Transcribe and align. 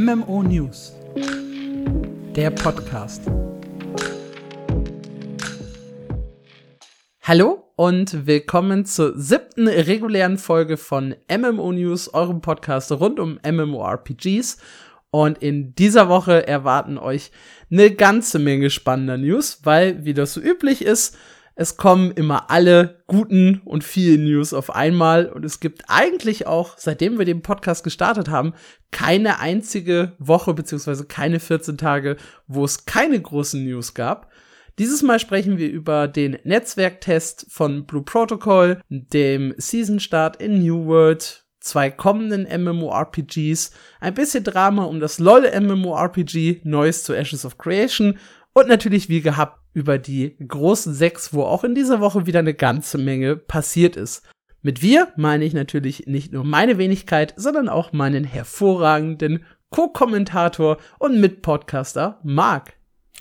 MMO 0.00 0.44
News, 0.44 0.92
der 2.36 2.50
Podcast. 2.50 3.22
Hallo 7.22 7.64
und 7.74 8.24
willkommen 8.28 8.84
zur 8.84 9.18
siebten 9.18 9.66
regulären 9.66 10.38
Folge 10.38 10.76
von 10.76 11.16
MMO 11.28 11.72
News, 11.72 12.14
eurem 12.14 12.40
Podcast 12.42 12.92
rund 12.92 13.18
um 13.18 13.40
MMORPGs. 13.44 14.58
Und 15.10 15.38
in 15.38 15.74
dieser 15.74 16.08
Woche 16.08 16.46
erwarten 16.46 16.96
euch 16.96 17.32
eine 17.68 17.90
ganze 17.90 18.38
Menge 18.38 18.70
spannender 18.70 19.18
News, 19.18 19.62
weil, 19.64 20.04
wie 20.04 20.14
das 20.14 20.32
so 20.32 20.40
üblich 20.40 20.82
ist, 20.82 21.16
es 21.60 21.76
kommen 21.76 22.12
immer 22.12 22.52
alle 22.52 23.02
guten 23.08 23.62
und 23.64 23.82
vielen 23.82 24.22
News 24.22 24.54
auf 24.54 24.72
einmal 24.72 25.26
und 25.26 25.44
es 25.44 25.58
gibt 25.58 25.82
eigentlich 25.88 26.46
auch, 26.46 26.78
seitdem 26.78 27.18
wir 27.18 27.24
den 27.24 27.42
Podcast 27.42 27.82
gestartet 27.82 28.28
haben, 28.28 28.54
keine 28.92 29.40
einzige 29.40 30.12
Woche 30.20 30.54
beziehungsweise 30.54 31.04
keine 31.06 31.40
14 31.40 31.76
Tage, 31.76 32.16
wo 32.46 32.64
es 32.64 32.86
keine 32.86 33.20
großen 33.20 33.64
News 33.64 33.94
gab. 33.94 34.30
Dieses 34.78 35.02
Mal 35.02 35.18
sprechen 35.18 35.58
wir 35.58 35.68
über 35.68 36.06
den 36.06 36.38
Netzwerktest 36.44 37.46
von 37.50 37.86
Blue 37.86 38.04
Protocol, 38.04 38.80
dem 38.88 39.52
Season 39.56 39.98
Start 39.98 40.40
in 40.40 40.62
New 40.62 40.86
World, 40.86 41.44
zwei 41.58 41.90
kommenden 41.90 42.46
MMORPGs, 42.62 43.72
ein 43.98 44.14
bisschen 44.14 44.44
Drama 44.44 44.84
um 44.84 45.00
das 45.00 45.18
LOL 45.18 45.50
MMORPG, 45.60 46.60
Neues 46.62 47.02
zu 47.02 47.14
Ashes 47.14 47.44
of 47.44 47.58
Creation 47.58 48.16
und 48.52 48.68
natürlich 48.68 49.08
wie 49.08 49.22
gehabt 49.22 49.58
über 49.78 49.96
die 49.96 50.36
großen 50.44 50.92
sechs, 50.92 51.32
wo 51.32 51.44
auch 51.44 51.62
in 51.62 51.76
dieser 51.76 52.00
Woche 52.00 52.26
wieder 52.26 52.40
eine 52.40 52.52
ganze 52.52 52.98
Menge 52.98 53.36
passiert 53.36 53.94
ist. 53.94 54.24
Mit 54.60 54.82
wir 54.82 55.12
meine 55.16 55.44
ich 55.44 55.54
natürlich 55.54 56.08
nicht 56.08 56.32
nur 56.32 56.42
meine 56.42 56.78
Wenigkeit, 56.78 57.32
sondern 57.36 57.68
auch 57.68 57.92
meinen 57.92 58.24
hervorragenden 58.24 59.44
Co-Kommentator 59.70 60.78
und 60.98 61.20
Mitpodcaster 61.20 62.18
Marc. 62.24 62.72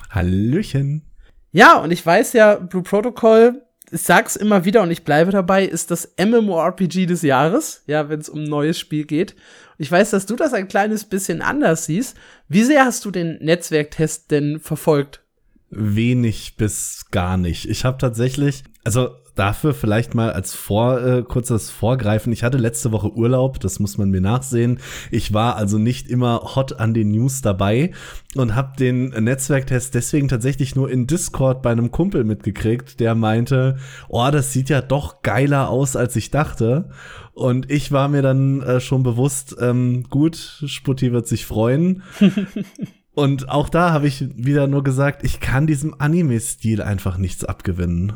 Hallöchen. 0.09 1.03
Ja, 1.51 1.77
und 1.77 1.91
ich 1.91 2.03
weiß 2.03 2.33
ja, 2.33 2.55
Blue 2.55 2.81
Protocol, 2.81 3.61
ich 3.91 4.01
sag's 4.01 4.35
immer 4.35 4.65
wieder 4.65 4.81
und 4.81 4.89
ich 4.89 5.03
bleibe 5.03 5.31
dabei, 5.31 5.63
ist 5.63 5.91
das 5.91 6.11
MMORPG 6.17 7.05
des 7.05 7.21
Jahres, 7.21 7.83
ja, 7.85 8.09
wenn 8.09 8.19
es 8.19 8.29
um 8.29 8.39
ein 8.39 8.49
neues 8.49 8.79
Spiel 8.79 9.05
geht. 9.05 9.35
Ich 9.77 9.91
weiß, 9.91 10.09
dass 10.09 10.25
du 10.25 10.35
das 10.35 10.53
ein 10.53 10.67
kleines 10.67 11.05
bisschen 11.05 11.43
anders 11.43 11.85
siehst. 11.85 12.17
Wie 12.47 12.63
sehr 12.63 12.83
hast 12.83 13.05
du 13.05 13.11
den 13.11 13.37
Netzwerktest 13.43 14.31
denn 14.31 14.59
verfolgt? 14.59 15.21
Wenig 15.69 16.55
bis 16.57 17.07
gar 17.11 17.37
nicht. 17.37 17.69
Ich 17.69 17.85
habe 17.85 17.97
tatsächlich, 17.97 18.63
also 18.83 19.09
dafür 19.37 19.73
vielleicht 19.73 20.15
mal 20.15 20.31
als 20.31 20.53
vor, 20.53 21.01
äh, 21.01 21.23
kurzes 21.23 21.69
Vorgreifen. 21.69 22.33
Ich 22.33 22.43
hatte 22.43 22.57
letzte 22.57 22.91
Woche 22.91 23.13
Urlaub, 23.13 23.59
das 23.59 23.79
muss 23.79 23.97
man 23.97 24.09
mir 24.09 24.21
nachsehen. 24.21 24.79
Ich 25.11 25.33
war 25.33 25.55
also 25.55 25.77
nicht 25.77 26.09
immer 26.09 26.55
hot 26.55 26.79
an 26.79 26.93
den 26.93 27.11
News 27.11 27.41
dabei 27.41 27.91
und 28.35 28.55
habe 28.55 28.75
den 28.77 29.09
Netzwerktest 29.09 29.93
deswegen 29.93 30.27
tatsächlich 30.27 30.75
nur 30.75 30.89
in 30.89 31.07
Discord 31.07 31.61
bei 31.61 31.71
einem 31.71 31.91
Kumpel 31.91 32.23
mitgekriegt, 32.23 32.99
der 32.99 33.15
meinte, 33.15 33.77
oh, 34.09 34.27
das 34.31 34.53
sieht 34.53 34.69
ja 34.69 34.81
doch 34.81 35.21
geiler 35.21 35.69
aus, 35.69 35.95
als 35.95 36.15
ich 36.15 36.31
dachte. 36.31 36.89
Und 37.33 37.69
ich 37.69 37.91
war 37.91 38.07
mir 38.07 38.23
dann 38.23 38.61
äh, 38.61 38.79
schon 38.79 39.03
bewusst, 39.03 39.55
ähm, 39.59 40.05
gut, 40.09 40.63
Sputti 40.65 41.11
wird 41.11 41.27
sich 41.27 41.45
freuen. 41.45 42.01
Und 43.17 43.49
auch 43.49 43.67
da 43.67 43.93
habe 43.93 44.05
ich 44.05 44.25
wieder 44.37 44.67
nur 44.67 44.83
gesagt, 44.83 45.23
ich 45.23 45.39
kann 45.39 45.65
diesem 45.65 45.99
Anime-Stil 45.99 46.83
einfach 46.83 47.17
nichts 47.17 47.43
abgewinnen. 47.43 48.13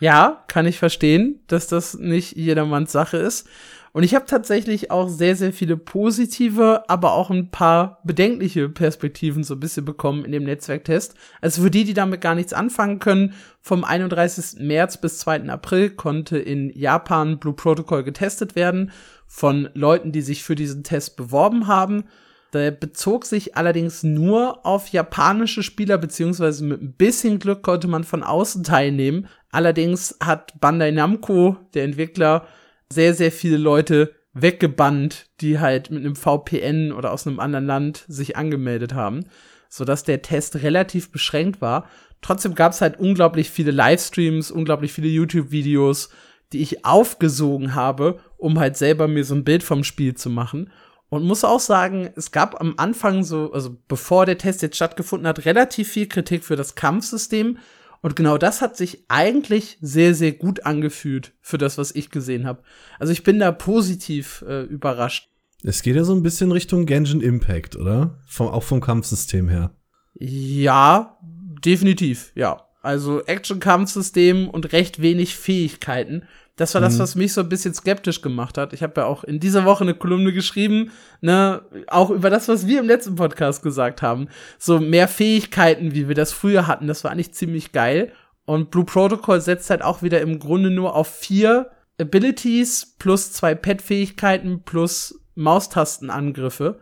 Ja, 0.00 0.44
kann 0.48 0.66
ich 0.66 0.78
verstehen, 0.78 1.40
dass 1.46 1.66
das 1.66 1.94
nicht 1.94 2.36
jedermanns 2.36 2.92
Sache 2.92 3.16
ist. 3.16 3.48
Und 3.92 4.02
ich 4.02 4.14
habe 4.14 4.26
tatsächlich 4.26 4.90
auch 4.90 5.08
sehr, 5.08 5.34
sehr 5.34 5.54
viele 5.54 5.78
positive, 5.78 6.82
aber 6.88 7.14
auch 7.14 7.30
ein 7.30 7.50
paar 7.50 8.02
bedenkliche 8.04 8.68
Perspektiven 8.68 9.44
so 9.44 9.54
ein 9.54 9.60
bisschen 9.60 9.86
bekommen 9.86 10.26
in 10.26 10.32
dem 10.32 10.44
Netzwerktest. 10.44 11.14
Also 11.40 11.62
für 11.62 11.70
die, 11.70 11.84
die 11.84 11.94
damit 11.94 12.20
gar 12.20 12.34
nichts 12.34 12.52
anfangen 12.52 12.98
können, 12.98 13.32
vom 13.62 13.82
31. 13.82 14.60
März 14.60 14.98
bis 15.00 15.20
2. 15.20 15.48
April 15.48 15.88
konnte 15.88 16.36
in 16.36 16.68
Japan 16.68 17.38
Blue 17.38 17.54
Protocol 17.54 18.04
getestet 18.04 18.56
werden 18.56 18.90
von 19.26 19.70
Leuten, 19.72 20.12
die 20.12 20.20
sich 20.20 20.44
für 20.44 20.54
diesen 20.54 20.84
Test 20.84 21.16
beworben 21.16 21.66
haben. 21.66 22.04
Der 22.52 22.70
bezog 22.70 23.26
sich 23.26 23.56
allerdings 23.56 24.02
nur 24.02 24.64
auf 24.64 24.88
japanische 24.88 25.62
Spieler, 25.62 25.98
beziehungsweise 25.98 26.64
mit 26.64 26.80
ein 26.80 26.92
bisschen 26.92 27.38
Glück 27.38 27.62
konnte 27.62 27.88
man 27.88 28.04
von 28.04 28.22
außen 28.22 28.64
teilnehmen. 28.64 29.28
Allerdings 29.50 30.16
hat 30.22 30.58
Bandai 30.60 30.90
Namco, 30.90 31.56
der 31.74 31.84
Entwickler, 31.84 32.46
sehr, 32.90 33.12
sehr 33.12 33.32
viele 33.32 33.58
Leute 33.58 34.14
weggebannt, 34.32 35.26
die 35.40 35.58
halt 35.58 35.90
mit 35.90 36.04
einem 36.04 36.16
VPN 36.16 36.92
oder 36.92 37.12
aus 37.12 37.26
einem 37.26 37.40
anderen 37.40 37.66
Land 37.66 38.04
sich 38.08 38.36
angemeldet 38.36 38.94
haben, 38.94 39.24
sodass 39.68 40.04
der 40.04 40.22
Test 40.22 40.56
relativ 40.62 41.10
beschränkt 41.10 41.60
war. 41.60 41.88
Trotzdem 42.22 42.54
gab 42.54 42.72
es 42.72 42.80
halt 42.80 42.98
unglaublich 42.98 43.50
viele 43.50 43.70
Livestreams, 43.70 44.50
unglaublich 44.50 44.92
viele 44.92 45.08
YouTube-Videos, 45.08 46.10
die 46.52 46.62
ich 46.62 46.84
aufgesogen 46.84 47.74
habe, 47.74 48.20
um 48.38 48.58
halt 48.58 48.76
selber 48.76 49.06
mir 49.06 49.24
so 49.24 49.34
ein 49.34 49.44
Bild 49.44 49.62
vom 49.62 49.84
Spiel 49.84 50.14
zu 50.14 50.30
machen. 50.30 50.70
Und 51.10 51.24
muss 51.24 51.44
auch 51.44 51.60
sagen, 51.60 52.10
es 52.16 52.32
gab 52.32 52.60
am 52.60 52.74
Anfang 52.76 53.24
so, 53.24 53.52
also 53.52 53.76
bevor 53.88 54.26
der 54.26 54.38
Test 54.38 54.60
jetzt 54.62 54.76
stattgefunden 54.76 55.26
hat, 55.26 55.46
relativ 55.46 55.88
viel 55.88 56.06
Kritik 56.06 56.44
für 56.44 56.56
das 56.56 56.74
Kampfsystem. 56.74 57.58
Und 58.02 58.14
genau 58.14 58.38
das 58.38 58.60
hat 58.60 58.76
sich 58.76 59.04
eigentlich 59.08 59.78
sehr, 59.80 60.14
sehr 60.14 60.32
gut 60.32 60.66
angefühlt 60.66 61.32
für 61.40 61.58
das, 61.58 61.78
was 61.78 61.94
ich 61.94 62.10
gesehen 62.10 62.46
habe. 62.46 62.62
Also 62.98 63.12
ich 63.12 63.24
bin 63.24 63.38
da 63.38 63.50
positiv 63.52 64.44
äh, 64.46 64.62
überrascht. 64.64 65.30
Es 65.64 65.82
geht 65.82 65.96
ja 65.96 66.04
so 66.04 66.14
ein 66.14 66.22
bisschen 66.22 66.52
Richtung 66.52 66.86
Genshin 66.86 67.20
Impact, 67.20 67.74
oder? 67.74 68.20
Vom, 68.26 68.48
auch 68.48 68.62
vom 68.62 68.80
Kampfsystem 68.80 69.48
her. 69.48 69.72
Ja, 70.14 71.18
definitiv, 71.64 72.32
ja. 72.34 72.64
Also 72.82 73.24
Action-Kampfsystem 73.24 74.48
und 74.48 74.72
recht 74.72 75.02
wenig 75.02 75.36
Fähigkeiten. 75.36 76.22
Das 76.58 76.74
war 76.74 76.80
das, 76.80 76.96
mhm. 76.96 76.98
was 76.98 77.14
mich 77.14 77.32
so 77.32 77.40
ein 77.40 77.48
bisschen 77.48 77.72
skeptisch 77.72 78.20
gemacht 78.20 78.58
hat. 78.58 78.72
Ich 78.72 78.82
habe 78.82 79.00
ja 79.00 79.06
auch 79.06 79.22
in 79.22 79.38
dieser 79.38 79.64
Woche 79.64 79.84
eine 79.84 79.94
Kolumne 79.94 80.32
geschrieben, 80.32 80.90
ne, 81.20 81.62
auch 81.86 82.10
über 82.10 82.30
das, 82.30 82.48
was 82.48 82.66
wir 82.66 82.80
im 82.80 82.86
letzten 82.86 83.14
Podcast 83.14 83.62
gesagt 83.62 84.02
haben. 84.02 84.28
So 84.58 84.80
mehr 84.80 85.06
Fähigkeiten, 85.06 85.94
wie 85.94 86.08
wir 86.08 86.16
das 86.16 86.32
früher 86.32 86.66
hatten, 86.66 86.88
das 86.88 87.04
war 87.04 87.12
eigentlich 87.12 87.32
ziemlich 87.32 87.70
geil. 87.70 88.12
Und 88.44 88.70
Blue 88.70 88.84
Protocol 88.84 89.40
setzt 89.40 89.70
halt 89.70 89.82
auch 89.82 90.02
wieder 90.02 90.20
im 90.20 90.40
Grunde 90.40 90.70
nur 90.70 90.96
auf 90.96 91.06
vier 91.06 91.70
Abilities 92.00 92.96
plus 92.98 93.32
zwei 93.32 93.54
Pet-Fähigkeiten 93.54 94.62
plus 94.64 95.20
Maustastenangriffe. 95.36 96.80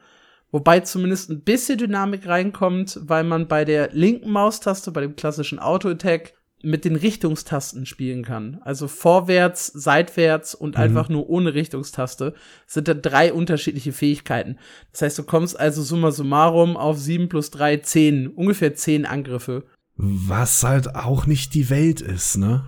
Wobei 0.53 0.81
zumindest 0.81 1.29
ein 1.29 1.43
bisschen 1.43 1.77
Dynamik 1.77 2.27
reinkommt, 2.27 2.99
weil 3.03 3.25
man 3.25 3.47
bei 3.47 3.67
der 3.67 3.91
linken 3.93 4.31
Maustaste, 4.31 4.91
bei 4.91 5.03
dem 5.03 5.17
klassischen 5.17 5.59
Auto-Attack, 5.59 6.33
mit 6.63 6.85
den 6.85 6.97
Richtungstasten 6.97 7.87
spielen 7.87 8.25
kann. 8.25 8.59
Also 8.63 8.89
vorwärts, 8.89 9.67
seitwärts 9.67 10.55
und 10.55 10.77
mhm. 10.77 10.83
einfach 10.83 11.09
nur 11.09 11.29
ohne 11.29 11.55
Richtungstaste 11.55 12.35
sind 12.67 12.89
da 12.89 12.95
drei 12.95 13.33
unterschiedliche 13.33 13.93
Fähigkeiten. 13.93 14.59
Das 14.93 15.03
heißt, 15.03 15.19
du 15.19 15.25
kommst 15.25 15.59
also 15.59 15.83
summa 15.83 16.11
summarum 16.11 16.77
auf 16.77 16.99
sieben 16.99 17.29
plus 17.29 17.51
drei 17.51 17.77
zehn, 17.79 18.29
ungefähr 18.29 18.75
zehn 18.75 19.07
Angriffe. 19.07 19.65
Was 19.97 20.63
halt 20.63 20.95
auch 20.95 21.27
nicht 21.27 21.55
die 21.55 21.71
Welt 21.71 22.01
ist, 22.01 22.37
ne? 22.37 22.65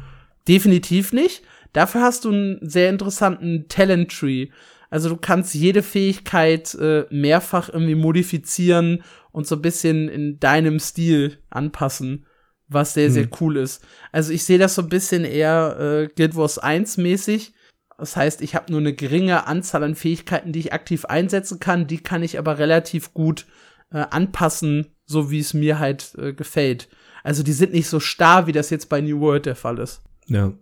Definitiv 0.46 1.12
nicht. 1.12 1.42
Dafür 1.72 2.02
hast 2.02 2.24
du 2.24 2.30
einen 2.30 2.58
sehr 2.62 2.88
interessanten 2.90 3.68
Talent 3.68 4.10
Tree. 4.10 4.48
Also 4.90 5.10
du 5.10 5.16
kannst 5.16 5.54
jede 5.54 5.82
Fähigkeit 5.82 6.74
äh, 6.74 7.04
mehrfach 7.10 7.68
irgendwie 7.68 7.94
modifizieren 7.94 9.02
und 9.32 9.46
so 9.46 9.56
ein 9.56 9.62
bisschen 9.62 10.08
in 10.08 10.40
deinem 10.40 10.78
Stil 10.78 11.38
anpassen 11.50 12.24
was 12.68 12.94
sehr, 12.94 13.10
sehr 13.10 13.24
hm. 13.24 13.30
cool 13.40 13.56
ist. 13.56 13.82
Also 14.12 14.32
ich 14.32 14.44
sehe 14.44 14.58
das 14.58 14.74
so 14.74 14.82
ein 14.82 14.88
bisschen 14.88 15.24
eher 15.24 15.76
äh, 15.78 16.08
Guild 16.14 16.36
Wars 16.36 16.58
1 16.58 16.98
mäßig. 16.98 17.54
Das 17.98 18.14
heißt, 18.14 18.42
ich 18.42 18.54
habe 18.54 18.70
nur 18.70 18.80
eine 18.80 18.94
geringe 18.94 19.46
Anzahl 19.46 19.82
an 19.82 19.96
Fähigkeiten, 19.96 20.52
die 20.52 20.60
ich 20.60 20.72
aktiv 20.72 21.04
einsetzen 21.04 21.58
kann. 21.58 21.86
Die 21.86 21.98
kann 21.98 22.22
ich 22.22 22.38
aber 22.38 22.58
relativ 22.58 23.12
gut 23.12 23.46
äh, 23.92 24.04
anpassen, 24.10 24.94
so 25.04 25.30
wie 25.30 25.40
es 25.40 25.54
mir 25.54 25.78
halt 25.78 26.14
äh, 26.16 26.32
gefällt. 26.32 26.88
Also 27.24 27.42
die 27.42 27.52
sind 27.52 27.72
nicht 27.72 27.88
so 27.88 27.98
starr, 27.98 28.46
wie 28.46 28.52
das 28.52 28.70
jetzt 28.70 28.88
bei 28.88 29.00
New 29.00 29.20
World 29.20 29.46
der 29.46 29.56
Fall 29.56 29.78
ist. 29.78 30.02
Ja. 30.26 30.52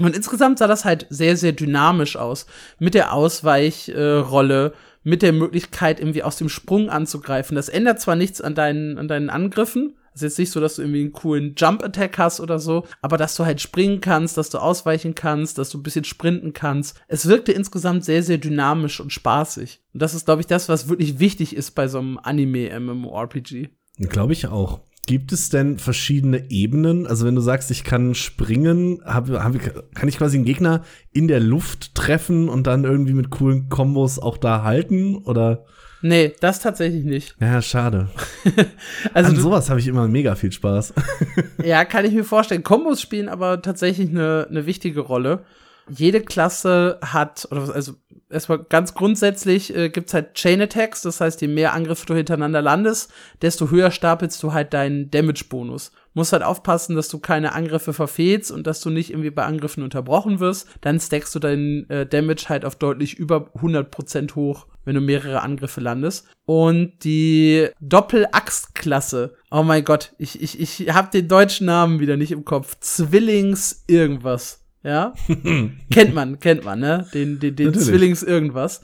Und 0.00 0.16
insgesamt 0.16 0.58
sah 0.58 0.66
das 0.66 0.84
halt 0.84 1.06
sehr, 1.10 1.36
sehr 1.36 1.52
dynamisch 1.52 2.16
aus. 2.16 2.46
Mit 2.80 2.94
der 2.94 3.12
Ausweichrolle, 3.12 4.66
äh, 4.66 4.72
mit 5.04 5.22
der 5.22 5.32
Möglichkeit, 5.32 6.00
irgendwie 6.00 6.24
aus 6.24 6.36
dem 6.36 6.48
Sprung 6.48 6.90
anzugreifen. 6.90 7.54
Das 7.54 7.68
ändert 7.68 8.00
zwar 8.00 8.16
nichts 8.16 8.40
an 8.40 8.56
deinen, 8.56 8.98
an 8.98 9.06
deinen 9.06 9.30
Angriffen, 9.30 9.96
es 10.14 10.22
ist 10.22 10.22
jetzt 10.22 10.38
nicht 10.38 10.50
so, 10.50 10.60
dass 10.60 10.76
du 10.76 10.82
irgendwie 10.82 11.00
einen 11.00 11.12
coolen 11.12 11.54
Jump-Attack 11.56 12.18
hast 12.18 12.40
oder 12.40 12.60
so, 12.60 12.84
aber 13.02 13.16
dass 13.16 13.34
du 13.34 13.44
halt 13.44 13.60
springen 13.60 14.00
kannst, 14.00 14.36
dass 14.36 14.48
du 14.48 14.58
ausweichen 14.58 15.16
kannst, 15.16 15.58
dass 15.58 15.70
du 15.70 15.78
ein 15.78 15.82
bisschen 15.82 16.04
sprinten 16.04 16.52
kannst. 16.52 16.96
Es 17.08 17.26
wirkte 17.26 17.50
insgesamt 17.50 18.04
sehr, 18.04 18.22
sehr 18.22 18.38
dynamisch 18.38 19.00
und 19.00 19.12
spaßig. 19.12 19.80
Und 19.92 20.00
das 20.00 20.14
ist, 20.14 20.26
glaube 20.26 20.40
ich, 20.40 20.46
das, 20.46 20.68
was 20.68 20.88
wirklich 20.88 21.18
wichtig 21.18 21.56
ist 21.56 21.72
bei 21.72 21.88
so 21.88 21.98
einem 21.98 22.18
Anime-MMORPG. 22.22 23.70
Glaube 23.98 24.32
ich 24.32 24.46
auch. 24.46 24.80
Gibt 25.06 25.32
es 25.32 25.50
denn 25.50 25.78
verschiedene 25.78 26.50
Ebenen? 26.50 27.06
Also 27.06 27.26
wenn 27.26 27.34
du 27.34 27.42
sagst, 27.42 27.70
ich 27.70 27.84
kann 27.84 28.14
springen, 28.14 29.02
hab, 29.04 29.28
hab, 29.28 29.94
kann 29.94 30.08
ich 30.08 30.16
quasi 30.16 30.36
einen 30.36 30.46
Gegner 30.46 30.82
in 31.12 31.28
der 31.28 31.40
Luft 31.40 31.94
treffen 31.94 32.48
und 32.48 32.66
dann 32.66 32.84
irgendwie 32.84 33.12
mit 33.12 33.30
coolen 33.30 33.68
Kombos 33.68 34.18
auch 34.18 34.38
da 34.38 34.62
halten? 34.62 35.16
Oder? 35.16 35.66
Nee, 36.06 36.34
das 36.38 36.60
tatsächlich 36.60 37.02
nicht. 37.02 37.34
Ja, 37.40 37.62
schade. 37.62 38.10
also 39.14 39.30
An 39.30 39.36
sowas 39.36 39.70
habe 39.70 39.80
ich 39.80 39.86
immer 39.86 40.06
mega 40.06 40.34
viel 40.34 40.52
Spaß. 40.52 40.92
ja, 41.64 41.86
kann 41.86 42.04
ich 42.04 42.12
mir 42.12 42.24
vorstellen. 42.24 42.62
Kombos 42.62 43.00
spielen 43.00 43.30
aber 43.30 43.62
tatsächlich 43.62 44.10
eine, 44.10 44.46
eine 44.50 44.66
wichtige 44.66 45.00
Rolle. 45.00 45.46
Jede 45.88 46.20
Klasse 46.20 46.98
hat, 47.00 47.48
oder 47.50 47.74
also 47.74 47.94
erstmal 48.28 48.58
ganz 48.64 48.92
grundsätzlich 48.92 49.74
äh, 49.74 49.88
gibt's 49.88 50.12
halt 50.12 50.34
Chain 50.34 50.60
Attacks, 50.60 51.00
das 51.00 51.22
heißt, 51.22 51.40
je 51.40 51.48
mehr 51.48 51.72
Angriffe 51.72 52.04
du 52.04 52.14
hintereinander 52.14 52.60
landest, 52.60 53.10
desto 53.40 53.70
höher 53.70 53.90
stapelst 53.90 54.42
du 54.42 54.52
halt 54.52 54.74
deinen 54.74 55.10
Damage-Bonus. 55.10 55.90
Musst 56.12 56.34
halt 56.34 56.42
aufpassen, 56.42 56.96
dass 56.96 57.08
du 57.08 57.18
keine 57.18 57.54
Angriffe 57.54 57.94
verfehlst 57.94 58.50
und 58.50 58.66
dass 58.66 58.82
du 58.82 58.90
nicht 58.90 59.08
irgendwie 59.08 59.30
bei 59.30 59.46
Angriffen 59.46 59.82
unterbrochen 59.82 60.38
wirst. 60.38 60.68
Dann 60.82 61.00
stackst 61.00 61.34
du 61.34 61.38
deinen 61.38 61.88
äh, 61.88 62.04
Damage 62.04 62.50
halt 62.50 62.66
auf 62.66 62.76
deutlich 62.76 63.14
über 63.14 63.48
100% 63.54 64.34
hoch, 64.34 64.66
wenn 64.84 64.94
du 64.94 65.00
mehrere 65.00 65.42
Angriffe 65.42 65.80
landest. 65.80 66.26
Und 66.46 67.04
die 67.04 67.68
Doppel-Axt-Klasse. 67.80 69.34
Oh 69.50 69.62
mein 69.62 69.84
Gott, 69.84 70.12
ich, 70.18 70.42
ich, 70.42 70.60
ich 70.60 70.94
hab 70.94 71.10
den 71.10 71.28
deutschen 71.28 71.66
Namen 71.66 72.00
wieder 72.00 72.16
nicht 72.16 72.32
im 72.32 72.44
Kopf. 72.44 72.76
Zwillings 72.80 73.84
irgendwas 73.86 74.64
ja. 74.84 75.14
kennt 75.90 76.14
man, 76.14 76.38
kennt 76.38 76.64
man, 76.64 76.78
ne? 76.78 77.08
Den, 77.12 77.40
den, 77.40 77.56
den 77.56 77.74
Zwillings 77.74 78.22
irgendwas. 78.22 78.82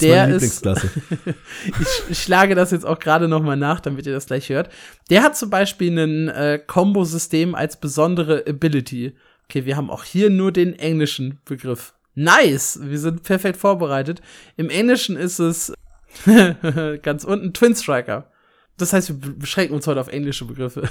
Der 0.00 0.26
ist. 0.28 0.66
ich, 0.66 2.02
ich 2.08 2.18
schlage 2.18 2.54
das 2.54 2.70
jetzt 2.70 2.86
auch 2.86 2.98
gerade 2.98 3.28
noch 3.28 3.42
mal 3.42 3.56
nach, 3.56 3.78
damit 3.78 4.06
ihr 4.06 4.14
das 4.14 4.26
gleich 4.26 4.48
hört. 4.48 4.70
Der 5.10 5.22
hat 5.22 5.36
zum 5.36 5.50
Beispiel 5.50 5.96
ein 5.96 6.28
äh, 6.28 6.58
Combo-System 6.66 7.54
als 7.54 7.78
besondere 7.78 8.44
Ability. 8.48 9.14
Okay, 9.44 9.66
wir 9.66 9.76
haben 9.76 9.90
auch 9.90 10.04
hier 10.04 10.30
nur 10.30 10.50
den 10.50 10.74
englischen 10.78 11.38
Begriff. 11.44 11.92
Nice! 12.14 12.78
Wir 12.82 12.98
sind 12.98 13.22
perfekt 13.22 13.56
vorbereitet. 13.56 14.20
Im 14.56 14.70
Englischen 14.70 15.16
ist 15.16 15.38
es 15.38 15.72
ganz 17.02 17.24
unten 17.24 17.52
Twin 17.52 17.74
Striker. 17.74 18.30
Das 18.76 18.92
heißt, 18.92 19.08
wir 19.08 19.34
beschränken 19.34 19.74
uns 19.74 19.86
heute 19.86 20.00
auf 20.00 20.08
englische 20.08 20.44
Begriffe. 20.44 20.88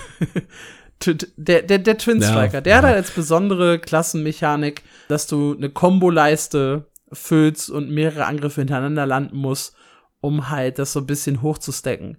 der, 1.06 1.62
der, 1.64 1.80
der 1.80 1.98
Twin 1.98 2.22
Striker, 2.22 2.56
ja, 2.56 2.62
der 2.62 2.78
hat 2.78 2.84
halt 2.86 2.96
als 2.96 3.12
besondere 3.12 3.80
Klassenmechanik, 3.80 4.84
dass 5.08 5.28
du 5.28 5.56
eine 5.56 5.70
Kombo-Leiste 5.70 6.86
füllst 7.12 7.70
und 7.70 7.90
mehrere 7.90 8.26
Angriffe 8.26 8.62
hintereinander 8.62 9.06
landen 9.06 9.38
musst, 9.38 9.76
um 10.22 10.50
halt 10.50 10.80
das 10.80 10.94
so 10.94 11.00
ein 11.02 11.08
bisschen 11.08 11.42
hochzustecken. 11.42 12.18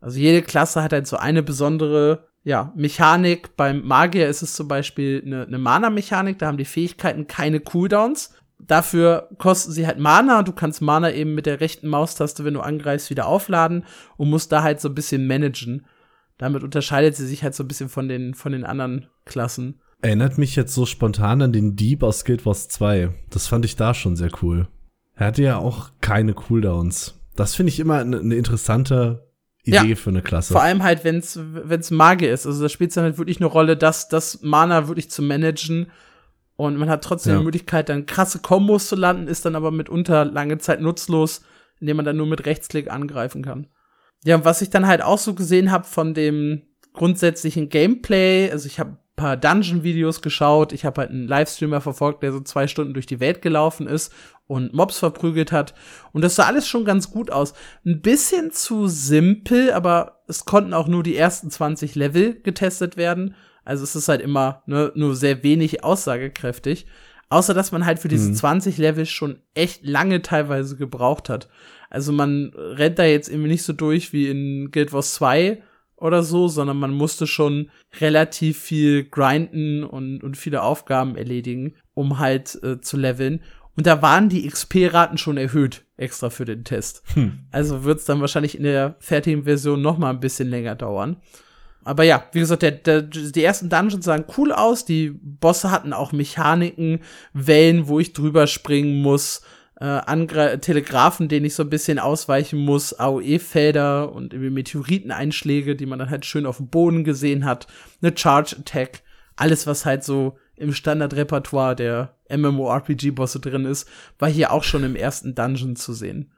Also 0.00 0.18
jede 0.18 0.42
Klasse 0.42 0.82
hat 0.82 0.92
halt 0.92 1.06
so 1.06 1.16
eine 1.16 1.42
besondere, 1.42 2.28
ja, 2.44 2.72
Mechanik. 2.76 3.56
Beim 3.56 3.84
Magier 3.84 4.28
ist 4.28 4.42
es 4.42 4.54
zum 4.54 4.68
Beispiel 4.68 5.22
eine, 5.24 5.46
eine 5.46 5.58
Mana-Mechanik, 5.58 6.38
da 6.38 6.46
haben 6.46 6.58
die 6.58 6.64
Fähigkeiten 6.64 7.26
keine 7.26 7.60
Cooldowns. 7.60 8.34
Dafür 8.58 9.28
kosten 9.38 9.72
sie 9.72 9.86
halt 9.86 9.98
Mana. 9.98 10.42
Du 10.42 10.52
kannst 10.52 10.80
Mana 10.80 11.10
eben 11.10 11.34
mit 11.34 11.46
der 11.46 11.60
rechten 11.60 11.88
Maustaste, 11.88 12.44
wenn 12.44 12.54
du 12.54 12.60
angreifst, 12.60 13.10
wieder 13.10 13.26
aufladen 13.26 13.84
und 14.16 14.30
musst 14.30 14.52
da 14.52 14.62
halt 14.62 14.80
so 14.80 14.88
ein 14.88 14.94
bisschen 14.94 15.26
managen. 15.26 15.86
Damit 16.38 16.62
unterscheidet 16.62 17.16
sie 17.16 17.26
sich 17.26 17.42
halt 17.42 17.54
so 17.54 17.64
ein 17.64 17.68
bisschen 17.68 17.88
von 17.88 18.08
den, 18.08 18.34
von 18.34 18.52
den 18.52 18.64
anderen 18.64 19.08
Klassen. 19.24 19.80
Erinnert 20.02 20.38
mich 20.38 20.54
jetzt 20.54 20.74
so 20.74 20.86
spontan 20.86 21.42
an 21.42 21.52
den 21.52 21.76
Dieb 21.76 22.02
aus 22.02 22.24
Guild 22.24 22.44
Wars 22.44 22.68
2. 22.68 23.10
Das 23.30 23.46
fand 23.46 23.64
ich 23.64 23.76
da 23.76 23.94
schon 23.94 24.16
sehr 24.16 24.30
cool. 24.42 24.68
Er 25.14 25.28
hatte 25.28 25.42
ja 25.42 25.58
auch 25.58 25.90
keine 26.00 26.34
Cooldowns. 26.34 27.20
Das 27.36 27.54
finde 27.54 27.70
ich 27.70 27.80
immer 27.80 27.98
eine 27.98 28.22
ne 28.22 28.34
interessante 28.36 29.23
Idee 29.64 29.90
ja, 29.90 29.96
für 29.96 30.10
eine 30.10 30.22
Klasse. 30.22 30.52
Vor 30.52 30.62
allem 30.62 30.82
halt, 30.82 31.04
wenn 31.04 31.16
es 31.16 31.38
wenn's 31.42 31.90
Magie 31.90 32.26
ist. 32.26 32.46
Also 32.46 32.62
da 32.62 32.68
spielt 32.68 32.90
es 32.90 32.94
dann 32.94 33.04
halt 33.04 33.18
wirklich 33.18 33.38
eine 33.38 33.46
Rolle, 33.46 33.76
das, 33.76 34.08
das 34.08 34.42
Mana 34.42 34.88
wirklich 34.88 35.10
zu 35.10 35.22
managen. 35.22 35.90
Und 36.56 36.76
man 36.76 36.88
hat 36.88 37.02
trotzdem 37.02 37.32
ja. 37.32 37.38
die 37.38 37.44
Möglichkeit, 37.44 37.88
dann 37.88 38.06
krasse 38.06 38.38
Kombos 38.40 38.88
zu 38.88 38.96
landen, 38.96 39.26
ist 39.26 39.44
dann 39.44 39.56
aber 39.56 39.70
mitunter 39.70 40.24
lange 40.24 40.58
Zeit 40.58 40.80
nutzlos, 40.80 41.42
indem 41.80 41.96
man 41.96 42.04
dann 42.04 42.16
nur 42.16 42.26
mit 42.26 42.46
Rechtsklick 42.46 42.90
angreifen 42.90 43.42
kann. 43.42 43.66
Ja, 44.24 44.36
und 44.36 44.44
was 44.44 44.62
ich 44.62 44.70
dann 44.70 44.86
halt 44.86 45.02
auch 45.02 45.18
so 45.18 45.34
gesehen 45.34 45.70
habe 45.70 45.84
von 45.84 46.14
dem 46.14 46.62
grundsätzlichen 46.92 47.70
Gameplay, 47.70 48.50
also 48.50 48.66
ich 48.66 48.78
habe 48.78 48.98
paar 49.16 49.36
Dungeon-Videos 49.36 50.22
geschaut, 50.22 50.72
ich 50.72 50.84
habe 50.84 51.02
halt 51.02 51.10
einen 51.10 51.28
Livestreamer 51.28 51.80
verfolgt, 51.80 52.22
der 52.22 52.32
so 52.32 52.40
zwei 52.40 52.66
Stunden 52.66 52.94
durch 52.94 53.06
die 53.06 53.20
Welt 53.20 53.42
gelaufen 53.42 53.86
ist 53.86 54.12
und 54.46 54.74
Mobs 54.74 54.98
verprügelt 54.98 55.52
hat. 55.52 55.74
Und 56.12 56.22
das 56.22 56.34
sah 56.34 56.44
alles 56.44 56.66
schon 56.66 56.84
ganz 56.84 57.10
gut 57.10 57.30
aus. 57.30 57.54
Ein 57.86 58.02
bisschen 58.02 58.50
zu 58.50 58.88
simpel, 58.88 59.72
aber 59.72 60.22
es 60.26 60.44
konnten 60.44 60.74
auch 60.74 60.88
nur 60.88 61.02
die 61.02 61.16
ersten 61.16 61.50
20 61.50 61.94
Level 61.94 62.40
getestet 62.42 62.96
werden. 62.96 63.34
Also 63.64 63.84
es 63.84 63.96
ist 63.96 64.08
halt 64.08 64.20
immer 64.20 64.62
ne, 64.66 64.92
nur 64.94 65.14
sehr 65.14 65.42
wenig 65.42 65.84
aussagekräftig. 65.84 66.86
Außer 67.30 67.54
dass 67.54 67.72
man 67.72 67.86
halt 67.86 67.98
für 67.98 68.08
diese 68.08 68.30
mhm. 68.30 68.34
20 68.34 68.78
Level 68.78 69.06
schon 69.06 69.38
echt 69.54 69.84
lange 69.86 70.22
teilweise 70.22 70.76
gebraucht 70.76 71.28
hat. 71.28 71.48
Also 71.88 72.12
man 72.12 72.52
rennt 72.54 72.98
da 72.98 73.04
jetzt 73.04 73.28
irgendwie 73.28 73.48
nicht 73.50 73.62
so 73.62 73.72
durch 73.72 74.12
wie 74.12 74.28
in 74.28 74.70
Guild 74.70 74.92
Wars 74.92 75.14
2 75.14 75.62
oder 76.04 76.22
so, 76.22 76.48
sondern 76.48 76.76
man 76.76 76.92
musste 76.92 77.26
schon 77.26 77.70
relativ 77.98 78.58
viel 78.58 79.04
grinden 79.04 79.84
und, 79.84 80.22
und 80.22 80.36
viele 80.36 80.62
Aufgaben 80.62 81.16
erledigen, 81.16 81.76
um 81.94 82.18
halt 82.18 82.62
äh, 82.62 82.78
zu 82.82 82.98
leveln. 82.98 83.40
Und 83.74 83.86
da 83.86 84.02
waren 84.02 84.28
die 84.28 84.46
XP-Raten 84.46 85.16
schon 85.16 85.38
erhöht, 85.38 85.86
extra 85.96 86.28
für 86.28 86.44
den 86.44 86.62
Test. 86.62 87.02
Hm. 87.14 87.38
Also 87.50 87.84
wird 87.84 88.00
es 88.00 88.04
dann 88.04 88.20
wahrscheinlich 88.20 88.54
in 88.54 88.64
der 88.64 88.96
fertigen 88.98 89.44
Version 89.44 89.80
noch 89.80 89.96
mal 89.96 90.10
ein 90.10 90.20
bisschen 90.20 90.50
länger 90.50 90.74
dauern. 90.74 91.16
Aber 91.84 92.04
ja, 92.04 92.22
wie 92.32 92.40
gesagt, 92.40 92.60
der, 92.60 92.72
der, 92.72 93.00
die 93.00 93.42
ersten 93.42 93.70
Dungeons 93.70 94.04
sahen 94.04 94.26
cool 94.36 94.52
aus. 94.52 94.84
Die 94.84 95.10
Bosse 95.10 95.70
hatten 95.70 95.94
auch 95.94 96.12
Mechaniken, 96.12 97.00
Wellen, 97.32 97.88
wo 97.88 97.98
ich 97.98 98.12
drüber 98.12 98.46
springen 98.46 99.00
muss 99.00 99.40
äh, 99.80 99.84
Angre 99.84 100.60
Telegraphen, 100.60 101.28
denen 101.28 101.46
ich 101.46 101.54
so 101.54 101.62
ein 101.62 101.70
bisschen 101.70 101.98
ausweichen 101.98 102.58
muss, 102.58 102.98
AOE-Felder 102.98 104.12
und 104.12 104.32
irgendwie 104.32 104.50
Meteoriteneinschläge, 104.50 105.76
die 105.76 105.86
man 105.86 105.98
dann 105.98 106.10
halt 106.10 106.24
schön 106.24 106.46
auf 106.46 106.58
dem 106.58 106.68
Boden 106.68 107.04
gesehen 107.04 107.44
hat, 107.44 107.66
eine 108.00 108.16
Charge-Attack, 108.16 109.02
alles, 109.36 109.66
was 109.66 109.84
halt 109.84 110.04
so 110.04 110.36
im 110.56 110.72
Standardrepertoire 110.72 111.74
der 111.74 112.14
MMORPG-Bosse 112.30 113.40
drin 113.40 113.64
ist, 113.64 113.88
war 114.18 114.28
hier 114.28 114.52
auch 114.52 114.62
schon 114.62 114.84
im 114.84 114.94
ersten 114.94 115.34
Dungeon 115.34 115.74
zu 115.76 115.92
sehen. 115.92 116.30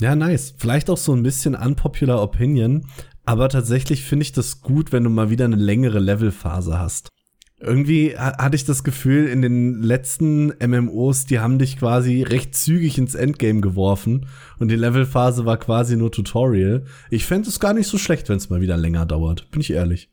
Ja, 0.00 0.14
nice. 0.14 0.54
Vielleicht 0.58 0.90
auch 0.90 0.98
so 0.98 1.14
ein 1.14 1.22
bisschen 1.22 1.54
unpopular 1.54 2.22
Opinion, 2.22 2.86
aber 3.24 3.48
tatsächlich 3.48 4.04
finde 4.04 4.24
ich 4.24 4.32
das 4.32 4.60
gut, 4.60 4.92
wenn 4.92 5.04
du 5.04 5.10
mal 5.10 5.30
wieder 5.30 5.44
eine 5.44 5.56
längere 5.56 6.00
Levelphase 6.00 6.78
hast. 6.78 7.08
Irgendwie 7.62 8.16
hatte 8.18 8.56
ich 8.56 8.64
das 8.64 8.82
Gefühl, 8.82 9.28
in 9.28 9.40
den 9.40 9.82
letzten 9.82 10.52
MMOs, 10.58 11.26
die 11.26 11.38
haben 11.38 11.60
dich 11.60 11.78
quasi 11.78 12.22
recht 12.22 12.56
zügig 12.56 12.98
ins 12.98 13.14
Endgame 13.14 13.60
geworfen 13.60 14.26
und 14.58 14.68
die 14.68 14.76
Levelphase 14.76 15.46
war 15.46 15.58
quasi 15.58 15.96
nur 15.96 16.10
Tutorial. 16.10 16.84
Ich 17.08 17.24
fände 17.24 17.48
es 17.48 17.60
gar 17.60 17.72
nicht 17.72 17.86
so 17.86 17.98
schlecht, 17.98 18.28
wenn 18.28 18.38
es 18.38 18.50
mal 18.50 18.60
wieder 18.60 18.76
länger 18.76 19.06
dauert, 19.06 19.48
bin 19.52 19.60
ich 19.60 19.72
ehrlich. 19.72 20.10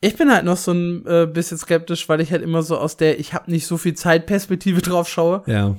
Ich 0.00 0.16
bin 0.16 0.30
halt 0.30 0.44
noch 0.44 0.56
so 0.56 0.72
ein 0.72 1.04
äh, 1.06 1.26
bisschen 1.26 1.58
skeptisch, 1.58 2.08
weil 2.08 2.20
ich 2.20 2.30
halt 2.30 2.42
immer 2.42 2.62
so 2.62 2.78
aus 2.78 2.96
der 2.96 3.18
ich 3.18 3.34
habe 3.34 3.50
nicht 3.50 3.66
so 3.66 3.78
viel 3.78 3.94
Zeit 3.94 4.26
Perspektive 4.26 4.80
drauf 4.82 5.08
schaue. 5.08 5.42
Ja. 5.46 5.76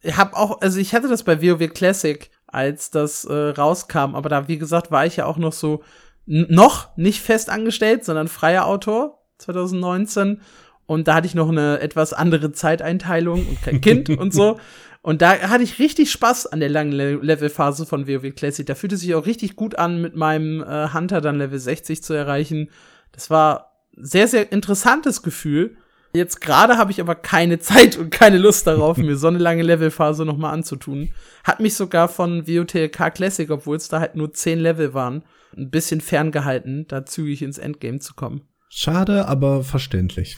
ich 0.00 0.16
habe 0.16 0.36
auch, 0.36 0.60
also 0.60 0.80
ich 0.80 0.94
hatte 0.94 1.06
das 1.06 1.22
bei 1.22 1.40
WoW 1.40 1.72
Classic, 1.72 2.28
als 2.48 2.90
das 2.90 3.24
äh, 3.24 3.32
rauskam, 3.32 4.16
aber 4.16 4.28
da 4.28 4.48
wie 4.48 4.58
gesagt 4.58 4.90
war 4.90 5.06
ich 5.06 5.16
ja 5.16 5.26
auch 5.26 5.36
noch 5.36 5.52
so 5.52 5.84
noch 6.26 6.96
nicht 6.96 7.20
fest 7.22 7.50
angestellt, 7.50 8.04
sondern 8.04 8.26
freier 8.26 8.66
Autor 8.66 9.17
2019. 9.38 10.40
Und 10.86 11.06
da 11.06 11.14
hatte 11.14 11.26
ich 11.26 11.34
noch 11.34 11.50
eine 11.50 11.80
etwas 11.80 12.12
andere 12.12 12.52
Zeiteinteilung 12.52 13.46
und 13.46 13.62
kein 13.62 13.80
Kind 13.80 14.08
und 14.18 14.32
so. 14.32 14.58
Und 15.02 15.22
da 15.22 15.38
hatte 15.48 15.62
ich 15.62 15.78
richtig 15.78 16.10
Spaß 16.10 16.46
an 16.46 16.60
der 16.60 16.68
langen 16.68 16.92
Le 16.92 17.16
Levelphase 17.16 17.86
von 17.86 18.08
WoW 18.08 18.34
Classic. 18.34 18.66
Da 18.66 18.74
fühlte 18.74 18.96
sich 18.96 19.14
auch 19.14 19.26
richtig 19.26 19.54
gut 19.54 19.78
an, 19.78 20.00
mit 20.00 20.16
meinem 20.16 20.62
äh, 20.62 20.92
Hunter 20.92 21.20
dann 21.20 21.38
Level 21.38 21.58
60 21.58 22.02
zu 22.02 22.14
erreichen. 22.14 22.70
Das 23.12 23.30
war 23.30 23.72
sehr, 23.96 24.28
sehr 24.28 24.50
interessantes 24.50 25.22
Gefühl. 25.22 25.76
Jetzt 26.14 26.40
gerade 26.40 26.78
habe 26.78 26.90
ich 26.90 27.00
aber 27.00 27.14
keine 27.14 27.58
Zeit 27.58 27.98
und 27.98 28.10
keine 28.10 28.38
Lust 28.38 28.66
darauf, 28.66 28.96
mir 28.98 29.16
so 29.16 29.28
eine 29.28 29.38
lange 29.38 29.62
Levelphase 29.62 30.24
noch 30.24 30.36
mal 30.36 30.52
anzutun. 30.52 31.12
Hat 31.44 31.60
mich 31.60 31.74
sogar 31.74 32.08
von 32.08 32.46
WOTLK 32.48 33.14
Classic, 33.14 33.50
obwohl 33.50 33.76
es 33.76 33.88
da 33.88 34.00
halt 34.00 34.16
nur 34.16 34.32
10 34.32 34.58
Level 34.58 34.94
waren, 34.94 35.22
ein 35.56 35.70
bisschen 35.70 36.00
ferngehalten, 36.00 36.86
da 36.88 37.04
zügig 37.04 37.42
ins 37.42 37.58
Endgame 37.58 37.98
zu 37.98 38.14
kommen. 38.14 38.47
Schade, 38.68 39.26
aber 39.28 39.64
verständlich. 39.64 40.36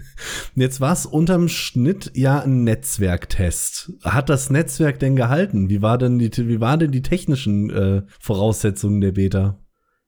Jetzt 0.54 0.80
war 0.80 0.92
es 0.92 1.04
unterm 1.04 1.48
Schnitt 1.48 2.10
ja 2.14 2.40
ein 2.40 2.64
Netzwerktest. 2.64 3.92
Hat 4.02 4.30
das 4.30 4.48
Netzwerk 4.50 4.98
denn 4.98 5.14
gehalten? 5.14 5.68
Wie 5.68 5.82
war 5.82 5.98
denn 5.98 6.18
die, 6.18 6.30
wie 6.48 6.60
waren 6.60 6.80
denn 6.80 6.92
die 6.92 7.02
technischen 7.02 7.70
äh, 7.70 8.02
Voraussetzungen 8.18 9.00
der 9.00 9.12
Beta? 9.12 9.58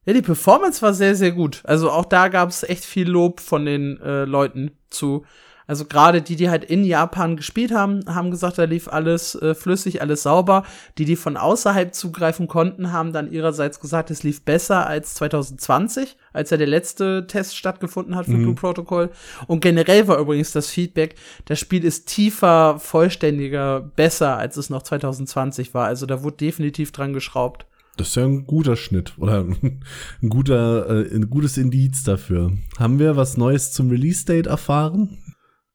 Ja, 0.07 0.15
die 0.15 0.23
Performance 0.23 0.81
war 0.81 0.95
sehr, 0.95 1.15
sehr 1.15 1.33
gut. 1.33 1.61
Also 1.65 1.91
auch 1.91 2.07
da 2.07 2.29
gab 2.29 2.49
es 2.49 2.63
echt 2.63 2.87
viel 2.87 3.09
Lob 3.09 3.41
von 3.41 3.67
den 3.67 4.01
äh, 4.01 4.25
Leuten 4.25 4.71
zu. 4.89 5.27
Also 5.69 5.85
gerade 5.85 6.23
die, 6.23 6.35
die 6.35 6.49
halt 6.49 6.65
in 6.65 6.83
Japan 6.83 7.37
gespielt 7.37 7.73
haben, 7.73 8.01
haben 8.07 8.31
gesagt, 8.31 8.57
da 8.57 8.65
lief 8.65 8.89
alles 8.89 9.35
äh, 9.37 9.55
flüssig, 9.55 10.01
alles 10.01 10.23
sauber. 10.23 10.65
Die, 10.97 11.05
die 11.05 11.15
von 11.15 11.37
außerhalb 11.37 11.95
zugreifen 11.95 12.49
konnten, 12.49 12.91
haben 12.91 13.13
dann 13.13 13.31
ihrerseits 13.31 13.79
gesagt, 13.79 14.11
es 14.11 14.23
lief 14.23 14.43
besser 14.43 14.87
als 14.87 15.15
2020, 15.15 16.17
als 16.33 16.49
ja 16.51 16.57
der 16.57 16.67
letzte 16.67 17.27
Test 17.27 17.55
stattgefunden 17.57 18.17
hat 18.17 18.25
für 18.25 18.33
Mhm. 18.33 18.43
Blue 18.45 18.55
Protocol. 18.55 19.11
Und 19.47 19.61
generell 19.61 20.09
war 20.09 20.19
übrigens 20.19 20.53
das 20.53 20.69
Feedback, 20.71 21.17
das 21.45 21.59
Spiel 21.59 21.85
ist 21.85 22.09
tiefer, 22.09 22.79
vollständiger, 22.79 23.81
besser, 23.81 24.39
als 24.39 24.57
es 24.57 24.71
noch 24.71 24.83
2020 24.83 25.75
war. 25.75 25.87
Also 25.87 26.07
da 26.07 26.23
wurde 26.23 26.39
definitiv 26.39 26.93
dran 26.93 27.13
geschraubt. 27.13 27.67
Das 27.99 28.09
ist 28.09 28.15
ja 28.17 28.25
ein 28.25 28.47
guter 28.47 28.77
Schnitt 28.77 29.15
oder 29.19 29.45
ein 30.23 30.29
guter, 30.29 30.89
äh, 30.89 31.15
ein 31.15 31.29
gutes 31.29 31.59
Indiz 31.59 32.05
dafür. 32.05 32.53
Haben 32.79 32.99
wir 32.99 33.17
was 33.17 33.37
Neues 33.37 33.73
zum 33.73 33.91
Release-Date 33.91 34.47
erfahren? 34.47 35.19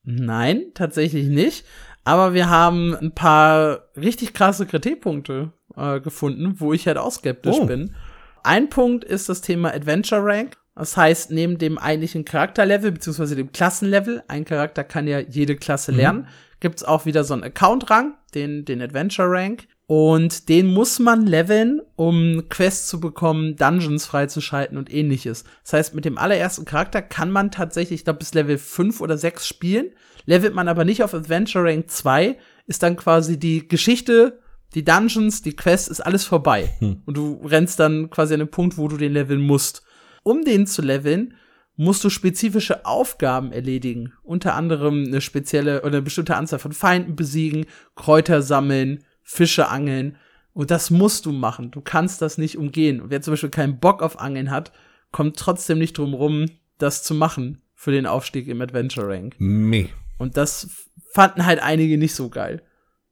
Nein, 0.03 0.65
tatsächlich 0.74 1.27
nicht. 1.27 1.65
Aber 2.03 2.33
wir 2.33 2.50
haben 2.50 2.95
ein 2.95 3.13
paar 3.13 3.83
richtig 3.95 4.33
krasse 4.33 4.65
Kritikpunkte 4.65 5.53
äh, 5.77 6.00
gefunden, 6.01 6.55
wo 6.60 6.74
ich 6.74 6.88
halt 6.88 6.98
auch 6.98 7.12
skeptisch 7.12 7.55
Oh. 7.60 7.65
bin. 7.65 7.95
Ein 8.43 8.69
Punkt 8.69 9.05
ist 9.05 9.29
das 9.29 9.39
Thema 9.41 9.74
Adventure 9.74 10.22
Rank. 10.24 10.57
Das 10.75 10.98
heißt, 10.98 11.31
neben 11.31 11.57
dem 11.60 11.77
eigentlichen 11.77 12.25
Charakterlevel 12.25 12.91
beziehungsweise 12.91 13.36
dem 13.36 13.51
Klassenlevel, 13.51 14.24
ein 14.27 14.43
Charakter 14.43 14.83
kann 14.83 15.07
ja 15.07 15.19
jede 15.19 15.55
Klasse 15.55 15.91
lernen, 15.91 16.27
gibt's 16.60 16.83
auch 16.83 17.05
wieder 17.05 17.24
so 17.24 17.36
einen 17.36 17.43
Account-Rang, 17.43 18.15
den, 18.33 18.65
den 18.65 18.81
Adventure 18.81 19.29
Rank. 19.29 19.67
Und 19.85 20.47
den 20.47 20.67
muss 20.67 20.99
man 20.99 21.25
leveln, 21.27 21.81
um 21.95 22.43
Quests 22.49 22.87
zu 22.87 22.99
bekommen, 22.99 23.57
Dungeons 23.57 24.05
freizuschalten 24.05 24.77
und 24.77 24.93
ähnliches. 24.93 25.43
Das 25.63 25.73
heißt, 25.73 25.95
mit 25.95 26.05
dem 26.05 26.17
allerersten 26.17 26.65
Charakter 26.65 27.01
kann 27.01 27.31
man 27.31 27.51
tatsächlich, 27.51 28.01
ich 28.01 28.03
glaube, 28.05 28.19
bis 28.19 28.33
Level 28.33 28.57
5 28.57 29.01
oder 29.01 29.17
6 29.17 29.45
spielen. 29.45 29.87
Levelt 30.25 30.55
man 30.55 30.69
aber 30.69 30.85
nicht 30.85 31.03
auf 31.03 31.13
Adventure 31.13 31.65
Rank 31.65 31.91
2, 31.91 32.37
ist 32.65 32.81
dann 32.81 32.95
quasi 32.95 33.37
die 33.37 33.67
Geschichte, 33.67 34.39
die 34.73 34.85
Dungeons, 34.85 35.41
die 35.41 35.55
Quests, 35.55 35.89
ist 35.89 35.99
alles 35.99 36.23
vorbei. 36.23 36.73
Und 37.05 37.17
du 37.17 37.41
rennst 37.45 37.79
dann 37.79 38.09
quasi 38.09 38.33
an 38.33 38.39
den 38.39 38.51
Punkt, 38.51 38.77
wo 38.77 38.87
du 38.87 38.95
den 38.95 39.11
leveln 39.11 39.41
musst. 39.41 39.83
Um 40.23 40.43
den 40.43 40.65
zu 40.65 40.81
leveln, 40.81 41.35
musst 41.75 42.03
du 42.03 42.09
spezifische 42.09 42.85
Aufgaben 42.85 43.51
erledigen. 43.51 44.13
Unter 44.23 44.55
anderem 44.55 45.03
eine 45.05 45.21
spezielle 45.21 45.81
oder 45.81 45.97
eine 45.97 46.01
bestimmte 46.01 46.37
Anzahl 46.37 46.59
von 46.59 46.71
Feinden 46.71 47.15
besiegen, 47.15 47.65
Kräuter 47.95 48.41
sammeln, 48.41 49.03
Fische 49.33 49.69
angeln. 49.69 50.17
Und 50.53 50.69
das 50.69 50.91
musst 50.91 51.25
du 51.25 51.31
machen. 51.31 51.71
Du 51.71 51.81
kannst 51.81 52.21
das 52.21 52.37
nicht 52.37 52.57
umgehen. 52.57 53.01
Und 53.01 53.09
wer 53.09 53.21
zum 53.21 53.33
Beispiel 53.33 53.49
keinen 53.49 53.79
Bock 53.79 54.03
auf 54.03 54.19
Angeln 54.19 54.51
hat, 54.51 54.71
kommt 55.11 55.37
trotzdem 55.37 55.79
nicht 55.79 55.97
drum 55.97 56.13
rum, 56.13 56.45
das 56.77 57.03
zu 57.03 57.15
machen 57.15 57.61
für 57.73 57.91
den 57.91 58.05
Aufstieg 58.05 58.47
im 58.47 58.61
Adventure 58.61 59.07
Rank. 59.07 59.35
Meh. 59.39 59.87
Und 60.17 60.37
das 60.37 60.69
fanden 61.11 61.45
halt 61.45 61.61
einige 61.61 61.97
nicht 61.97 62.13
so 62.13 62.29
geil. 62.29 62.61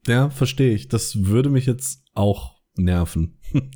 Ja, 0.07 0.29
verstehe 0.29 0.73
ich. 0.73 0.87
Das 0.87 1.25
würde 1.25 1.49
mich 1.49 1.65
jetzt 1.65 2.03
auch 2.13 2.61
nerven. 2.75 3.39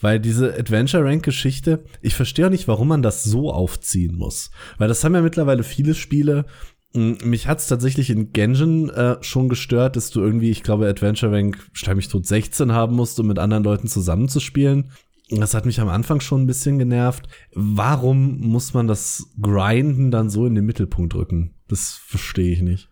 Weil 0.00 0.20
diese 0.20 0.54
Adventure 0.54 1.04
Rank 1.04 1.24
Geschichte, 1.24 1.84
ich 2.00 2.14
verstehe 2.14 2.46
auch 2.46 2.50
nicht, 2.50 2.68
warum 2.68 2.88
man 2.88 3.02
das 3.02 3.24
so 3.24 3.52
aufziehen 3.52 4.16
muss. 4.16 4.50
Weil 4.78 4.88
das 4.88 5.02
haben 5.02 5.14
ja 5.14 5.22
mittlerweile 5.22 5.64
viele 5.64 5.94
Spiele. 5.94 6.46
Mm, 6.94 7.12
Mich 7.24 7.46
hat's 7.46 7.66
tatsächlich 7.66 8.10
in 8.10 8.32
Genshin 8.32 8.88
äh, 8.90 9.16
schon 9.22 9.48
gestört, 9.48 9.96
dass 9.96 10.10
du 10.10 10.20
irgendwie, 10.20 10.50
ich 10.50 10.62
glaube, 10.62 10.88
Adventure 10.88 11.32
Rank, 11.32 11.68
schleim 11.72 11.96
mich 11.96 12.08
tot, 12.08 12.26
16 12.26 12.72
haben 12.72 12.96
musst, 12.96 13.18
um 13.20 13.26
mit 13.26 13.38
anderen 13.38 13.64
Leuten 13.64 13.88
zusammenzuspielen. 13.88 14.90
Das 15.30 15.52
hat 15.52 15.66
mich 15.66 15.80
am 15.80 15.88
Anfang 15.88 16.20
schon 16.20 16.42
ein 16.42 16.46
bisschen 16.46 16.78
genervt. 16.78 17.28
Warum 17.52 18.40
muss 18.40 18.72
man 18.72 18.86
das 18.86 19.26
Grinden 19.40 20.10
dann 20.10 20.30
so 20.30 20.46
in 20.46 20.54
den 20.54 20.64
Mittelpunkt 20.64 21.14
rücken? 21.14 21.54
Das 21.68 22.00
verstehe 22.06 22.52
ich 22.52 22.62
nicht. 22.62 22.88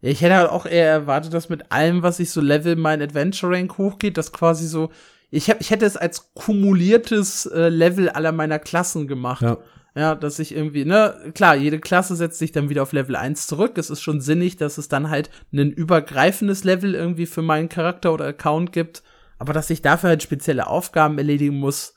Ich 0.00 0.20
hätte 0.20 0.36
halt 0.36 0.50
auch 0.50 0.66
eher 0.66 0.86
erwartet, 0.86 1.32
dass 1.32 1.48
mit 1.48 1.72
allem, 1.72 2.02
was 2.02 2.20
ich 2.20 2.30
so 2.30 2.40
level, 2.40 2.76
mein 2.76 3.02
Adventure 3.02 3.52
Rank 3.52 3.78
hochgeht, 3.78 4.16
das 4.18 4.32
quasi 4.32 4.66
so. 4.68 4.90
Ich, 5.30 5.50
hab, 5.50 5.60
ich 5.60 5.70
hätte 5.70 5.86
es 5.86 5.96
als 5.96 6.32
kumuliertes 6.34 7.46
äh, 7.46 7.68
Level 7.68 8.08
aller 8.08 8.32
meiner 8.32 8.58
Klassen 8.58 9.08
gemacht. 9.08 9.42
Ja. 9.42 9.58
Ja, 9.98 10.14
dass 10.14 10.38
ich 10.38 10.54
irgendwie, 10.54 10.84
ne, 10.84 11.32
klar, 11.34 11.56
jede 11.56 11.80
Klasse 11.80 12.14
setzt 12.14 12.38
sich 12.38 12.52
dann 12.52 12.68
wieder 12.68 12.84
auf 12.84 12.92
Level 12.92 13.16
1 13.16 13.48
zurück. 13.48 13.76
Es 13.78 13.90
ist 13.90 14.00
schon 14.00 14.20
sinnig, 14.20 14.56
dass 14.56 14.78
es 14.78 14.86
dann 14.86 15.10
halt 15.10 15.28
ein 15.52 15.72
übergreifendes 15.72 16.62
Level 16.62 16.94
irgendwie 16.94 17.26
für 17.26 17.42
meinen 17.42 17.68
Charakter 17.68 18.14
oder 18.14 18.26
Account 18.26 18.72
gibt. 18.72 19.02
Aber 19.38 19.52
dass 19.52 19.70
ich 19.70 19.82
dafür 19.82 20.10
halt 20.10 20.22
spezielle 20.22 20.68
Aufgaben 20.68 21.18
erledigen 21.18 21.56
muss, 21.56 21.96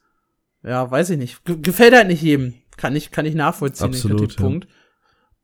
ja, 0.63 0.89
weiß 0.89 1.11
ich 1.11 1.19
nicht. 1.19 1.45
Ge 1.45 1.57
gefällt 1.61 1.93
halt 1.93 2.07
nicht 2.07 2.23
jedem. 2.23 2.55
Kann 2.75 2.95
ich, 2.95 3.11
kann 3.11 3.27
ich 3.27 3.35
nachvollziehen, 3.35 3.89
Absolut, 3.89 4.19
den 4.19 4.27
Kritikpunkt. 4.27 4.67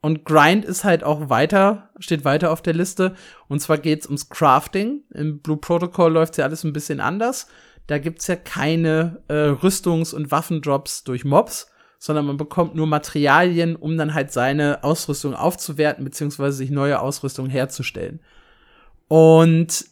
Und 0.01 0.25
Grind 0.25 0.65
ist 0.65 0.83
halt 0.83 1.03
auch 1.03 1.29
weiter, 1.29 1.91
steht 1.99 2.25
weiter 2.25 2.51
auf 2.51 2.63
der 2.63 2.73
Liste. 2.73 3.13
Und 3.47 3.59
zwar 3.59 3.77
geht's 3.77 4.07
ums 4.07 4.29
Crafting. 4.29 5.03
Im 5.13 5.41
Blue 5.41 5.57
Protocol 5.57 6.11
läuft's 6.11 6.37
ja 6.37 6.45
alles 6.45 6.63
ein 6.63 6.73
bisschen 6.73 7.01
anders. 7.01 7.47
Da 7.85 7.99
gibt's 7.99 8.25
ja 8.25 8.35
keine 8.35 9.21
äh, 9.27 9.49
Rüstungs- 9.49 10.15
und 10.15 10.31
Waffendrops 10.31 11.03
durch 11.03 11.23
Mobs, 11.23 11.69
sondern 11.99 12.25
man 12.25 12.37
bekommt 12.37 12.75
nur 12.75 12.87
Materialien, 12.87 13.75
um 13.75 13.97
dann 13.97 14.13
halt 14.13 14.31
seine 14.31 14.83
Ausrüstung 14.83 15.33
aufzuwerten, 15.33 16.03
beziehungsweise 16.03 16.57
sich 16.57 16.69
neue 16.69 16.99
Ausrüstung 16.99 17.49
herzustellen. 17.49 18.19
Und 19.07 19.85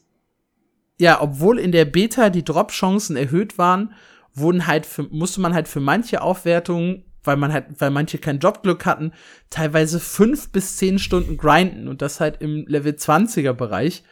ja, 0.98 1.22
obwohl 1.22 1.60
in 1.60 1.72
der 1.72 1.86
Beta 1.86 2.30
die 2.30 2.46
Drop-Chancen 2.46 3.18
erhöht 3.18 3.58
waren, 3.58 3.94
wurden 4.34 4.68
halt 4.68 4.86
für, 4.86 5.04
musste 5.04 5.42
man 5.42 5.54
halt 5.54 5.68
für 5.68 5.80
manche 5.80 6.22
Aufwertungen, 6.22 7.06
weil 7.24 7.38
man 7.38 7.52
halt, 7.52 7.66
weil 7.80 7.90
manche 7.90 8.18
kein 8.18 8.40
Jobglück 8.40 8.86
hatten, 8.86 9.12
teilweise 9.50 10.00
fünf 10.00 10.52
bis 10.52 10.78
zehn 10.78 11.00
Stunden 11.00 11.38
grinden 11.38 11.88
und 11.88 12.02
das 12.02 12.20
halt 12.20 12.42
im 12.42 12.66
Level 12.68 12.94
20er 12.94 13.54
Bereich, 13.54 14.04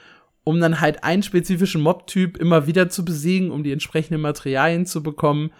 um 0.44 0.60
dann 0.60 0.82
halt 0.82 1.04
einen 1.04 1.24
spezifischen 1.24 1.82
Mob-Typ 1.82 2.38
immer 2.38 2.68
wieder 2.68 2.90
zu 2.90 3.06
besiegen, 3.06 3.52
um 3.52 3.64
die 3.64 3.72
entsprechenden 3.72 4.22
Materialien 4.22 4.86
zu 4.86 5.04
bekommen, 5.04 5.52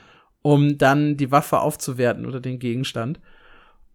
um 0.44 0.78
dann 0.78 1.18
die 1.18 1.32
Waffe 1.32 1.62
aufzuwerten 1.62 2.28
oder 2.28 2.40
den 2.40 2.60
Gegenstand. 2.60 3.20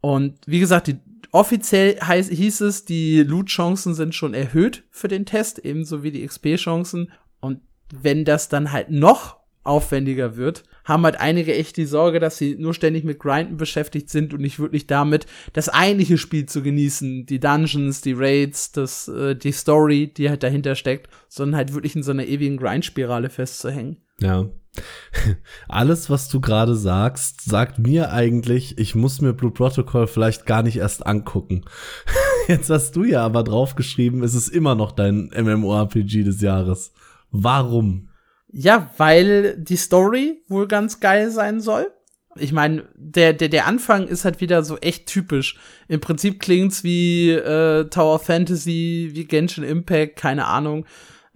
Und 0.00 0.34
wie 0.46 0.58
gesagt, 0.58 0.88
die, 0.88 0.96
offiziell 1.30 2.00
heiß, 2.00 2.28
hieß 2.28 2.62
es, 2.62 2.84
die 2.84 3.22
Loot-Chancen 3.22 3.94
sind 3.94 4.14
schon 4.14 4.34
erhöht 4.34 4.84
für 4.90 5.08
den 5.08 5.26
Test, 5.26 5.64
ebenso 5.64 6.02
wie 6.02 6.10
die 6.10 6.26
XP-Chancen. 6.26 7.12
Und 7.40 7.60
wenn 7.94 8.24
das 8.24 8.48
dann 8.48 8.72
halt 8.72 8.90
noch 8.90 9.36
aufwendiger 9.62 10.36
wird, 10.36 10.64
haben 10.84 11.04
halt 11.04 11.20
einige 11.20 11.54
echt 11.54 11.76
die 11.76 11.84
Sorge, 11.84 12.20
dass 12.20 12.38
sie 12.38 12.56
nur 12.58 12.72
ständig 12.72 13.04
mit 13.04 13.18
Grinden 13.18 13.58
beschäftigt 13.58 14.08
sind 14.08 14.32
und 14.32 14.40
nicht 14.40 14.58
wirklich 14.58 14.86
damit, 14.86 15.26
das 15.52 15.68
eigentliche 15.68 16.16
Spiel 16.16 16.46
zu 16.46 16.62
genießen, 16.62 17.26
die 17.26 17.40
Dungeons, 17.40 18.00
die 18.00 18.14
Raids, 18.14 18.72
das, 18.72 19.08
äh, 19.08 19.36
die 19.36 19.52
Story, 19.52 20.06
die 20.06 20.30
halt 20.30 20.42
dahinter 20.42 20.74
steckt, 20.74 21.10
sondern 21.28 21.56
halt 21.56 21.74
wirklich 21.74 21.94
in 21.94 22.02
so 22.02 22.12
einer 22.12 22.24
ewigen 22.24 22.56
Grindspirale 22.56 23.28
festzuhängen. 23.28 23.98
Ja. 24.18 24.48
Alles, 25.68 26.10
was 26.10 26.28
du 26.28 26.40
gerade 26.40 26.74
sagst, 26.74 27.42
sagt 27.42 27.78
mir 27.78 28.12
eigentlich, 28.12 28.78
ich 28.78 28.94
muss 28.94 29.20
mir 29.20 29.32
Blue 29.32 29.50
Protocol 29.50 30.06
vielleicht 30.06 30.46
gar 30.46 30.62
nicht 30.62 30.76
erst 30.76 31.06
angucken. 31.06 31.64
Jetzt 32.48 32.70
hast 32.70 32.96
du 32.96 33.04
ja 33.04 33.24
aber 33.24 33.44
draufgeschrieben, 33.44 34.22
es 34.22 34.34
ist 34.34 34.48
immer 34.48 34.74
noch 34.74 34.92
dein 34.92 35.30
MMORPG 35.36 36.24
des 36.24 36.40
Jahres. 36.40 36.92
Warum? 37.30 38.08
Ja, 38.50 38.90
weil 38.96 39.58
die 39.58 39.76
Story 39.76 40.42
wohl 40.48 40.66
ganz 40.66 41.00
geil 41.00 41.30
sein 41.30 41.60
soll. 41.60 41.92
Ich 42.36 42.52
meine, 42.52 42.84
der, 42.94 43.32
der, 43.32 43.48
der 43.48 43.66
Anfang 43.66 44.06
ist 44.06 44.24
halt 44.24 44.40
wieder 44.40 44.62
so 44.62 44.78
echt 44.78 45.06
typisch. 45.06 45.58
Im 45.88 46.00
Prinzip 46.00 46.40
klingt's 46.40 46.84
wie 46.84 47.30
äh, 47.30 47.88
Tower 47.88 48.18
Fantasy, 48.18 49.10
wie 49.12 49.24
Genshin 49.24 49.64
Impact, 49.64 50.16
keine 50.16 50.46
Ahnung. 50.46 50.86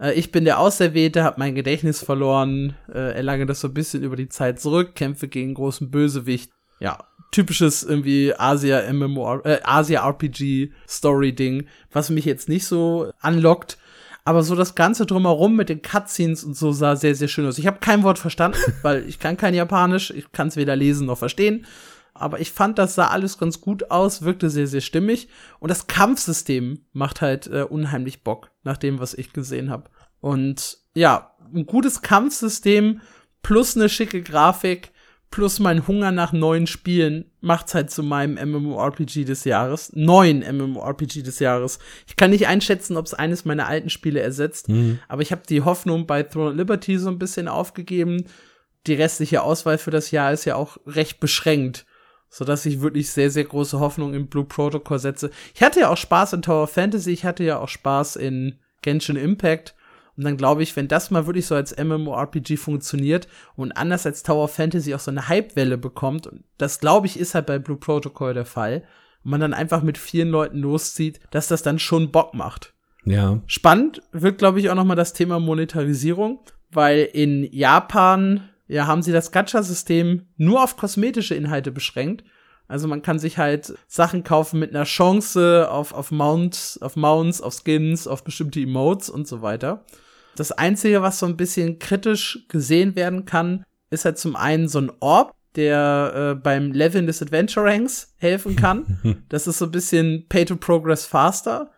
Äh, 0.03 0.13
ich 0.13 0.31
bin 0.31 0.45
der 0.45 0.59
Auserwählte, 0.59 1.23
hab 1.23 1.37
mein 1.37 1.55
Gedächtnis 1.55 2.03
verloren, 2.03 2.75
äh, 2.93 3.15
erlange 3.15 3.45
das 3.45 3.61
so 3.61 3.69
ein 3.69 3.73
bisschen 3.73 4.03
über 4.03 4.15
die 4.15 4.29
Zeit 4.29 4.59
zurück, 4.59 4.95
kämpfe 4.95 5.27
gegen 5.27 5.53
großen 5.53 5.89
Bösewicht. 5.89 6.51
Ja, 6.79 6.99
typisches 7.31 7.83
irgendwie 7.83 8.33
Asia 8.37 8.91
MMO, 8.91 9.39
äh, 9.43 9.59
Asia 9.63 10.07
RPG 10.07 10.71
Story 10.87 11.33
Ding, 11.33 11.67
was 11.91 12.09
mich 12.09 12.25
jetzt 12.25 12.49
nicht 12.49 12.65
so 12.65 13.11
anlockt. 13.19 13.77
Aber 14.25 14.43
so 14.43 14.55
das 14.55 14.75
Ganze 14.75 15.05
drumherum 15.05 15.57
mit 15.57 15.67
den 15.67 15.81
Cutscenes 15.81 16.45
und 16.45 16.55
so 16.55 16.71
sah 16.71 16.95
sehr, 16.95 17.13
sehr 17.13 17.27
schön 17.27 17.45
aus. 17.45 17.57
Ich 17.57 17.67
habe 17.67 17.79
kein 17.79 18.03
Wort 18.03 18.19
verstanden, 18.19 18.57
weil 18.81 19.07
ich 19.07 19.19
kann 19.19 19.35
kein 19.35 19.53
Japanisch. 19.53 20.11
Ich 20.11 20.31
kann 20.31 20.47
es 20.47 20.55
weder 20.55 20.75
lesen 20.75 21.07
noch 21.07 21.17
verstehen. 21.17 21.65
Aber 22.13 22.39
ich 22.39 22.51
fand, 22.51 22.77
das 22.77 22.95
sah 22.95 23.07
alles 23.07 23.37
ganz 23.37 23.59
gut 23.59 23.89
aus, 23.89 24.21
wirkte 24.21 24.49
sehr, 24.49 24.67
sehr 24.67 24.81
stimmig. 24.81 25.29
Und 25.59 25.69
das 25.69 25.87
Kampfsystem 25.87 26.85
macht 26.93 27.21
halt 27.21 27.47
äh, 27.47 27.63
unheimlich 27.63 28.23
Bock, 28.23 28.51
nach 28.63 28.77
dem, 28.77 28.99
was 28.99 29.13
ich 29.13 29.33
gesehen 29.33 29.69
habe. 29.71 29.89
Und 30.21 30.77
ja, 30.93 31.31
ein 31.53 31.65
gutes 31.65 32.01
Kampfsystem 32.01 33.01
plus 33.41 33.75
eine 33.75 33.89
schicke 33.89 34.21
Grafik 34.21 34.91
plus 35.31 35.59
mein 35.59 35.87
Hunger 35.87 36.11
nach 36.11 36.31
neuen 36.31 36.67
Spielen 36.67 37.25
macht's 37.41 37.73
halt 37.73 37.89
zu 37.89 38.03
meinem 38.03 38.35
MMORPG 38.51 39.23
des 39.25 39.45
Jahres. 39.45 39.91
Neuen 39.95 40.41
MMORPG 40.57 41.23
des 41.23 41.39
Jahres. 41.39 41.79
Ich 42.05 42.15
kann 42.15 42.29
nicht 42.29 42.47
einschätzen, 42.47 42.95
ob 42.97 43.07
es 43.07 43.15
eines 43.15 43.43
meiner 43.43 43.65
alten 43.67 43.89
Spiele 43.89 44.19
ersetzt, 44.19 44.69
Mhm. 44.69 44.99
aber 45.07 45.23
ich 45.23 45.31
habe 45.31 45.41
die 45.49 45.63
Hoffnung 45.63 46.05
bei 46.05 46.21
Throne 46.21 46.51
of 46.51 46.55
Liberty 46.55 46.99
so 46.99 47.09
ein 47.09 47.17
bisschen 47.17 47.47
aufgegeben. 47.47 48.25
Die 48.85 48.93
restliche 48.93 49.41
Auswahl 49.41 49.79
für 49.79 49.89
das 49.89 50.11
Jahr 50.11 50.31
ist 50.33 50.45
ja 50.45 50.55
auch 50.55 50.77
recht 50.85 51.19
beschränkt. 51.19 51.87
Sodass 52.33 52.65
ich 52.65 52.81
wirklich 52.81 53.11
sehr, 53.11 53.29
sehr 53.29 53.43
große 53.43 53.79
Hoffnung 53.79 54.15
in 54.15 54.25
Blue 54.25 54.43
Protocol 54.43 54.97
setze. 54.97 55.29
Ich 55.53 55.61
hatte 55.61 55.81
ja 55.81 55.89
auch 55.89 55.97
Spaß 55.97 56.33
in 56.33 56.41
Tower 56.41 56.67
Fantasy, 56.67 57.11
ich 57.11 57.25
hatte 57.25 57.43
ja 57.43 57.59
auch 57.59 57.69
Spaß 57.69 58.15
in 58.15 58.57
Genshin 58.81 59.17
Impact. 59.17 59.75
Und 60.17 60.23
dann 60.23 60.35
glaube 60.35 60.63
ich, 60.63 60.75
wenn 60.75 60.87
das 60.87 61.11
mal 61.11 61.27
wirklich 61.27 61.45
so 61.45 61.53
als 61.53 61.77
MMORPG 61.77 62.57
funktioniert 62.57 63.27
und 63.55 63.71
anders 63.73 64.07
als 64.07 64.23
Tower 64.23 64.47
Fantasy 64.47 64.95
auch 64.95 64.99
so 64.99 65.11
eine 65.11 65.29
Hypewelle 65.29 65.77
bekommt, 65.77 66.25
und 66.25 66.43
das 66.57 66.79
glaube 66.79 67.05
ich 67.05 67.19
ist 67.19 67.35
halt 67.35 67.45
bei 67.45 67.59
Blue 67.59 67.77
Protocol 67.77 68.33
der 68.33 68.45
Fall, 68.45 68.83
und 69.23 69.29
man 69.29 69.39
dann 69.39 69.53
einfach 69.53 69.83
mit 69.83 69.99
vielen 69.99 70.29
Leuten 70.29 70.57
loszieht, 70.57 71.19
dass 71.29 71.47
das 71.47 71.61
dann 71.61 71.77
schon 71.77 72.11
Bock 72.11 72.33
macht. 72.33 72.73
Ja. 73.05 73.41
Spannend 73.45 74.01
wird, 74.11 74.39
glaube 74.39 74.59
ich, 74.59 74.71
auch 74.71 74.75
noch 74.75 74.85
mal 74.85 74.95
das 74.95 75.13
Thema 75.13 75.39
Monetarisierung, 75.39 76.39
weil 76.71 77.07
in 77.13 77.43
Japan 77.53 78.49
ja 78.67 78.87
haben 78.87 79.01
sie 79.01 79.11
das 79.11 79.31
Gacha-System 79.31 80.27
nur 80.37 80.63
auf 80.63 80.77
kosmetische 80.77 81.35
Inhalte 81.35 81.71
beschränkt. 81.71 82.23
Also 82.67 82.87
man 82.87 83.01
kann 83.01 83.19
sich 83.19 83.37
halt 83.37 83.73
Sachen 83.87 84.23
kaufen 84.23 84.59
mit 84.59 84.71
einer 84.71 84.85
Chance 84.85 85.69
auf, 85.69 85.93
auf 85.93 86.11
Mounts, 86.11 86.81
auf 86.81 86.95
Mounts, 86.95 87.41
auf 87.41 87.53
Skins, 87.63 88.07
auf 88.07 88.23
bestimmte 88.23 88.61
Emotes 88.61 89.09
und 89.09 89.27
so 89.27 89.41
weiter. 89.41 89.85
Das 90.35 90.51
Einzige, 90.51 91.01
was 91.01 91.19
so 91.19 91.25
ein 91.25 91.37
bisschen 91.37 91.77
kritisch 91.79 92.45
gesehen 92.47 92.95
werden 92.95 93.25
kann, 93.25 93.65
ist 93.89 94.05
halt 94.05 94.17
zum 94.17 94.35
einen 94.35 94.67
so 94.67 94.79
ein 94.79 94.91
Orb, 94.99 95.35
der 95.55 96.31
äh, 96.31 96.35
beim 96.35 96.71
Leveln 96.71 97.05
des 97.05 97.21
Adventure 97.21 97.65
Ranks 97.65 98.15
helfen 98.17 98.55
kann. 98.55 99.23
das 99.29 99.45
ist 99.45 99.59
so 99.59 99.65
ein 99.65 99.71
bisschen 99.71 100.25
Pay 100.27 100.45
to 100.45 100.55
Progress 100.55 101.05
faster. 101.05 101.71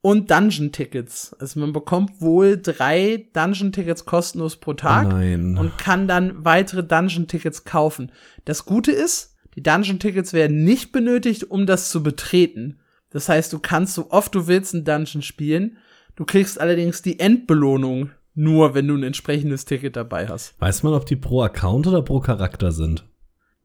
Und 0.00 0.30
Dungeon 0.30 0.70
Tickets. 0.70 1.34
Also 1.40 1.58
man 1.58 1.72
bekommt 1.72 2.20
wohl 2.20 2.56
drei 2.56 3.28
Dungeon 3.32 3.72
Tickets 3.72 4.04
kostenlos 4.04 4.56
pro 4.56 4.74
Tag 4.74 5.06
Oh 5.06 5.10
Nein. 5.10 5.58
und 5.58 5.76
kann 5.76 6.06
dann 6.06 6.44
weitere 6.44 6.84
Dungeon 6.84 7.26
Tickets 7.26 7.64
kaufen. 7.64 8.12
Das 8.44 8.64
Gute 8.64 8.92
ist, 8.92 9.34
die 9.56 9.62
Dungeon 9.62 9.98
Tickets 9.98 10.32
werden 10.32 10.62
nicht 10.64 10.92
benötigt, 10.92 11.50
um 11.50 11.66
das 11.66 11.90
zu 11.90 12.02
betreten. 12.02 12.78
Das 13.10 13.28
heißt, 13.28 13.52
du 13.52 13.58
kannst 13.58 13.94
so 13.94 14.10
oft 14.10 14.34
du 14.34 14.46
willst 14.46 14.74
einen 14.74 14.84
Dungeon 14.84 15.22
spielen. 15.22 15.78
Du 16.14 16.24
kriegst 16.24 16.60
allerdings 16.60 17.02
die 17.02 17.18
Endbelohnung 17.18 18.10
nur, 18.34 18.74
wenn 18.74 18.86
du 18.86 18.94
ein 18.94 19.02
entsprechendes 19.02 19.64
Ticket 19.64 19.96
dabei 19.96 20.28
hast. 20.28 20.54
Weiß 20.60 20.84
man, 20.84 20.92
ob 20.94 21.06
die 21.06 21.16
pro 21.16 21.42
Account 21.42 21.88
oder 21.88 22.02
pro 22.02 22.20
Charakter 22.20 22.70
sind? 22.70 23.04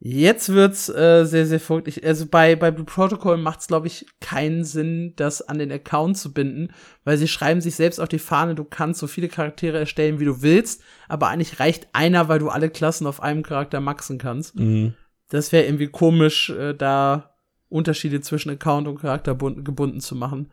Jetzt 0.06 0.50
wird's 0.50 0.90
äh, 0.90 1.24
sehr, 1.24 1.46
sehr 1.46 1.62
verrückt. 1.62 1.88
Ich- 1.88 2.06
Also 2.06 2.26
bei, 2.26 2.58
bei 2.58 2.72
Blue 2.72 2.86
Protocol 2.86 3.38
macht's, 3.38 3.68
glaube 3.68 3.88
ich, 3.88 4.06
keinen 4.20 4.66
Sinn, 4.66 5.14
das 5.16 5.42
an 5.42 5.60
den 5.60 5.72
Account 5.72 6.18
zu 6.18 6.34
binden, 6.34 6.74
weil 7.06 7.18
sie 7.18 7.30
schreiben 7.30 7.62
sich 7.62 7.76
selbst 7.76 8.00
auf 8.00 8.10
die 8.10 8.20
Fahne, 8.20 8.54
du 8.54 8.66
kannst 8.66 9.00
so 9.00 9.08
viele 9.08 9.30
Charaktere 9.30 9.80
erstellen, 9.80 10.20
wie 10.20 10.26
du 10.26 10.42
willst, 10.42 10.82
aber 11.08 11.30
eigentlich 11.30 11.62
reicht 11.62 11.88
einer, 11.94 12.28
weil 12.28 12.40
du 12.40 12.50
alle 12.50 12.70
Klassen 12.70 13.08
auf 13.08 13.24
einem 13.24 13.44
Charakter 13.44 13.80
maxen 13.80 14.18
kannst. 14.18 14.60
Mhm. 14.60 14.94
Das 15.30 15.54
wäre 15.54 15.64
irgendwie 15.66 15.88
komisch, 15.88 16.50
äh, 16.50 16.74
da 16.74 17.36
Unterschiede 17.70 18.20
zwischen 18.20 18.50
Account 18.50 18.90
und 18.90 19.00
Charakter 19.00 19.32
bun- 19.36 19.64
gebunden 19.64 20.02
zu 20.02 20.16
machen. 20.18 20.52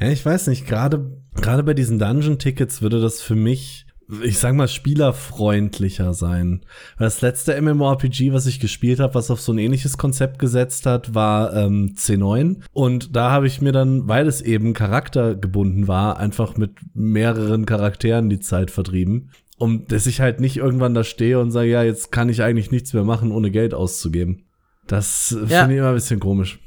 Ja, 0.00 0.10
ich 0.10 0.24
weiß 0.24 0.46
nicht, 0.46 0.64
gerade 0.66 1.20
gerade 1.34 1.64
bei 1.64 1.74
diesen 1.74 1.98
Dungeon-Tickets 1.98 2.82
würde 2.82 3.00
das 3.00 3.20
für 3.20 3.34
mich, 3.34 3.84
ich 4.22 4.38
sag 4.38 4.54
mal, 4.54 4.68
spielerfreundlicher 4.68 6.12
sein. 6.14 6.62
Das 6.98 7.20
letzte 7.20 7.60
MMORPG, 7.60 8.32
was 8.32 8.46
ich 8.46 8.60
gespielt 8.60 9.00
habe, 9.00 9.14
was 9.14 9.30
auf 9.30 9.40
so 9.40 9.52
ein 9.52 9.58
ähnliches 9.58 9.96
Konzept 9.98 10.38
gesetzt 10.38 10.86
hat, 10.86 11.14
war 11.14 11.54
ähm, 11.54 11.94
C9. 11.96 12.56
Und 12.72 13.16
da 13.16 13.30
habe 13.30 13.46
ich 13.46 13.60
mir 13.60 13.72
dann, 13.72 14.08
weil 14.08 14.26
es 14.26 14.40
eben 14.40 14.74
charaktergebunden 14.74 15.88
war, 15.88 16.18
einfach 16.18 16.56
mit 16.56 16.72
mehreren 16.94 17.66
Charakteren 17.66 18.28
die 18.28 18.40
Zeit 18.40 18.70
vertrieben. 18.70 19.30
Um 19.58 19.86
dass 19.86 20.06
ich 20.06 20.20
halt 20.20 20.40
nicht 20.40 20.56
irgendwann 20.56 20.94
da 20.94 21.04
stehe 21.04 21.38
und 21.38 21.52
sage, 21.52 21.70
ja, 21.70 21.82
jetzt 21.84 22.10
kann 22.10 22.28
ich 22.28 22.42
eigentlich 22.42 22.70
nichts 22.72 22.92
mehr 22.94 23.04
machen, 23.04 23.30
ohne 23.30 23.50
Geld 23.50 23.74
auszugeben. 23.74 24.44
Das 24.88 25.32
äh, 25.32 25.46
Ja. 25.52 25.60
finde 25.60 25.74
ich 25.74 25.78
immer 25.78 25.88
ein 25.90 25.94
bisschen 25.94 26.18
komisch. 26.20 26.58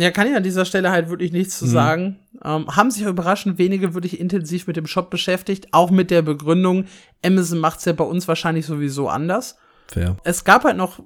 Ja, 0.00 0.10
kann 0.12 0.26
ich 0.28 0.34
an 0.36 0.42
dieser 0.42 0.64
Stelle 0.64 0.90
halt 0.90 1.10
wirklich 1.10 1.32
nichts 1.32 1.58
zu 1.58 1.66
Mhm. 1.66 1.70
sagen. 1.70 2.18
Ähm, 2.44 2.66
haben 2.74 2.90
sich 2.90 3.02
überraschend 3.04 3.58
wenige 3.58 3.94
wirklich 3.94 4.20
intensiv 4.20 4.66
mit 4.66 4.76
dem 4.76 4.86
Shop 4.86 5.10
beschäftigt, 5.10 5.68
auch 5.72 5.90
mit 5.90 6.10
der 6.10 6.22
Begründung, 6.22 6.84
Amazon 7.24 7.58
macht's 7.58 7.84
ja 7.84 7.92
bei 7.92 8.04
uns 8.04 8.28
wahrscheinlich 8.28 8.64
sowieso 8.66 9.08
anders. 9.08 9.56
Fair. 9.88 10.16
Es 10.24 10.44
gab 10.44 10.64
halt 10.64 10.76
noch, 10.76 11.00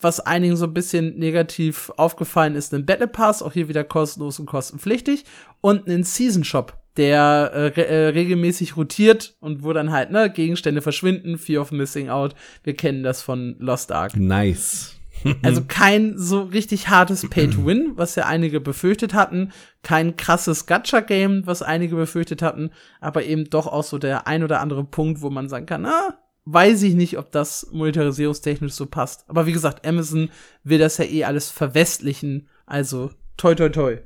was 0.00 0.20
einigen 0.20 0.56
so 0.56 0.64
ein 0.66 0.72
bisschen 0.74 1.18
negativ 1.18 1.90
aufgefallen 1.96 2.54
ist, 2.54 2.72
einen 2.72 2.86
Battle 2.86 3.08
Pass, 3.08 3.42
auch 3.42 3.52
hier 3.52 3.68
wieder 3.68 3.84
kostenlos 3.84 4.38
und 4.38 4.46
kostenpflichtig, 4.46 5.24
und 5.60 5.86
einen 5.88 6.04
Season 6.04 6.44
Shop, 6.44 6.78
der 6.96 7.50
äh, 7.52 7.66
re 7.66 7.86
äh, 7.86 8.06
regelmäßig 8.08 8.76
rotiert 8.76 9.34
und 9.40 9.62
wo 9.64 9.72
dann 9.72 9.90
halt, 9.92 10.10
ne, 10.10 10.30
Gegenstände 10.30 10.80
verschwinden, 10.82 11.36
Fear 11.36 11.62
of 11.62 11.72
Missing 11.72 12.08
Out. 12.08 12.34
Wir 12.64 12.74
kennen 12.74 13.02
das 13.02 13.20
von 13.22 13.56
Lost 13.58 13.92
Ark. 13.92 14.16
Nice. 14.16 14.94
Also 15.42 15.62
kein 15.68 16.16
so 16.16 16.42
richtig 16.42 16.88
hartes 16.88 17.28
Pay-to-Win, 17.28 17.92
was 17.96 18.14
ja 18.14 18.26
einige 18.26 18.60
befürchtet 18.60 19.14
hatten. 19.14 19.52
Kein 19.82 20.16
krasses 20.16 20.66
Gacha-Game, 20.66 21.46
was 21.46 21.62
einige 21.62 21.96
befürchtet 21.96 22.42
hatten. 22.42 22.70
Aber 23.00 23.24
eben 23.24 23.50
doch 23.50 23.66
auch 23.66 23.84
so 23.84 23.98
der 23.98 24.26
ein 24.26 24.42
oder 24.42 24.60
andere 24.60 24.84
Punkt, 24.84 25.22
wo 25.22 25.30
man 25.30 25.48
sagen 25.48 25.66
kann, 25.66 25.86
ah, 25.86 26.18
weiß 26.44 26.82
ich 26.82 26.94
nicht, 26.94 27.18
ob 27.18 27.30
das 27.30 27.68
monetarisierungstechnisch 27.72 28.72
so 28.72 28.86
passt. 28.86 29.24
Aber 29.28 29.46
wie 29.46 29.52
gesagt, 29.52 29.86
Amazon 29.86 30.30
will 30.64 30.78
das 30.78 30.98
ja 30.98 31.04
eh 31.04 31.24
alles 31.24 31.50
verwestlichen. 31.50 32.48
Also, 32.66 33.10
toi, 33.36 33.54
toi, 33.54 33.68
toi. 33.68 33.98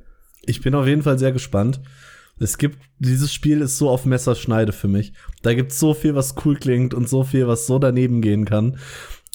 Ich 0.45 0.61
bin 0.61 0.75
auf 0.75 0.85
jeden 0.85 1.03
Fall 1.03 1.17
sehr 1.17 1.31
gespannt. 1.31 1.79
Es 2.39 2.57
gibt, 2.57 2.79
dieses 2.99 3.33
Spiel 3.33 3.61
ist 3.61 3.77
so 3.77 3.89
auf 3.89 4.05
Messerschneide 4.05 4.73
für 4.73 4.87
mich. 4.87 5.13
Da 5.41 5.53
gibt's 5.53 5.79
so 5.79 5.93
viel, 5.93 6.15
was 6.15 6.35
cool 6.43 6.57
klingt 6.57 6.93
und 6.93 7.07
so 7.07 7.23
viel, 7.23 7.47
was 7.47 7.67
so 7.67 7.79
daneben 7.79 8.21
gehen 8.21 8.45
kann. 8.45 8.77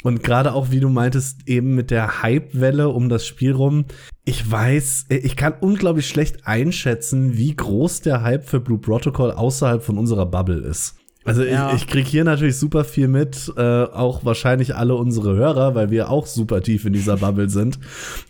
Und 0.05 0.23
gerade 0.23 0.53
auch, 0.55 0.71
wie 0.71 0.81
du 0.81 0.89
meintest, 0.89 1.49
eben 1.49 1.75
mit 1.75 1.91
der 1.91 2.23
Hype-Welle 2.23 2.89
um 2.89 3.09
das 3.09 3.27
Spiel 3.27 3.53
rum. 3.53 3.87
Ich 4.25 4.49
weiß, 4.49 5.07
ich 5.09 5.37
kann 5.37 5.55
unglaublich 5.61 6.07
schlecht 6.09 6.47
einschätzen, 6.47 7.37
wie 7.37 7.57
groß 7.57 8.03
der 8.03 8.23
Hype 8.23 8.49
für 8.49 8.61
Blue 8.61 8.79
Protocol 8.79 9.33
außerhalb 9.33 9.83
von 9.83 9.99
unserer 9.99 10.27
Bubble 10.27 10.61
ist. 10.61 10.95
Also 11.25 11.43
Ja. 11.43 11.75
ich, 11.75 11.83
ich 11.83 11.87
krieg 11.89 12.07
hier 12.07 12.25
natürlich 12.25 12.57
super 12.57 12.85
viel 12.85 13.09
mit, 13.09 13.53
äh, 13.57 13.61
auch 13.85 14.25
wahrscheinlich 14.25 14.77
alle 14.77 14.95
unsere 14.95 15.35
Hörer, 15.35 15.75
weil 15.75 15.91
wir 15.91 16.11
auch 16.11 16.27
super 16.27 16.63
tief 16.63 16.85
in 16.85 16.93
dieser 16.93 17.17
Bubble 17.17 17.51
sind. 17.51 17.79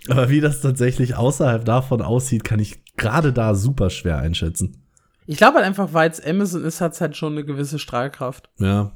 Aber 0.09 0.31
wie 0.31 0.41
das 0.41 0.63
tatsächlich 0.63 1.17
außerhalb 1.17 1.65
davon 1.65 2.01
aussieht, 2.03 2.45
kann 2.45 2.61
ich 2.61 2.83
gerade 2.97 3.33
da 3.33 3.55
super 3.55 3.91
schwer 3.91 4.19
einschätzen. 4.19 4.83
Ich 5.27 5.37
glaube 5.37 5.57
halt 5.57 5.67
einfach, 5.67 5.93
weil 5.93 6.11
es 6.11 6.25
Amazon 6.25 6.65
ist, 6.65 6.81
hat 6.81 6.95
es 6.95 7.01
halt 7.01 7.17
schon 7.17 7.33
eine 7.35 7.45
gewisse 7.45 7.79
Strahlkraft. 7.79 8.49
Ja, 8.59 8.93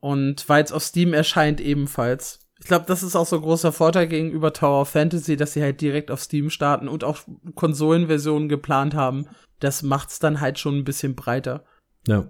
Und 0.00 0.48
weil 0.48 0.62
es 0.62 0.72
auf 0.72 0.82
Steam 0.82 1.12
erscheint 1.14 1.60
ebenfalls. 1.60 2.40
Ich 2.58 2.66
glaube, 2.66 2.86
das 2.86 3.02
ist 3.02 3.16
auch 3.16 3.26
so 3.26 3.36
ein 3.36 3.42
großer 3.42 3.72
Vorteil 3.72 4.06
gegenüber 4.06 4.52
Tower 4.52 4.82
of 4.82 4.88
Fantasy, 4.88 5.36
dass 5.36 5.52
sie 5.52 5.62
halt 5.62 5.80
direkt 5.80 6.10
auf 6.10 6.22
Steam 6.22 6.50
starten 6.50 6.88
und 6.88 7.04
auch 7.04 7.18
Konsolenversionen 7.54 8.48
geplant 8.48 8.94
haben. 8.94 9.26
Das 9.60 9.82
macht's 9.82 10.18
dann 10.18 10.40
halt 10.40 10.58
schon 10.58 10.78
ein 10.78 10.84
bisschen 10.84 11.14
breiter. 11.14 11.64
ja. 12.06 12.28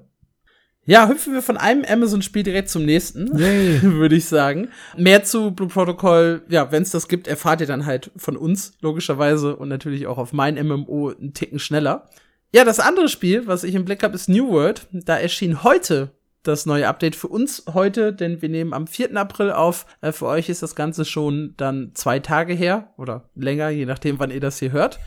Ja, 0.88 1.09
hüpfen 1.09 1.35
wir 1.35 1.42
von 1.42 1.57
einem 1.57 1.85
Amazon-Spiel 1.85 2.44
direkt 2.44 2.68
zum 2.68 2.85
nächsten, 2.85 3.37
würde 3.38 4.14
ich 4.14 4.26
sagen. 4.26 4.68
Mehr 4.96 5.24
zu 5.24 5.50
Blue 5.50 5.68
Protocol, 5.68 6.42
ja, 6.48 6.70
wenn 6.70 6.85
es 6.85 6.92
das 6.92 7.09
gibt, 7.09 7.26
erfahrt 7.26 7.61
ihr 7.61 7.66
dann 7.66 7.87
halt 7.87 8.12
von 8.16 8.37
uns, 8.37 8.79
logischerweise, 8.81 9.57
und 9.57 9.68
natürlich 9.68 10.07
auch 10.07 10.16
auf 10.16 10.33
mein 10.33 10.55
MMO 10.55 11.11
einen 11.11 11.35
Ticken 11.35 11.59
schneller. 11.59 12.09
Ja, 12.55 12.64
das 12.64 12.79
andere 12.79 13.09
Spiel, 13.09 13.48
was 13.48 13.64
ich 13.64 13.74
im 13.74 13.85
Blick 13.85 14.05
habe, 14.05 14.14
ist 14.14 14.29
New 14.29 14.48
World. 14.48 14.87
Da 14.92 15.18
erschien 15.18 15.64
heute 15.64 16.12
das 16.46 16.66
neue 16.66 16.88
Update 16.88 17.16
für 17.16 17.28
uns 17.28 17.64
heute, 17.72 18.12
denn 18.12 18.42
wir 18.42 18.48
nehmen 18.48 18.72
am 18.72 18.87
4. 18.87 19.16
April 19.16 19.52
auf. 19.52 19.87
Äh, 20.00 20.12
für 20.12 20.26
euch 20.26 20.48
ist 20.48 20.62
das 20.62 20.74
Ganze 20.74 21.04
schon 21.04 21.54
dann 21.56 21.92
zwei 21.94 22.18
Tage 22.18 22.54
her 22.54 22.92
oder 22.96 23.28
länger, 23.35 23.68
je 23.70 23.87
nachdem, 23.87 24.18
wann 24.18 24.30
ihr 24.30 24.40
das 24.40 24.59
hier 24.59 24.72
hört. 24.72 24.98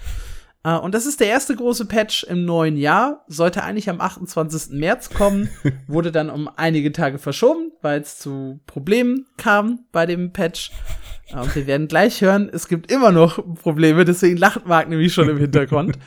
Äh, 0.63 0.75
und 0.75 0.93
das 0.93 1.05
ist 1.05 1.19
der 1.19 1.27
erste 1.27 1.55
große 1.55 1.85
Patch 1.85 2.23
im 2.23 2.45
neuen 2.45 2.77
Jahr. 2.77 3.23
Sollte 3.27 3.63
eigentlich 3.63 3.89
am 3.89 4.01
28. 4.01 4.77
März 4.77 5.09
kommen, 5.09 5.49
wurde 5.87 6.11
dann 6.11 6.29
um 6.29 6.49
einige 6.55 6.91
Tage 6.91 7.17
verschoben, 7.17 7.71
weil 7.81 8.01
es 8.01 8.19
zu 8.19 8.59
Problemen 8.65 9.25
kam 9.37 9.85
bei 9.91 10.05
dem 10.05 10.33
Patch. 10.33 10.71
Äh, 11.29 11.37
Und 11.37 11.55
wir 11.55 11.67
werden 11.67 11.87
gleich 11.87 12.21
hören, 12.21 12.49
es 12.51 12.67
gibt 12.67 12.91
immer 12.91 13.11
noch 13.11 13.41
Probleme, 13.55 14.05
deswegen 14.05 14.37
lacht 14.37 14.67
Marc 14.67 14.89
nämlich 14.89 15.13
schon 15.13 15.29
im 15.29 15.37
Hintergrund. 15.39 15.97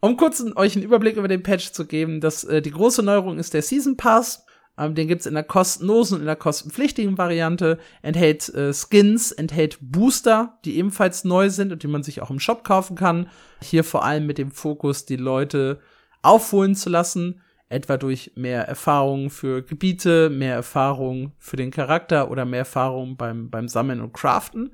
Um 0.00 0.16
kurz 0.16 0.44
euch 0.54 0.76
einen 0.76 0.84
Überblick 0.84 1.16
über 1.16 1.28
den 1.28 1.42
Patch 1.42 1.72
zu 1.72 1.86
geben, 1.86 2.20
das, 2.20 2.44
äh, 2.44 2.62
die 2.62 2.70
große 2.70 3.02
Neuerung 3.02 3.38
ist 3.38 3.54
der 3.54 3.62
Season 3.62 3.96
Pass. 3.96 4.45
Ähm, 4.78 4.94
den 4.94 5.08
gibt's 5.08 5.26
in 5.26 5.34
der 5.34 5.42
kostenlosen 5.42 6.16
und 6.16 6.20
in 6.20 6.26
der 6.26 6.36
kostenpflichtigen 6.36 7.16
Variante. 7.16 7.78
Enthält 8.02 8.48
äh, 8.50 8.72
Skins, 8.72 9.32
enthält 9.32 9.78
Booster, 9.80 10.58
die 10.64 10.76
ebenfalls 10.76 11.24
neu 11.24 11.50
sind 11.50 11.72
und 11.72 11.82
die 11.82 11.88
man 11.88 12.02
sich 12.02 12.22
auch 12.22 12.30
im 12.30 12.40
Shop 12.40 12.64
kaufen 12.64 12.96
kann. 12.96 13.28
Hier 13.62 13.84
vor 13.84 14.04
allem 14.04 14.26
mit 14.26 14.38
dem 14.38 14.50
Fokus, 14.50 15.06
die 15.06 15.16
Leute 15.16 15.80
aufholen 16.22 16.74
zu 16.74 16.90
lassen. 16.90 17.40
Etwa 17.68 17.96
durch 17.96 18.32
mehr 18.36 18.68
Erfahrung 18.68 19.28
für 19.28 19.62
Gebiete, 19.62 20.30
mehr 20.30 20.54
Erfahrung 20.54 21.32
für 21.38 21.56
den 21.56 21.72
Charakter 21.72 22.30
oder 22.30 22.44
mehr 22.44 22.60
Erfahrung 22.60 23.16
beim, 23.16 23.50
beim 23.50 23.66
Sammeln 23.66 24.00
und 24.00 24.12
Craften. 24.12 24.72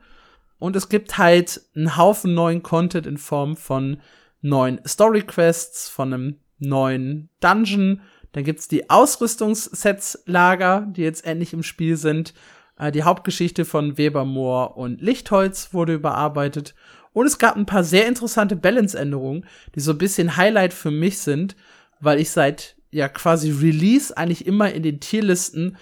Und 0.59 0.77
es 0.77 0.89
gibt 0.89 1.17
halt 1.17 1.63
einen 1.75 1.97
Haufen 1.97 2.35
neuen 2.35 2.63
Content 2.63 3.07
in 3.07 3.17
Form 3.17 3.57
von 3.57 3.99
neuen 4.43 4.81
Story 4.87 5.23
Quests, 5.23 5.89
von 5.89 6.13
einem 6.13 6.37
neuen 6.59 7.31
Dungeon. 7.41 8.03
Dann 8.33 8.45
gibt's 8.45 8.69
die 8.69 8.91
Ausrüstungssets-Lager, 8.91 10.89
die 10.91 11.03
jetzt 11.03 11.25
endlich 11.25 11.53
im 11.53 11.63
Spiel 11.63 11.97
sind. 11.97 12.35
Äh, 12.79 12.93
die 12.93 13.03
Hauptgeschichte 13.03 13.65
von 13.65 13.99
Webermoor 13.99 14.77
und 14.77 15.01
Lichtholz 15.01 15.73
wurde 15.73 15.95
überarbeitet. 15.95 16.75
Und 17.13 17.27
es 17.27 17.39
gab 17.39 17.57
ein 17.57 17.67
paar 17.67 17.85
sehr 17.85 18.09
interessante 18.09 18.57
Balance-Änderungen, 18.57 19.47
die 19.75 19.81
so 19.81 19.93
ein 19.93 19.99
bisschen 19.99 20.37
Highlight 20.37 20.73
für 20.73 20.91
mich 20.91 21.19
sind, 21.19 21.57
weil 22.01 22.19
ich 22.19 22.31
seit 22.31 22.77
ja 22.91 23.09
quasi 23.09 23.51
Release 23.51 24.17
eigentlich 24.17 24.47
immer 24.47 24.73
in 24.73 24.83
den 24.83 25.01
Tierlisten 25.01 25.77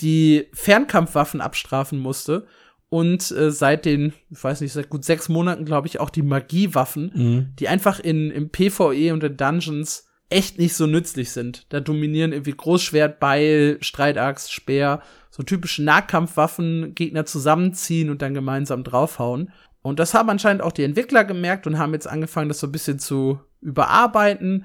die 0.00 0.46
Fernkampfwaffen 0.52 1.40
abstrafen 1.40 1.98
musste 1.98 2.46
und 2.88 3.30
äh, 3.32 3.50
seit 3.50 3.84
den, 3.84 4.12
ich 4.30 4.42
weiß 4.42 4.60
nicht, 4.60 4.72
seit 4.72 4.90
gut 4.90 5.04
sechs 5.04 5.28
Monaten, 5.28 5.64
glaube 5.64 5.88
ich, 5.88 5.98
auch 5.98 6.10
die 6.10 6.22
Magiewaffen, 6.22 7.12
mhm. 7.14 7.56
die 7.58 7.68
einfach 7.68 7.98
in, 7.98 8.30
im 8.30 8.50
PvE 8.50 9.12
und 9.12 9.24
in 9.24 9.36
Dungeons 9.36 10.05
echt 10.30 10.58
nicht 10.58 10.74
so 10.74 10.86
nützlich 10.86 11.30
sind. 11.30 11.66
Da 11.68 11.80
dominieren 11.80 12.32
irgendwie 12.32 12.52
Großschwert, 12.52 13.20
Beil, 13.20 13.78
Streitaxt, 13.80 14.52
Speer, 14.52 15.02
so 15.30 15.42
typische 15.42 15.82
Nahkampfwaffen, 15.84 16.94
Gegner 16.94 17.26
zusammenziehen 17.26 18.10
und 18.10 18.22
dann 18.22 18.34
gemeinsam 18.34 18.84
draufhauen. 18.84 19.52
Und 19.82 20.00
das 20.00 20.14
haben 20.14 20.30
anscheinend 20.30 20.62
auch 20.62 20.72
die 20.72 20.82
Entwickler 20.82 21.24
gemerkt 21.24 21.66
und 21.66 21.78
haben 21.78 21.92
jetzt 21.92 22.08
angefangen, 22.08 22.48
das 22.48 22.58
so 22.58 22.66
ein 22.66 22.72
bisschen 22.72 22.98
zu 22.98 23.38
überarbeiten. 23.60 24.64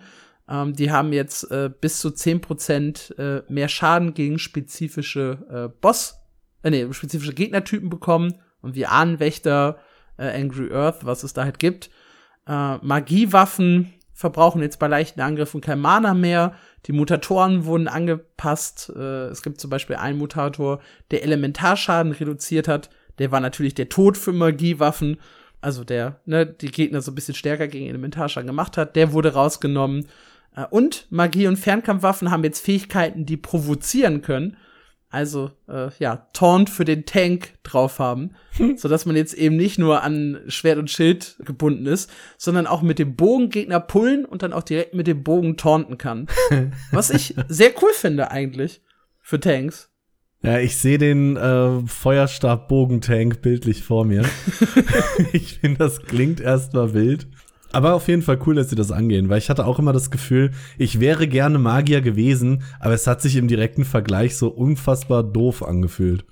Ähm, 0.50 0.74
die 0.74 0.92
haben 0.92 1.14
jetzt 1.14 1.52
äh, 1.52 1.70
bis 1.70 2.00
zu 2.00 2.10
10% 2.10 3.18
äh, 3.18 3.44
mehr 3.48 3.68
Schaden 3.68 4.16
gegen 4.16 4.40
spezifische 4.40 5.46
äh, 5.50 5.80
Boss, 5.80 6.16
äh, 6.64 6.72
nee, 6.72 6.92
spezifische 6.92 7.34
Gegnertypen 7.34 7.90
bekommen. 7.90 8.34
Und 8.62 8.76
wie 8.76 8.88
Ahnenwächter, 8.88 9.80
äh, 10.18 10.40
Angry 10.40 10.72
Earth, 10.72 11.06
was 11.06 11.24
es 11.24 11.34
da 11.34 11.44
halt 11.44 11.60
gibt. 11.60 11.92
Äh, 12.48 12.78
Magiewaffen 12.78 13.94
verbrauchen 14.22 14.62
jetzt 14.62 14.80
bei 14.80 14.88
leichten 14.88 15.20
Angriffen 15.20 15.60
kein 15.60 15.80
Mana 15.80 16.14
mehr. 16.14 16.54
Die 16.86 16.94
Mutatoren 16.94 17.66
wurden 17.66 17.88
angepasst. 17.88 18.94
Äh, 18.96 19.26
es 19.28 19.42
gibt 19.42 19.60
zum 19.60 19.70
Beispiel 19.70 19.98
einen 19.98 20.18
Mutator, 20.18 20.80
der 21.10 21.24
Elementarschaden 21.24 22.14
reduziert 22.14 22.68
hat. 22.68 22.90
Der 23.20 23.32
war 23.32 23.42
natürlich 23.42 23.74
der 23.74 23.90
Tod 23.90 24.18
für 24.18 24.32
Magiewaffen. 24.32 25.18
Also 25.60 25.84
der, 25.84 26.22
ne, 26.26 26.46
die 26.46 26.72
Gegner 26.72 27.02
so 27.02 27.12
ein 27.12 27.16
bisschen 27.16 27.36
stärker 27.36 27.68
gegen 27.68 27.88
Elementarschaden 27.88 28.48
gemacht 28.48 28.78
hat. 28.78 28.96
Der 28.96 29.12
wurde 29.12 29.34
rausgenommen. 29.34 30.08
Äh, 30.56 30.66
und 30.70 31.08
Magie- 31.10 31.48
und 31.48 31.58
Fernkampfwaffen 31.58 32.32
haben 32.32 32.44
jetzt 32.44 32.64
Fähigkeiten, 32.64 33.26
die 33.26 33.38
provozieren 33.38 34.22
können. 34.22 34.56
Also, 35.12 35.52
äh, 35.68 35.90
ja, 36.00 36.28
Taunt 36.32 36.70
für 36.70 36.86
den 36.86 37.06
Tank 37.06 37.56
drauf 37.64 38.00
haben, 38.00 38.32
so 38.78 38.88
dass 38.88 39.06
man 39.06 39.18
jetzt 39.18 39.34
eben 39.34 39.58
nicht 39.58 39.78
nur 39.78 40.04
an 40.04 40.40
Schwert 40.48 40.78
und 40.78 40.90
Schild 40.90 41.36
gebunden 41.46 41.86
ist, 41.86 42.10
sondern 42.38 42.66
auch 42.66 42.82
mit 42.82 42.98
dem 42.98 43.18
Bogen 43.18 43.50
Gegner 43.50 43.82
pullen 43.82 44.24
und 44.24 44.42
dann 44.42 44.54
auch 44.54 44.64
direkt 44.64 44.94
mit 44.94 45.08
dem 45.08 45.22
Bogen 45.22 45.58
taunten 45.58 45.98
kann. 45.98 46.28
Was 46.92 47.10
ich 47.10 47.36
sehr 47.50 47.72
cool 47.82 47.92
finde 47.94 48.32
eigentlich 48.32 48.82
für 49.20 49.40
Tanks. 49.40 49.90
Ja, 50.44 50.58
ich 50.58 50.78
sehe 50.78 50.98
den 50.98 51.36
äh, 51.36 51.86
Feuerstab-Bogentank 51.86 53.42
bildlich 53.42 53.84
vor 53.84 54.06
mir. 54.06 54.24
ich 55.34 55.60
finde, 55.60 55.80
das 55.80 56.02
klingt 56.02 56.40
erstmal 56.40 56.94
wild. 56.94 57.28
Aber 57.74 57.94
auf 57.94 58.08
jeden 58.08 58.22
Fall 58.22 58.40
cool, 58.46 58.56
dass 58.56 58.70
sie 58.70 58.76
das 58.76 58.92
angehen, 58.92 59.30
weil 59.30 59.38
ich 59.38 59.50
hatte 59.50 59.66
auch 59.66 59.80
immer 59.80 59.94
das 59.94 60.12
Gefühl, 60.12 60.52
ich 60.78 61.00
wäre 61.00 61.28
gerne 61.28 61.58
Magier 61.58 62.02
gewesen, 62.02 62.64
aber 62.80 62.94
es 62.94 63.08
hat 63.08 63.22
sich 63.22 63.36
im 63.36 63.48
direkten 63.48 63.86
Vergleich 63.86 64.38
so 64.38 64.50
unfassbar 64.50 65.24
doof 65.24 65.64
angefühlt. 65.64 66.26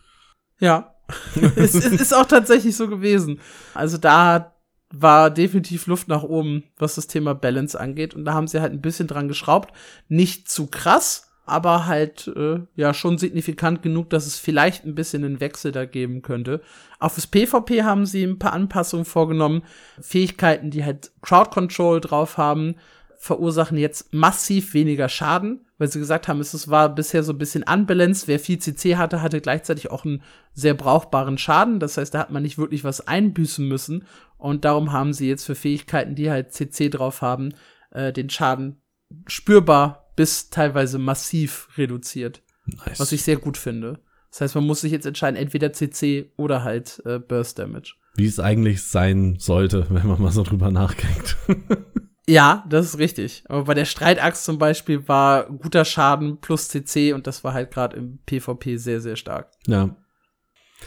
Ja, 0.60 0.96
es, 1.56 1.76
es 1.76 1.86
ist 1.86 2.14
auch 2.14 2.26
tatsächlich 2.26 2.76
so 2.76 2.88
gewesen. 2.88 3.40
Also 3.74 3.98
da 3.98 4.54
war 4.92 5.30
definitiv 5.30 5.88
Luft 5.88 6.08
nach 6.08 6.24
oben, 6.24 6.64
was 6.78 6.96
das 6.96 7.08
Thema 7.08 7.36
Balance 7.36 7.80
angeht. 7.80 8.16
Und 8.16 8.26
da 8.26 8.34
haben 8.34 8.48
sie 8.48 8.60
halt 8.60 8.74
ein 8.74 8.82
bisschen 8.82 9.08
dran 9.08 9.28
geschraubt. 9.28 9.74
Nicht 10.08 10.50
zu 10.50 10.68
krass, 10.68 11.29
aber 11.50 11.86
halt 11.86 12.32
äh, 12.36 12.60
ja 12.76 12.94
schon 12.94 13.18
signifikant 13.18 13.82
genug, 13.82 14.10
dass 14.10 14.26
es 14.26 14.38
vielleicht 14.38 14.86
ein 14.86 14.96
bisschen 14.96 15.24
einen 15.24 15.40
Wechsel 15.40 15.72
da 15.72 15.86
geben 15.86 16.22
könnte. 16.22 16.62
Auch 17.00 17.12
fürs 17.12 17.28
PvP 17.28 17.84
haben 17.84 18.06
sie 18.06 18.24
ein 18.24 18.40
paar 18.40 18.54
Anpassungen 18.54 19.06
vorgenommen. 19.06 19.64
Fähigkeiten, 20.02 20.72
die 20.72 20.86
halt 20.86 21.12
Crowd 21.22 21.50
Control 21.52 22.00
drauf 22.02 22.38
haben, 22.38 22.76
verursachen 23.18 23.78
jetzt 23.78 24.14
massiv 24.14 24.74
weniger 24.74 25.10
Schaden, 25.10 25.66
weil 25.78 25.90
sie 25.90 26.00
gesagt 26.00 26.30
haben, 26.30 26.40
es 26.40 26.70
war 26.70 26.88
bisher 26.88 27.22
so 27.22 27.34
ein 27.34 27.38
bisschen 27.38 27.64
unbalanced. 27.64 28.30
Wer 28.30 28.40
viel 28.40 28.60
CC 28.60 28.96
hatte, 28.96 29.22
hatte 29.22 29.42
gleichzeitig 29.42 29.92
auch 29.92 30.06
einen 30.06 30.24
sehr 30.54 30.74
brauchbaren 30.74 31.38
Schaden. 31.38 31.82
Das 31.82 31.98
heißt, 31.98 32.14
da 32.14 32.20
hat 32.20 32.32
man 32.32 32.44
nicht 32.44 32.58
wirklich 32.58 32.86
was 32.86 33.06
einbüßen 33.06 33.68
müssen. 33.68 34.06
Und 34.38 34.64
darum 34.64 34.94
haben 34.94 35.12
sie 35.12 35.28
jetzt 35.28 35.46
für 35.46 35.56
Fähigkeiten, 35.56 36.16
die 36.16 36.32
halt 36.32 36.54
CC 36.54 36.90
drauf 36.90 37.22
haben, 37.22 37.54
äh, 37.92 38.14
den 38.14 38.30
Schaden 38.30 38.82
spürbar 39.28 40.09
bis 40.20 40.50
teilweise 40.50 41.00
massiv 41.00 41.70
reduziert. 41.78 42.42
Nice. 42.66 43.00
Was 43.00 43.14
ich 43.14 43.24
sehr 43.24 43.38
gut 43.38 43.56
finde. 43.56 44.02
Das 44.30 44.42
heißt, 44.42 44.56
man 44.56 44.66
muss 44.66 44.82
sich 44.82 44.92
jetzt 44.92 45.06
entscheiden, 45.06 45.38
entweder 45.38 45.72
CC 45.72 46.34
oder 46.36 46.66
halt 46.66 47.02
äh, 47.06 47.20
Burst 47.20 47.58
Damage. 47.58 47.94
Wie 48.16 48.26
es 48.26 48.38
eigentlich 48.38 48.82
sein 48.84 49.38
sollte, 49.40 49.88
wenn 49.90 50.06
man 50.06 50.22
mal 50.22 50.34
so 50.34 50.44
drüber 50.44 50.72
nachdenkt. 50.72 51.38
ja, 52.28 52.66
das 52.68 52.88
ist 52.88 53.00
richtig. 53.00 53.46
Aber 53.48 53.64
bei 53.64 53.76
der 53.76 53.86
Streitaxt 53.86 54.44
zum 54.44 54.58
Beispiel 54.58 55.08
war 55.08 55.46
guter 55.46 55.86
Schaden 55.86 56.42
plus 56.42 56.68
CC 56.68 57.14
und 57.14 57.26
das 57.26 57.46
war 57.46 57.54
halt 57.54 57.72
gerade 57.72 57.96
im 57.96 58.20
PvP 58.26 58.76
sehr, 58.76 59.00
sehr 59.00 59.16
stark. 59.16 59.50
Ja. 59.68 59.96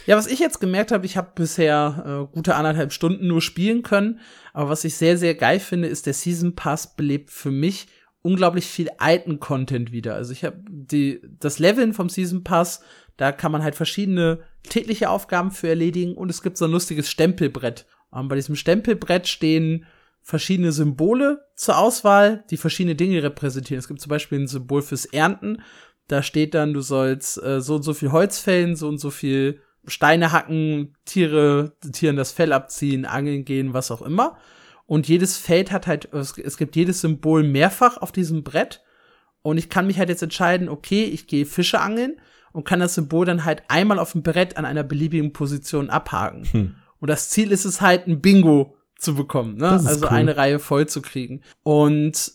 Ja, 0.05 0.15
was 0.15 0.27
ich 0.27 0.37
jetzt 0.37 0.59
gemerkt 0.59 0.91
habe, 0.91 1.07
ich 1.07 1.17
habe 1.17 1.31
bisher 1.33 2.27
äh, 2.29 2.35
gute 2.35 2.53
anderthalb 2.53 2.93
Stunden 2.93 3.25
nur 3.25 3.41
spielen 3.41 3.81
können, 3.81 4.19
aber 4.53 4.69
was 4.69 4.83
ich 4.83 4.95
sehr, 4.95 5.17
sehr 5.17 5.33
geil 5.33 5.59
finde, 5.59 5.87
ist, 5.87 6.05
der 6.05 6.13
Season 6.13 6.53
Pass 6.53 6.95
belebt 6.95 7.31
für 7.31 7.51
mich 7.51 7.87
unglaublich 8.23 8.65
viel 8.65 8.89
alten 8.97 9.39
Content 9.39 9.91
wieder. 9.91 10.15
Also 10.15 10.31
ich 10.31 10.43
habe 10.43 10.57
die 10.67 11.21
das 11.39 11.59
Leveln 11.59 11.93
vom 11.93 12.09
Season 12.09 12.43
Pass, 12.43 12.81
da 13.17 13.31
kann 13.31 13.51
man 13.51 13.63
halt 13.63 13.75
verschiedene 13.75 14.39
tägliche 14.63 15.09
Aufgaben 15.09 15.51
für 15.51 15.67
erledigen 15.67 16.15
und 16.15 16.29
es 16.29 16.41
gibt 16.41 16.57
so 16.57 16.65
ein 16.65 16.71
lustiges 16.71 17.09
Stempelbrett. 17.09 17.85
Und 18.09 18.29
bei 18.29 18.35
diesem 18.35 18.55
Stempelbrett 18.55 19.27
stehen 19.27 19.85
verschiedene 20.21 20.71
Symbole 20.71 21.45
zur 21.55 21.77
Auswahl, 21.77 22.45
die 22.49 22.57
verschiedene 22.57 22.95
Dinge 22.95 23.21
repräsentieren. 23.21 23.79
Es 23.79 23.87
gibt 23.87 24.01
zum 24.01 24.09
Beispiel 24.09 24.39
ein 24.39 24.47
Symbol 24.47 24.81
fürs 24.81 25.05
Ernten. 25.05 25.61
Da 26.07 26.23
steht 26.23 26.53
dann, 26.53 26.73
du 26.73 26.81
sollst 26.81 27.41
äh, 27.43 27.59
so 27.59 27.75
und 27.75 27.83
so 27.83 27.93
viel 27.93 28.11
Holz 28.11 28.39
fällen, 28.39 28.75
so 28.75 28.87
und 28.87 28.99
so 28.99 29.09
viel 29.09 29.59
Steine 29.85 30.31
hacken, 30.31 30.95
Tiere, 31.03 31.73
Tieren 31.91 32.15
das 32.15 32.31
Fell 32.31 32.53
abziehen, 32.53 33.05
angeln 33.05 33.43
gehen, 33.43 33.73
was 33.73 33.91
auch 33.91 34.01
immer. 34.01 34.37
Und 34.93 35.07
jedes 35.07 35.37
Feld 35.37 35.71
hat 35.71 35.87
halt, 35.87 36.13
es, 36.13 36.55
gibt 36.55 36.75
jedes 36.75 37.01
Symbol 37.01 37.41
mehrfach 37.41 37.97
auf 37.97 38.11
diesem 38.11 38.43
Brett. 38.43 38.83
Und 39.41 39.57
ich 39.57 39.67
kann 39.67 39.87
mich 39.87 39.97
halt 39.97 40.09
jetzt 40.09 40.21
entscheiden, 40.21 40.69
okay, 40.69 41.05
ich 41.05 41.25
gehe 41.25 41.47
Fische 41.47 41.79
angeln 41.79 42.21
und 42.51 42.63
kann 42.63 42.79
das 42.79 42.93
Symbol 42.93 43.25
dann 43.25 43.43
halt 43.43 43.63
einmal 43.69 43.97
auf 43.97 44.11
dem 44.11 44.21
Brett 44.21 44.55
an 44.55 44.65
einer 44.65 44.83
beliebigen 44.83 45.33
Position 45.33 45.89
abhaken. 45.89 46.43
Hm. 46.43 46.75
Und 46.99 47.07
das 47.07 47.29
Ziel 47.29 47.51
ist 47.51 47.65
es 47.65 47.81
halt, 47.81 48.05
ein 48.05 48.21
Bingo 48.21 48.77
zu 48.95 49.15
bekommen, 49.15 49.57
ne? 49.57 49.71
Also 49.71 50.05
cool. 50.05 50.09
eine 50.09 50.37
Reihe 50.37 50.59
voll 50.59 50.87
zu 50.87 51.01
kriegen. 51.01 51.41
Und 51.63 52.31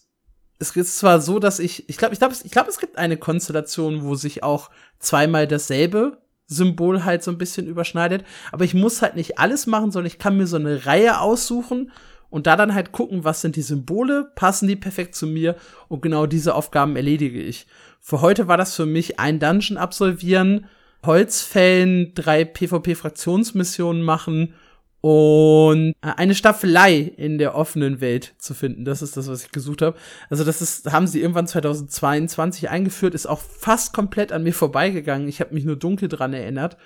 es 0.59 0.75
ist 0.75 0.99
zwar 0.99 1.21
so, 1.21 1.39
dass 1.39 1.61
ich, 1.61 1.89
ich 1.89 1.97
glaube, 1.97 2.15
ich 2.15 2.19
glaube, 2.19 2.35
ich 2.43 2.51
glaube, 2.51 2.71
es 2.71 2.81
gibt 2.81 2.99
eine 2.99 3.19
Konstellation, 3.19 4.03
wo 4.03 4.17
sich 4.17 4.43
auch 4.43 4.71
zweimal 4.99 5.47
dasselbe 5.47 6.23
Symbol 6.49 7.05
halt 7.05 7.23
so 7.23 7.31
ein 7.31 7.39
bisschen 7.39 7.69
überschneidet, 7.69 8.25
aber 8.51 8.65
ich 8.65 8.75
muss 8.75 9.01
halt 9.01 9.15
nicht 9.15 9.39
alles 9.39 9.69
machen, 9.69 9.93
sondern 9.93 10.09
ich 10.09 10.19
kann 10.19 10.37
mir 10.37 10.49
so 10.49 10.57
eine 10.57 10.87
Reihe 10.87 11.21
aussuchen 11.21 11.93
und 12.31 12.47
da 12.47 12.57
dann 12.57 12.75
halt 12.75 12.93
gucken, 12.93 13.25
was 13.25 13.41
sind 13.41 13.57
die 13.57 13.63
Symbole, 13.63 14.31
passen 14.35 14.69
die 14.69 14.77
perfekt 14.77 15.15
zu 15.15 15.27
mir 15.27 15.57
und 15.89 16.03
genau 16.03 16.27
diese 16.27 16.55
Aufgaben 16.55 16.97
erledige 16.97 17.41
ich. 17.41 17.67
Für 18.01 18.21
heute 18.21 18.49
war 18.49 18.57
das 18.57 18.75
für 18.75 18.87
mich 18.87 19.19
ein 19.19 19.39
Dungeon 19.39 19.79
absolvieren, 19.79 20.67
Holzfällen, 21.05 22.13
drei 22.15 22.45
PvP-Fraktionsmissionen 22.45 24.03
machen 24.03 24.55
und 25.01 25.95
äh, 26.03 26.13
eine 26.17 26.35
Staffelei 26.35 26.99
in 27.17 27.39
der 27.39 27.55
offenen 27.55 28.01
Welt 28.01 28.35
zu 28.39 28.53
finden. 28.53 28.85
Das 28.85 29.01
ist 29.01 29.17
das, 29.17 29.29
was 29.29 29.45
ich 29.45 29.53
gesucht 29.53 29.81
habe. 29.81 29.97
Also 30.29 30.43
das 30.45 30.61
ist, 30.61 30.91
haben 30.91 31.07
sie 31.07 31.21
irgendwann 31.21 31.47
2022 31.47 32.69
eingeführt, 32.69 33.15
ist 33.15 33.27
auch 33.27 33.41
fast 33.41 33.93
komplett 33.93 34.33
an 34.33 34.43
mir 34.43 34.53
vorbeigegangen. 34.53 35.29
Ich 35.29 35.41
habe 35.41 35.55
mich 35.55 35.65
nur 35.65 35.77
dunkel 35.77 36.09
dran 36.09 36.35
erinnert. 36.35 36.77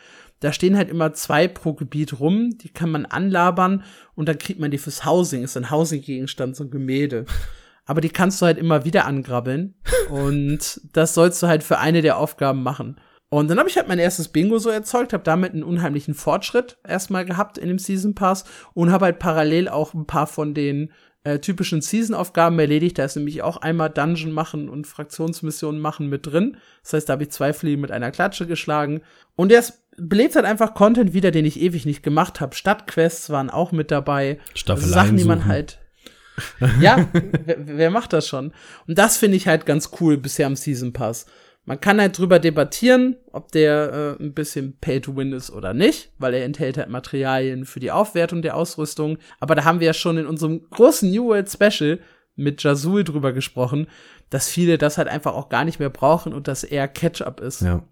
Da 0.42 0.52
stehen 0.52 0.76
halt 0.76 0.90
immer 0.90 1.12
zwei 1.12 1.46
pro 1.46 1.72
Gebiet 1.72 2.18
rum, 2.18 2.58
die 2.58 2.68
kann 2.68 2.90
man 2.90 3.06
anlabern 3.06 3.84
und 4.16 4.28
dann 4.28 4.38
kriegt 4.38 4.58
man 4.58 4.72
die 4.72 4.78
fürs 4.78 5.04
Housing. 5.04 5.44
Ist 5.44 5.56
ein 5.56 5.70
Housing-Gegenstand, 5.70 6.56
so 6.56 6.64
ein 6.64 6.70
Gemälde. 6.70 7.26
Aber 7.84 8.00
die 8.00 8.08
kannst 8.08 8.42
du 8.42 8.46
halt 8.46 8.58
immer 8.58 8.84
wieder 8.84 9.06
angrabbeln 9.06 9.76
und 10.10 10.80
das 10.92 11.14
sollst 11.14 11.40
du 11.42 11.46
halt 11.46 11.62
für 11.62 11.78
eine 11.78 12.02
der 12.02 12.18
Aufgaben 12.18 12.64
machen. 12.64 12.96
Und 13.28 13.48
dann 13.48 13.58
habe 13.58 13.68
ich 13.68 13.76
halt 13.76 13.86
mein 13.86 14.00
erstes 14.00 14.28
Bingo 14.28 14.58
so 14.58 14.68
erzeugt, 14.68 15.12
habe 15.12 15.22
damit 15.22 15.52
einen 15.52 15.62
unheimlichen 15.62 16.14
Fortschritt 16.14 16.76
erstmal 16.86 17.24
gehabt 17.24 17.56
in 17.56 17.68
dem 17.68 17.78
Season 17.78 18.14
Pass 18.14 18.44
und 18.74 18.90
habe 18.90 19.06
halt 19.06 19.20
parallel 19.20 19.68
auch 19.68 19.94
ein 19.94 20.06
paar 20.06 20.26
von 20.26 20.54
den 20.54 20.90
äh, 21.24 21.38
typischen 21.38 21.80
Season-Aufgaben 21.80 22.58
erledigt. 22.58 22.98
Da 22.98 23.04
ist 23.04 23.16
nämlich 23.16 23.42
auch 23.42 23.58
einmal 23.58 23.90
Dungeon 23.90 24.32
machen 24.32 24.68
und 24.68 24.86
Fraktionsmissionen 24.86 25.80
machen 25.80 26.08
mit 26.08 26.26
drin. 26.26 26.56
Das 26.82 26.94
heißt, 26.94 27.08
da 27.08 27.12
habe 27.14 27.22
ich 27.22 27.30
zwei 27.30 27.52
Fliegen 27.52 27.80
mit 27.80 27.92
einer 27.92 28.10
Klatsche 28.10 28.46
geschlagen. 28.46 29.02
Und 29.36 29.50
der 29.50 29.64
belebt 29.96 30.36
halt 30.36 30.46
einfach 30.46 30.74
Content 30.74 31.12
wieder, 31.12 31.30
den 31.30 31.44
ich 31.44 31.60
ewig 31.60 31.86
nicht 31.86 32.02
gemacht 32.02 32.40
habe. 32.40 32.54
Stadtquests 32.54 33.30
waren 33.30 33.50
auch 33.50 33.72
mit 33.72 33.90
dabei. 33.90 34.38
Staffel 34.54 34.84
also 34.84 34.94
Sachen, 34.94 35.16
die 35.16 35.24
man 35.24 35.46
halt. 35.46 35.78
ja, 36.80 37.08
wer, 37.44 37.56
wer, 37.66 37.90
macht 37.90 38.12
das 38.12 38.26
schon? 38.26 38.52
Und 38.86 38.98
das 38.98 39.18
finde 39.18 39.36
ich 39.36 39.46
halt 39.46 39.66
ganz 39.66 39.90
cool 40.00 40.16
bisher 40.16 40.46
am 40.46 40.56
Season 40.56 40.92
Pass. 40.92 41.26
Man 41.64 41.80
kann 41.80 42.00
halt 42.00 42.18
drüber 42.18 42.38
debattieren, 42.38 43.16
ob 43.30 43.52
der 43.52 44.16
äh, 44.18 44.22
ein 44.22 44.34
bisschen 44.34 44.78
Pay 44.80 45.00
to 45.00 45.14
Win 45.14 45.32
ist 45.32 45.50
oder 45.50 45.74
nicht, 45.74 46.10
weil 46.18 46.34
er 46.34 46.44
enthält 46.44 46.76
halt 46.76 46.88
Materialien 46.88 47.66
für 47.66 47.78
die 47.78 47.92
Aufwertung 47.92 48.42
der 48.42 48.56
Ausrüstung. 48.56 49.18
Aber 49.38 49.54
da 49.54 49.64
haben 49.64 49.78
wir 49.78 49.86
ja 49.88 49.94
schon 49.94 50.18
in 50.18 50.26
unserem 50.26 50.68
großen 50.70 51.08
New 51.10 51.26
World 51.26 51.50
Special 51.50 52.00
mit 52.34 52.62
Jazul 52.62 53.04
drüber 53.04 53.32
gesprochen, 53.32 53.86
dass 54.30 54.48
viele 54.48 54.78
das 54.78 54.98
halt 54.98 55.06
einfach 55.06 55.34
auch 55.34 55.50
gar 55.50 55.64
nicht 55.64 55.78
mehr 55.78 55.90
brauchen 55.90 56.32
und 56.32 56.48
das 56.48 56.64
eher 56.64 56.88
Catch-up 56.88 57.40
ist. 57.40 57.60
Ja. 57.60 57.86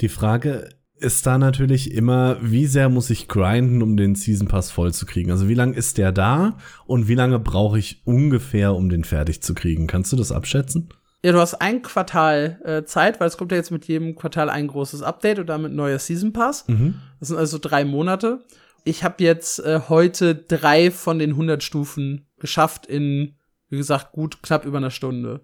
Die 0.00 0.08
Frage 0.08 0.70
ist 0.96 1.26
da 1.26 1.36
natürlich 1.36 1.92
immer, 1.92 2.36
wie 2.40 2.66
sehr 2.66 2.88
muss 2.88 3.10
ich 3.10 3.28
grinden, 3.28 3.82
um 3.82 3.96
den 3.96 4.14
Season 4.14 4.48
Pass 4.48 4.70
voll 4.70 4.92
zu 4.92 5.04
kriegen? 5.04 5.30
Also 5.30 5.48
wie 5.48 5.54
lange 5.54 5.76
ist 5.76 5.98
der 5.98 6.12
da 6.12 6.56
und 6.86 7.08
wie 7.08 7.14
lange 7.14 7.38
brauche 7.38 7.78
ich 7.78 8.02
ungefähr, 8.04 8.74
um 8.74 8.88
den 8.88 9.04
fertig 9.04 9.42
zu 9.42 9.54
kriegen? 9.54 9.86
Kannst 9.86 10.12
du 10.12 10.16
das 10.16 10.32
abschätzen? 10.32 10.90
Ja, 11.24 11.32
du 11.32 11.38
hast 11.38 11.54
ein 11.54 11.82
Quartal 11.82 12.60
äh, 12.64 12.84
Zeit, 12.84 13.20
weil 13.20 13.28
es 13.28 13.36
kommt 13.36 13.52
ja 13.52 13.58
jetzt 13.58 13.70
mit 13.70 13.86
jedem 13.86 14.16
Quartal 14.16 14.50
ein 14.50 14.66
großes 14.66 15.02
Update 15.02 15.38
und 15.38 15.46
damit 15.46 15.72
neuer 15.72 15.98
Season 15.98 16.32
Pass. 16.32 16.66
Mhm. 16.66 16.94
Das 17.20 17.28
sind 17.28 17.38
also 17.38 17.58
drei 17.58 17.84
Monate. 17.84 18.44
Ich 18.84 19.04
habe 19.04 19.22
jetzt 19.22 19.60
äh, 19.60 19.82
heute 19.88 20.34
drei 20.34 20.90
von 20.90 21.20
den 21.20 21.30
100 21.30 21.62
Stufen 21.62 22.26
geschafft 22.38 22.86
in, 22.86 23.36
wie 23.68 23.76
gesagt, 23.76 24.12
gut 24.12 24.42
knapp 24.42 24.64
über 24.64 24.78
einer 24.78 24.90
Stunde. 24.90 25.42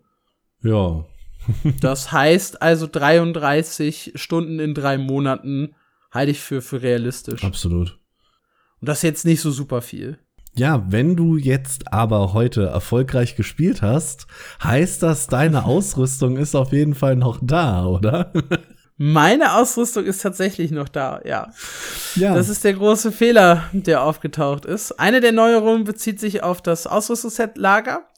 Ja, 0.63 1.05
das 1.81 2.13
heißt 2.13 2.63
also 2.63 2.87
33 2.87 4.13
Stunden 4.15 4.59
in 4.61 4.75
drei 4.75 4.99
Monaten 4.99 5.75
halte 6.11 6.31
ich 6.31 6.41
für, 6.41 6.63
für 6.63 6.83
realistisch. 6.83 7.45
Absolut. 7.45 7.99
Und 8.81 8.89
das 8.89 8.99
ist 8.99 9.03
jetzt 9.03 9.27
nicht 9.27 9.41
so 9.41 9.51
super 9.51 9.83
viel. 9.83 10.19
Ja, 10.55 10.85
wenn 10.89 11.15
du 11.15 11.37
jetzt 11.37 11.93
aber 11.93 12.33
heute 12.33 12.67
erfolgreich 12.67 13.37
gespielt 13.37 13.83
hast, 13.83 14.27
heißt 14.63 15.03
das, 15.03 15.27
deine 15.29 15.65
Ausrüstung 15.67 16.37
ist 16.37 16.55
auf 16.55 16.73
jeden 16.73 16.95
Fall 16.95 17.17
noch 17.17 17.39
da, 17.41 17.87
oder? 17.87 18.33
Meine 18.97 19.55
Ausrüstung 19.55 20.05
ist 20.05 20.23
tatsächlich 20.23 20.73
noch 20.73 20.89
da, 20.89 21.21
ja. 21.25 21.53
ja. 22.17 22.35
Das 22.35 22.49
ist 22.49 22.65
der 22.65 22.75
große 22.75 23.13
Fehler, 23.13 23.65
der 23.73 24.03
aufgetaucht 24.03 24.65
ist. 24.65 24.99
Eine 24.99 25.21
der 25.21 25.31
Neuerungen 25.31 25.85
bezieht 25.85 26.19
sich 26.19 26.43
auf 26.43 26.61
das 26.61 26.89
Ausrüstungsset 26.89 27.57
Lager. 27.57 28.09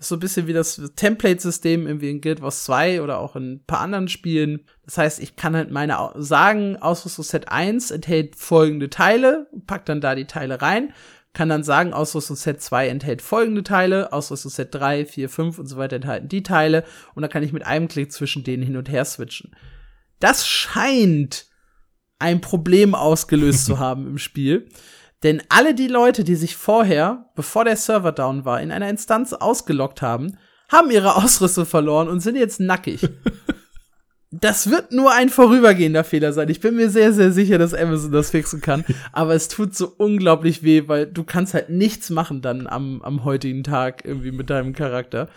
Das 0.00 0.06
ist 0.06 0.08
so 0.08 0.16
ein 0.16 0.20
bisschen 0.20 0.46
wie 0.46 0.54
das 0.54 0.80
Template-System 0.96 1.86
irgendwie 1.86 2.08
in 2.08 2.22
Guild 2.22 2.40
Wars 2.40 2.64
2 2.64 3.02
oder 3.02 3.18
auch 3.18 3.36
in 3.36 3.52
ein 3.52 3.64
paar 3.66 3.80
anderen 3.80 4.08
Spielen. 4.08 4.64
Das 4.86 4.96
heißt, 4.96 5.20
ich 5.20 5.36
kann 5.36 5.54
halt 5.54 5.70
meine 5.70 5.98
sagen, 6.14 6.78
Ausrüstungsset 6.78 7.50
1 7.52 7.90
enthält 7.90 8.34
folgende 8.34 8.88
Teile, 8.88 9.46
pack 9.66 9.84
dann 9.84 10.00
da 10.00 10.14
die 10.14 10.24
Teile 10.24 10.62
rein, 10.62 10.94
kann 11.34 11.50
dann 11.50 11.64
sagen, 11.64 11.92
Ausrüstungsset 11.92 12.62
2 12.62 12.88
enthält 12.88 13.20
folgende 13.20 13.62
Teile, 13.62 14.10
Ausrüstungsset 14.14 14.74
3, 14.74 15.04
4, 15.04 15.28
5 15.28 15.58
und 15.58 15.66
so 15.66 15.76
weiter 15.76 15.96
enthalten 15.96 16.28
die 16.28 16.42
Teile 16.42 16.84
und 17.14 17.20
dann 17.20 17.30
kann 17.30 17.42
ich 17.42 17.52
mit 17.52 17.66
einem 17.66 17.86
Klick 17.86 18.10
zwischen 18.10 18.42
denen 18.42 18.62
hin 18.62 18.78
und 18.78 18.90
her 18.90 19.04
switchen. 19.04 19.54
Das 20.18 20.48
scheint 20.48 21.44
ein 22.18 22.40
Problem 22.40 22.94
ausgelöst 22.94 23.66
zu 23.66 23.78
haben 23.78 24.06
im 24.06 24.16
Spiel. 24.16 24.66
Denn 25.22 25.42
alle 25.48 25.74
die 25.74 25.88
Leute, 25.88 26.24
die 26.24 26.36
sich 26.36 26.56
vorher, 26.56 27.30
bevor 27.34 27.64
der 27.64 27.76
Server 27.76 28.12
down 28.12 28.44
war, 28.44 28.60
in 28.60 28.72
einer 28.72 28.88
Instanz 28.88 29.32
ausgelockt 29.32 30.00
haben, 30.00 30.38
haben 30.70 30.90
ihre 30.90 31.16
Ausrüstung 31.16 31.66
verloren 31.66 32.08
und 32.08 32.20
sind 32.20 32.36
jetzt 32.36 32.60
nackig. 32.60 33.06
das 34.30 34.70
wird 34.70 34.92
nur 34.92 35.12
ein 35.12 35.28
vorübergehender 35.28 36.04
Fehler 36.04 36.32
sein. 36.32 36.48
Ich 36.48 36.60
bin 36.60 36.76
mir 36.76 36.88
sehr, 36.88 37.12
sehr 37.12 37.32
sicher, 37.32 37.58
dass 37.58 37.74
Amazon 37.74 38.12
das 38.12 38.30
fixen 38.30 38.60
kann. 38.60 38.84
Aber 39.12 39.34
es 39.34 39.48
tut 39.48 39.74
so 39.74 39.92
unglaublich 39.96 40.62
weh, 40.62 40.84
weil 40.86 41.06
du 41.06 41.24
kannst 41.24 41.52
halt 41.52 41.68
nichts 41.68 42.10
machen 42.10 42.40
dann 42.40 42.66
am, 42.66 43.02
am 43.02 43.24
heutigen 43.24 43.64
Tag 43.64 44.04
irgendwie 44.04 44.32
mit 44.32 44.48
deinem 44.48 44.72
Charakter. 44.72 45.28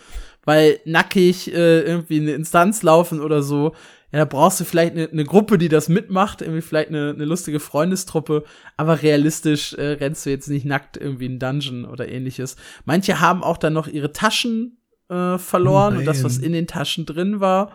Weil 0.45 0.79
nackig 0.85 1.53
äh, 1.53 1.81
irgendwie 1.81 2.21
eine 2.21 2.33
Instanz 2.33 2.83
laufen 2.83 3.19
oder 3.19 3.41
so, 3.41 3.73
ja, 4.13 4.19
da 4.19 4.25
brauchst 4.25 4.59
du 4.59 4.63
vielleicht 4.63 4.93
eine, 4.93 5.09
eine 5.09 5.25
Gruppe, 5.25 5.57
die 5.57 5.69
das 5.69 5.89
mitmacht, 5.89 6.43
irgendwie 6.43 6.61
vielleicht 6.61 6.89
eine, 6.89 7.09
eine 7.09 7.25
lustige 7.25 7.59
Freundestruppe, 7.59 8.43
aber 8.77 9.01
realistisch 9.01 9.73
äh, 9.73 9.93
rennst 9.93 10.27
du 10.27 10.29
jetzt 10.29 10.49
nicht 10.49 10.65
nackt 10.65 10.97
irgendwie 10.97 11.25
in 11.25 11.39
Dungeon 11.39 11.83
oder 11.83 12.07
ähnliches. 12.07 12.55
Manche 12.85 13.19
haben 13.19 13.43
auch 13.43 13.57
dann 13.57 13.73
noch 13.73 13.87
ihre 13.87 14.11
Taschen 14.11 14.77
äh, 15.09 15.39
verloren 15.39 15.95
oh 15.95 15.99
und 15.99 16.05
das, 16.05 16.23
was 16.23 16.37
in 16.37 16.53
den 16.53 16.67
Taschen 16.67 17.07
drin 17.07 17.39
war. 17.39 17.71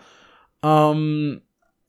Ähm, 0.63 1.43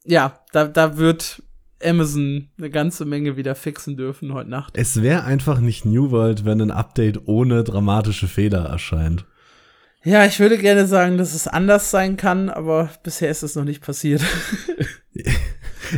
ja, 0.04 0.40
da, 0.52 0.68
da 0.68 0.98
wird 0.98 1.44
Amazon 1.84 2.50
eine 2.58 2.72
ganze 2.72 3.06
Menge 3.06 3.38
wieder 3.38 3.54
fixen 3.54 3.98
dürfen 3.98 4.34
heute 4.34 4.50
Nacht. 4.50 4.74
Es 4.76 5.04
wäre 5.04 5.26
einfach 5.26 5.60
nicht 5.60 5.86
New 5.86 6.10
World, 6.10 6.44
wenn 6.44 6.60
ein 6.60 6.72
Update 6.72 7.28
ohne 7.28 7.64
dramatische 7.64 8.28
Fehler 8.28 8.66
erscheint. 8.66 9.26
Ja, 10.04 10.26
ich 10.26 10.40
würde 10.40 10.58
gerne 10.58 10.88
sagen, 10.88 11.18
dass 11.18 11.34
es 11.34 11.48
anders 11.48 11.92
sein 11.92 12.16
kann, 12.16 12.50
aber 12.50 12.90
bisher 13.04 13.30
ist 13.30 13.44
es 13.44 13.56
noch 13.56 13.66
nicht 13.66 13.82
passiert. 13.82 14.22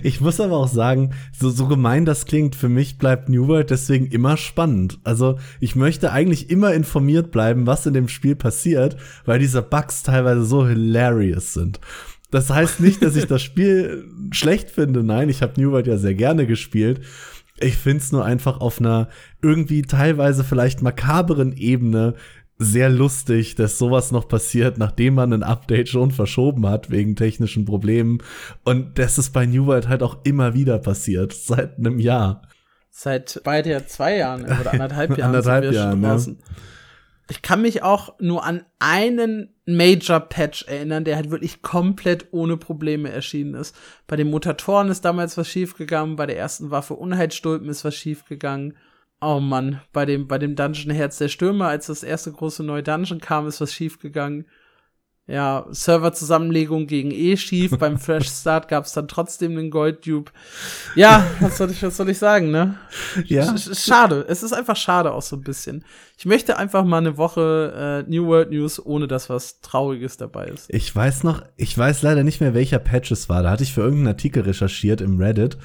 Ich 0.03 0.21
muss 0.21 0.39
aber 0.39 0.57
auch 0.57 0.67
sagen, 0.67 1.11
so, 1.37 1.49
so 1.49 1.67
gemein 1.67 2.05
das 2.05 2.25
klingt, 2.25 2.55
für 2.55 2.69
mich 2.69 2.97
bleibt 2.97 3.29
New 3.29 3.47
World 3.47 3.69
deswegen 3.69 4.07
immer 4.07 4.37
spannend. 4.37 4.99
Also 5.03 5.37
ich 5.59 5.75
möchte 5.75 6.11
eigentlich 6.11 6.49
immer 6.49 6.73
informiert 6.73 7.31
bleiben, 7.31 7.67
was 7.67 7.85
in 7.85 7.93
dem 7.93 8.07
Spiel 8.07 8.35
passiert, 8.35 8.97
weil 9.25 9.39
diese 9.39 9.61
Bugs 9.61 10.03
teilweise 10.03 10.45
so 10.45 10.67
hilarious 10.67 11.53
sind. 11.53 11.79
Das 12.29 12.49
heißt 12.49 12.79
nicht, 12.79 13.03
dass 13.03 13.15
ich 13.15 13.25
das 13.25 13.41
Spiel 13.43 14.05
schlecht 14.31 14.71
finde. 14.71 15.03
Nein, 15.03 15.29
ich 15.29 15.41
habe 15.41 15.59
New 15.59 15.71
World 15.71 15.87
ja 15.87 15.97
sehr 15.97 16.15
gerne 16.15 16.47
gespielt. 16.47 17.01
Ich 17.59 17.77
find's 17.77 18.11
nur 18.11 18.25
einfach 18.25 18.59
auf 18.59 18.79
einer 18.79 19.09
irgendwie 19.41 19.81
teilweise 19.83 20.43
vielleicht 20.43 20.81
makaberen 20.81 21.51
Ebene 21.51 22.15
sehr 22.61 22.89
lustig, 22.89 23.55
dass 23.55 23.77
sowas 23.79 24.11
noch 24.11 24.27
passiert, 24.27 24.77
nachdem 24.77 25.15
man 25.15 25.33
ein 25.33 25.43
Update 25.43 25.89
schon 25.89 26.11
verschoben 26.11 26.67
hat 26.67 26.91
wegen 26.91 27.15
technischen 27.15 27.65
Problemen. 27.65 28.19
Und 28.63 28.99
das 28.99 29.17
ist 29.17 29.31
bei 29.31 29.45
New 29.45 29.65
World 29.65 29.87
halt 29.87 30.03
auch 30.03 30.19
immer 30.23 30.53
wieder 30.53 30.77
passiert, 30.77 31.33
seit 31.33 31.79
einem 31.79 31.99
Jahr. 31.99 32.43
Seit 32.91 33.41
beide 33.43 33.71
ja 33.71 33.87
zwei 33.87 34.17
Jahren 34.17 34.43
oder 34.43 34.73
anderthalb 34.73 35.09
Jahren. 35.17 35.35
anderthalb 35.35 35.73
Jahren, 35.73 36.03
ja. 36.03 36.19
Ich 37.29 37.41
kann 37.41 37.61
mich 37.61 37.81
auch 37.81 38.19
nur 38.19 38.43
an 38.43 38.65
einen 38.79 39.55
Major-Patch 39.65 40.65
erinnern, 40.67 41.05
der 41.05 41.15
halt 41.15 41.31
wirklich 41.31 41.61
komplett 41.61 42.27
ohne 42.31 42.57
Probleme 42.57 43.09
erschienen 43.09 43.55
ist. 43.55 43.75
Bei 44.05 44.17
den 44.17 44.29
Mutatoren 44.29 44.89
ist 44.89 45.05
damals 45.05 45.37
was 45.37 45.47
schiefgegangen, 45.47 46.15
bei 46.15 46.25
der 46.25 46.37
ersten 46.37 46.69
Waffe 46.71 46.93
Unheilstulpen 46.93 47.69
ist 47.69 47.85
was 47.85 47.95
schiefgegangen. 47.95 48.75
Oh 49.21 49.39
Mann, 49.39 49.81
bei 49.93 50.05
dem, 50.05 50.27
bei 50.27 50.39
dem 50.39 50.55
Dungeon 50.55 50.93
Herz 50.93 51.19
der 51.19 51.27
Stürmer, 51.27 51.67
als 51.67 51.85
das 51.85 52.01
erste 52.01 52.31
große 52.31 52.63
neue 52.63 52.81
Dungeon 52.81 53.19
kam, 53.19 53.47
ist 53.47 53.61
was 53.61 53.71
schiefgegangen. 53.71 54.45
Ja, 55.27 55.67
Serverzusammenlegung 55.69 56.87
gegen 56.87 57.11
E 57.11 57.37
schief. 57.37 57.77
Beim 57.77 57.97
Fresh 57.99 58.27
Start 58.27 58.67
gab 58.67 58.85
es 58.85 58.93
dann 58.93 59.07
trotzdem 59.07 59.55
den 59.55 59.69
Gold 59.69 60.05
Dupe. 60.05 60.31
Ja, 60.95 61.25
was 61.39 61.57
soll 61.57 61.69
ich, 61.71 61.81
was 61.83 61.95
soll 61.95 62.09
ich 62.09 62.17
sagen, 62.17 62.51
ne? 62.51 62.75
Ja. 63.25 63.55
schade. 63.57 64.25
Es 64.27 64.43
ist 64.43 64.51
einfach 64.51 64.75
schade 64.75 65.13
auch 65.13 65.21
so 65.21 65.35
ein 65.37 65.43
bisschen. 65.43 65.85
Ich 66.17 66.25
möchte 66.25 66.57
einfach 66.57 66.83
mal 66.83 66.97
eine 66.97 67.17
Woche 67.17 68.03
äh, 68.05 68.09
New 68.11 68.25
World 68.25 68.51
News, 68.51 68.83
ohne 68.83 69.07
dass 69.07 69.29
was 69.29 69.61
Trauriges 69.61 70.17
dabei 70.17 70.47
ist. 70.47 70.65
Ich 70.69 70.93
weiß 70.93 71.23
noch, 71.23 71.43
ich 71.55 71.77
weiß 71.77 72.01
leider 72.01 72.23
nicht 72.23 72.41
mehr, 72.41 72.53
welcher 72.53 72.79
Patch 72.79 73.11
es 73.11 73.29
war. 73.29 73.43
Da 73.43 73.51
hatte 73.51 73.63
ich 73.63 73.73
für 73.73 73.81
irgendeinen 73.81 74.15
Artikel 74.15 74.43
recherchiert 74.43 74.99
im 74.99 75.17
Reddit. 75.17 75.57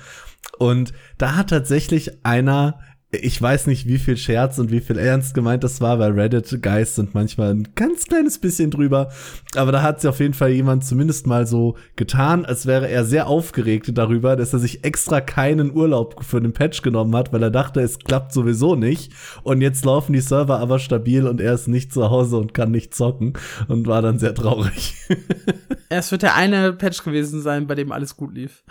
Und 0.58 0.92
da 1.18 1.34
hat 1.34 1.50
tatsächlich 1.50 2.24
einer 2.24 2.78
ich 3.16 3.40
weiß 3.40 3.66
nicht, 3.66 3.87
wie 3.87 3.98
viel 3.98 4.16
Scherz 4.16 4.59
und 4.59 4.70
wie 4.70 4.81
viel 4.81 4.98
ernst 4.98 5.35
gemeint 5.35 5.64
das 5.64 5.81
war, 5.81 5.98
weil 5.98 6.12
Reddit-Guys 6.12 6.94
sind 6.96 7.14
manchmal 7.14 7.50
ein 7.50 7.68
ganz 7.74 8.05
kleines 8.05 8.38
bisschen 8.38 8.70
drüber. 8.70 9.11
Aber 9.55 9.72
da 9.72 9.83
hat 9.83 10.00
sich 10.00 10.09
auf 10.09 10.20
jeden 10.20 10.35
Fall 10.35 10.50
jemand 10.50 10.85
zumindest 10.85 11.26
mal 11.26 11.46
so 11.46 11.76
getan, 11.96 12.44
als 12.44 12.66
wäre 12.66 12.88
er 12.88 13.05
sehr 13.05 13.26
aufgeregt 13.26 13.90
darüber, 13.94 14.37
dass 14.37 14.52
er 14.52 14.59
sich 14.59 14.85
extra 14.85 15.20
keinen 15.20 15.74
Urlaub 15.74 16.24
für 16.24 16.40
den 16.40 16.52
Patch 16.52 16.83
genommen 16.83 17.14
hat, 17.16 17.33
weil 17.33 17.42
er 17.42 17.50
dachte, 17.50 17.81
es 17.81 17.98
klappt 17.98 18.33
sowieso 18.33 18.74
nicht. 18.74 19.12
Und 19.42 19.61
jetzt 19.61 19.85
laufen 19.85 20.12
die 20.12 20.20
Server 20.20 20.59
aber 20.59 20.79
stabil 20.79 21.26
und 21.26 21.40
er 21.40 21.55
ist 21.55 21.68
nicht 21.68 21.92
zu 21.92 22.11
Hause 22.11 22.37
und 22.37 22.55
kann 22.55 22.70
nicht 22.70 22.94
zocken 22.94 23.35
und 23.68 23.87
war 23.87 24.02
dann 24.02 24.18
sehr 24.18 24.35
traurig. 24.35 24.94
es 25.88 26.11
wird 26.11 26.22
der 26.22 26.35
eine 26.35 26.72
Patch 26.72 27.02
gewesen 27.02 27.42
sein, 27.42 27.66
bei 27.66 27.74
dem 27.74 27.92
alles 27.92 28.16
gut 28.16 28.35
lief. 28.35 28.64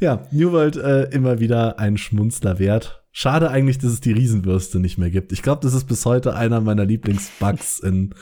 Ja, 0.00 0.26
New 0.30 0.52
World 0.52 0.76
äh, 0.76 1.04
immer 1.10 1.40
wieder 1.40 1.78
ein 1.78 1.96
Schmunzler 1.96 2.58
wert. 2.58 3.02
Schade 3.12 3.50
eigentlich, 3.50 3.78
dass 3.78 3.92
es 3.92 4.00
die 4.00 4.12
Riesenwürste 4.12 4.78
nicht 4.78 4.98
mehr 4.98 5.08
gibt. 5.08 5.32
Ich 5.32 5.42
glaube, 5.42 5.62
das 5.62 5.72
ist 5.72 5.86
bis 5.86 6.04
heute 6.04 6.34
einer 6.36 6.60
meiner 6.60 6.84
Lieblingsbugs 6.84 7.78
in, 7.78 8.14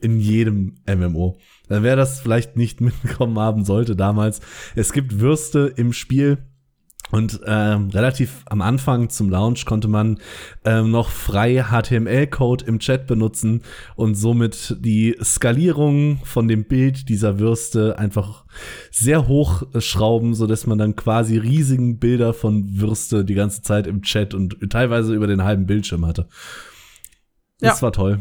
in 0.00 0.18
jedem 0.20 0.76
MMO. 0.86 1.36
Wer 1.68 1.96
das 1.96 2.20
vielleicht 2.20 2.56
nicht 2.56 2.80
mitbekommen 2.80 3.38
haben 3.38 3.64
sollte 3.64 3.94
damals, 3.94 4.40
es 4.74 4.92
gibt 4.92 5.20
Würste 5.20 5.72
im 5.76 5.92
Spiel, 5.92 6.38
und 7.10 7.40
ähm, 7.46 7.88
relativ 7.90 8.42
am 8.46 8.60
Anfang 8.60 9.08
zum 9.08 9.30
Launch 9.30 9.64
konnte 9.64 9.88
man 9.88 10.18
ähm, 10.64 10.90
noch 10.90 11.10
frei 11.10 11.64
HTML-Code 11.70 12.66
im 12.66 12.78
Chat 12.78 13.06
benutzen 13.06 13.62
und 13.96 14.14
somit 14.14 14.76
die 14.80 15.16
Skalierung 15.22 16.20
von 16.24 16.48
dem 16.48 16.64
Bild 16.64 17.08
dieser 17.08 17.38
Würste 17.38 17.98
einfach 17.98 18.44
sehr 18.90 19.26
hoch 19.26 19.62
schrauben, 19.78 20.34
so 20.34 20.46
dass 20.46 20.66
man 20.66 20.78
dann 20.78 20.96
quasi 20.96 21.38
riesigen 21.38 21.98
Bilder 21.98 22.34
von 22.34 22.78
Würste 22.78 23.24
die 23.24 23.34
ganze 23.34 23.62
Zeit 23.62 23.86
im 23.86 24.02
Chat 24.02 24.34
und 24.34 24.58
teilweise 24.70 25.14
über 25.14 25.26
den 25.26 25.44
halben 25.44 25.66
Bildschirm 25.66 26.06
hatte. 26.06 26.28
Das 27.60 27.80
ja. 27.80 27.82
war 27.82 27.92
toll. 27.92 28.20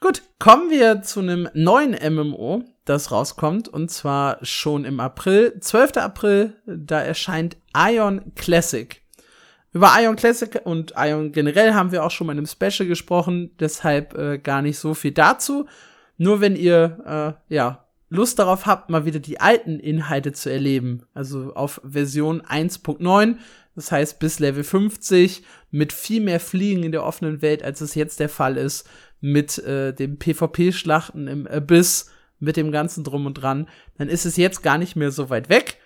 Gut, 0.00 0.22
kommen 0.40 0.70
wir 0.70 1.02
zu 1.02 1.20
einem 1.20 1.48
neuen 1.54 1.92
MMO, 1.92 2.64
das 2.84 3.12
rauskommt, 3.12 3.68
und 3.68 3.90
zwar 3.90 4.44
schon 4.44 4.84
im 4.84 5.00
April. 5.00 5.58
12. 5.60 5.96
April, 5.98 6.54
da 6.66 7.00
erscheint 7.00 7.56
Ion 7.76 8.34
Classic. 8.34 9.00
Über 9.72 9.90
Ion 10.00 10.16
Classic 10.16 10.60
und 10.64 10.92
Ion 10.96 11.32
generell 11.32 11.74
haben 11.74 11.92
wir 11.92 12.04
auch 12.04 12.10
schon 12.10 12.26
mal 12.26 12.34
in 12.34 12.38
einem 12.38 12.46
Special 12.46 12.86
gesprochen, 12.86 13.52
deshalb 13.58 14.16
äh, 14.18 14.38
gar 14.38 14.60
nicht 14.60 14.78
so 14.78 14.94
viel 14.94 15.12
dazu. 15.12 15.66
Nur 16.18 16.40
wenn 16.40 16.56
ihr 16.56 17.38
äh, 17.48 17.54
ja 17.54 17.86
Lust 18.10 18.38
darauf 18.38 18.66
habt, 18.66 18.90
mal 18.90 19.06
wieder 19.06 19.20
die 19.20 19.40
alten 19.40 19.80
Inhalte 19.80 20.32
zu 20.32 20.50
erleben, 20.50 21.04
also 21.14 21.54
auf 21.54 21.80
Version 21.82 22.42
1.9, 22.42 23.36
das 23.74 23.90
heißt 23.90 24.18
bis 24.18 24.38
Level 24.38 24.64
50, 24.64 25.42
mit 25.70 25.94
viel 25.94 26.20
mehr 26.20 26.38
Fliegen 26.38 26.82
in 26.82 26.92
der 26.92 27.04
offenen 27.04 27.40
Welt, 27.40 27.62
als 27.62 27.80
es 27.80 27.94
jetzt 27.94 28.20
der 28.20 28.28
Fall 28.28 28.58
ist, 28.58 28.86
mit 29.22 29.56
äh, 29.60 29.94
dem 29.94 30.18
PvP-Schlachten 30.18 31.26
im 31.26 31.46
Abyss, 31.46 32.10
mit 32.42 32.56
dem 32.56 32.72
ganzen 32.72 33.04
Drum 33.04 33.26
und 33.26 33.34
Dran, 33.34 33.68
dann 33.96 34.08
ist 34.08 34.26
es 34.26 34.36
jetzt 34.36 34.62
gar 34.62 34.76
nicht 34.76 34.96
mehr 34.96 35.10
so 35.10 35.30
weit 35.30 35.48
weg. 35.48 35.78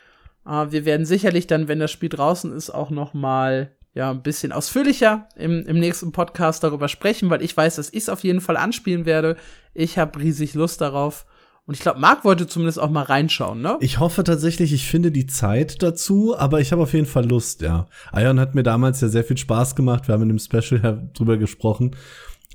Äh, 0.46 0.66
wir 0.70 0.84
werden 0.84 1.06
sicherlich 1.06 1.46
dann, 1.46 1.68
wenn 1.68 1.78
das 1.78 1.92
Spiel 1.92 2.08
draußen 2.08 2.52
ist, 2.52 2.70
auch 2.70 2.90
noch 2.90 3.14
mal 3.14 3.72
ja, 3.94 4.10
ein 4.10 4.22
bisschen 4.22 4.52
ausführlicher 4.52 5.28
im, 5.36 5.64
im 5.66 5.78
nächsten 5.78 6.12
Podcast 6.12 6.64
darüber 6.64 6.88
sprechen, 6.88 7.30
weil 7.30 7.42
ich 7.42 7.56
weiß, 7.56 7.76
dass 7.76 7.90
ich 7.90 8.02
es 8.04 8.08
auf 8.08 8.24
jeden 8.24 8.40
Fall 8.40 8.56
anspielen 8.56 9.06
werde. 9.06 9.36
Ich 9.74 9.98
habe 9.98 10.18
riesig 10.18 10.54
Lust 10.54 10.80
darauf. 10.80 11.26
Und 11.66 11.74
ich 11.74 11.80
glaube, 11.80 11.98
Marc 11.98 12.24
wollte 12.24 12.46
zumindest 12.46 12.78
auch 12.78 12.90
mal 12.90 13.02
reinschauen, 13.02 13.60
ne? 13.60 13.76
Ich 13.80 13.98
hoffe 13.98 14.22
tatsächlich, 14.22 14.72
ich 14.72 14.86
finde 14.86 15.10
die 15.10 15.26
Zeit 15.26 15.82
dazu, 15.82 16.38
aber 16.38 16.60
ich 16.60 16.70
habe 16.72 16.82
auf 16.82 16.92
jeden 16.92 17.06
Fall 17.06 17.26
Lust, 17.26 17.60
ja. 17.60 17.88
Ion 18.14 18.38
hat 18.38 18.54
mir 18.54 18.62
damals 18.62 19.00
ja 19.00 19.08
sehr 19.08 19.24
viel 19.24 19.36
Spaß 19.36 19.74
gemacht. 19.74 20.06
Wir 20.06 20.12
haben 20.12 20.22
in 20.22 20.28
dem 20.28 20.38
Special 20.38 21.10
drüber 21.14 21.38
gesprochen. 21.38 21.96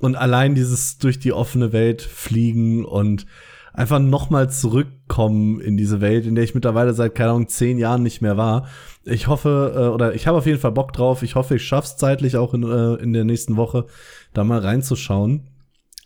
Und 0.00 0.16
allein 0.16 0.54
dieses 0.54 0.98
durch 0.98 1.18
die 1.18 1.32
offene 1.32 1.72
Welt 1.72 2.02
fliegen 2.02 2.84
und 2.84 3.26
einfach 3.72 3.98
noch 3.98 4.30
mal 4.30 4.50
zurückkommen 4.50 5.60
in 5.60 5.76
diese 5.76 6.00
Welt, 6.00 6.26
in 6.26 6.34
der 6.34 6.44
ich 6.44 6.54
mittlerweile 6.54 6.94
seit, 6.94 7.14
keine 7.14 7.30
Ahnung, 7.30 7.48
zehn 7.48 7.78
Jahren 7.78 8.02
nicht 8.02 8.20
mehr 8.20 8.36
war. 8.36 8.68
Ich 9.04 9.26
hoffe, 9.26 9.72
äh, 9.74 9.94
oder 9.94 10.14
ich 10.14 10.26
habe 10.26 10.38
auf 10.38 10.46
jeden 10.46 10.60
Fall 10.60 10.72
Bock 10.72 10.92
drauf. 10.92 11.22
Ich 11.22 11.34
hoffe, 11.34 11.56
ich 11.56 11.64
schaff's 11.64 11.96
zeitlich 11.96 12.36
auch 12.36 12.54
in, 12.54 12.62
äh, 12.62 12.94
in 13.02 13.12
der 13.12 13.24
nächsten 13.24 13.56
Woche, 13.56 13.86
da 14.34 14.44
mal 14.44 14.60
reinzuschauen. 14.60 15.48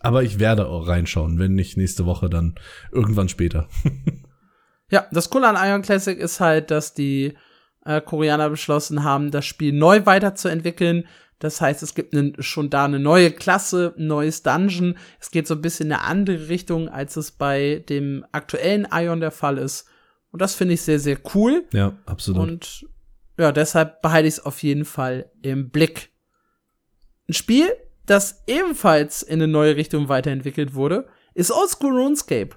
Aber 0.01 0.23
ich 0.23 0.39
werde 0.39 0.67
auch 0.67 0.87
reinschauen, 0.87 1.39
wenn 1.39 1.55
nicht 1.55 1.77
nächste 1.77 2.07
Woche, 2.07 2.31
dann 2.31 2.55
irgendwann 2.93 3.29
später. 3.29 3.67
ja, 4.91 5.07
das 5.11 5.31
Coole 5.31 5.49
an 5.49 5.57
Ion 5.57 5.83
Classic 5.83 6.19
ist 6.19 6.39
halt, 6.39 6.71
dass 6.71 6.95
die 6.95 7.35
äh, 7.85 8.01
Koreaner 8.01 8.51
beschlossen 8.51 9.05
haben, 9.05 9.31
das 9.31 9.47
Spiel 9.47 9.73
neu 9.73 10.07
weiterzuentwickeln. 10.07 11.07
Das 11.39 11.61
heißt, 11.61 11.83
es 11.83 11.95
gibt 11.95 12.15
ne, 12.15 12.33
schon 12.39 12.71
da 12.71 12.87
eine 12.87 12.99
neue 12.99 13.31
Klasse, 13.31 13.95
ein 13.99 14.07
neues 14.07 14.43
Dungeon. 14.43 14.97
Es 15.21 15.31
geht 15.31 15.47
so 15.47 15.55
ein 15.55 15.61
bisschen 15.61 15.89
in 15.89 15.93
eine 15.93 16.03
andere 16.03 16.49
Richtung, 16.49 16.89
als 16.89 17.17
es 17.17 17.31
bei 17.31 17.85
dem 17.89 18.25
aktuellen 18.33 18.89
Ion 18.91 19.21
der 19.21 19.31
Fall 19.31 19.59
ist. 19.59 19.87
Und 20.31 20.41
das 20.41 20.55
finde 20.55 20.75
ich 20.75 20.83
sehr, 20.83 20.99
sehr 20.99 21.19
cool. 21.35 21.65
Ja, 21.73 21.93
absolut. 22.07 22.49
Und 22.49 22.87
ja, 23.39 23.53
deshalb 23.53 24.01
behalte 24.01 24.29
ich 24.29 24.35
es 24.35 24.45
auf 24.45 24.63
jeden 24.63 24.85
Fall 24.85 25.31
im 25.43 25.71
Blick. 25.71 26.11
Ein 27.29 27.35
Spiel, 27.35 27.69
das 28.07 28.43
ebenfalls 28.47 29.23
in 29.23 29.35
eine 29.35 29.49
neue 29.49 29.77
Richtung 29.77 30.09
weiterentwickelt 30.09 30.75
wurde, 30.75 31.07
ist 31.35 31.51
Oldschool 31.51 31.93
RuneScape. 31.93 32.57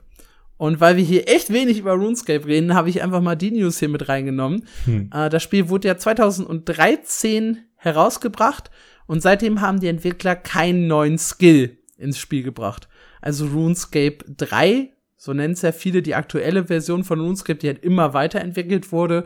Und 0.58 0.82
weil 0.82 0.98
wir 0.98 1.04
hier 1.04 1.30
echt 1.30 1.52
wenig 1.54 1.80
über 1.80 1.94
RuneScape 1.94 2.46
reden, 2.46 2.76
habe 2.76 2.90
ich 2.90 3.02
einfach 3.02 3.22
mal 3.22 3.36
die 3.36 3.52
News 3.52 3.80
hier 3.80 3.90
mit 3.90 4.10
reingenommen. 4.10 4.68
Hm. 4.86 5.10
Äh, 5.14 5.30
das 5.30 5.42
Spiel 5.42 5.70
wurde 5.70 5.88
ja 5.88 5.98
2013 5.98 7.69
herausgebracht 7.80 8.70
und 9.08 9.22
seitdem 9.22 9.62
haben 9.62 9.80
die 9.80 9.88
Entwickler 9.88 10.36
keinen 10.36 10.88
neuen 10.88 11.18
Skill 11.18 11.78
ins 11.98 12.20
Spiel 12.20 12.44
gebracht. 12.44 12.88
Also 13.22 13.48
RuneScape 13.48 14.20
3, 14.38 14.94
so 15.18 15.34
nennen 15.34 15.54
es 15.54 15.62
ja 15.62 15.72
viele, 15.72 16.02
die 16.02 16.16
aktuelle 16.16 16.66
Version 16.66 17.04
von 17.04 17.20
RuneScape, 17.20 17.60
die 17.60 17.68
halt 17.68 17.84
immer 17.84 18.14
weiterentwickelt 18.14 18.92
wurde. 18.92 19.26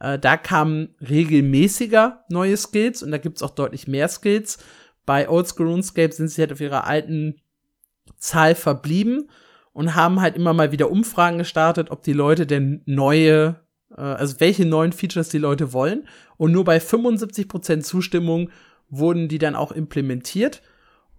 Äh, 0.00 0.18
da 0.18 0.36
kamen 0.36 0.94
regelmäßiger 1.00 2.24
neue 2.30 2.56
Skills 2.56 3.02
und 3.02 3.10
da 3.10 3.18
gibt's 3.18 3.42
auch 3.42 3.50
deutlich 3.50 3.86
mehr 3.86 4.08
Skills. 4.08 4.58
Bei 5.04 5.28
Oldschool 5.28 5.68
RuneScape 5.68 6.12
sind 6.12 6.28
sie 6.28 6.40
halt 6.40 6.52
auf 6.52 6.60
ihrer 6.60 6.86
alten 6.86 7.36
Zahl 8.18 8.54
verblieben 8.54 9.28
und 9.72 9.94
haben 9.94 10.20
halt 10.20 10.36
immer 10.36 10.54
mal 10.54 10.72
wieder 10.72 10.90
Umfragen 10.90 11.38
gestartet, 11.38 11.90
ob 11.90 12.02
die 12.02 12.12
Leute 12.12 12.46
denn 12.46 12.82
neue, 12.86 13.60
also 14.00 14.40
welche 14.40 14.64
neuen 14.66 14.92
Features 14.92 15.28
die 15.28 15.38
Leute 15.38 15.72
wollen. 15.72 16.06
Und 16.36 16.52
nur 16.52 16.64
bei 16.64 16.78
75% 16.78 17.80
Zustimmung 17.80 18.50
wurden 18.90 19.28
die 19.28 19.38
dann 19.38 19.54
auch 19.54 19.72
implementiert. 19.72 20.62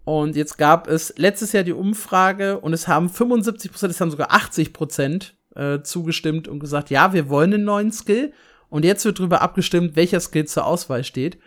Und 0.04 0.36
jetzt 0.36 0.58
gab 0.58 0.88
es 0.88 1.14
letztes 1.18 1.52
Jahr 1.52 1.64
die 1.64 1.74
Umfrage 1.74 2.60
und 2.60 2.74
es 2.74 2.88
haben 2.88 3.08
75% 3.08 3.88
es 3.88 4.00
haben 4.00 4.12
sogar 4.12 4.32
80% 4.32 5.32
äh, 5.56 5.82
zugestimmt 5.82 6.48
und 6.48 6.60
gesagt, 6.60 6.90
ja, 6.92 7.14
wir 7.14 7.30
wollen 7.30 7.54
einen 7.54 7.64
neuen 7.64 7.92
Skill. 7.92 8.32
Und 8.70 8.86
jetzt 8.86 9.06
wird 9.06 9.20
darüber 9.20 9.42
abgestimmt, 9.42 9.96
welcher 9.96 10.20
Skill 10.20 10.46
zur 10.46 10.66
Auswahl 10.66 11.04
steht. 11.04 11.38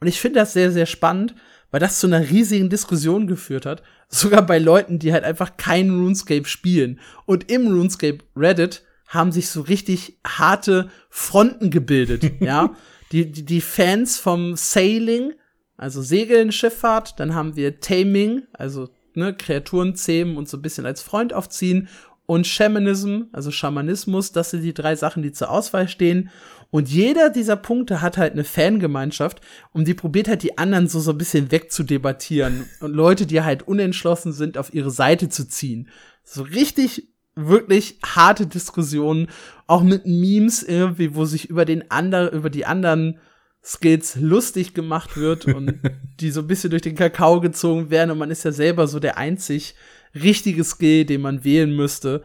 Und 0.00 0.06
ich 0.06 0.20
finde 0.20 0.40
das 0.40 0.52
sehr, 0.52 0.72
sehr 0.72 0.86
spannend, 0.86 1.34
weil 1.70 1.80
das 1.80 2.00
zu 2.00 2.06
einer 2.06 2.30
riesigen 2.30 2.70
Diskussion 2.70 3.26
geführt 3.26 3.66
hat. 3.66 3.82
Sogar 4.08 4.42
bei 4.42 4.58
Leuten, 4.58 4.98
die 4.98 5.12
halt 5.12 5.24
einfach 5.24 5.56
kein 5.56 5.90
RuneScape 5.90 6.46
spielen. 6.46 6.98
Und 7.26 7.50
im 7.50 7.66
RuneScape 7.66 8.18
Reddit 8.34 8.84
haben 9.08 9.32
sich 9.32 9.48
so 9.48 9.62
richtig 9.62 10.18
harte 10.24 10.90
Fronten 11.10 11.70
gebildet, 11.70 12.30
ja. 12.40 12.74
Die, 13.10 13.32
die, 13.32 13.44
die 13.44 13.62
Fans 13.62 14.18
vom 14.18 14.54
Sailing, 14.54 15.32
also 15.78 16.02
Segeln, 16.02 16.52
Schifffahrt, 16.52 17.18
dann 17.18 17.34
haben 17.34 17.56
wir 17.56 17.80
Taming, 17.80 18.42
also 18.52 18.90
ne, 19.14 19.34
Kreaturen 19.34 19.96
zähmen 19.96 20.36
und 20.36 20.46
so 20.48 20.58
ein 20.58 20.62
bisschen 20.62 20.84
als 20.84 21.00
Freund 21.00 21.32
aufziehen 21.32 21.88
und 22.26 22.46
Shamanism, 22.46 23.22
also 23.32 23.50
Schamanismus, 23.50 24.32
das 24.32 24.50
sind 24.50 24.60
die 24.60 24.74
drei 24.74 24.94
Sachen, 24.94 25.22
die 25.22 25.32
zur 25.32 25.50
Auswahl 25.50 25.88
stehen. 25.88 26.28
Und 26.70 26.90
jeder 26.90 27.30
dieser 27.30 27.56
Punkte 27.56 28.02
hat 28.02 28.18
halt 28.18 28.34
eine 28.34 28.44
Fangemeinschaft 28.44 29.40
und 29.72 29.88
die 29.88 29.94
probiert 29.94 30.28
halt 30.28 30.42
die 30.42 30.58
anderen 30.58 30.88
so, 30.88 31.00
so 31.00 31.12
ein 31.12 31.18
bisschen 31.18 31.50
wegzudebattieren 31.50 32.66
und 32.80 32.92
Leute, 32.92 33.24
die 33.24 33.40
halt 33.40 33.66
unentschlossen 33.66 34.34
sind, 34.34 34.58
auf 34.58 34.74
ihre 34.74 34.90
Seite 34.90 35.30
zu 35.30 35.48
ziehen. 35.48 35.88
So 36.22 36.42
richtig, 36.42 37.08
wirklich 37.46 37.98
harte 38.04 38.46
Diskussionen, 38.46 39.28
auch 39.66 39.82
mit 39.82 40.06
Memes 40.06 40.62
irgendwie, 40.62 41.14
wo 41.14 41.24
sich 41.24 41.48
über 41.48 41.64
den 41.64 41.90
anderen, 41.90 42.30
über 42.30 42.50
die 42.50 42.66
anderen 42.66 43.18
Skills 43.64 44.16
lustig 44.16 44.74
gemacht 44.74 45.16
wird 45.16 45.46
und 45.46 45.74
die 46.20 46.30
so 46.30 46.40
ein 46.40 46.46
bisschen 46.46 46.70
durch 46.70 46.82
den 46.82 46.96
Kakao 46.96 47.40
gezogen 47.40 47.90
werden 47.90 48.10
und 48.10 48.18
man 48.18 48.30
ist 48.30 48.44
ja 48.44 48.52
selber 48.52 48.86
so 48.86 48.98
der 48.98 49.18
einzig 49.18 49.74
richtige 50.14 50.64
Skill, 50.64 51.04
den 51.04 51.20
man 51.20 51.44
wählen 51.44 51.74
müsste. 51.74 52.22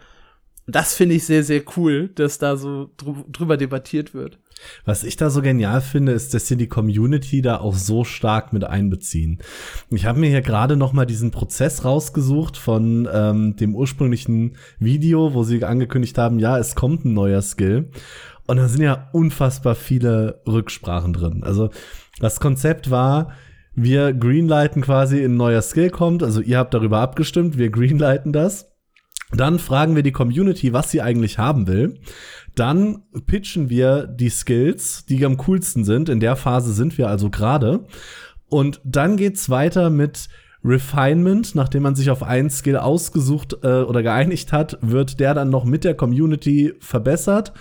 Das 0.65 0.93
finde 0.93 1.15
ich 1.15 1.25
sehr, 1.25 1.43
sehr 1.43 1.61
cool, 1.75 2.09
dass 2.15 2.37
da 2.37 2.55
so 2.55 2.89
drüber 2.97 3.57
debattiert 3.57 4.13
wird. 4.13 4.39
Was 4.85 5.03
ich 5.03 5.17
da 5.17 5.29
so 5.29 5.41
genial 5.41 5.81
finde, 5.81 6.13
ist, 6.13 6.33
dass 6.33 6.47
sie 6.47 6.55
die 6.55 6.67
Community 6.67 7.41
da 7.41 7.59
auch 7.59 7.75
so 7.75 8.05
stark 8.05 8.53
mit 8.53 8.63
einbeziehen. 8.63 9.39
Ich 9.89 10.05
habe 10.05 10.19
mir 10.19 10.29
hier 10.29 10.41
gerade 10.41 10.77
noch 10.77 10.93
mal 10.93 11.05
diesen 11.05 11.31
Prozess 11.31 11.83
rausgesucht 11.83 12.55
von 12.55 13.09
ähm, 13.11 13.55
dem 13.57 13.75
ursprünglichen 13.75 14.55
Video, 14.79 15.33
wo 15.33 15.43
sie 15.43 15.63
angekündigt 15.65 16.17
haben, 16.17 16.39
ja, 16.39 16.57
es 16.57 16.75
kommt 16.75 17.03
ein 17.03 17.13
neuer 17.13 17.41
Skill. 17.41 17.89
Und 18.45 18.57
da 18.57 18.67
sind 18.67 18.81
ja 18.81 19.09
unfassbar 19.11 19.75
viele 19.75 20.41
Rücksprachen 20.47 21.13
drin. 21.13 21.43
Also 21.43 21.71
das 22.19 22.39
Konzept 22.39 22.89
war, 22.89 23.33
wir 23.75 24.13
greenlighten 24.13 24.81
quasi 24.81 25.23
ein 25.23 25.35
neuer 25.35 25.61
Skill 25.61 25.89
kommt. 25.89 26.23
Also 26.23 26.41
ihr 26.41 26.57
habt 26.57 26.73
darüber 26.73 26.99
abgestimmt, 26.99 27.57
wir 27.57 27.69
greenlighten 27.69 28.31
das. 28.31 28.72
Dann 29.35 29.59
fragen 29.59 29.95
wir 29.95 30.03
die 30.03 30.11
Community, 30.11 30.73
was 30.73 30.91
sie 30.91 31.01
eigentlich 31.01 31.37
haben 31.37 31.67
will. 31.67 31.99
Dann 32.55 33.03
pitchen 33.25 33.69
wir 33.69 34.05
die 34.05 34.29
Skills, 34.29 35.05
die 35.05 35.25
am 35.25 35.37
coolsten 35.37 35.83
sind. 35.85 36.09
In 36.09 36.19
der 36.19 36.35
Phase 36.35 36.73
sind 36.73 36.97
wir 36.97 37.09
also 37.09 37.29
gerade. 37.29 37.85
Und 38.47 38.79
dann 38.83 39.17
geht's 39.17 39.49
weiter 39.49 39.89
mit 39.89 40.29
Refinement, 40.63 41.55
nachdem 41.55 41.83
man 41.83 41.95
sich 41.95 42.09
auf 42.09 42.23
einen 42.23 42.49
Skill 42.49 42.77
ausgesucht 42.77 43.57
äh, 43.63 43.81
oder 43.81 44.01
geeinigt 44.01 44.53
hat, 44.53 44.77
wird 44.81 45.19
der 45.19 45.33
dann 45.33 45.49
noch 45.49 45.65
mit 45.65 45.83
der 45.83 45.95
Community 45.95 46.73
verbessert. 46.79 47.53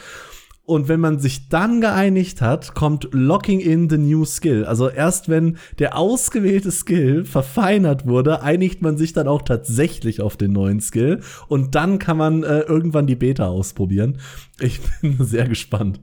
Und 0.65 0.87
wenn 0.87 1.01
man 1.01 1.19
sich 1.19 1.49
dann 1.49 1.81
geeinigt 1.81 2.41
hat, 2.41 2.75
kommt 2.75 3.09
Locking 3.13 3.59
in 3.59 3.91
the 3.91 3.99
New 3.99 4.25
Skill. 4.25 4.65
Also 4.65 4.89
erst 4.89 5.29
wenn 5.29 5.59
der 5.81 5.99
ausgewählte 5.99 6.71
Skill 6.71 7.25
verfeinert 7.25 8.07
wurde, 8.07 8.43
einigt 8.43 8.81
man 8.81 8.97
sich 8.97 9.13
dann 9.13 9.27
auch 9.27 9.43
tatsächlich 9.43 10.21
auf 10.21 10.37
den 10.37 10.53
neuen 10.53 10.81
Skill. 10.81 11.21
Und 11.49 11.75
dann 11.75 11.99
kann 11.99 12.17
man 12.17 12.45
äh, 12.45 12.61
irgendwann 12.61 13.09
die 13.09 13.17
Beta 13.17 13.49
ausprobieren. 13.49 14.19
Ich 14.61 14.81
bin 15.01 15.25
sehr 15.25 15.49
gespannt. 15.49 16.01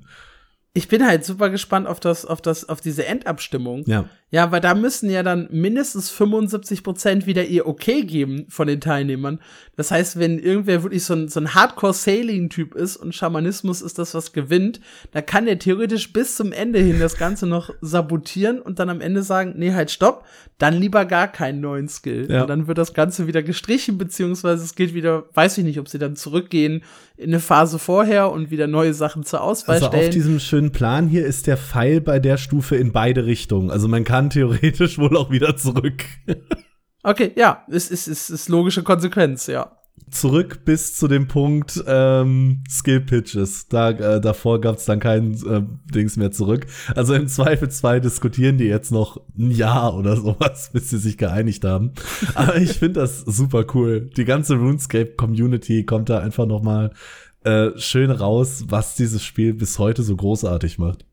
Ich 0.74 0.88
bin 0.88 1.06
halt 1.06 1.26
super 1.26 1.50
gespannt 1.50 1.88
auf 1.88 2.00
das, 2.00 2.26
auf 2.26 2.42
das, 2.42 2.70
auf 2.70 2.80
diese 2.80 3.06
Endabstimmung. 3.06 3.84
Ja. 3.88 4.06
Ja, 4.32 4.52
weil 4.52 4.62
da 4.62 4.76
müssen 4.76 5.10
ja 5.10 5.24
dann 5.24 5.48
mindestens 5.52 6.12
75 6.12 6.84
Prozent 6.84 7.26
wieder 7.26 7.46
ihr 7.46 7.66
Okay 7.68 8.04
geben 8.04 8.46
von 8.48 8.68
den 8.68 8.80
Teilnehmern. 8.80 9.40
Das 9.76 9.90
heißt, 9.90 10.20
wenn 10.20 10.38
irgendwer 10.38 10.84
wirklich 10.84 11.04
so 11.04 11.16
ein, 11.16 11.30
so 11.30 11.40
ein 11.40 11.56
Hardcore-Sailing-Typ 11.56 12.76
ist 12.76 12.98
und 12.98 13.16
Schamanismus 13.16 13.82
ist 13.82 13.98
das, 13.98 14.14
was 14.14 14.32
gewinnt, 14.32 14.82
da 15.12 15.24
kann 15.24 15.46
der 15.46 15.58
theoretisch 15.58 16.14
bis 16.14 16.36
zum 16.36 16.52
Ende 16.52 16.78
hin 16.78 17.00
das 17.00 17.18
Ganze 17.18 17.48
noch 17.48 17.72
sabotieren 17.82 18.62
und 18.62 18.78
dann 18.78 18.90
am 18.90 19.02
Ende 19.02 19.24
sagen, 19.24 19.56
nee, 19.58 19.74
halt 19.74 19.90
stopp, 19.90 20.26
dann 20.60 20.76
lieber 20.76 21.06
gar 21.06 21.28
keinen 21.28 21.60
neuen 21.60 21.88
Skill. 21.88 22.28
Ja. 22.30 22.42
Und 22.42 22.50
dann 22.50 22.68
wird 22.68 22.78
das 22.78 22.94
Ganze 22.94 23.26
wieder 23.26 23.42
gestrichen, 23.42 23.98
beziehungsweise 23.98 24.64
es 24.64 24.76
geht 24.76 24.94
wieder, 24.94 25.24
weiß 25.34 25.58
ich 25.58 25.64
nicht, 25.64 25.80
ob 25.80 25.90
sie 25.90 25.98
dann 25.98 26.16
zurückgehen 26.16 26.84
in 27.18 27.32
eine 27.32 27.40
Phase 27.40 27.80
vorher 27.80 28.32
und 28.32 28.52
wieder 28.52 28.68
neue 28.68 28.94
Sachen 28.94 29.24
zur 29.24 29.42
Auswahl 29.42 29.76
Also 29.76 29.88
stellen. 29.88 30.04
auf 30.10 30.10
diesem 30.14 30.40
schönen 30.40 30.59
Plan 30.68 31.08
hier 31.08 31.26
ist 31.26 31.48
der 31.48 31.58
Pfeil 31.58 32.02
bei 32.02 32.20
der 32.20 32.38
Stufe 32.38 32.76
in 32.76 32.92
beide 32.92 33.26
Richtungen. 33.26 33.72
Also 33.72 33.88
man 33.88 34.04
kann 34.04 34.30
theoretisch 34.30 34.98
wohl 35.00 35.16
auch 35.18 35.32
wieder 35.32 35.56
zurück. 35.58 36.04
Okay, 37.04 37.32
ja, 37.38 37.64
es 37.70 37.90
ist, 37.90 38.08
ist, 38.08 38.30
ist 38.30 38.50
logische 38.50 38.84
Konsequenz, 38.84 39.48
ja. 39.48 39.72
zurück 40.12 40.66
bis 40.66 40.96
zu 40.96 41.08
dem 41.08 41.28
Punkt 41.30 41.82
ähm, 41.88 42.64
Skill 42.70 43.00
Pitches. 43.02 43.68
Da, 43.70 43.92
äh, 43.92 44.20
davor 44.20 44.60
gab 44.60 44.76
es 44.76 44.86
dann 44.86 45.00
kein 45.00 45.34
äh, 45.46 45.62
Dings 45.94 46.18
mehr 46.18 46.32
zurück. 46.32 46.68
Also 46.96 47.14
im 47.14 47.28
Zweifelsfall 47.28 48.02
diskutieren 48.02 48.58
die 48.58 48.66
jetzt 48.66 48.92
noch 48.92 49.22
ein 49.38 49.52
Jahr 49.52 49.96
oder 49.96 50.18
sowas, 50.18 50.70
bis 50.74 50.90
sie 50.90 50.98
sich 50.98 51.18
geeinigt 51.18 51.64
haben. 51.64 51.94
Aber 52.36 52.58
ich 52.58 52.74
finde 52.74 53.00
das 53.00 53.22
super 53.22 53.66
cool. 53.74 54.10
Die 54.18 54.26
ganze 54.26 54.56
RuneScape-Community 54.56 55.86
kommt 55.86 56.10
da 56.10 56.20
einfach 56.20 56.48
noch 56.48 56.64
mal 56.64 56.92
äh, 57.44 57.78
schön 57.78 58.12
raus, 58.12 58.66
was 58.68 58.96
dieses 58.96 59.24
Spiel 59.24 59.54
bis 59.54 59.80
heute 59.80 60.04
so 60.04 60.16
großartig 60.16 60.78
macht. 60.78 61.06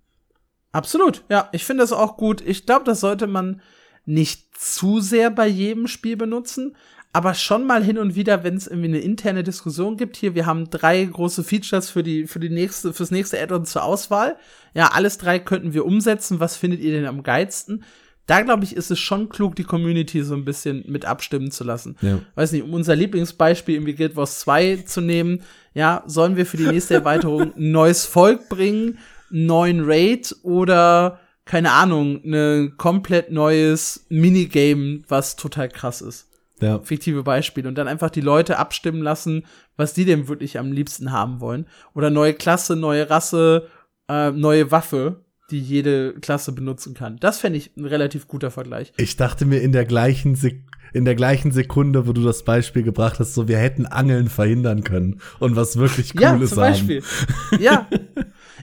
Absolut, 0.72 1.24
ja. 1.30 1.48
Ich 1.52 1.64
finde 1.64 1.82
das 1.82 1.92
auch 1.92 2.16
gut. 2.16 2.42
Ich 2.44 2.66
glaube, 2.66 2.84
das 2.84 3.00
sollte 3.00 3.26
man 3.26 3.60
nicht 4.04 4.54
zu 4.58 5.00
sehr 5.00 5.30
bei 5.30 5.46
jedem 5.46 5.88
Spiel 5.88 6.16
benutzen, 6.16 6.76
aber 7.12 7.32
schon 7.32 7.66
mal 7.66 7.82
hin 7.82 7.96
und 7.96 8.14
wieder, 8.14 8.44
wenn 8.44 8.56
es 8.56 8.66
irgendwie 8.66 8.88
eine 8.88 8.98
interne 8.98 9.42
Diskussion 9.42 9.96
gibt. 9.96 10.16
Hier, 10.16 10.34
wir 10.34 10.44
haben 10.44 10.68
drei 10.68 11.02
große 11.02 11.44
Features 11.44 11.88
für 11.88 12.02
die 12.02 12.26
für 12.26 12.40
die 12.40 12.50
nächste 12.50 12.92
fürs 12.92 13.10
nächste 13.10 13.40
Add-on 13.40 13.64
zur 13.64 13.84
Auswahl. 13.84 14.36
Ja, 14.74 14.88
alles 14.92 15.16
drei 15.16 15.38
könnten 15.38 15.72
wir 15.72 15.86
umsetzen. 15.86 16.40
Was 16.40 16.56
findet 16.56 16.80
ihr 16.80 16.92
denn 16.92 17.06
am 17.06 17.22
geilsten? 17.22 17.84
Da 18.26 18.42
glaube 18.42 18.64
ich, 18.64 18.76
ist 18.76 18.90
es 18.90 18.98
schon 18.98 19.28
klug, 19.28 19.54
die 19.54 19.64
Community 19.64 20.22
so 20.22 20.34
ein 20.34 20.44
bisschen 20.44 20.84
mit 20.88 21.04
abstimmen 21.04 21.50
zu 21.50 21.64
lassen. 21.64 21.96
Ja. 22.02 22.18
Weiß 22.34 22.52
nicht, 22.52 22.64
um 22.64 22.74
unser 22.74 22.96
Lieblingsbeispiel 22.96 23.76
irgendwie 23.76 23.94
Guild 23.94 24.16
Wars 24.16 24.40
2 24.40 24.82
zu 24.84 25.00
nehmen, 25.00 25.42
ja, 25.76 26.02
sollen 26.06 26.36
wir 26.36 26.46
für 26.46 26.56
die 26.56 26.66
nächste 26.66 26.94
Erweiterung 26.94 27.54
ein 27.54 27.70
neues 27.70 28.06
Volk 28.06 28.48
bringen, 28.48 28.96
einen 29.30 29.44
neuen 29.44 29.82
Raid 29.84 30.34
oder 30.42 31.20
keine 31.44 31.72
Ahnung, 31.72 32.22
ein 32.24 32.78
komplett 32.78 33.30
neues 33.30 34.06
Minigame, 34.08 35.02
was 35.06 35.36
total 35.36 35.68
krass 35.68 36.00
ist. 36.00 36.30
Ja. 36.62 36.80
Fiktive 36.80 37.22
Beispiele. 37.22 37.68
Und 37.68 37.76
dann 37.76 37.88
einfach 37.88 38.08
die 38.08 38.22
Leute 38.22 38.58
abstimmen 38.58 39.02
lassen, 39.02 39.44
was 39.76 39.92
die 39.92 40.06
denn 40.06 40.28
wirklich 40.28 40.58
am 40.58 40.72
liebsten 40.72 41.12
haben 41.12 41.40
wollen. 41.40 41.66
Oder 41.94 42.08
neue 42.08 42.32
Klasse, 42.32 42.74
neue 42.74 43.10
Rasse, 43.10 43.68
äh, 44.08 44.30
neue 44.30 44.70
Waffe, 44.70 45.26
die 45.50 45.60
jede 45.60 46.14
Klasse 46.14 46.52
benutzen 46.52 46.94
kann. 46.94 47.18
Das 47.20 47.38
fände 47.38 47.58
ich 47.58 47.76
ein 47.76 47.84
relativ 47.84 48.28
guter 48.28 48.50
Vergleich. 48.50 48.94
Ich 48.96 49.16
dachte 49.16 49.44
mir 49.44 49.60
in 49.60 49.72
der 49.72 49.84
gleichen 49.84 50.36
Sek 50.36 50.62
in 50.96 51.04
der 51.04 51.14
gleichen 51.14 51.52
Sekunde, 51.52 52.06
wo 52.06 52.12
du 52.12 52.22
das 52.22 52.42
Beispiel 52.42 52.82
gebracht 52.82 53.20
hast, 53.20 53.34
so 53.34 53.48
wir 53.48 53.58
hätten 53.58 53.84
Angeln 53.84 54.28
verhindern 54.28 54.82
können 54.82 55.20
und 55.38 55.54
was 55.54 55.76
wirklich 55.76 56.14
ja, 56.18 56.32
Cooles 56.32 56.50
zum 56.50 56.58
Beispiel. 56.58 57.02
ja. 57.60 57.86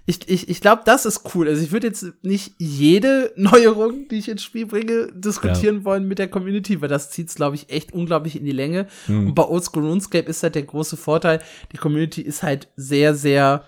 Ich, 0.07 0.27
ich, 0.27 0.49
ich 0.49 0.59
glaube, 0.59 0.81
das 0.83 1.05
ist 1.05 1.33
cool. 1.33 1.47
Also 1.47 1.63
ich 1.63 1.71
würde 1.71 1.87
jetzt 1.87 2.05
nicht 2.23 2.55
jede 2.57 3.31
Neuerung, 3.37 4.07
die 4.09 4.17
ich 4.17 4.29
ins 4.29 4.43
Spiel 4.43 4.65
bringe, 4.65 5.09
diskutieren 5.13 5.77
ja. 5.77 5.85
wollen 5.85 6.07
mit 6.07 6.17
der 6.17 6.27
Community, 6.27 6.81
weil 6.81 6.89
das 6.89 7.11
zieht 7.11 7.29
es, 7.29 7.35
glaube 7.35 7.55
ich, 7.55 7.69
echt 7.69 7.93
unglaublich 7.93 8.35
in 8.35 8.45
die 8.45 8.51
Länge. 8.51 8.87
Mhm. 9.07 9.27
Und 9.27 9.35
bei 9.35 9.43
Oldschool 9.43 9.85
RuneScape 9.85 10.27
ist 10.27 10.41
halt 10.41 10.55
der 10.55 10.63
große 10.63 10.97
Vorteil, 10.97 11.39
die 11.71 11.77
Community 11.77 12.21
ist 12.21 12.41
halt 12.41 12.67
sehr, 12.75 13.13
sehr 13.13 13.63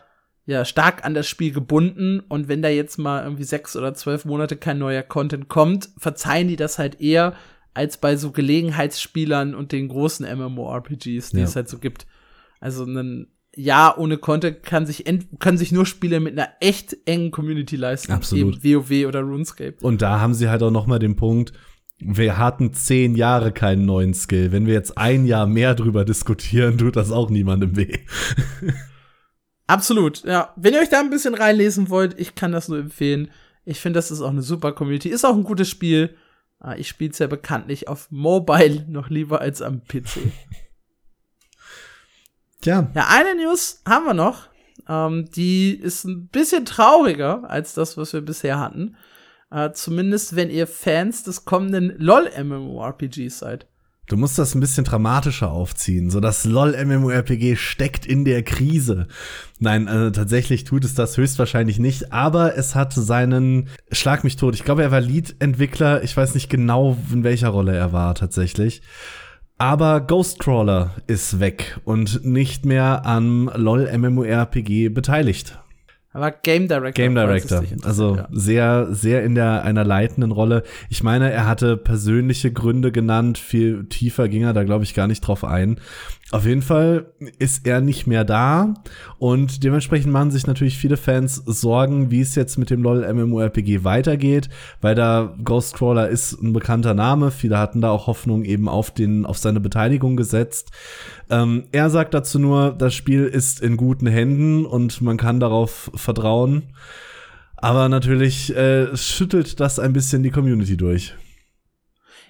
ja, 0.47 0.65
stark 0.65 1.05
an 1.05 1.13
das 1.13 1.27
Spiel 1.27 1.51
gebunden 1.51 2.19
und 2.19 2.47
wenn 2.47 2.61
da 2.61 2.69
jetzt 2.69 2.97
mal 2.97 3.23
irgendwie 3.23 3.43
sechs 3.43 3.75
oder 3.75 3.93
zwölf 3.93 4.25
Monate 4.25 4.57
kein 4.57 4.77
neuer 4.77 5.01
Content 5.01 5.47
kommt, 5.47 5.89
verzeihen 5.97 6.47
die 6.47 6.55
das 6.55 6.77
halt 6.77 7.01
eher 7.01 7.33
als 7.75 7.97
bei 7.97 8.15
so 8.15 8.31
Gelegenheitsspielern 8.31 9.53
und 9.53 9.71
den 9.71 9.89
großen 9.89 10.25
MMORPGs, 10.25 11.29
die 11.31 11.37
ja. 11.37 11.43
es 11.43 11.55
halt 11.55 11.69
so 11.69 11.77
gibt. 11.77 12.07
Also 12.59 12.85
ein 12.85 13.27
Jahr 13.55 13.97
ohne 13.99 14.17
Content 14.17 14.63
kann 14.63 14.85
sich 14.85 15.05
können 15.39 15.57
sich 15.57 15.71
nur 15.71 15.85
Spiele 15.85 16.19
mit 16.19 16.37
einer 16.37 16.49
echt 16.59 16.97
engen 17.05 17.31
Community 17.31 17.75
leisten. 17.75 18.11
Absolut. 18.11 18.63
Eben 18.63 18.89
WoW 18.89 19.07
oder 19.07 19.21
RuneScape. 19.21 19.75
Und 19.81 20.01
da 20.01 20.19
haben 20.19 20.33
sie 20.33 20.49
halt 20.49 20.63
auch 20.63 20.71
noch 20.71 20.87
mal 20.87 20.99
den 20.99 21.15
Punkt, 21.15 21.53
wir 21.99 22.37
hatten 22.37 22.73
zehn 22.73 23.15
Jahre 23.15 23.51
keinen 23.51 23.85
neuen 23.85 24.13
Skill. 24.13 24.51
Wenn 24.51 24.65
wir 24.65 24.73
jetzt 24.73 24.97
ein 24.97 25.25
Jahr 25.25 25.47
mehr 25.47 25.75
drüber 25.75 26.03
diskutieren, 26.03 26.77
tut 26.77 26.95
das 26.95 27.11
auch 27.11 27.29
niemandem 27.29 27.77
weh. 27.77 27.99
Absolut, 29.67 30.23
ja. 30.23 30.53
Wenn 30.57 30.73
ihr 30.73 30.81
euch 30.81 30.89
da 30.89 30.99
ein 30.99 31.09
bisschen 31.09 31.33
reinlesen 31.33 31.89
wollt, 31.89 32.19
ich 32.19 32.35
kann 32.35 32.51
das 32.51 32.67
nur 32.67 32.79
empfehlen. 32.79 33.29
Ich 33.63 33.79
finde, 33.79 33.97
das 33.97 34.11
ist 34.11 34.21
auch 34.21 34.29
eine 34.29 34.41
super 34.41 34.73
Community. 34.73 35.09
Ist 35.09 35.25
auch 35.25 35.35
ein 35.35 35.43
gutes 35.43 35.69
Spiel. 35.69 36.15
Ich 36.77 36.87
spiele 36.87 37.11
es 37.11 37.19
ja 37.19 37.27
bekanntlich 37.27 37.87
auf 37.87 38.09
Mobile 38.11 38.85
noch 38.89 39.09
lieber 39.09 39.41
als 39.41 39.61
am 39.61 39.83
PC. 39.83 40.31
Tja. 42.61 42.89
Ja, 42.95 43.07
eine 43.09 43.35
News 43.35 43.81
haben 43.87 44.05
wir 44.05 44.13
noch. 44.13 44.49
Ähm, 44.87 45.29
die 45.31 45.75
ist 45.75 46.03
ein 46.05 46.27
bisschen 46.27 46.65
trauriger 46.65 47.49
als 47.49 47.73
das, 47.73 47.97
was 47.97 48.13
wir 48.13 48.21
bisher 48.21 48.59
hatten. 48.59 48.95
Äh, 49.51 49.71
zumindest, 49.73 50.35
wenn 50.35 50.49
ihr 50.49 50.67
Fans 50.67 51.23
des 51.23 51.45
kommenden 51.45 51.95
LOL-MMORPGs 51.97 53.39
seid. 53.39 53.67
Du 54.07 54.17
musst 54.17 54.37
das 54.37 54.53
ein 54.53 54.59
bisschen 54.59 54.83
dramatischer 54.83 55.51
aufziehen. 55.51 56.11
So 56.11 56.19
das 56.19 56.45
LOL 56.45 56.75
MMORPG 56.85 57.55
steckt 57.55 58.05
in 58.05 58.23
der 58.23 58.43
Krise. 58.43 59.07
Nein, 59.59 59.87
äh, 59.87 60.11
tatsächlich 60.11 60.63
tut 60.63 60.85
es 60.85 60.93
das 60.93 61.17
höchstwahrscheinlich 61.17 61.79
nicht, 61.79 62.13
aber 62.13 62.55
es 62.55 62.75
hat 62.75 62.93
seinen 62.93 63.67
Schlag 63.91 64.23
mich 64.23 64.35
tot. 64.35 64.53
Ich 64.53 64.63
glaube, 64.63 64.83
er 64.83 64.91
war 64.91 65.01
Lead-Entwickler. 65.01 66.03
Ich 66.03 66.15
weiß 66.15 66.35
nicht 66.35 66.49
genau, 66.49 66.97
in 67.11 67.23
welcher 67.23 67.49
Rolle 67.49 67.75
er 67.75 67.93
war 67.93 68.13
tatsächlich. 68.13 68.83
Aber 69.57 70.01
Ghostcrawler 70.01 70.91
ist 71.07 71.39
weg 71.39 71.79
und 71.85 72.25
nicht 72.25 72.65
mehr 72.65 73.05
am 73.05 73.49
LOL 73.55 73.89
MMORPG 73.97 74.89
beteiligt. 74.89 75.57
Aber 76.15 76.31
Game 76.31 76.69
Director. 76.69 76.93
Game 76.93 77.13
Director. 77.13 77.61
Also 77.83 78.15
ja. 78.15 78.27
sehr, 78.31 78.87
sehr 78.91 79.25
in 79.25 79.35
der 79.35 79.65
einer 79.65 79.83
leitenden 79.83 80.31
Rolle. 80.31 80.63
Ich 80.89 81.03
meine, 81.03 81.29
er 81.29 81.45
hatte 81.45 81.75
persönliche 81.75 82.53
Gründe 82.53 82.93
genannt. 82.93 83.37
Viel 83.37 83.83
tiefer 83.87 84.29
ging 84.29 84.43
er 84.43 84.53
da, 84.53 84.63
glaube 84.63 84.85
ich, 84.85 84.93
gar 84.93 85.07
nicht 85.07 85.19
drauf 85.19 85.43
ein. 85.43 85.77
Auf 86.31 86.47
jeden 86.47 86.63
Fall 86.63 87.13
ist 87.37 87.67
er 87.67 87.81
nicht 87.81 88.07
mehr 88.07 88.23
da 88.23 88.73
und 89.19 89.63
dementsprechend 89.63 90.11
machen 90.11 90.31
sich 90.31 90.47
natürlich 90.47 90.75
viele 90.75 90.97
Fans 90.97 91.35
Sorgen, 91.45 92.09
wie 92.09 92.21
es 92.21 92.33
jetzt 92.33 92.57
mit 92.57 92.71
dem 92.71 92.81
LoL 92.81 93.13
MMORPG 93.13 93.83
weitergeht, 93.83 94.49
weil 94.81 94.95
da 94.95 95.35
Ghostcrawler 95.43 96.09
ist 96.09 96.41
ein 96.41 96.51
bekannter 96.51 96.95
Name. 96.95 97.29
Viele 97.29 97.59
hatten 97.59 97.79
da 97.79 97.91
auch 97.91 98.07
Hoffnung 98.07 98.43
eben 98.43 98.67
auf 98.67 98.89
den, 98.89 99.27
auf 99.27 99.37
seine 99.37 99.59
Beteiligung 99.59 100.17
gesetzt. 100.17 100.71
Ähm, 101.29 101.65
er 101.71 101.91
sagt 101.91 102.15
dazu 102.15 102.39
nur, 102.39 102.71
das 102.71 102.95
Spiel 102.95 103.25
ist 103.25 103.61
in 103.61 103.77
guten 103.77 104.07
Händen 104.07 104.65
und 104.65 105.01
man 105.03 105.17
kann 105.17 105.39
darauf 105.39 105.91
vertrauen. 105.93 106.63
Aber 107.55 107.87
natürlich 107.87 108.55
äh, 108.55 108.97
schüttelt 108.97 109.59
das 109.59 109.77
ein 109.77 109.93
bisschen 109.93 110.23
die 110.23 110.31
Community 110.31 110.75
durch. 110.75 111.13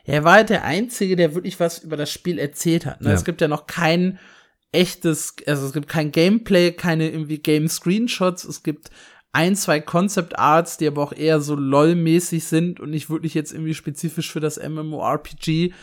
Er 0.05 0.23
war 0.23 0.33
halt 0.33 0.49
der 0.49 0.63
Einzige, 0.63 1.15
der 1.15 1.35
wirklich 1.35 1.59
was 1.59 1.79
über 1.79 1.97
das 1.97 2.11
Spiel 2.11 2.39
erzählt 2.39 2.85
hat. 2.85 3.01
Ne? 3.01 3.09
Ja. 3.09 3.15
Es 3.15 3.25
gibt 3.25 3.41
ja 3.41 3.47
noch 3.47 3.67
kein 3.67 4.19
echtes, 4.71 5.35
also 5.47 5.65
es 5.65 5.73
gibt 5.73 5.87
kein 5.87 6.11
Gameplay, 6.11 6.71
keine 6.71 7.09
irgendwie 7.09 7.39
Game-Screenshots, 7.39 8.43
es 8.43 8.61
gibt 8.61 8.91
ein, 9.31 9.55
zwei 9.55 9.81
Concept 9.81 10.39
Arts, 10.39 10.77
die 10.77 10.87
aber 10.87 11.03
auch 11.03 11.11
eher 11.11 11.41
so 11.41 11.55
LOL-mäßig 11.55 12.43
sind 12.43 12.79
und 12.79 12.89
nicht 12.89 13.09
wirklich 13.09 13.33
jetzt 13.33 13.51
irgendwie 13.51 13.73
spezifisch 13.73 14.31
für 14.31 14.39
das 14.39 14.57
MMORPG. 14.57 15.73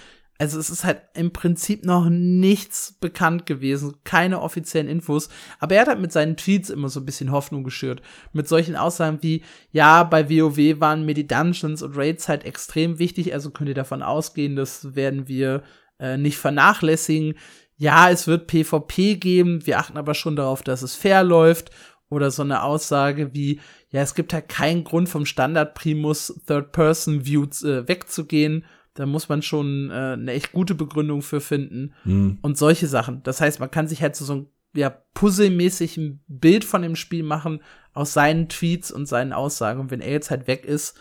Also 0.43 0.59
es 0.59 0.71
ist 0.71 0.83
halt 0.83 1.03
im 1.15 1.33
Prinzip 1.33 1.85
noch 1.85 2.09
nichts 2.11 2.97
bekannt 3.01 3.47
gewesen, 3.47 3.95
keine 4.03 4.41
offiziellen 4.41 4.89
Infos. 4.89 5.29
Aber 5.61 5.77
er 5.77 5.83
hat 5.83 5.89
halt 5.89 6.01
mit 6.01 6.11
seinen 6.11 6.37
Tweets 6.37 6.69
immer 6.69 6.89
so 6.89 6.99
ein 6.99 7.07
bisschen 7.07 7.31
Hoffnung 7.31 7.63
geschürt. 7.63 8.03
Mit 8.33 8.49
solchen 8.49 8.75
Aussagen 8.75 9.19
wie, 9.23 9.45
ja, 9.71 10.03
bei 10.03 10.29
WoW 10.29 10.81
waren 10.81 11.07
mir 11.07 11.15
die 11.15 11.29
Dungeons 11.29 11.81
und 11.83 11.97
Raids 11.97 12.29
halt 12.29 12.45
extrem 12.45 12.99
wichtig, 12.99 13.33
also 13.33 13.51
könnt 13.51 13.69
ihr 13.69 13.77
davon 13.77 14.03
ausgehen, 14.03 14.57
das 14.57 14.97
werden 14.97 15.29
wir 15.29 15.63
äh, 16.01 16.17
nicht 16.17 16.39
vernachlässigen. 16.39 17.35
Ja, 17.77 18.11
es 18.11 18.27
wird 18.27 18.49
PvP 18.49 19.19
geben, 19.19 19.65
wir 19.65 19.79
achten 19.79 19.97
aber 19.97 20.15
schon 20.15 20.35
darauf, 20.35 20.65
dass 20.65 20.83
es 20.83 20.97
fair 20.97 21.23
läuft. 21.23 21.71
Oder 22.09 22.33
so 22.33 22.43
eine 22.43 22.65
Aussage 22.65 23.33
wie, 23.33 23.61
ja, 23.91 24.03
es 24.03 24.17
gibt 24.17 24.35
halt 24.35 24.49
keinen 24.49 24.83
Grund 24.83 25.09
vom 25.09 25.25
Standard-Primus 25.25 26.43
Third-Person-View 26.49 27.45
äh, 27.63 27.87
wegzugehen 27.87 28.65
da 28.95 29.07
muss 29.07 29.29
man 29.29 29.43
schon 29.43 29.91
äh, 29.91 29.95
eine 30.13 30.33
echt 30.33 30.53
gute 30.53 30.75
Begründung 30.75 31.23
für 31.23 31.41
finden. 31.41 31.95
Mhm. 32.05 32.39
Und 32.43 32.59
solche 32.59 32.87
Sachen. 32.87 33.23
Das 33.23 33.41
heißt, 33.41 33.61
man 33.61 33.71
kann 33.71 33.89
sich 33.89 34.03
halt 34.03 34.17
so, 34.17 34.25
so 34.25 34.35
ein 34.35 34.47
ja, 34.75 34.91
puzzelmäßig 35.15 35.97
ein 35.97 36.21
Bild 36.29 36.65
von 36.65 36.83
dem 36.83 36.97
Spiel 36.97 37.23
machen 37.23 37.61
aus 37.95 38.13
seinen 38.13 38.49
Tweets 38.49 38.91
und 38.91 39.07
seinen 39.07 39.33
Aussagen. 39.33 39.81
Und 39.81 39.91
wenn 39.91 40.01
er 40.01 40.13
jetzt 40.13 40.31
halt 40.31 40.47
weg 40.47 40.65
ist, 40.65 40.99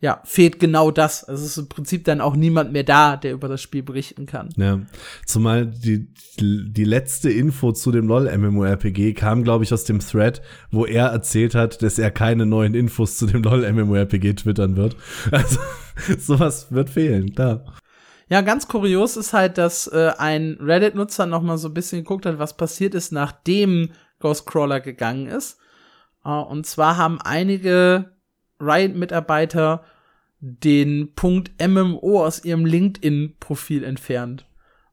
ja, 0.00 0.22
fehlt 0.24 0.58
genau 0.58 0.90
das. 0.90 1.24
Also 1.24 1.44
es 1.44 1.50
ist 1.50 1.58
im 1.58 1.68
Prinzip 1.68 2.04
dann 2.04 2.22
auch 2.22 2.34
niemand 2.34 2.72
mehr 2.72 2.84
da, 2.84 3.16
der 3.16 3.32
über 3.32 3.48
das 3.48 3.60
Spiel 3.60 3.82
berichten 3.82 4.24
kann. 4.24 4.48
Ja, 4.56 4.80
zumal 5.26 5.66
die, 5.66 6.08
die 6.38 6.84
letzte 6.84 7.30
Info 7.30 7.72
zu 7.72 7.92
dem 7.92 8.08
LOL 8.08 8.34
MMORPG 8.36 9.12
kam, 9.12 9.44
glaube 9.44 9.64
ich, 9.64 9.74
aus 9.74 9.84
dem 9.84 10.00
Thread, 10.00 10.40
wo 10.70 10.86
er 10.86 11.08
erzählt 11.08 11.54
hat, 11.54 11.82
dass 11.82 11.98
er 11.98 12.10
keine 12.10 12.46
neuen 12.46 12.74
Infos 12.74 13.18
zu 13.18 13.26
dem 13.26 13.42
LOL 13.42 13.70
MMORPG 13.70 14.34
twittern 14.34 14.76
wird. 14.76 14.96
Also 15.30 15.58
sowas 16.18 16.68
wird 16.70 16.88
fehlen, 16.90 17.34
klar. 17.34 17.64
Ja, 18.28 18.40
ganz 18.40 18.68
kurios 18.68 19.16
ist 19.16 19.32
halt, 19.32 19.58
dass 19.58 19.86
äh, 19.88 20.12
ein 20.16 20.56
Reddit-Nutzer 20.60 21.26
noch 21.26 21.42
mal 21.42 21.58
so 21.58 21.68
ein 21.68 21.74
bisschen 21.74 22.04
geguckt 22.04 22.26
hat, 22.26 22.38
was 22.38 22.56
passiert 22.56 22.94
ist, 22.94 23.12
nachdem 23.12 23.90
Ghostcrawler 24.20 24.80
gegangen 24.80 25.26
ist. 25.26 25.58
Uh, 26.24 26.42
und 26.42 26.66
zwar 26.66 26.96
haben 26.96 27.18
einige 27.20 28.12
Riot-Mitarbeiter 28.60 29.84
den 30.40 31.14
Punkt 31.14 31.50
MMO 31.60 32.24
aus 32.24 32.44
ihrem 32.44 32.64
LinkedIn-Profil 32.64 33.84
entfernt. 33.84 34.46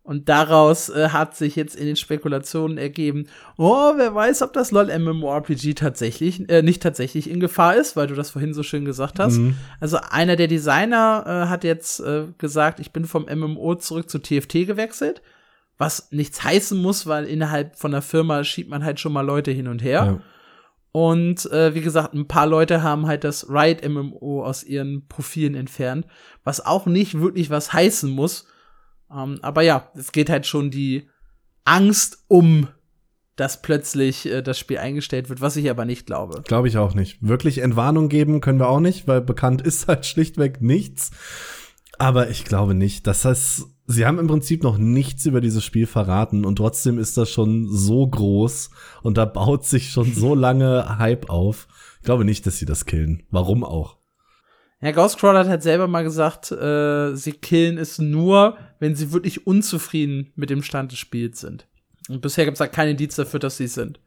Und 0.08 0.30
daraus 0.30 0.88
äh, 0.88 1.10
hat 1.10 1.36
sich 1.36 1.58
jetzt 1.58 1.76
in 1.76 1.86
den 1.86 1.98
Spekulationen 1.98 2.78
ergeben, 2.78 3.28
oh, 3.58 3.92
wer 3.98 4.16
weiß, 4.16 4.42
ob 4.42 4.54
das 4.54 4.72
LOL 4.72 4.98
MMORPG 4.98 5.74
tatsächlich, 5.74 6.50
äh, 6.50 6.62
nicht 6.62 6.82
tatsächlich 6.82 7.30
in 7.30 7.42
Gefahr 7.42 7.76
ist, 7.76 7.98
weil 7.98 8.08
du 8.08 8.16
das 8.16 8.30
vorhin 8.30 8.54
so 8.54 8.64
schön 8.64 8.86
gesagt 8.86 9.20
hast. 9.20 9.38
Mhm. 9.38 9.58
Also 9.82 9.98
einer 10.10 10.38
der 10.38 10.48
Designer 10.48 11.26
äh, 11.28 11.50
hat 11.50 11.66
jetzt 11.66 12.00
äh, 12.00 12.28
gesagt, 12.38 12.80
ich 12.80 12.94
bin 12.94 13.04
vom 13.04 13.26
MMO 13.26 13.76
zurück 13.76 14.10
zu 14.10 14.20
TFT 14.20 14.66
gewechselt, 14.66 15.22
was 15.78 16.10
nichts 16.12 16.42
heißen 16.42 16.82
muss, 16.82 17.06
weil 17.06 17.26
innerhalb 17.26 17.76
von 17.76 17.92
der 17.92 18.02
Firma 18.02 18.46
schiebt 18.46 18.70
man 18.70 18.86
halt 18.86 19.02
schon 19.02 19.12
mal 19.12 19.26
Leute 19.26 19.52
hin 19.52 19.68
und 19.68 19.84
her. 19.84 20.06
Ja. 20.06 20.22
Und 20.92 21.46
äh, 21.52 21.76
wie 21.76 21.82
gesagt, 21.82 22.14
ein 22.14 22.28
paar 22.28 22.48
Leute 22.48 22.82
haben 22.82 23.08
halt 23.08 23.24
das 23.24 23.50
Riot 23.50 23.88
MMO 23.88 24.44
aus 24.44 24.64
ihren 24.64 25.08
Profilen 25.08 25.56
entfernt, 25.56 26.08
was 26.44 26.66
auch 26.66 26.86
nicht 26.86 27.20
wirklich 27.20 27.50
was 27.50 27.74
heißen 27.74 28.10
muss. 28.10 28.48
Ähm, 29.12 29.40
aber 29.42 29.62
ja, 29.62 29.92
es 29.96 30.12
geht 30.12 30.30
halt 30.30 30.46
schon 30.46 30.72
die 30.72 31.10
Angst 31.66 32.24
um, 32.28 32.68
dass 33.36 33.62
plötzlich 33.62 34.26
äh, 34.26 34.42
das 34.42 34.58
Spiel 34.58 34.80
eingestellt 34.80 35.30
wird, 35.30 35.42
was 35.42 35.56
ich 35.56 35.70
aber 35.70 35.86
nicht 35.86 36.08
glaube. 36.08 36.42
Glaube 36.44 36.68
ich 36.68 36.78
auch 36.78 36.94
nicht. 36.94 37.18
Wirklich 37.22 37.60
Entwarnung 37.60 38.10
geben 38.10 38.42
können 38.42 38.60
wir 38.60 38.70
auch 38.70 38.80
nicht, 38.80 39.08
weil 39.08 39.22
bekannt 39.22 39.62
ist 39.66 39.88
halt 39.88 40.06
schlichtweg 40.06 40.62
nichts. 40.62 41.12
Aber 42.00 42.30
ich 42.30 42.46
glaube 42.46 42.74
nicht. 42.74 43.08
Das 43.08 43.26
heißt, 43.26 43.66
sie 43.88 44.06
haben 44.06 44.20
im 44.20 44.28
Prinzip 44.28 44.64
noch 44.64 44.78
nichts 44.78 45.26
über 45.26 45.42
dieses 45.42 45.64
Spiel 45.64 45.88
verraten 45.88 46.46
und 46.46 46.58
trotzdem 46.58 47.00
ist 47.00 47.18
das 47.18 47.30
schon 47.30 47.68
so 47.70 48.06
groß 48.06 48.70
und 49.02 49.18
da 49.18 49.26
baut 49.26 49.66
sich 49.66 49.90
schon 49.90 50.14
so 50.14 50.36
lange 50.36 51.00
Hype 51.00 51.30
auf. 51.30 51.68
Ich 52.00 52.06
glaube 52.06 52.26
nicht, 52.26 52.46
dass 52.46 52.58
sie 52.58 52.66
das 52.66 52.86
killen. 52.86 53.24
Warum 53.32 53.64
auch? 53.64 53.98
Ja, 54.82 54.92
Ghostcrawler 54.92 55.40
hat 55.40 55.48
halt 55.48 55.64
selber 55.64 55.88
mal 55.88 56.04
gesagt, 56.04 56.52
äh, 56.52 57.16
sie 57.16 57.32
killen 57.32 57.80
es 57.80 57.98
nur, 57.98 58.58
wenn 58.80 58.96
sie 58.96 59.12
wirklich 59.12 59.48
unzufrieden 59.48 60.32
mit 60.36 60.52
dem 60.52 60.62
Stand 60.62 60.92
des 60.92 61.00
Spiels 61.00 61.40
sind. 61.40 61.68
Und 62.10 62.22
bisher 62.22 62.46
gibt 62.46 62.56
es 62.56 62.62
halt 62.62 62.74
keine 62.74 62.92
Indizien 62.92 63.26
dafür, 63.26 63.40
dass 63.40 63.58
sie 63.58 63.68
sind. 63.68 64.00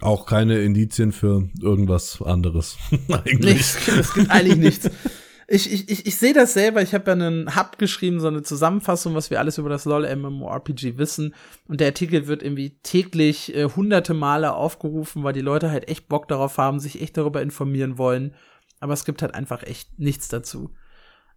Auch 0.00 0.26
keine 0.26 0.60
Indizien 0.60 1.12
für 1.12 1.48
irgendwas 1.60 2.22
anderes. 2.22 2.78
eigentlich. 3.08 3.56
Nichts, 3.56 3.88
es 3.88 4.14
gibt 4.14 4.30
eigentlich 4.30 4.58
nichts 4.58 4.90
ich, 5.48 5.72
ich, 5.72 5.88
ich, 5.88 6.06
ich 6.06 6.16
sehe 6.16 6.34
das 6.34 6.54
selber. 6.54 6.82
Ich 6.82 6.92
habe 6.92 7.06
ja 7.06 7.12
einen 7.12 7.54
Hub 7.54 7.78
geschrieben, 7.78 8.18
so 8.18 8.26
eine 8.26 8.42
Zusammenfassung, 8.42 9.14
was 9.14 9.30
wir 9.30 9.38
alles 9.38 9.58
über 9.58 9.68
das 9.68 9.84
LOL 9.84 10.14
MMORPG 10.16 10.98
wissen. 10.98 11.34
Und 11.68 11.80
der 11.80 11.88
Artikel 11.88 12.26
wird 12.26 12.42
irgendwie 12.42 12.78
täglich 12.82 13.54
äh, 13.54 13.64
hunderte 13.64 14.12
Male 14.12 14.54
aufgerufen, 14.54 15.22
weil 15.22 15.32
die 15.32 15.40
Leute 15.40 15.70
halt 15.70 15.88
echt 15.88 16.08
Bock 16.08 16.26
darauf 16.26 16.58
haben, 16.58 16.80
sich 16.80 17.00
echt 17.00 17.16
darüber 17.16 17.42
informieren 17.42 17.96
wollen. 17.96 18.34
Aber 18.80 18.92
es 18.92 19.04
gibt 19.04 19.22
halt 19.22 19.34
einfach 19.34 19.62
echt 19.62 19.98
nichts 19.98 20.28
dazu. 20.28 20.70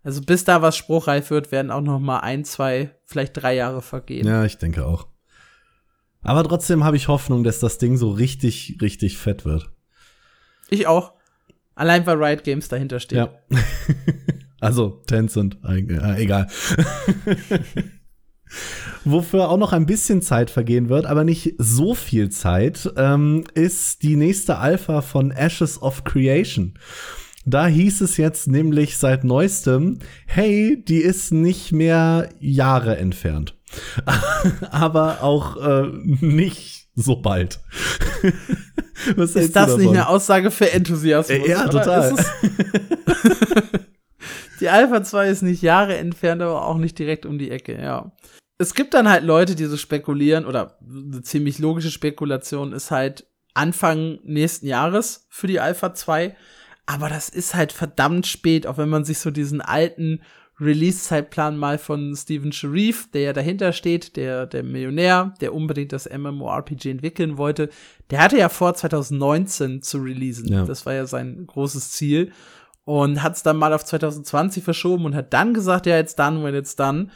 Also 0.04 0.22
bis 0.22 0.44
da 0.44 0.62
was 0.62 0.76
spruchreif 0.76 1.30
wird, 1.30 1.52
werden 1.52 1.72
auch 1.72 1.82
noch 1.82 2.00
mal 2.00 2.20
ein, 2.20 2.46
zwei, 2.46 2.96
vielleicht 3.06 3.34
drei 3.38 3.56
Jahre 3.56 3.82
vergehen. 3.82 4.26
Ja, 4.26 4.44
ich 4.44 4.58
denke 4.58 4.86
auch. 4.86 5.08
Aber 6.22 6.44
trotzdem 6.44 6.84
habe 6.84 6.98
ich 6.98 7.08
Hoffnung, 7.08 7.44
dass 7.44 7.60
das 7.60 7.78
Ding 7.78 7.96
so 7.96 8.10
richtig, 8.10 8.78
richtig 8.82 9.18
fett 9.18 9.46
wird. 9.46 9.72
Ich 10.70 10.88
auch. 10.88 11.14
Allein 11.80 12.06
weil 12.06 12.22
Riot 12.22 12.44
Games 12.44 12.68
dahinter 12.68 13.00
steht. 13.00 13.20
Ja. 13.20 13.30
also 14.60 15.02
Tencent, 15.08 15.60
äh, 15.66 16.22
egal. 16.22 16.48
Wofür 19.06 19.48
auch 19.50 19.56
noch 19.58 19.72
ein 19.72 19.86
bisschen 19.86 20.22
Zeit 20.22 20.50
vergehen 20.50 20.90
wird, 20.90 21.06
aber 21.06 21.24
nicht 21.24 21.54
so 21.58 21.96
viel 21.96 22.28
Zeit, 22.30 22.92
ähm, 22.98 23.46
ist 23.54 24.04
die 24.04 24.18
nächste 24.18 24.58
Alpha 24.58 25.00
von 25.00 25.32
Ashes 25.32 25.82
of 25.82 26.04
Creation. 26.04 26.78
Da 27.46 27.68
hieß 27.68 28.02
es 28.02 28.18
jetzt 28.18 28.50
nämlich 28.50 28.98
seit 28.98 29.24
neuestem, 29.24 30.00
hey, 30.26 30.84
die 30.86 31.00
ist 31.00 31.32
nicht 31.32 31.72
mehr 31.72 32.28
Jahre 32.42 32.98
entfernt. 32.98 33.56
aber 34.70 35.24
auch 35.24 35.56
äh, 35.56 35.88
nicht 36.04 36.79
so 37.02 37.16
bald. 37.16 37.60
Was 39.16 39.36
ist 39.36 39.56
das 39.56 39.78
nicht 39.78 39.90
eine 39.90 40.08
Aussage 40.08 40.52
für 40.52 40.72
Enthusiasmus? 40.72 41.48
Ja, 41.48 41.68
total. 41.68 42.16
die 44.60 44.70
Alpha 44.70 45.04
2 45.04 45.30
ist 45.30 45.42
nicht 45.42 45.62
Jahre 45.62 45.98
entfernt, 45.98 46.42
aber 46.42 46.66
auch 46.66 46.78
nicht 46.78 47.00
direkt 47.00 47.26
um 47.26 47.38
die 47.40 47.50
Ecke, 47.50 47.82
ja. 47.82 48.12
Es 48.58 48.74
gibt 48.74 48.94
dann 48.94 49.08
halt 49.08 49.24
Leute, 49.24 49.56
die 49.56 49.66
so 49.66 49.78
spekulieren, 49.78 50.46
oder 50.46 50.78
eine 50.82 51.22
ziemlich 51.22 51.60
logische 51.60 51.92
Spekulation 51.92 52.74
ist 52.74 52.92
halt 52.92 53.26
Anfang 53.54 54.20
nächsten 54.24 54.68
Jahres 54.68 55.28
für 55.30 55.48
die 55.48 55.62
Alpha 55.62 55.94
2. 55.94 56.36
Aber 56.86 57.08
das 57.08 57.30
ist 57.30 57.56
halt 57.56 57.72
verdammt 57.72 58.28
spät, 58.28 58.68
auch 58.68 58.78
wenn 58.78 58.90
man 58.90 59.06
sich 59.06 59.20
so 59.20 59.32
diesen 59.32 59.62
alten 59.62 60.22
Release-Zeitplan 60.62 61.58
mal 61.58 61.78
von 61.78 62.16
Steven 62.16 62.52
Sharif, 62.52 63.10
der 63.12 63.22
ja 63.22 63.34
dahinter 63.34 63.72
steht, 63.72 64.16
der, 64.16 64.46
der 64.46 64.64
Millionär, 64.64 65.34
der 65.42 65.54
unbedingt 65.54 65.94
das 65.94 66.10
MMORPG 66.10 66.92
entwickeln 66.92 67.38
wollte. 67.38 67.70
Der 68.10 68.22
hatte 68.22 68.38
ja 68.38 68.50
vor, 68.50 68.74
2019 68.74 69.82
zu 69.82 70.00
releasen. 70.00 70.52
Ja. 70.52 70.66
Das 70.66 70.86
war 70.86 70.94
ja 70.94 71.06
sein 71.06 71.46
großes 71.48 71.92
Ziel. 71.92 72.32
Und 72.84 73.22
hat 73.22 73.36
es 73.36 73.44
dann 73.44 73.58
mal 73.58 73.74
auf 73.74 73.86
2020 73.86 74.64
verschoben 74.64 75.06
und 75.06 75.16
hat 75.16 75.32
dann 75.34 75.54
gesagt, 75.54 75.86
ja, 75.86 75.96
jetzt 75.96 76.18
dann, 76.18 76.44
when 76.44 76.56
it's 76.56 76.76
done. 76.76 77.10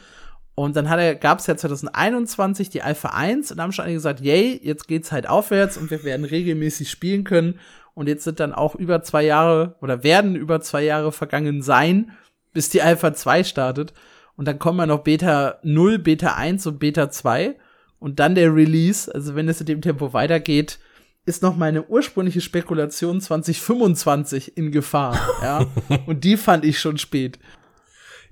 Und 0.54 0.76
dann 0.76 0.88
hat 0.88 1.00
er, 1.00 1.16
gab 1.16 1.40
es 1.40 1.48
ja 1.48 1.56
2021 1.56 2.70
die 2.70 2.82
Alpha 2.82 3.08
1 3.08 3.50
und 3.50 3.60
haben 3.60 3.72
schon 3.72 3.84
alle 3.84 3.94
gesagt, 3.94 4.20
yay, 4.20 4.60
jetzt 4.62 4.86
geht's 4.86 5.10
halt 5.10 5.28
aufwärts 5.28 5.76
und 5.76 5.90
wir 5.90 6.04
werden 6.04 6.24
regelmäßig 6.24 6.90
spielen 6.90 7.24
können. 7.24 7.58
Und 7.94 8.08
jetzt 8.08 8.24
sind 8.24 8.38
dann 8.38 8.52
auch 8.52 8.76
über 8.76 9.02
zwei 9.02 9.24
Jahre 9.24 9.74
oder 9.80 10.04
werden 10.04 10.36
über 10.36 10.60
zwei 10.60 10.84
Jahre 10.84 11.10
vergangen 11.10 11.60
sein 11.62 12.12
bis 12.54 12.70
die 12.70 12.80
Alpha 12.80 13.12
2 13.12 13.44
startet. 13.44 13.92
Und 14.36 14.48
dann 14.48 14.58
kommen 14.58 14.78
ja 14.78 14.86
noch 14.86 15.00
Beta 15.00 15.58
0, 15.62 15.98
Beta 15.98 16.34
1 16.34 16.66
und 16.66 16.78
Beta 16.78 17.10
2. 17.10 17.56
Und 17.98 18.18
dann 18.18 18.34
der 18.34 18.54
Release. 18.54 19.12
Also 19.14 19.34
wenn 19.34 19.48
es 19.48 19.60
in 19.60 19.66
dem 19.66 19.82
Tempo 19.82 20.14
weitergeht, 20.14 20.78
ist 21.26 21.42
noch 21.42 21.56
meine 21.56 21.86
ursprüngliche 21.86 22.40
Spekulation 22.40 23.20
2025 23.20 24.56
in 24.56 24.70
Gefahr. 24.70 25.18
ja. 25.42 25.66
Und 26.06 26.24
die 26.24 26.36
fand 26.36 26.64
ich 26.64 26.78
schon 26.78 26.98
spät. 26.98 27.38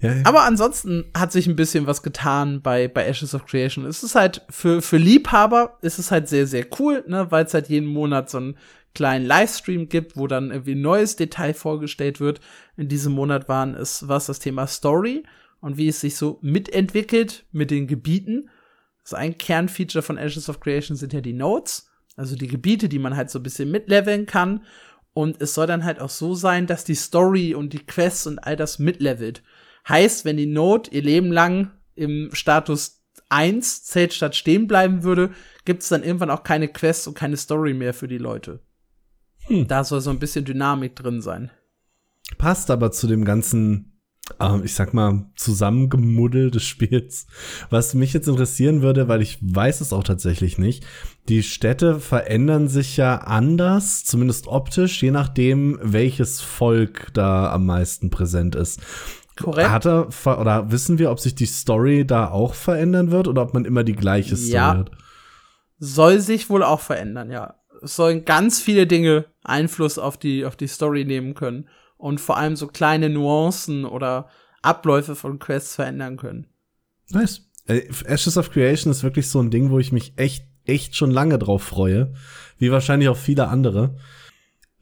Ja, 0.00 0.12
ja. 0.12 0.22
Aber 0.24 0.42
ansonsten 0.42 1.04
hat 1.16 1.32
sich 1.32 1.46
ein 1.46 1.56
bisschen 1.56 1.86
was 1.86 2.02
getan 2.02 2.60
bei, 2.60 2.88
bei 2.88 3.06
Ashes 3.06 3.34
of 3.34 3.46
Creation. 3.46 3.86
Es 3.86 4.02
ist 4.02 4.14
halt 4.14 4.42
für, 4.50 4.82
für 4.82 4.96
Liebhaber 4.96 5.78
ist 5.80 5.98
es 5.98 6.10
halt 6.10 6.28
sehr, 6.28 6.46
sehr 6.46 6.66
cool, 6.78 7.04
ne, 7.06 7.30
weil 7.30 7.44
es 7.44 7.54
halt 7.54 7.68
jeden 7.68 7.86
Monat 7.86 8.28
so 8.28 8.40
ein 8.40 8.56
kleinen 8.94 9.26
Livestream 9.26 9.88
gibt, 9.88 10.16
wo 10.16 10.26
dann 10.26 10.50
irgendwie 10.50 10.74
ein 10.74 10.80
neues 10.80 11.16
Detail 11.16 11.54
vorgestellt 11.54 12.20
wird. 12.20 12.40
In 12.76 12.88
diesem 12.88 13.12
Monat 13.12 13.48
waren 13.48 13.74
es 13.74 14.08
was 14.08 14.26
das 14.26 14.38
Thema 14.38 14.66
Story 14.66 15.24
und 15.60 15.76
wie 15.76 15.88
es 15.88 16.00
sich 16.00 16.16
so 16.16 16.38
mitentwickelt 16.42 17.46
mit 17.52 17.70
den 17.70 17.86
Gebieten. 17.86 18.50
Also 19.04 19.16
ein 19.16 19.38
Kernfeature 19.38 20.02
von 20.02 20.18
Ashes 20.18 20.48
of 20.48 20.60
Creation 20.60 20.96
sind 20.96 21.12
ja 21.12 21.20
die 21.20 21.32
Nodes, 21.32 21.90
also 22.16 22.36
die 22.36 22.48
Gebiete, 22.48 22.88
die 22.88 22.98
man 22.98 23.16
halt 23.16 23.30
so 23.30 23.38
ein 23.38 23.42
bisschen 23.42 23.70
mitleveln 23.70 24.26
kann. 24.26 24.64
Und 25.14 25.40
es 25.42 25.54
soll 25.54 25.66
dann 25.66 25.84
halt 25.84 26.00
auch 26.00 26.10
so 26.10 26.34
sein, 26.34 26.66
dass 26.66 26.84
die 26.84 26.94
Story 26.94 27.54
und 27.54 27.72
die 27.72 27.84
Quests 27.84 28.26
und 28.26 28.38
all 28.38 28.56
das 28.56 28.78
mitlevelt. 28.78 29.42
Heißt, 29.88 30.24
wenn 30.24 30.36
die 30.36 30.46
Node 30.46 30.90
ihr 30.90 31.02
Leben 31.02 31.32
lang 31.32 31.70
im 31.94 32.30
Status 32.32 33.02
1 33.28 33.84
zählt 33.84 34.12
statt 34.12 34.36
stehen 34.36 34.66
bleiben 34.66 35.02
würde, 35.02 35.30
gibt 35.64 35.82
es 35.82 35.88
dann 35.88 36.02
irgendwann 36.02 36.30
auch 36.30 36.42
keine 36.42 36.68
Quests 36.68 37.06
und 37.06 37.14
keine 37.14 37.36
Story 37.36 37.74
mehr 37.74 37.94
für 37.94 38.08
die 38.08 38.18
Leute. 38.18 38.60
Hm. 39.46 39.66
Da 39.66 39.84
soll 39.84 40.00
so 40.00 40.10
ein 40.10 40.18
bisschen 40.18 40.44
Dynamik 40.44 40.96
drin 40.96 41.20
sein. 41.20 41.50
Passt 42.38 42.70
aber 42.70 42.92
zu 42.92 43.06
dem 43.06 43.24
ganzen, 43.24 44.00
äh, 44.40 44.60
ich 44.64 44.74
sag 44.74 44.94
mal, 44.94 45.26
Zusammengemuddel 45.36 46.50
des 46.50 46.62
Spiels. 46.62 47.26
Was 47.70 47.94
mich 47.94 48.12
jetzt 48.12 48.28
interessieren 48.28 48.82
würde, 48.82 49.08
weil 49.08 49.22
ich 49.22 49.38
weiß 49.40 49.80
es 49.80 49.92
auch 49.92 50.04
tatsächlich 50.04 50.58
nicht, 50.58 50.84
die 51.28 51.42
Städte 51.42 52.00
verändern 52.00 52.68
sich 52.68 52.96
ja 52.96 53.16
anders, 53.18 54.04
zumindest 54.04 54.46
optisch, 54.46 55.02
je 55.02 55.10
nachdem, 55.10 55.78
welches 55.82 56.40
Volk 56.40 57.12
da 57.14 57.52
am 57.52 57.66
meisten 57.66 58.10
präsent 58.10 58.54
ist. 58.54 58.80
Korrekt. 59.36 59.70
Hat 59.70 59.86
er, 59.86 60.08
oder 60.26 60.70
wissen 60.70 60.98
wir, 60.98 61.10
ob 61.10 61.18
sich 61.18 61.34
die 61.34 61.46
Story 61.46 62.06
da 62.06 62.30
auch 62.30 62.54
verändern 62.54 63.10
wird 63.10 63.28
oder 63.28 63.42
ob 63.42 63.54
man 63.54 63.64
immer 63.64 63.82
die 63.82 63.96
gleiche 63.96 64.36
Story 64.36 64.52
ja. 64.52 64.76
hat? 64.76 64.90
soll 65.84 66.20
sich 66.20 66.48
wohl 66.48 66.62
auch 66.62 66.78
verändern, 66.78 67.30
ja. 67.30 67.56
Es 67.82 67.96
sollen 67.96 68.24
ganz 68.24 68.60
viele 68.60 68.86
Dinge 68.86 69.26
Einfluss 69.42 69.98
auf 69.98 70.16
die, 70.16 70.44
auf 70.44 70.56
die 70.56 70.68
Story 70.68 71.04
nehmen 71.04 71.34
können 71.34 71.68
und 71.96 72.20
vor 72.20 72.36
allem 72.36 72.56
so 72.56 72.66
kleine 72.66 73.08
Nuancen 73.08 73.84
oder 73.84 74.28
Abläufe 74.62 75.14
von 75.14 75.38
Quests 75.38 75.74
verändern 75.74 76.16
können. 76.16 76.46
Nice. 77.10 77.48
Äh, 77.66 77.82
Ashes 78.06 78.36
of 78.36 78.50
Creation 78.50 78.90
ist 78.90 79.02
wirklich 79.02 79.28
so 79.28 79.40
ein 79.40 79.50
Ding, 79.50 79.70
wo 79.70 79.78
ich 79.78 79.92
mich 79.92 80.14
echt, 80.16 80.46
echt 80.64 80.96
schon 80.96 81.10
lange 81.10 81.38
drauf 81.38 81.62
freue. 81.62 82.12
Wie 82.58 82.70
wahrscheinlich 82.70 83.08
auch 83.08 83.16
viele 83.16 83.48
andere. 83.48 83.96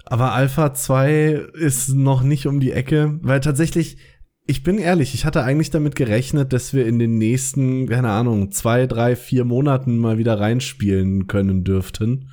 Aber 0.05 0.33
Alpha 0.33 0.75
2 0.75 1.47
ist 1.55 1.91
noch 1.91 2.23
nicht 2.23 2.47
um 2.47 2.61
die 2.61 2.73
Ecke, 2.73 3.19
weil 3.23 3.41
tatsächlich, 3.41 3.99
ich 4.47 4.63
bin 4.63 4.79
ehrlich, 4.79 5.15
ich 5.15 5.25
hatte 5.25 5.43
eigentlich 5.43 5.71
damit 5.71 5.95
gerechnet, 5.95 6.53
dass 6.53 6.75
wir 6.75 6.87
in 6.87 6.99
den 6.99 7.17
nächsten, 7.17 7.87
keine 7.89 8.11
Ahnung, 8.11 8.51
zwei, 8.51 8.87
drei, 8.87 9.15
vier 9.15 9.45
Monaten 9.45 9.99
mal 9.99 10.19
wieder 10.19 10.41
reinspielen 10.41 11.27
können 11.27 11.65
dürften. 11.65 12.31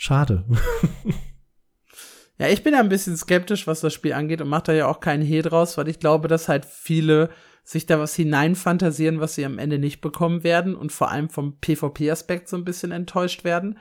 Schade. 0.00 0.44
Ja, 2.40 2.46
ich 2.46 2.62
bin 2.62 2.72
ja 2.72 2.78
ein 2.78 2.88
bisschen 2.88 3.16
skeptisch, 3.16 3.66
was 3.66 3.80
das 3.80 3.92
Spiel 3.92 4.12
angeht 4.12 4.40
und 4.40 4.48
mache 4.48 4.62
da 4.66 4.72
ja 4.72 4.86
auch 4.86 5.00
keinen 5.00 5.24
Hehl 5.24 5.42
draus, 5.42 5.76
weil 5.76 5.88
ich 5.88 5.98
glaube, 5.98 6.28
dass 6.28 6.46
halt 6.46 6.64
viele 6.64 7.30
sich 7.64 7.84
da 7.84 7.98
was 7.98 8.14
hineinfantasieren, 8.14 9.18
was 9.18 9.34
sie 9.34 9.44
am 9.44 9.58
Ende 9.58 9.80
nicht 9.80 10.00
bekommen 10.00 10.44
werden 10.44 10.76
und 10.76 10.92
vor 10.92 11.10
allem 11.10 11.30
vom 11.30 11.58
PvP-Aspekt 11.60 12.48
so 12.48 12.56
ein 12.56 12.64
bisschen 12.64 12.92
enttäuscht 12.92 13.42
werden. 13.42 13.76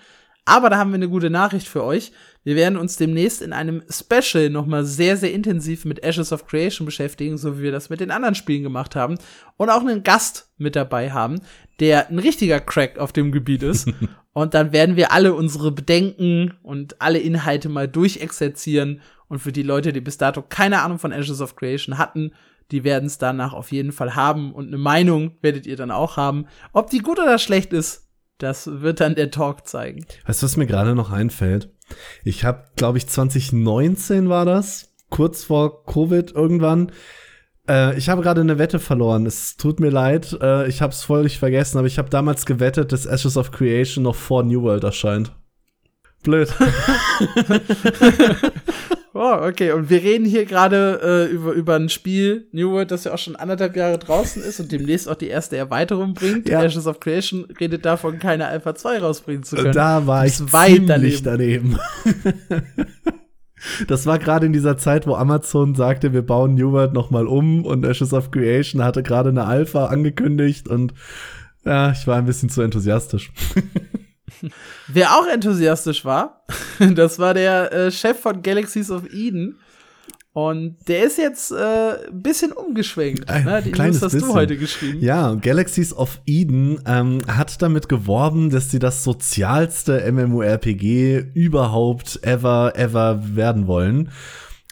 Aber 0.48 0.70
da 0.70 0.78
haben 0.78 0.91
wir 0.91 0.95
eine 0.95 1.10
gute 1.10 1.30
Nachricht 1.30 1.68
für 1.68 1.84
euch. 1.84 2.14
Wir 2.45 2.56
werden 2.56 2.78
uns 2.78 2.95
demnächst 2.95 3.41
in 3.41 3.52
einem 3.52 3.84
Special 3.89 4.50
nochmal 4.50 4.86
sehr, 4.86 5.18
sehr 5.18 5.34
intensiv 5.34 5.84
mit 5.84 6.02
Ashes 6.06 6.32
of 6.32 6.48
Creation 6.48 6.86
beschäftigen, 6.86 7.38
so 7.38 7.58
wie 7.58 7.64
wir 7.64 7.74
das 7.74 7.89
mit 7.89 8.00
den 8.00 8.12
anderen 8.12 8.34
Spielen 8.34 8.64
gemacht 8.64 8.95
haben. 8.95 9.18
Und 9.58 9.70
auch 9.70 9.82
einen 9.82 10.04
Gast 10.04 10.50
mit 10.58 10.78
dabei 10.78 11.12
haben, 11.12 11.41
der 11.82 12.08
ein 12.08 12.18
richtiger 12.18 12.62
Crack 12.62 12.98
auf 12.98 13.12
dem 13.12 13.34
Gebiet 13.34 13.62
ist. 13.62 13.91
und 14.34 14.54
dann 14.54 14.72
werden 14.72 14.95
wir 14.95 15.12
alle 15.12 15.34
unsere 15.34 15.74
Bedenken 15.74 16.54
und 16.64 17.02
alle 17.02 17.20
Inhalte 17.20 17.68
mal 17.68 17.89
durchexerzieren. 17.89 19.02
Und 19.28 19.39
für 19.39 19.52
die 19.52 19.64
Leute, 19.64 19.91
die 19.91 20.00
bis 20.00 20.18
dato 20.18 20.41
keine 20.41 20.82
Ahnung 20.82 20.98
von 20.98 21.12
Ashes 21.12 21.41
of 21.41 21.58
Creation 21.58 21.98
hatten, 21.98 22.32
die 22.72 22.86
werden 22.86 23.08
es 23.08 23.18
danach 23.18 23.52
auf 23.52 23.74
jeden 23.74 23.91
Fall 23.91 24.16
haben. 24.16 24.54
Und 24.54 24.68
eine 24.68 24.78
Meinung 24.78 25.32
werdet 25.41 25.66
ihr 25.66 25.76
dann 25.76 25.91
auch 25.91 26.16
haben. 26.16 26.45
Ob 26.72 26.89
die 26.89 27.00
gut 27.00 27.20
oder 27.20 27.38
schlecht 27.38 27.74
ist, 27.74 28.07
das 28.38 28.67
wird 28.81 28.99
dann 28.99 29.15
der 29.15 29.31
Talk 29.31 29.67
zeigen. 29.67 30.05
Weißt 30.25 30.41
du, 30.41 30.45
was 30.45 30.57
mir 30.57 30.67
gerade 30.67 30.95
noch 30.95 31.11
einfällt? 31.11 31.69
Ich 32.23 32.43
habe, 32.43 32.65
glaube 32.75 32.97
ich, 32.97 33.07
2019 33.07 34.29
war 34.29 34.45
das, 34.45 34.93
kurz 35.09 35.45
vor 35.45 35.85
Covid 35.85 36.31
irgendwann. 36.31 36.91
Äh, 37.67 37.97
ich 37.97 38.09
habe 38.09 38.21
gerade 38.21 38.41
eine 38.41 38.57
Wette 38.57 38.79
verloren. 38.79 39.25
Es 39.25 39.57
tut 39.57 39.79
mir 39.79 39.89
leid, 39.89 40.38
äh, 40.41 40.67
ich 40.67 40.81
habe 40.81 40.93
es 40.93 41.03
völlig 41.03 41.39
vergessen, 41.39 41.77
aber 41.77 41.88
ich 41.88 41.97
habe 41.97 42.09
damals 42.09 42.45
gewettet, 42.45 42.91
dass 42.91 43.05
Ashes 43.05 43.38
of 43.38 43.51
Creation 43.51 44.03
noch 44.03 44.15
vor 44.15 44.43
New 44.43 44.61
World 44.63 44.83
erscheint. 44.83 45.31
Blöd. 46.28 46.53
Oh, 49.19 49.47
okay. 49.47 49.71
Und 49.71 49.89
wir 49.89 50.03
reden 50.03 50.25
hier 50.25 50.45
gerade 50.45 50.99
äh, 51.03 51.34
über, 51.34 51.53
über 51.53 51.75
ein 51.75 51.89
Spiel, 51.89 52.45
New 52.51 52.69
World, 52.69 52.91
das 52.91 53.03
ja 53.03 53.15
auch 53.15 53.17
schon 53.17 53.36
anderthalb 53.36 53.75
Jahre 53.75 53.97
draußen 53.97 54.43
ist 54.43 54.59
und 54.59 54.71
demnächst 54.71 55.09
auch 55.09 55.15
die 55.15 55.28
erste 55.28 55.57
Erweiterung 55.57 56.13
bringt. 56.13 56.47
Ja. 56.47 56.61
Ashes 56.61 56.86
of 56.86 56.99
Creation 56.99 57.45
redet 57.59 57.84
davon, 57.84 58.19
keine 58.19 58.45
Alpha 58.45 58.75
2 58.75 58.99
rausbringen 58.99 59.41
zu 59.41 59.55
können. 59.55 59.71
Da 59.71 60.05
war 60.05 60.28
ich 60.28 60.36
ziemlich 60.36 61.23
daneben. 61.23 61.80
Das 63.88 64.05
war 64.05 64.19
gerade 64.19 64.45
in 64.45 64.53
dieser 64.53 64.78
Zeit, 64.78 65.07
wo 65.07 65.15
Amazon 65.15 65.73
sagte, 65.73 66.13
wir 66.13 66.21
bauen 66.21 66.53
New 66.53 66.73
World 66.73 66.93
noch 66.93 67.09
mal 67.09 67.25
um 67.25 67.65
und 67.65 67.84
Ashes 67.84 68.13
of 68.13 68.30
Creation 68.30 68.84
hatte 68.84 69.01
gerade 69.01 69.30
eine 69.30 69.45
Alpha 69.45 69.88
angekündigt 69.88 70.67
und 70.67 70.93
ja, 71.65 71.91
ich 71.91 72.05
war 72.05 72.17
ein 72.17 72.25
bisschen 72.25 72.49
zu 72.49 72.61
enthusiastisch. 72.61 73.32
Wer 74.88 75.15
auch 75.15 75.27
enthusiastisch 75.27 76.05
war, 76.05 76.43
das 76.95 77.19
war 77.19 77.33
der 77.33 77.71
äh, 77.71 77.91
Chef 77.91 78.19
von 78.19 78.41
Galaxies 78.41 78.91
of 78.91 79.03
Eden. 79.11 79.59
Und 80.33 80.77
der 80.88 81.03
ist 81.03 81.17
jetzt 81.17 81.51
äh, 81.51 81.55
ein 81.55 82.21
bisschen 82.21 82.51
umgeschwenkt. 82.51 83.27
Ein 83.27 83.45
ne? 83.45 83.63
Die 83.63 83.71
News 83.71 84.03
hast 84.03 84.11
bisschen. 84.11 84.19
du 84.19 84.35
heute 84.35 84.55
geschrieben. 84.55 84.99
Ja, 85.01 85.33
Galaxies 85.33 85.93
of 85.93 86.21
Eden 86.27 86.79
ähm, 86.85 87.17
hat 87.27 87.59
damit 87.63 87.89
geworben, 87.89 88.51
dass 88.51 88.69
sie 88.69 88.77
das 88.77 89.03
sozialste 89.03 90.11
MMORPG 90.11 91.31
überhaupt 91.33 92.19
ever, 92.21 92.73
ever 92.75 93.35
werden 93.35 93.65
wollen 93.65 94.11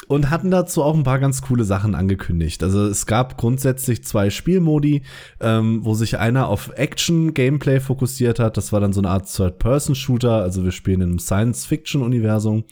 und 0.08 0.30
hatten 0.30 0.52
dazu 0.52 0.84
auch 0.84 0.96
ein 0.96 1.04
paar 1.04 1.20
ganz 1.20 1.42
coole 1.42 1.64
Sachen 1.64 1.96
angekündigt. 1.96 2.62
Also 2.64 2.86
es 2.86 3.06
gab 3.06 3.38
grundsätzlich 3.38 4.04
zwei 4.04 4.30
Spielmodi, 4.30 5.04
ähm, 5.40 5.80
wo 5.84 5.94
sich 5.94 6.20
einer 6.20 6.48
auf 6.48 6.72
Action-Gameplay 6.76 7.80
fokussiert 7.80 8.40
hat. 8.40 8.58
Das 8.58 8.74
war 8.74 8.80
dann 8.80 8.94
so 8.94 9.02
eine 9.02 9.10
Art 9.10 9.34
Third-Person-Shooter. 9.34 10.42
Also 10.42 10.64
wir 10.64 10.72
spielen 10.72 11.02
in 11.02 11.10
einem 11.10 11.20
Science-Fiction-Universum. 11.20 12.66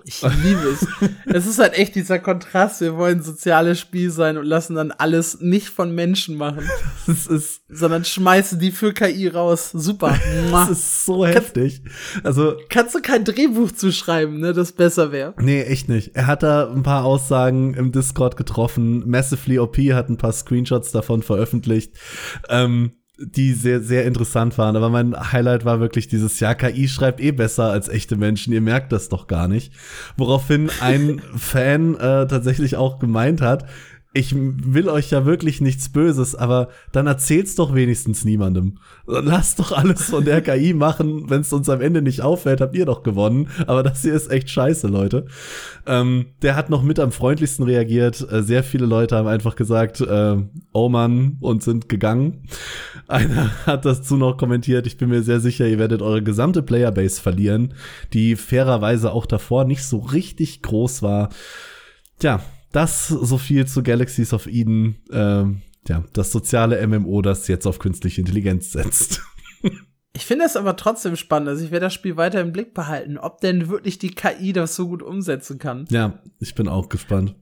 Ich 0.04 0.22
liebe 0.42 0.60
es. 0.68 0.86
es 1.26 1.46
ist 1.46 1.58
halt 1.58 1.74
echt 1.74 1.94
dieser 1.94 2.18
Kontrast. 2.18 2.80
Wir 2.80 2.96
wollen 2.96 3.22
soziales 3.22 3.80
Spiel 3.80 4.10
sein 4.10 4.36
und 4.36 4.44
lassen 4.44 4.74
dann 4.74 4.90
alles 4.92 5.40
nicht 5.40 5.68
von 5.68 5.94
Menschen 5.94 6.36
machen. 6.36 6.68
Das 7.06 7.26
ist, 7.26 7.62
sondern 7.68 8.04
schmeißen 8.04 8.60
die 8.60 8.70
für 8.70 8.92
KI 8.92 9.28
raus. 9.28 9.70
Super. 9.72 10.18
Das 10.50 10.70
ist 10.70 11.06
so 11.06 11.26
heftig. 11.26 11.82
Also. 12.22 12.56
Kannst 12.68 12.94
du 12.94 13.00
kein 13.00 13.24
Drehbuch 13.24 13.72
zuschreiben, 13.72 14.38
ne, 14.40 14.52
das 14.52 14.72
besser 14.72 15.12
wäre? 15.12 15.34
Nee, 15.40 15.62
echt 15.62 15.88
nicht. 15.88 16.14
Er 16.14 16.26
hat 16.26 16.42
da 16.42 16.70
ein 16.70 16.82
paar 16.82 17.04
Aussagen 17.04 17.74
im 17.74 17.92
Discord 17.92 18.36
getroffen. 18.36 19.08
Massively 19.08 19.58
OP 19.58 19.76
hat 19.78 20.08
ein 20.08 20.18
paar 20.18 20.32
Screenshots 20.32 20.92
davon 20.92 21.22
veröffentlicht. 21.22 21.94
Ähm, 22.48 22.92
die 23.20 23.52
sehr, 23.52 23.80
sehr 23.80 24.06
interessant 24.06 24.56
waren. 24.58 24.76
Aber 24.76 24.88
mein 24.88 25.32
Highlight 25.32 25.64
war 25.64 25.80
wirklich 25.80 26.08
dieses 26.08 26.40
Jahr, 26.40 26.54
KI 26.54 26.88
schreibt 26.88 27.20
eh 27.20 27.32
besser 27.32 27.70
als 27.70 27.88
echte 27.88 28.16
Menschen, 28.16 28.52
ihr 28.52 28.60
merkt 28.60 28.92
das 28.92 29.08
doch 29.08 29.26
gar 29.26 29.48
nicht. 29.48 29.72
Woraufhin 30.16 30.70
ein 30.80 31.20
Fan 31.36 31.94
äh, 31.96 32.26
tatsächlich 32.26 32.76
auch 32.76 32.98
gemeint 32.98 33.40
hat, 33.40 33.66
ich 34.12 34.34
will 34.34 34.88
euch 34.88 35.10
ja 35.12 35.24
wirklich 35.24 35.60
nichts 35.60 35.88
Böses, 35.88 36.34
aber 36.34 36.68
dann 36.90 37.06
erzählt's 37.06 37.54
doch 37.54 37.74
wenigstens 37.74 38.24
niemandem. 38.24 38.78
Lasst 39.06 39.60
doch 39.60 39.70
alles 39.70 40.02
von 40.02 40.24
der 40.24 40.40
KI 40.40 40.74
machen. 40.74 41.30
Wenn 41.30 41.42
es 41.42 41.52
uns 41.52 41.68
am 41.68 41.80
Ende 41.80 42.02
nicht 42.02 42.20
auffällt, 42.20 42.60
habt 42.60 42.74
ihr 42.74 42.86
doch 42.86 43.04
gewonnen. 43.04 43.48
Aber 43.68 43.84
das 43.84 44.02
hier 44.02 44.14
ist 44.14 44.28
echt 44.28 44.50
scheiße, 44.50 44.88
Leute. 44.88 45.26
Ähm, 45.86 46.26
der 46.42 46.56
hat 46.56 46.70
noch 46.70 46.82
mit 46.82 46.98
am 46.98 47.12
freundlichsten 47.12 47.64
reagiert. 47.64 48.26
Äh, 48.32 48.42
sehr 48.42 48.64
viele 48.64 48.86
Leute 48.86 49.14
haben 49.14 49.28
einfach 49.28 49.54
gesagt, 49.54 50.00
äh, 50.00 50.36
oh 50.72 50.88
Mann, 50.88 51.36
und 51.40 51.62
sind 51.62 51.88
gegangen. 51.88 52.48
Einer 53.06 53.50
hat 53.64 53.84
dazu 53.84 54.16
noch 54.16 54.36
kommentiert, 54.36 54.86
ich 54.86 54.96
bin 54.96 55.08
mir 55.08 55.22
sehr 55.22 55.40
sicher, 55.40 55.66
ihr 55.66 55.78
werdet 55.78 56.00
eure 56.00 56.22
gesamte 56.22 56.62
Playerbase 56.62 57.20
verlieren, 57.20 57.74
die 58.12 58.36
fairerweise 58.36 59.12
auch 59.12 59.26
davor 59.26 59.64
nicht 59.64 59.82
so 59.82 59.98
richtig 59.98 60.62
groß 60.62 61.02
war. 61.02 61.30
Tja, 62.20 62.40
das 62.72 63.08
so 63.08 63.38
viel 63.38 63.66
zu 63.66 63.82
Galaxies 63.82 64.32
of 64.32 64.46
Eden. 64.46 64.96
Ähm, 65.10 65.62
ja, 65.88 66.04
das 66.12 66.30
soziale 66.30 66.86
MMO, 66.86 67.22
das 67.22 67.48
jetzt 67.48 67.66
auf 67.66 67.78
künstliche 67.78 68.20
Intelligenz 68.20 68.72
setzt. 68.72 69.22
Ich 70.12 70.26
finde 70.26 70.44
es 70.44 70.56
aber 70.56 70.74
trotzdem 70.74 71.14
spannend. 71.14 71.50
Also 71.50 71.64
ich 71.64 71.70
werde 71.70 71.86
das 71.86 71.94
Spiel 71.94 72.16
weiter 72.16 72.40
im 72.40 72.50
Blick 72.50 72.74
behalten, 72.74 73.16
ob 73.16 73.40
denn 73.40 73.68
wirklich 73.68 73.98
die 73.98 74.10
KI 74.10 74.52
das 74.52 74.74
so 74.74 74.88
gut 74.88 75.04
umsetzen 75.04 75.60
kann. 75.60 75.86
Ja, 75.88 76.18
ich 76.40 76.56
bin 76.56 76.66
auch 76.66 76.88
gespannt 76.88 77.36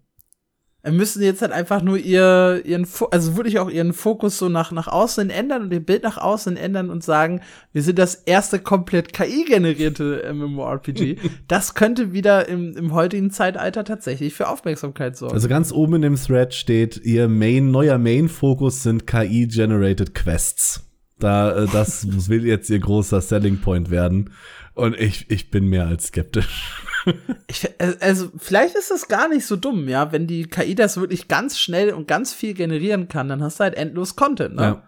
müssen 0.84 1.22
jetzt 1.22 1.42
halt 1.42 1.52
einfach 1.52 1.82
nur 1.82 1.98
ihr, 1.98 2.62
ihren, 2.64 2.86
also 3.10 3.36
wirklich 3.36 3.58
auch 3.58 3.68
ihren 3.68 3.92
Fokus 3.92 4.38
so 4.38 4.48
nach, 4.48 4.70
nach 4.70 4.86
außen 4.86 5.28
ändern 5.28 5.62
und 5.62 5.72
ihr 5.72 5.84
Bild 5.84 6.04
nach 6.04 6.18
außen 6.18 6.56
ändern 6.56 6.88
und 6.88 7.02
sagen, 7.02 7.40
wir 7.72 7.82
sind 7.82 7.98
das 7.98 8.14
erste 8.14 8.60
komplett 8.60 9.12
KI-generierte 9.12 10.32
MMORPG. 10.32 11.16
das 11.48 11.74
könnte 11.74 12.12
wieder 12.12 12.48
im, 12.48 12.76
im 12.76 12.94
heutigen 12.94 13.30
Zeitalter 13.30 13.84
tatsächlich 13.84 14.34
für 14.34 14.48
Aufmerksamkeit 14.48 15.16
sorgen. 15.16 15.34
Also 15.34 15.48
ganz 15.48 15.72
oben 15.72 15.96
in 15.96 16.02
dem 16.02 16.16
Thread 16.16 16.54
steht, 16.54 17.00
ihr 17.04 17.28
Main, 17.28 17.72
neuer 17.72 17.98
Main-Fokus 17.98 18.84
sind 18.84 19.06
KI-generated 19.06 20.14
Quests. 20.14 20.84
Da, 21.18 21.64
äh, 21.64 21.66
das 21.72 22.06
will 22.28 22.46
jetzt 22.46 22.70
ihr 22.70 22.78
großer 22.78 23.20
Selling 23.20 23.60
Point 23.60 23.90
werden. 23.90 24.30
Und 24.74 24.96
ich, 24.96 25.28
ich 25.28 25.50
bin 25.50 25.66
mehr 25.66 25.88
als 25.88 26.06
skeptisch. 26.06 26.84
Ich, 27.46 27.64
äh, 27.64 27.96
also, 28.00 28.30
vielleicht 28.36 28.74
ist 28.74 28.90
das 28.90 29.08
gar 29.08 29.28
nicht 29.28 29.46
so 29.46 29.56
dumm, 29.56 29.88
ja. 29.88 30.12
Wenn 30.12 30.26
die 30.26 30.44
KI 30.44 30.74
das 30.74 30.98
wirklich 30.98 31.28
ganz 31.28 31.58
schnell 31.58 31.92
und 31.92 32.06
ganz 32.06 32.34
viel 32.34 32.54
generieren 32.54 33.08
kann, 33.08 33.28
dann 33.28 33.42
hast 33.42 33.60
du 33.60 33.64
halt 33.64 33.74
endlos 33.74 34.16
Content, 34.16 34.56
ne? 34.56 34.62
Ja. 34.62 34.82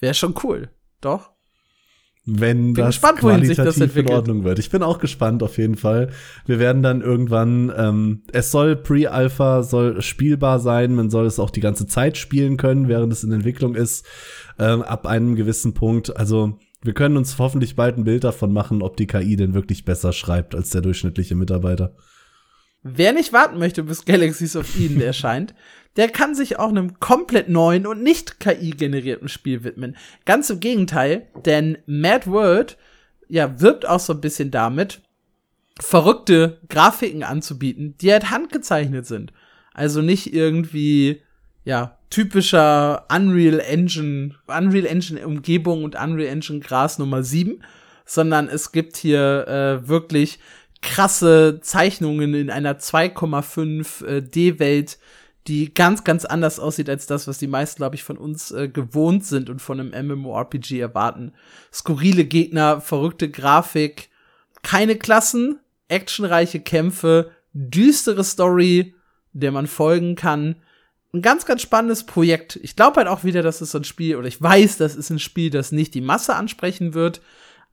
Wäre 0.00 0.14
schon 0.14 0.34
cool. 0.42 0.70
Doch. 1.00 1.34
Wenn 2.26 2.72
bin 2.72 2.84
das 2.84 2.94
gespannt, 2.94 3.18
qualitativ 3.18 3.64
das 3.64 3.96
in 3.96 4.08
Ordnung 4.08 4.44
wird. 4.44 4.58
Ich 4.58 4.70
bin 4.70 4.82
auch 4.82 4.98
gespannt 4.98 5.42
auf 5.42 5.58
jeden 5.58 5.76
Fall. 5.76 6.10
Wir 6.46 6.58
werden 6.58 6.82
dann 6.82 7.02
irgendwann, 7.02 7.70
ähm, 7.76 8.22
es 8.32 8.50
soll 8.50 8.76
Pre-Alpha, 8.76 9.62
soll 9.62 10.00
spielbar 10.00 10.58
sein. 10.58 10.94
Man 10.94 11.10
soll 11.10 11.26
es 11.26 11.38
auch 11.38 11.50
die 11.50 11.60
ganze 11.60 11.86
Zeit 11.86 12.16
spielen 12.16 12.56
können, 12.56 12.88
während 12.88 13.12
es 13.12 13.24
in 13.24 13.32
Entwicklung 13.32 13.74
ist, 13.74 14.06
ähm, 14.58 14.80
ab 14.80 15.06
einem 15.06 15.36
gewissen 15.36 15.74
Punkt. 15.74 16.16
Also 16.16 16.58
wir 16.84 16.92
können 16.92 17.16
uns 17.16 17.38
hoffentlich 17.38 17.76
bald 17.76 17.96
ein 17.96 18.04
Bild 18.04 18.24
davon 18.24 18.52
machen, 18.52 18.82
ob 18.82 18.96
die 18.96 19.06
KI 19.06 19.36
denn 19.36 19.54
wirklich 19.54 19.84
besser 19.84 20.12
schreibt 20.12 20.54
als 20.54 20.70
der 20.70 20.82
durchschnittliche 20.82 21.34
Mitarbeiter. 21.34 21.96
Wer 22.82 23.14
nicht 23.14 23.32
warten 23.32 23.58
möchte, 23.58 23.82
bis 23.82 24.04
Galaxies 24.04 24.54
of 24.54 24.78
Eden 24.78 25.00
erscheint, 25.00 25.54
der 25.96 26.08
kann 26.08 26.34
sich 26.34 26.58
auch 26.58 26.68
einem 26.68 27.00
komplett 27.00 27.48
neuen 27.48 27.86
und 27.86 28.02
nicht 28.02 28.38
KI-generierten 28.38 29.28
Spiel 29.28 29.64
widmen. 29.64 29.96
Ganz 30.26 30.50
im 30.50 30.60
Gegenteil, 30.60 31.28
denn 31.46 31.78
Mad 31.86 32.26
World 32.30 32.76
ja, 33.28 33.60
wirbt 33.60 33.88
auch 33.88 34.00
so 34.00 34.12
ein 34.12 34.20
bisschen 34.20 34.50
damit, 34.50 35.00
verrückte 35.80 36.60
Grafiken 36.68 37.22
anzubieten, 37.22 37.96
die 38.00 38.12
halt 38.12 38.30
handgezeichnet 38.30 39.06
sind. 39.06 39.32
Also 39.72 40.02
nicht 40.02 40.34
irgendwie, 40.34 41.22
ja, 41.64 41.98
typischer 42.10 43.06
Unreal 43.10 43.58
Engine, 43.60 44.34
Unreal 44.46 44.86
Engine 44.86 45.26
Umgebung 45.26 45.82
und 45.82 45.96
Unreal 45.96 46.28
Engine 46.28 46.60
Gras 46.60 46.98
Nummer 46.98 47.22
7, 47.22 47.62
sondern 48.04 48.48
es 48.48 48.70
gibt 48.70 48.96
hier 48.96 49.48
äh, 49.48 49.88
wirklich 49.88 50.38
krasse 50.82 51.60
Zeichnungen 51.62 52.34
in 52.34 52.50
einer 52.50 52.78
2,5 52.78 54.04
äh, 54.04 54.86
die 55.46 55.74
ganz, 55.74 56.04
ganz 56.04 56.24
anders 56.24 56.58
aussieht 56.58 56.88
als 56.88 57.06
das, 57.06 57.26
was 57.26 57.38
die 57.38 57.46
meisten, 57.46 57.78
glaube 57.78 57.96
ich, 57.96 58.04
von 58.04 58.16
uns 58.16 58.50
äh, 58.50 58.68
gewohnt 58.68 59.24
sind 59.24 59.50
und 59.50 59.60
von 59.60 59.80
einem 59.80 60.08
MMORPG 60.08 60.80
erwarten. 60.80 61.32
Skurrile 61.72 62.24
Gegner, 62.24 62.80
verrückte 62.80 63.30
Grafik, 63.30 64.08
keine 64.62 64.96
Klassen, 64.96 65.58
actionreiche 65.88 66.60
Kämpfe, 66.60 67.30
düstere 67.52 68.24
Story, 68.24 68.94
der 69.32 69.52
man 69.52 69.66
folgen 69.66 70.14
kann 70.14 70.56
ein 71.14 71.22
ganz, 71.22 71.46
ganz 71.46 71.62
spannendes 71.62 72.04
Projekt. 72.04 72.58
Ich 72.62 72.76
glaube 72.76 72.96
halt 72.96 73.08
auch 73.08 73.24
wieder, 73.24 73.42
dass 73.42 73.60
es 73.60 73.70
so 73.70 73.78
ein 73.78 73.84
Spiel, 73.84 74.16
oder 74.16 74.26
ich 74.26 74.42
weiß, 74.42 74.76
das 74.78 74.96
ist 74.96 75.10
ein 75.10 75.18
Spiel, 75.18 75.50
das 75.50 75.72
nicht 75.72 75.94
die 75.94 76.00
Masse 76.00 76.34
ansprechen 76.34 76.92
wird, 76.92 77.20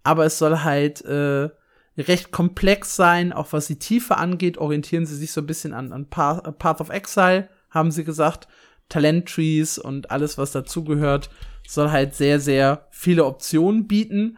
aber 0.03 0.25
es 0.25 0.37
soll 0.37 0.59
halt 0.59 1.03
äh, 1.05 1.49
recht 1.97 2.31
komplex 2.31 2.95
sein, 2.95 3.33
auch 3.33 3.51
was 3.51 3.67
die 3.67 3.79
Tiefe 3.79 4.17
angeht, 4.17 4.57
orientieren 4.57 5.05
sie 5.05 5.15
sich 5.15 5.31
so 5.31 5.41
ein 5.41 5.47
bisschen 5.47 5.73
an, 5.73 5.91
an 5.91 6.07
Path 6.09 6.81
of 6.81 6.89
Exile, 6.89 7.49
haben 7.69 7.91
sie 7.91 8.03
gesagt. 8.03 8.47
Talent 8.89 9.27
Trees 9.29 9.77
und 9.77 10.11
alles, 10.11 10.37
was 10.37 10.51
dazugehört, 10.51 11.29
soll 11.67 11.91
halt 11.91 12.13
sehr, 12.13 12.39
sehr 12.39 12.87
viele 12.91 13.25
Optionen 13.25 13.87
bieten. 13.87 14.37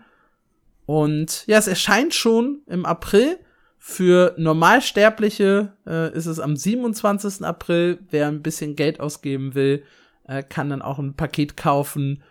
Und 0.85 1.45
ja, 1.47 1.57
es 1.57 1.67
erscheint 1.67 2.13
schon 2.13 2.61
im 2.67 2.85
April. 2.85 3.39
Für 3.85 4.33
Normalsterbliche 4.37 5.73
äh, 5.85 6.15
ist 6.15 6.25
es 6.25 6.39
am 6.39 6.55
27. 6.55 7.43
April. 7.43 7.99
Wer 8.09 8.29
ein 8.29 8.41
bisschen 8.41 8.77
Geld 8.77 9.01
ausgeben 9.01 9.55
will, 9.55 9.83
äh, 10.25 10.41
kann 10.41 10.69
dann 10.69 10.81
auch 10.81 10.99
ein 10.99 11.15
Paket 11.15 11.57
kaufen 11.57 12.23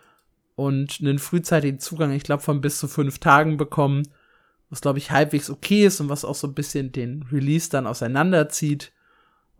und 0.55 0.97
einen 0.99 1.19
frühzeitigen 1.19 1.77
Zugang, 1.77 2.11
ich 2.11 2.23
glaube, 2.23 2.41
von 2.41 2.59
bis 2.59 2.79
zu 2.79 2.87
fünf 2.87 3.19
Tagen 3.19 3.57
bekommen. 3.57 4.01
Was, 4.71 4.81
glaube 4.81 4.97
ich, 4.97 5.11
halbwegs 5.11 5.51
okay 5.51 5.85
ist 5.85 6.01
und 6.01 6.09
was 6.09 6.25
auch 6.25 6.33
so 6.33 6.47
ein 6.47 6.55
bisschen 6.55 6.91
den 6.91 7.23
Release 7.31 7.69
dann 7.69 7.85
auseinanderzieht. 7.85 8.91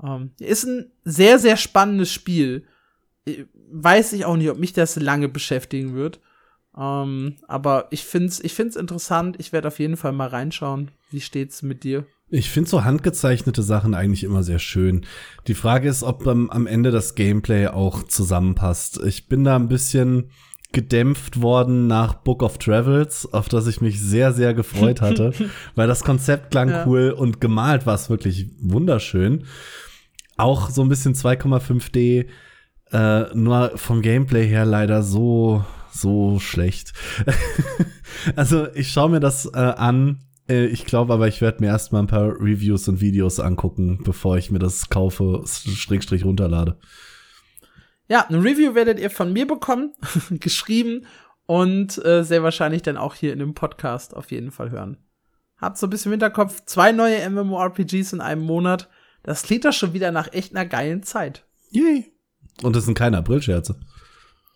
Ähm, 0.04 0.32
ist 0.40 0.64
ein 0.64 0.92
sehr, 1.04 1.38
sehr 1.38 1.58
spannendes 1.58 2.12
Spiel. 2.12 2.66
Äh, 3.28 3.46
weiß 3.72 4.14
ich 4.14 4.26
auch 4.26 4.36
nicht, 4.36 4.50
ob 4.50 4.58
mich 4.58 4.74
das 4.74 4.96
lange 4.96 5.30
beschäftigen 5.30 5.94
wird. 5.94 6.20
Ähm, 6.78 7.36
aber 7.48 7.88
ich 7.92 8.04
find's, 8.04 8.40
ich 8.40 8.54
find's 8.54 8.76
interessant. 8.76 9.36
Ich 9.40 9.54
werde 9.54 9.68
auf 9.68 9.80
jeden 9.80 9.98
Fall 9.98 10.12
mal 10.12 10.28
reinschauen. 10.28 10.92
Wie 11.12 11.22
steht's 11.22 11.62
mit 11.62 11.84
dir? 11.84 12.06
Ich 12.30 12.50
finde 12.50 12.70
so 12.70 12.84
handgezeichnete 12.84 13.62
Sachen 13.62 13.94
eigentlich 13.94 14.24
immer 14.24 14.42
sehr 14.42 14.58
schön. 14.58 15.06
Die 15.48 15.54
Frage 15.54 15.88
ist, 15.88 16.02
ob 16.02 16.26
ähm, 16.26 16.50
am 16.50 16.66
Ende 16.66 16.90
das 16.90 17.14
Gameplay 17.14 17.68
auch 17.68 18.04
zusammenpasst. 18.04 19.00
Ich 19.06 19.28
bin 19.28 19.44
da 19.44 19.56
ein 19.56 19.68
bisschen 19.68 20.32
gedämpft 20.72 21.44
worden 21.44 21.86
nach 21.86 22.16
Book 22.16 22.42
of 22.42 22.58
Travels, 22.58 23.32
auf 23.32 23.48
das 23.48 23.68
ich 23.68 23.82
mich 23.82 24.02
sehr, 24.02 24.34
sehr 24.34 24.56
gefreut 24.56 25.02
hatte, 25.02 25.32
weil 25.76 25.88
das 25.88 26.04
Konzept 26.04 26.50
klang 26.50 26.70
ja. 26.70 26.88
cool 26.88 27.12
und 27.12 27.40
gemalt 27.40 27.86
war 27.86 27.94
es 27.94 28.10
wirklich 28.10 28.48
wunderschön. 28.60 29.46
Auch 30.36 30.72
so 30.72 30.82
ein 30.82 30.90
bisschen 30.90 31.14
2,5D, 31.14 32.26
äh, 32.92 33.36
nur 33.36 33.74
vom 33.76 34.02
Gameplay 34.02 34.48
her 34.48 34.66
leider 34.66 35.04
so 35.04 35.64
so 35.94 36.40
schlecht. 36.40 36.94
also 38.36 38.68
ich 38.74 38.92
schaue 38.92 39.10
mir 39.10 39.20
das 39.20 39.46
äh, 39.54 39.58
an. 39.58 40.20
Äh, 40.50 40.66
ich 40.66 40.86
glaube 40.86 41.14
aber, 41.14 41.28
ich 41.28 41.42
werde 41.42 41.62
mir 41.62 41.68
erstmal 41.68 42.04
ein 42.04 42.08
paar 42.08 42.40
Reviews 42.40 42.88
und 42.88 43.02
Videos 43.02 43.40
angucken, 43.40 44.00
bevor 44.04 44.38
ich 44.38 44.52
mir 44.52 44.60
das 44.60 44.90
kaufe, 44.90 45.44
Strickstrich 45.46 46.26
runterlade. 46.26 46.78
Ja, 48.10 48.26
ein 48.28 48.42
Review 48.42 48.76
werdet 48.76 49.00
ihr 49.00 49.10
von 49.10 49.32
mir 49.32 49.48
bekommen, 49.48 49.94
geschrieben 50.32 51.06
und 51.46 52.04
äh, 52.06 52.24
sehr 52.24 52.44
wahrscheinlich 52.44 52.82
dann 52.82 52.98
auch 52.98 53.16
hier 53.16 53.34
in 53.34 53.40
dem 53.40 53.54
Podcast 53.54 54.16
auf 54.16 54.32
jeden 54.32 54.52
Fall 54.52 54.72
hören. 54.72 54.98
Habt 55.58 55.78
so 55.78 55.88
ein 55.88 55.90
bisschen 55.90 56.12
im 56.12 56.20
Hinterkopf, 56.20 56.66
zwei 56.66 56.92
neue 56.92 57.30
MMORPGs 57.30 58.14
in 58.14 58.22
einem 58.22 58.42
Monat. 58.42 58.90
Das 59.24 59.44
klingt 59.44 59.64
doch 59.64 59.72
schon 59.72 59.94
wieder 59.94 60.12
nach 60.12 60.34
echt 60.34 60.54
einer 60.54 60.66
geilen 60.66 61.04
Zeit. 61.04 61.46
Yay. 61.72 62.12
Und 62.62 62.76
das 62.76 62.86
sind 62.86 62.98
keine 62.98 63.18
Aprilscherze. 63.18 63.80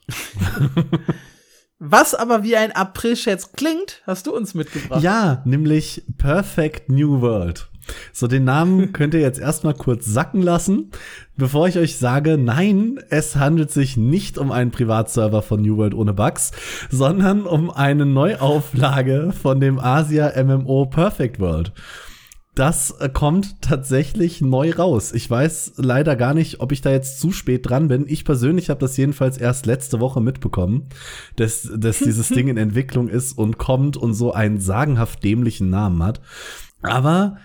Was 1.80 2.16
aber 2.16 2.44
wie 2.44 2.56
ein 2.56 2.72
April-Scherz 2.72 3.52
klingt, 3.52 4.02
hast 4.08 4.26
du 4.26 4.36
uns 4.36 4.56
mitgebracht. 4.56 5.04
Ja, 5.04 5.44
nämlich 5.46 6.04
Perfect 6.18 6.90
New 6.90 7.22
World. 7.22 7.70
So, 8.12 8.28
den 8.28 8.46
Namen 8.46 8.92
könnt 8.94 9.14
ihr 9.14 9.20
jetzt 9.20 9.40
erstmal 9.40 9.76
kurz 9.76 10.06
sacken 10.06 10.42
lassen, 10.42 10.92
bevor 11.36 11.68
ich 11.68 11.78
euch 11.78 11.98
sage, 11.98 12.38
nein, 12.38 13.00
es 13.10 13.36
handelt 13.36 13.72
sich 13.72 13.96
nicht 13.96 14.40
um 14.40 14.52
einen 14.52 14.72
Privatserver 14.72 15.44
von 15.44 15.62
New 15.62 15.78
World 15.78 15.94
ohne 15.94 16.14
Bugs, 16.14 16.52
sondern 16.90 17.46
um 17.46 17.70
eine 17.70 18.08
Neuauflage 18.08 19.32
von 19.40 19.60
dem 19.60 19.80
Asia 19.80 20.34
MMO 20.44 20.88
Perfect 20.88 21.40
World 21.40 21.74
das 22.58 22.92
äh, 23.00 23.08
kommt 23.08 23.62
tatsächlich 23.62 24.42
neu 24.42 24.72
raus. 24.72 25.14
Ich 25.14 25.30
weiß 25.30 25.74
leider 25.78 26.16
gar 26.16 26.34
nicht, 26.34 26.60
ob 26.60 26.72
ich 26.72 26.82
da 26.82 26.92
jetzt 26.92 27.20
zu 27.20 27.32
spät 27.32 27.70
dran 27.70 27.88
bin. 27.88 28.06
Ich 28.08 28.26
persönlich 28.26 28.72
habe 28.72 28.80
das 28.80 28.98
jedenfalls 28.98 29.38
erst 29.38 29.68
letzte 29.68 30.00
Woche 30.00 30.22
mitbekommen, 30.22 30.90
dass, 31.36 31.70
dass 31.76 32.00
dieses 32.00 32.30
Ding 32.38 32.48
in 32.48 32.58
Entwicklung 32.58 33.10
ist 33.10 33.38
und 33.38 33.60
kommt 33.60 33.96
und 33.96 34.16
so 34.16 34.34
einen 34.34 34.60
sagenhaft 34.60 35.24
dämlichen 35.24 35.70
Namen 35.70 36.02
hat. 36.02 36.20
Aber 36.82 37.38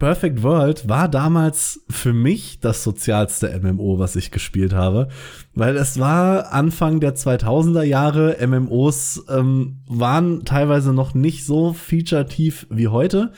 Perfect 0.00 0.42
World 0.42 0.88
war 0.88 1.08
damals 1.08 1.84
für 1.90 2.14
mich 2.14 2.58
das 2.60 2.82
sozialste 2.82 3.60
MMO, 3.60 3.98
was 3.98 4.16
ich 4.16 4.30
gespielt 4.30 4.72
habe, 4.72 5.08
weil 5.54 5.76
es 5.76 5.98
war 5.98 6.52
Anfang 6.52 7.00
der 7.00 7.16
2000er 7.16 7.82
Jahre. 7.82 8.38
MMOs 8.46 9.26
ähm, 9.28 9.80
waren 9.86 10.46
teilweise 10.46 10.94
noch 10.94 11.12
nicht 11.12 11.44
so 11.44 11.74
feature-tief 11.74 12.66
wie 12.70 12.88
heute. 12.88 13.32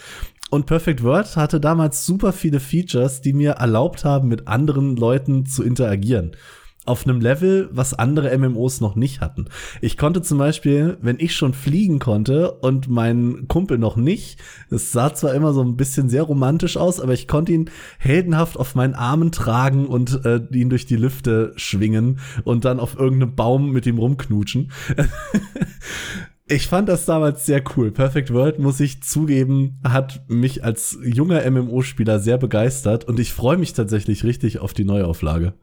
Und 0.52 0.66
Perfect 0.66 1.02
World 1.02 1.34
hatte 1.36 1.60
damals 1.60 2.04
super 2.04 2.30
viele 2.30 2.60
Features, 2.60 3.22
die 3.22 3.32
mir 3.32 3.52
erlaubt 3.52 4.04
haben, 4.04 4.28
mit 4.28 4.48
anderen 4.48 4.96
Leuten 4.96 5.46
zu 5.46 5.62
interagieren 5.62 6.36
auf 6.84 7.06
einem 7.06 7.20
Level, 7.20 7.68
was 7.70 7.94
andere 7.94 8.36
MMOs 8.36 8.80
noch 8.80 8.96
nicht 8.96 9.20
hatten. 9.20 9.46
Ich 9.80 9.96
konnte 9.96 10.20
zum 10.20 10.38
Beispiel, 10.38 10.98
wenn 11.00 11.20
ich 11.20 11.36
schon 11.36 11.54
fliegen 11.54 12.00
konnte 12.00 12.50
und 12.50 12.88
mein 12.88 13.46
Kumpel 13.46 13.78
noch 13.78 13.96
nicht, 13.96 14.40
es 14.68 14.90
sah 14.90 15.14
zwar 15.14 15.32
immer 15.34 15.52
so 15.52 15.62
ein 15.62 15.76
bisschen 15.76 16.08
sehr 16.08 16.24
romantisch 16.24 16.76
aus, 16.76 17.00
aber 17.00 17.12
ich 17.12 17.28
konnte 17.28 17.52
ihn 17.52 17.70
heldenhaft 17.98 18.58
auf 18.58 18.74
meinen 18.74 18.94
Armen 18.94 19.30
tragen 19.30 19.86
und 19.86 20.24
äh, 20.24 20.40
ihn 20.50 20.70
durch 20.70 20.84
die 20.84 20.96
Lüfte 20.96 21.52
schwingen 21.54 22.18
und 22.42 22.64
dann 22.64 22.80
auf 22.80 22.98
irgendeinem 22.98 23.36
Baum 23.36 23.70
mit 23.70 23.86
ihm 23.86 23.98
rumknutschen. 23.98 24.72
Ich 26.52 26.68
fand 26.68 26.86
das 26.86 27.06
damals 27.06 27.46
sehr 27.46 27.64
cool. 27.74 27.90
Perfect 27.90 28.30
World, 28.30 28.58
muss 28.58 28.78
ich 28.78 29.02
zugeben, 29.02 29.80
hat 29.84 30.20
mich 30.28 30.62
als 30.62 30.98
junger 31.02 31.50
MMO-Spieler 31.50 32.18
sehr 32.18 32.36
begeistert 32.36 33.04
und 33.04 33.18
ich 33.18 33.32
freue 33.32 33.56
mich 33.56 33.72
tatsächlich 33.72 34.22
richtig 34.22 34.58
auf 34.58 34.74
die 34.74 34.84
Neuauflage. 34.84 35.54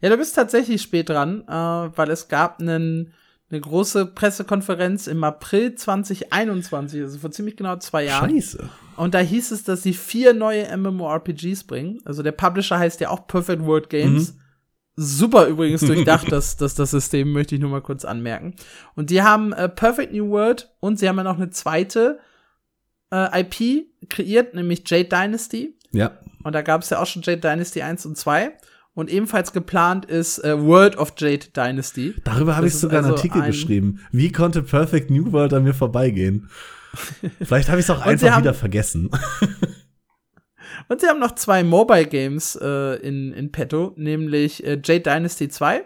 Ja, 0.00 0.08
du 0.08 0.16
bist 0.16 0.34
tatsächlich 0.34 0.80
spät 0.80 1.10
dran, 1.10 1.42
äh, 1.46 1.52
weil 1.52 2.08
es 2.10 2.28
gab 2.28 2.60
einen, 2.60 3.12
eine 3.50 3.60
große 3.60 4.06
Pressekonferenz 4.06 5.06
im 5.06 5.22
April 5.22 5.74
2021, 5.74 7.02
also 7.02 7.18
vor 7.18 7.30
ziemlich 7.30 7.56
genau 7.56 7.76
zwei 7.76 8.04
Jahren. 8.04 8.30
Scheiße. 8.30 8.66
Und 8.96 9.12
da 9.12 9.18
hieß 9.18 9.50
es, 9.50 9.64
dass 9.64 9.82
sie 9.82 9.92
vier 9.92 10.32
neue 10.32 10.74
MMORPGs 10.74 11.64
bringen. 11.64 12.00
Also 12.06 12.22
der 12.22 12.32
Publisher 12.32 12.78
heißt 12.78 13.00
ja 13.00 13.10
auch 13.10 13.26
Perfect 13.26 13.62
World 13.66 13.90
Games. 13.90 14.32
Mhm. 14.32 14.40
Super 14.96 15.46
übrigens 15.46 15.80
durchdacht, 15.80 16.26
das, 16.30 16.56
das, 16.56 16.74
das 16.74 16.90
System, 16.90 17.32
möchte 17.32 17.54
ich 17.54 17.60
nur 17.60 17.70
mal 17.70 17.82
kurz 17.82 18.04
anmerken. 18.04 18.54
Und 18.94 19.10
die 19.10 19.22
haben 19.22 19.52
äh, 19.52 19.68
Perfect 19.68 20.12
New 20.12 20.30
World 20.30 20.70
und 20.80 20.98
sie 20.98 21.08
haben 21.08 21.16
ja 21.16 21.24
noch 21.24 21.36
eine 21.36 21.50
zweite 21.50 22.20
äh, 23.12 23.40
IP 23.40 23.86
kreiert, 24.08 24.54
nämlich 24.54 24.82
Jade 24.86 25.08
Dynasty. 25.08 25.76
Ja. 25.92 26.12
Und 26.42 26.54
da 26.54 26.62
gab 26.62 26.82
es 26.82 26.90
ja 26.90 27.00
auch 27.00 27.06
schon 27.06 27.22
Jade 27.22 27.40
Dynasty 27.40 27.82
1 27.82 28.06
und 28.06 28.16
2. 28.16 28.52
Und 28.94 29.10
ebenfalls 29.10 29.52
geplant 29.52 30.04
ist 30.04 30.38
äh, 30.44 30.60
World 30.60 30.96
of 30.96 31.14
Jade 31.16 31.46
Dynasty. 31.56 32.14
Darüber 32.22 32.56
habe 32.56 32.68
ich 32.68 32.74
sogar 32.74 32.98
also 32.98 33.08
einen 33.08 33.16
Artikel 33.16 33.42
ein 33.42 33.48
geschrieben. 33.48 34.00
Wie 34.12 34.30
konnte 34.30 34.62
Perfect 34.62 35.10
New 35.10 35.32
World 35.32 35.52
an 35.52 35.64
mir 35.64 35.74
vorbeigehen? 35.74 36.48
Vielleicht 37.42 37.68
habe 37.68 37.80
ich 37.80 37.86
es 37.86 37.90
auch 37.90 38.00
einfach 38.00 38.38
wieder 38.38 38.54
vergessen. 38.54 39.10
und 40.88 41.00
sie 41.00 41.06
haben 41.06 41.20
noch 41.20 41.34
zwei 41.34 41.64
Mobile 41.64 42.06
Games 42.06 42.56
äh, 42.60 42.96
in, 42.96 43.32
in 43.32 43.52
petto, 43.52 43.92
nämlich 43.96 44.64
äh, 44.64 44.80
Jade 44.82 45.00
Dynasty 45.00 45.48
2 45.48 45.84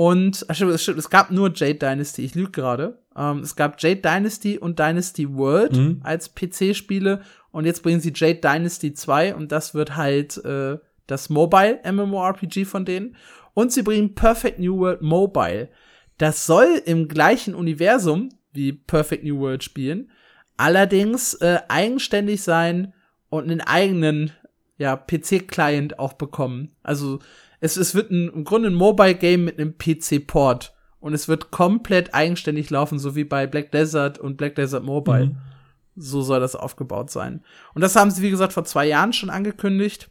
und 0.00 0.46
ach, 0.48 0.54
stimmt, 0.54 0.80
stimmt, 0.80 0.98
es 0.98 1.10
gab 1.10 1.30
nur 1.30 1.52
Jade 1.54 1.74
Dynasty, 1.74 2.24
ich 2.24 2.34
lüge 2.34 2.52
gerade. 2.52 2.98
Ähm, 3.14 3.40
es 3.40 3.54
gab 3.54 3.82
Jade 3.82 4.00
Dynasty 4.00 4.56
und 4.56 4.78
Dynasty 4.78 5.28
World 5.30 5.76
mhm. 5.76 6.00
als 6.02 6.34
PC-Spiele 6.34 7.20
und 7.50 7.66
jetzt 7.66 7.82
bringen 7.82 8.00
sie 8.00 8.12
Jade 8.14 8.40
Dynasty 8.40 8.94
2 8.94 9.34
und 9.34 9.52
das 9.52 9.74
wird 9.74 9.96
halt 9.96 10.42
äh, 10.44 10.78
das 11.06 11.28
Mobile 11.28 11.80
MMORPG 11.84 12.64
von 12.64 12.86
denen. 12.86 13.16
Und 13.52 13.72
sie 13.72 13.82
bringen 13.82 14.14
Perfect 14.14 14.58
New 14.58 14.78
World 14.78 15.02
Mobile. 15.02 15.68
Das 16.16 16.46
soll 16.46 16.80
im 16.86 17.08
gleichen 17.08 17.54
Universum 17.54 18.30
wie 18.52 18.72
Perfect 18.72 19.24
New 19.24 19.38
World 19.38 19.62
spielen, 19.62 20.10
allerdings 20.56 21.34
äh, 21.34 21.58
eigenständig 21.68 22.42
sein 22.42 22.94
und 23.30 23.44
einen 23.44 23.60
eigenen 23.62 24.32
ja, 24.76 24.96
PC-Client 24.96 25.98
auch 25.98 26.14
bekommen. 26.14 26.72
Also 26.82 27.20
es, 27.60 27.76
es 27.76 27.94
wird 27.94 28.10
ein, 28.10 28.28
im 28.28 28.44
Grunde 28.44 28.68
ein 28.68 28.74
Mobile-Game 28.74 29.44
mit 29.44 29.58
einem 29.58 29.76
PC-Port. 29.78 30.74
Und 31.00 31.14
es 31.14 31.28
wird 31.28 31.50
komplett 31.50 32.14
eigenständig 32.14 32.68
laufen, 32.68 32.98
so 32.98 33.16
wie 33.16 33.24
bei 33.24 33.46
Black 33.46 33.72
Desert 33.72 34.18
und 34.18 34.36
Black 34.36 34.54
Desert 34.54 34.84
Mobile. 34.84 35.26
Mhm. 35.26 35.36
So 35.96 36.20
soll 36.22 36.40
das 36.40 36.56
aufgebaut 36.56 37.10
sein. 37.10 37.42
Und 37.74 37.80
das 37.80 37.96
haben 37.96 38.10
sie, 38.10 38.22
wie 38.22 38.30
gesagt, 38.30 38.52
vor 38.52 38.64
zwei 38.64 38.86
Jahren 38.86 39.12
schon 39.12 39.30
angekündigt. 39.30 40.10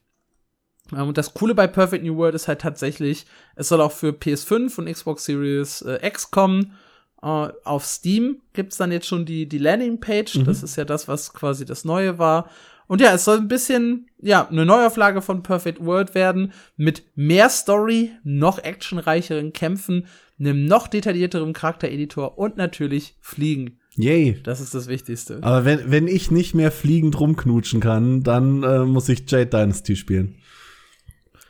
Ähm, 0.91 1.09
und 1.09 1.17
das 1.17 1.33
Coole 1.33 1.53
bei 1.55 1.67
Perfect 1.67 2.03
New 2.03 2.17
World 2.17 2.35
ist 2.35 2.47
halt 2.47 2.61
tatsächlich, 2.61 3.25
es 3.55 3.69
soll 3.69 3.81
auch 3.81 3.91
für 3.91 4.09
PS5 4.09 4.79
und 4.79 4.91
Xbox 4.91 5.25
Series 5.25 5.81
äh, 5.81 6.05
X 6.07 6.31
kommen. 6.31 6.73
Uh, 7.21 7.49
auf 7.65 7.83
Steam 7.85 8.37
gibt's 8.53 8.77
dann 8.77 8.93
jetzt 8.93 9.05
schon 9.05 9.25
die, 9.25 9.45
die 9.45 9.57
Landingpage. 9.57 10.37
Mhm. 10.37 10.45
Das 10.45 10.63
ist 10.63 10.77
ja 10.77 10.85
das, 10.85 11.09
was 11.09 11.33
quasi 11.33 11.65
das 11.65 11.83
Neue 11.83 12.17
war. 12.17 12.49
Und 12.89 13.01
ja, 13.01 13.13
es 13.13 13.23
soll 13.23 13.37
ein 13.37 13.47
bisschen, 13.47 14.09
ja, 14.19 14.47
eine 14.47 14.65
Neuauflage 14.65 15.21
von 15.21 15.43
Perfect 15.43 15.85
World 15.85 16.15
werden. 16.15 16.53
Mit 16.75 17.03
mehr 17.13 17.47
Story, 17.49 18.09
noch 18.23 18.57
actionreicheren 18.57 19.53
Kämpfen, 19.53 20.07
einem 20.39 20.65
noch 20.65 20.87
detaillierteren 20.87 21.53
Charaktereditor 21.53 22.39
und 22.39 22.57
natürlich 22.57 23.15
Fliegen. 23.21 23.77
Yay. 23.95 24.39
Das 24.41 24.59
ist 24.59 24.73
das 24.73 24.87
Wichtigste. 24.87 25.37
Aber 25.43 25.65
wenn, 25.65 25.91
wenn 25.91 26.07
ich 26.07 26.31
nicht 26.31 26.55
mehr 26.55 26.71
fliegend 26.71 27.19
rumknutschen 27.19 27.79
kann, 27.79 28.23
dann 28.23 28.63
äh, 28.63 28.79
muss 28.79 29.07
ich 29.07 29.29
Jade 29.29 29.45
Dynasty 29.45 29.95
spielen. 29.95 30.37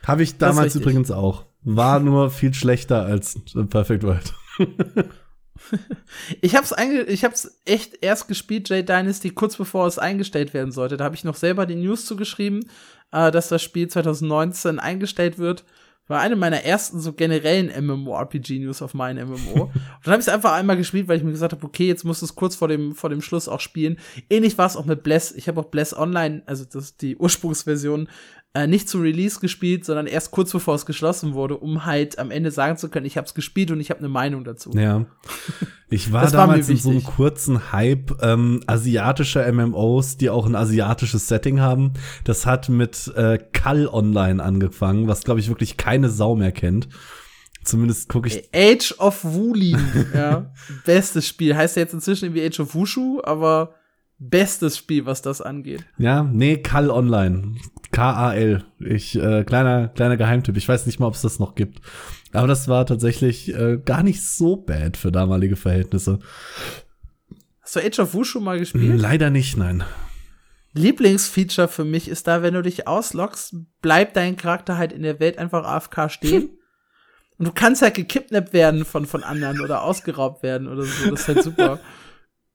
Habe 0.04 0.22
ich 0.22 0.36
damals 0.36 0.76
übrigens 0.76 1.10
auch. 1.10 1.46
War 1.62 2.00
nur 2.00 2.30
viel 2.30 2.52
schlechter 2.52 3.06
als 3.06 3.40
Perfect 3.70 4.02
World. 4.02 4.34
ich 6.40 6.56
hab's 6.56 6.74
ich 7.06 7.24
hab's 7.24 7.58
echt 7.64 7.98
erst 8.02 8.28
gespielt, 8.28 8.68
J 8.68 8.88
Dynasty, 8.88 9.30
kurz 9.30 9.56
bevor 9.56 9.86
es 9.86 9.98
eingestellt 9.98 10.54
werden 10.54 10.72
sollte. 10.72 10.96
Da 10.96 11.04
habe 11.04 11.14
ich 11.14 11.24
noch 11.24 11.36
selber 11.36 11.66
die 11.66 11.76
News 11.76 12.06
zugeschrieben, 12.06 12.68
äh, 13.12 13.30
dass 13.30 13.48
das 13.48 13.62
Spiel 13.62 13.88
2019 13.88 14.78
eingestellt 14.78 15.38
wird. 15.38 15.64
War 16.08 16.20
eine 16.20 16.34
meiner 16.34 16.64
ersten 16.64 16.98
so 16.98 17.12
generellen 17.12 17.70
MMORPG-News 17.86 18.82
auf 18.82 18.94
meinen 18.94 19.28
MMO. 19.28 19.62
und 19.62 19.72
dann 20.02 20.12
habe 20.12 20.20
ich 20.20 20.26
es 20.26 20.28
einfach 20.28 20.54
einmal 20.54 20.76
gespielt, 20.76 21.06
weil 21.06 21.18
ich 21.18 21.22
mir 21.22 21.30
gesagt 21.30 21.52
habe, 21.52 21.64
okay, 21.64 21.86
jetzt 21.86 22.04
muss 22.04 22.20
es 22.20 22.34
kurz 22.34 22.56
vor 22.56 22.66
dem, 22.66 22.96
vor 22.96 23.10
dem 23.10 23.22
Schluss 23.22 23.46
auch 23.46 23.60
spielen. 23.60 23.96
Ähnlich 24.28 24.58
war 24.58 24.66
es 24.66 24.76
auch 24.76 24.86
mit 24.86 25.04
Bless. 25.04 25.30
Ich 25.30 25.46
habe 25.46 25.60
auch 25.60 25.66
Bless 25.66 25.96
Online, 25.96 26.42
also 26.46 26.64
das 26.64 26.96
die 26.96 27.16
Ursprungsversion, 27.16 28.08
äh, 28.52 28.66
nicht 28.66 28.88
zum 28.88 29.02
Release 29.02 29.38
gespielt, 29.38 29.84
sondern 29.84 30.06
erst 30.06 30.32
kurz 30.32 30.50
bevor 30.50 30.74
es 30.74 30.84
geschlossen 30.84 31.34
wurde, 31.34 31.56
um 31.56 31.86
halt 31.86 32.18
am 32.18 32.32
Ende 32.32 32.50
sagen 32.50 32.76
zu 32.76 32.88
können, 32.88 33.06
ich 33.06 33.16
habe 33.16 33.26
es 33.26 33.34
gespielt 33.34 33.70
und 33.70 33.78
ich 33.78 33.90
habe 33.90 34.00
eine 34.00 34.08
Meinung 34.08 34.42
dazu. 34.42 34.72
Ja. 34.74 35.06
Ich 35.88 36.12
war 36.12 36.28
damals 36.30 36.66
war 36.66 36.74
in 36.74 36.76
so 36.76 36.90
einem 36.90 37.04
kurzen 37.04 37.72
Hype 37.72 38.20
ähm, 38.22 38.62
asiatischer 38.66 39.50
MMOs, 39.52 40.16
die 40.16 40.30
auch 40.30 40.46
ein 40.46 40.56
asiatisches 40.56 41.28
Setting 41.28 41.60
haben. 41.60 41.92
Das 42.24 42.44
hat 42.44 42.68
mit 42.68 43.12
äh, 43.14 43.38
Kall 43.52 43.86
Online 43.86 44.42
angefangen, 44.42 45.06
was 45.06 45.22
glaube 45.22 45.40
ich 45.40 45.48
wirklich 45.48 45.76
keine 45.76 46.08
Sau 46.08 46.34
mehr 46.34 46.52
kennt. 46.52 46.88
Zumindest 47.62 48.08
gucke 48.08 48.28
ich. 48.28 48.48
Age 48.54 48.94
of 48.98 49.22
Wulin, 49.22 49.78
ja. 50.14 50.50
Bestes 50.86 51.28
Spiel. 51.28 51.56
Heißt 51.56 51.76
ja 51.76 51.82
jetzt 51.82 51.92
inzwischen 51.92 52.24
irgendwie 52.26 52.46
Age 52.46 52.60
of 52.60 52.74
Wushu, 52.74 53.20
aber 53.22 53.74
bestes 54.20 54.76
Spiel, 54.76 55.06
was 55.06 55.22
das 55.22 55.40
angeht. 55.40 55.84
Ja, 55.98 56.22
nee, 56.22 56.58
Kall 56.58 56.90
Online. 56.90 57.56
K-A-L. 57.90 58.64
Ich, 58.78 59.16
äh, 59.16 59.42
kleiner, 59.44 59.88
kleiner 59.88 60.16
Geheimtipp. 60.16 60.56
Ich 60.56 60.68
weiß 60.68 60.86
nicht 60.86 61.00
mal, 61.00 61.06
ob 61.06 61.14
es 61.14 61.22
das 61.22 61.40
noch 61.40 61.56
gibt. 61.56 61.80
Aber 62.32 62.46
das 62.46 62.68
war 62.68 62.86
tatsächlich 62.86 63.52
äh, 63.52 63.78
gar 63.84 64.04
nicht 64.04 64.24
so 64.24 64.56
bad 64.56 64.96
für 64.96 65.10
damalige 65.10 65.56
Verhältnisse. 65.56 66.20
Hast 67.62 67.76
du 67.76 67.80
Age 67.80 67.98
of 67.98 68.14
Wushu 68.14 68.40
mal 68.40 68.58
gespielt? 68.58 69.00
Leider 69.00 69.30
nicht, 69.30 69.56
nein. 69.56 69.82
Lieblingsfeature 70.72 71.66
für 71.66 71.84
mich 71.84 72.08
ist 72.08 72.28
da, 72.28 72.42
wenn 72.42 72.54
du 72.54 72.62
dich 72.62 72.86
ausloggst, 72.86 73.56
bleibt 73.82 74.16
dein 74.16 74.36
Charakter 74.36 74.78
halt 74.78 74.92
in 74.92 75.02
der 75.02 75.18
Welt 75.18 75.38
einfach 75.38 75.64
AFK 75.64 76.10
stehen. 76.10 76.50
Und 77.38 77.46
du 77.46 77.52
kannst 77.52 77.82
halt 77.82 77.94
gekidnappt 77.94 78.52
werden 78.52 78.84
von, 78.84 79.06
von 79.06 79.24
anderen 79.24 79.60
oder 79.60 79.82
ausgeraubt 79.82 80.42
werden 80.42 80.68
oder 80.68 80.82
so. 80.82 81.10
Das 81.10 81.22
ist 81.22 81.28
halt 81.28 81.42
super. 81.42 81.80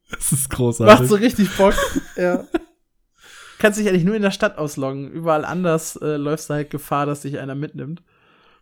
Das 0.12 0.32
ist 0.32 0.50
großartig. 0.50 1.00
Macht 1.00 1.10
so 1.10 1.16
richtig 1.16 1.56
Bock. 1.58 1.74
ja. 2.16 2.46
Kannst 3.58 3.80
dich 3.80 3.88
eigentlich 3.88 4.04
nur 4.04 4.16
in 4.16 4.22
der 4.22 4.32
Stadt 4.32 4.58
ausloggen. 4.58 5.12
Überall 5.12 5.46
anders 5.46 5.96
äh, 5.98 6.18
läufst 6.18 6.50
du 6.50 6.56
halt 6.56 6.70
Gefahr, 6.70 7.06
dass 7.06 7.22
dich 7.22 7.40
einer 7.40 7.56
mitnimmt. 7.56 8.04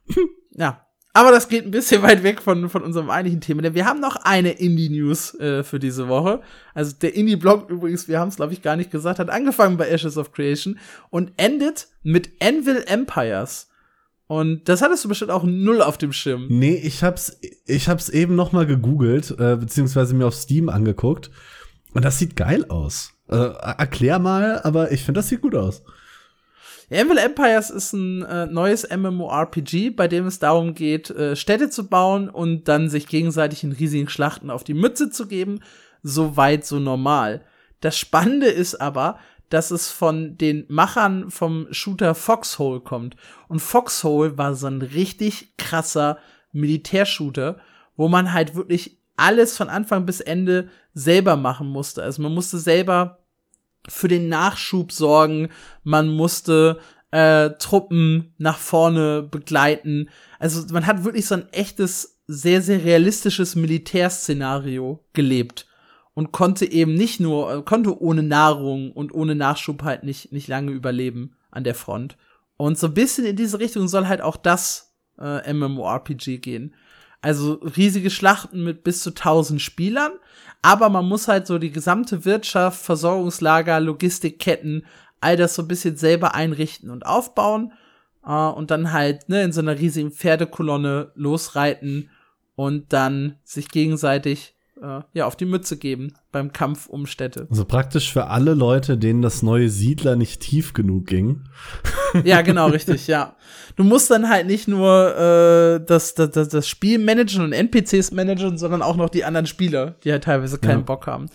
ja. 0.52 0.86
Aber 1.16 1.32
das 1.32 1.48
geht 1.48 1.64
ein 1.64 1.72
bisschen 1.72 2.02
weit 2.02 2.24
weg 2.24 2.42
von, 2.42 2.70
von 2.70 2.82
unserem 2.82 3.12
eigentlichen 3.12 3.40
Thema, 3.40 3.62
denn 3.62 3.76
wir 3.76 3.86
haben 3.86 4.00
noch 4.00 4.16
eine 4.16 4.54
Indie-News 4.54 5.40
äh, 5.40 5.64
für 5.64 5.80
diese 5.80 6.08
Woche. 6.08 6.42
Also 6.74 6.96
der 7.00 7.14
Indie-Blog 7.14 7.70
übrigens, 7.70 8.08
wir 8.08 8.20
haben 8.20 8.30
es, 8.30 8.38
glaube 8.38 8.54
ich, 8.54 8.64
gar 8.64 8.76
nicht 8.76 8.90
gesagt, 8.90 9.20
hat 9.20 9.30
angefangen 9.30 9.78
bei 9.78 9.88
Ashes 9.90 10.18
of 10.18 10.32
Creation 10.32 10.80
und 11.12 11.32
endet 11.38 11.90
mit 12.02 12.32
Anvil 12.42 12.84
Empires. 12.88 13.70
Und 14.34 14.68
das 14.68 14.82
hattest 14.82 15.06
du 15.06 15.10
bestimmt 15.10 15.30
auch 15.30 15.44
null 15.44 15.80
auf 15.84 16.00
dem 16.00 16.12
Schirm. 16.12 16.48
Nee, 16.50 16.74
ich 16.74 17.04
hab's, 17.04 17.40
ich 17.68 17.88
hab's 17.88 18.10
eben 18.10 18.36
noch 18.36 18.52
mal 18.52 18.66
gegoogelt, 18.66 19.30
äh, 19.30 19.58
beziehungsweise 19.58 20.16
mir 20.16 20.26
auf 20.26 20.34
Steam 20.34 20.70
angeguckt. 20.70 21.30
Und 21.94 22.04
das 22.04 22.18
sieht 22.18 22.36
geil 22.36 22.66
aus. 22.68 23.14
Äh, 23.30 23.36
erklär 23.36 24.18
mal, 24.18 24.60
aber 24.64 24.92
ich 24.92 25.04
finde, 25.04 25.20
das 25.20 25.30
sieht 25.30 25.42
gut 25.42 25.54
aus. 25.54 25.84
Anvil 26.92 27.20
Empires 27.20 27.70
ist 27.70 27.94
ein 27.94 28.24
äh, 28.24 28.48
neues 28.48 28.90
MMORPG, 28.90 29.92
bei 29.92 30.08
dem 30.08 30.26
es 30.26 30.40
darum 30.40 30.74
geht, 30.74 31.12
äh, 31.12 31.36
Städte 31.36 31.70
zu 31.70 31.88
bauen 31.88 32.28
und 32.28 32.68
dann 32.68 32.90
sich 32.90 33.06
gegenseitig 33.06 33.64
in 33.64 33.72
riesigen 33.72 34.10
Schlachten 34.10 34.50
auf 34.50 34.64
die 34.64 34.74
Mütze 34.74 35.12
zu 35.12 35.28
geben. 35.28 35.60
So 36.02 36.38
weit, 36.38 36.66
so 36.66 36.80
normal. 36.80 37.46
Das 37.82 38.00
Spannende 38.00 38.48
ist 38.48 38.82
aber, 38.82 39.20
dass 39.54 39.70
es 39.70 39.92
von 39.92 40.36
den 40.36 40.66
Machern 40.68 41.30
vom 41.30 41.68
Shooter 41.70 42.16
Foxhole 42.16 42.80
kommt. 42.80 43.16
Und 43.48 43.60
Foxhole 43.60 44.36
war 44.36 44.56
so 44.56 44.66
ein 44.66 44.82
richtig 44.82 45.56
krasser 45.58 46.18
Militärshooter, 46.54 47.58
wo 47.96 48.08
man 48.08 48.34
halt 48.34 48.56
wirklich 48.56 48.98
alles 49.16 49.56
von 49.56 49.70
Anfang 49.70 50.08
bis 50.08 50.22
Ende 50.22 50.70
selber 50.96 51.36
machen 51.36 51.68
musste. 51.68 52.02
Also 52.02 52.24
man 52.24 52.34
musste 52.34 52.58
selber 52.58 53.20
für 53.88 54.08
den 54.08 54.28
Nachschub 54.28 54.92
sorgen, 54.92 55.50
man 55.84 56.08
musste 56.08 56.80
äh, 57.12 57.52
Truppen 57.60 58.34
nach 58.40 58.58
vorne 58.58 59.22
begleiten. 59.22 60.10
Also 60.40 60.66
man 60.74 60.88
hat 60.88 61.04
wirklich 61.04 61.28
so 61.28 61.36
ein 61.36 61.50
echtes, 61.54 62.20
sehr, 62.26 62.64
sehr 62.64 62.84
realistisches 62.84 63.54
Militärszenario 63.56 65.06
gelebt 65.14 65.68
und 66.14 66.32
konnte 66.32 66.72
eben 66.72 66.94
nicht 66.94 67.20
nur, 67.20 67.66
konnte 67.66 68.00
ohne 68.02 68.24
Nahrung 68.24 68.92
und 68.92 69.14
ohne 69.14 69.36
Nachschub 69.36 69.84
halt 69.84 70.04
nicht, 70.04 70.32
nicht 70.32 70.48
lange 70.48 70.72
überleben 70.72 71.36
an 71.52 71.64
der 71.64 71.76
Front. 71.76 72.18
Und 72.58 72.78
so 72.78 72.88
ein 72.88 72.94
bisschen 72.94 73.26
in 73.26 73.36
diese 73.36 73.60
Richtung 73.60 73.88
soll 73.88 74.08
halt 74.08 74.22
auch 74.22 74.38
das 74.38 74.94
äh, 75.20 75.52
MMORPG 75.52 76.38
gehen. 76.38 76.76
Also 77.22 77.54
riesige 77.54 78.10
Schlachten 78.10 78.64
mit 78.64 78.84
bis 78.84 79.02
zu 79.02 79.12
1000 79.12 79.62
Spielern, 79.62 80.12
aber 80.62 80.90
man 80.90 81.06
muss 81.06 81.28
halt 81.28 81.48
so 81.48 81.58
die 81.58 81.72
gesamte 81.72 82.26
Wirtschaft, 82.26 82.84
Versorgungslager, 82.84 83.80
Logistikketten, 83.80 84.86
all 85.22 85.38
das 85.38 85.56
so 85.56 85.62
ein 85.62 85.68
bisschen 85.68 85.96
selber 85.96 86.36
einrichten 86.36 86.90
und 86.90 87.06
aufbauen 87.06 87.72
äh, 88.26 88.34
und 88.34 88.72
dann 88.72 88.92
halt 88.92 89.30
ne, 89.30 89.44
in 89.44 89.54
so 89.54 89.62
einer 89.62 89.80
riesigen 89.80 90.12
Pferdekolonne 90.12 91.12
losreiten 91.16 92.10
und 92.56 92.92
dann 92.94 93.38
sich 93.44 93.70
gegenseitig 93.70 94.56
äh, 94.84 95.02
ja, 95.14 95.26
auf 95.26 95.36
die 95.36 95.46
Mütze 95.46 95.78
geben 95.78 96.14
beim 96.32 96.52
Kampf 96.52 96.88
um 96.88 97.06
Städte. 97.06 97.48
Also 97.50 97.66
praktisch 97.66 98.12
für 98.12 98.28
alle 98.28 98.54
Leute, 98.54 98.98
denen 98.98 99.22
das 99.22 99.42
neue 99.42 99.70
Siedler 99.70 100.16
nicht 100.16 100.42
tief 100.42 100.74
genug 100.74 101.08
ging. 101.08 101.42
Ja, 102.24 102.44
genau, 102.44 102.68
richtig, 102.68 103.08
ja. 103.08 103.36
Du 103.76 103.84
musst 103.84 104.12
dann 104.12 104.30
halt 104.30 104.46
nicht 104.46 104.68
nur 104.68 105.18
äh, 105.18 105.84
das, 105.84 106.14
das, 106.14 106.30
das 106.30 106.68
Spiel 106.68 107.00
managen 107.00 107.44
und 107.44 107.54
NPCs 107.54 108.12
managen, 108.12 108.60
sondern 108.60 108.84
auch 108.84 108.96
noch 108.96 109.10
die 109.10 109.24
anderen 109.24 109.48
Spieler, 109.48 109.96
die 110.04 110.12
halt 110.12 110.26
teilweise 110.26 110.60
keinen 110.60 110.82
ja. 110.82 110.86
Bock 110.86 111.08
haben. 111.08 111.26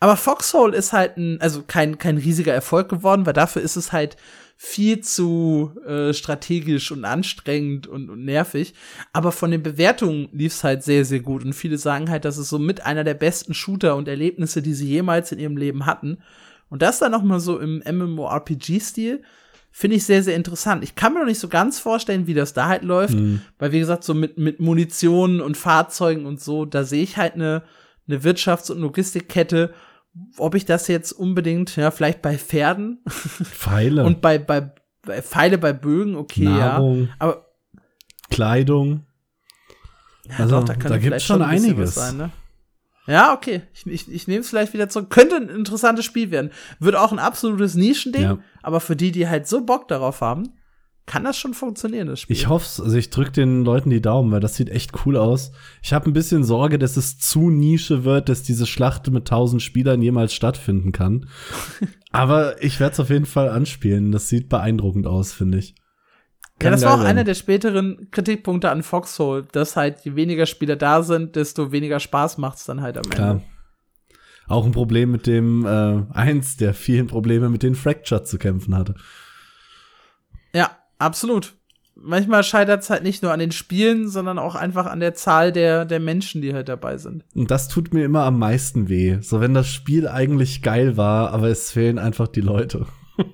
Aber 0.00 0.16
Foxhole 0.16 0.76
ist 0.76 0.92
halt 0.92 1.16
ein, 1.16 1.40
also 1.40 1.62
kein, 1.64 1.98
kein 1.98 2.18
riesiger 2.18 2.52
Erfolg 2.52 2.88
geworden, 2.88 3.24
weil 3.24 3.34
dafür 3.34 3.62
ist 3.62 3.76
es 3.76 3.92
halt 3.92 4.16
viel 4.56 5.00
zu 5.00 5.72
äh, 5.86 6.14
strategisch 6.14 6.90
und 6.90 7.04
anstrengend 7.04 7.86
und, 7.86 8.08
und 8.08 8.24
nervig. 8.24 8.72
Aber 9.12 9.30
von 9.30 9.50
den 9.50 9.62
Bewertungen 9.62 10.28
lief 10.32 10.54
es 10.54 10.64
halt 10.64 10.82
sehr, 10.82 11.04
sehr 11.04 11.20
gut. 11.20 11.44
Und 11.44 11.52
viele 11.52 11.76
sagen 11.76 12.10
halt, 12.10 12.24
das 12.24 12.38
ist 12.38 12.48
so 12.48 12.58
mit 12.58 12.84
einer 12.86 13.04
der 13.04 13.14
besten 13.14 13.52
Shooter 13.52 13.96
und 13.96 14.08
Erlebnisse, 14.08 14.62
die 14.62 14.72
sie 14.72 14.88
jemals 14.88 15.30
in 15.30 15.38
ihrem 15.38 15.58
Leben 15.58 15.84
hatten. 15.84 16.18
Und 16.70 16.82
das 16.82 16.98
dann 16.98 17.12
noch 17.12 17.22
mal 17.22 17.38
so 17.38 17.58
im 17.58 17.82
MMORPG-Stil 17.86 19.22
finde 19.70 19.98
ich 19.98 20.06
sehr, 20.06 20.22
sehr 20.22 20.36
interessant. 20.36 20.82
Ich 20.82 20.94
kann 20.94 21.12
mir 21.12 21.18
noch 21.18 21.26
nicht 21.26 21.38
so 21.38 21.48
ganz 21.48 21.78
vorstellen, 21.78 22.26
wie 22.26 22.32
das 22.32 22.54
da 22.54 22.66
halt 22.66 22.82
läuft, 22.82 23.12
mhm. 23.12 23.42
weil 23.58 23.72
wie 23.72 23.78
gesagt, 23.78 24.04
so 24.04 24.14
mit, 24.14 24.38
mit 24.38 24.58
Munition 24.58 25.42
und 25.42 25.58
Fahrzeugen 25.58 26.24
und 26.24 26.40
so, 26.40 26.64
da 26.64 26.84
sehe 26.84 27.02
ich 27.02 27.18
halt 27.18 27.34
eine, 27.34 27.62
eine 28.08 28.20
Wirtschafts- 28.20 28.72
und 28.72 28.80
Logistikkette, 28.80 29.74
ob 30.36 30.54
ich 30.54 30.64
das 30.64 30.88
jetzt 30.88 31.12
unbedingt, 31.12 31.76
ja, 31.76 31.90
vielleicht 31.90 32.22
bei 32.22 32.38
Pferden. 32.38 33.02
Pfeile. 33.06 34.04
und 34.04 34.20
bei, 34.20 34.38
bei, 34.38 34.72
bei 35.02 35.22
Pfeile 35.22 35.58
bei 35.58 35.72
Bögen, 35.72 36.16
okay, 36.16 36.44
Nahrung, 36.44 37.04
ja. 37.04 37.14
Aber 37.18 37.46
Kleidung. 38.30 39.06
Ja, 40.28 40.38
also, 40.38 40.60
doch, 40.60 40.64
da, 40.64 40.74
da 40.74 40.98
gibt 40.98 41.14
es 41.14 41.24
schon 41.24 41.42
einiges. 41.42 41.94
Sein, 41.94 42.16
ne? 42.16 42.30
Ja, 43.06 43.32
okay. 43.32 43.62
Ich, 43.72 43.86
ich, 43.86 44.12
ich 44.12 44.26
nehme 44.26 44.40
es 44.40 44.48
vielleicht 44.48 44.72
wieder 44.72 44.88
zurück. 44.88 45.10
Könnte 45.10 45.36
ein 45.36 45.48
interessantes 45.48 46.04
Spiel 46.04 46.30
werden. 46.30 46.50
Wird 46.80 46.96
auch 46.96 47.12
ein 47.12 47.20
absolutes 47.20 47.74
Nischending, 47.74 48.22
ja. 48.22 48.38
aber 48.62 48.80
für 48.80 48.96
die, 48.96 49.12
die 49.12 49.28
halt 49.28 49.46
so 49.46 49.64
Bock 49.64 49.86
darauf 49.88 50.20
haben, 50.20 50.54
kann 51.06 51.22
das 51.22 51.38
schon 51.38 51.54
funktionieren, 51.54 52.08
das 52.08 52.20
Spiel. 52.20 52.36
Ich 52.36 52.48
hoffe 52.48 52.82
also 52.82 52.96
ich 52.96 53.10
drücke 53.10 53.30
den 53.30 53.64
Leuten 53.64 53.90
die 53.90 54.02
Daumen, 54.02 54.32
weil 54.32 54.40
das 54.40 54.56
sieht 54.56 54.68
echt 54.68 55.06
cool 55.06 55.16
aus. 55.16 55.52
Ich 55.80 55.92
habe 55.92 56.10
ein 56.10 56.12
bisschen 56.12 56.42
Sorge, 56.42 56.78
dass 56.78 56.96
es 56.96 57.18
zu 57.18 57.48
Nische 57.48 58.04
wird, 58.04 58.28
dass 58.28 58.42
diese 58.42 58.66
Schlacht 58.66 59.08
mit 59.10 59.28
tausend 59.28 59.62
Spielern 59.62 60.02
jemals 60.02 60.34
stattfinden 60.34 60.90
kann. 60.90 61.28
Aber 62.10 62.60
ich 62.62 62.80
werde 62.80 62.94
es 62.94 63.00
auf 63.00 63.10
jeden 63.10 63.26
Fall 63.26 63.48
anspielen. 63.48 64.10
Das 64.10 64.28
sieht 64.28 64.48
beeindruckend 64.48 65.06
aus, 65.06 65.32
finde 65.32 65.58
ich. 65.58 65.76
Kann 66.58 66.70
ja, 66.72 66.76
das 66.76 66.84
war 66.84 66.94
auch 66.94 67.04
einer 67.04 67.22
der 67.22 67.34
späteren 67.34 68.08
Kritikpunkte 68.10 68.70
an 68.70 68.82
Foxhole, 68.82 69.46
dass 69.52 69.76
halt 69.76 70.00
je 70.04 70.16
weniger 70.16 70.46
Spieler 70.46 70.76
da 70.76 71.02
sind, 71.02 71.36
desto 71.36 71.70
weniger 71.70 72.00
Spaß 72.00 72.38
macht's 72.38 72.64
dann 72.64 72.80
halt 72.80 72.96
am 72.96 73.04
Klar. 73.04 73.30
Ende. 73.32 73.44
Auch 74.48 74.64
ein 74.64 74.72
Problem 74.72 75.10
mit 75.10 75.26
dem, 75.26 75.66
äh, 75.66 76.02
eins 76.12 76.56
der 76.56 76.72
vielen 76.72 77.08
Probleme, 77.08 77.50
mit 77.50 77.62
denen 77.62 77.74
Fracture 77.74 78.24
zu 78.24 78.38
kämpfen 78.38 78.74
hatte. 78.74 78.94
Absolut. 80.98 81.54
Manchmal 81.98 82.44
scheitert 82.44 82.82
es 82.82 82.90
halt 82.90 83.02
nicht 83.02 83.22
nur 83.22 83.32
an 83.32 83.40
den 83.40 83.52
Spielen, 83.52 84.08
sondern 84.08 84.38
auch 84.38 84.54
einfach 84.54 84.84
an 84.84 85.00
der 85.00 85.14
Zahl 85.14 85.50
der, 85.50 85.86
der 85.86 85.98
Menschen, 85.98 86.42
die 86.42 86.52
halt 86.52 86.68
dabei 86.68 86.98
sind. 86.98 87.24
Und 87.34 87.50
das 87.50 87.68
tut 87.68 87.94
mir 87.94 88.04
immer 88.04 88.24
am 88.24 88.38
meisten 88.38 88.90
weh. 88.90 89.18
So, 89.22 89.40
wenn 89.40 89.54
das 89.54 89.68
Spiel 89.68 90.06
eigentlich 90.06 90.60
geil 90.60 90.98
war, 90.98 91.32
aber 91.32 91.48
es 91.48 91.72
fehlen 91.72 91.98
einfach 91.98 92.28
die 92.28 92.42
Leute. 92.42 92.86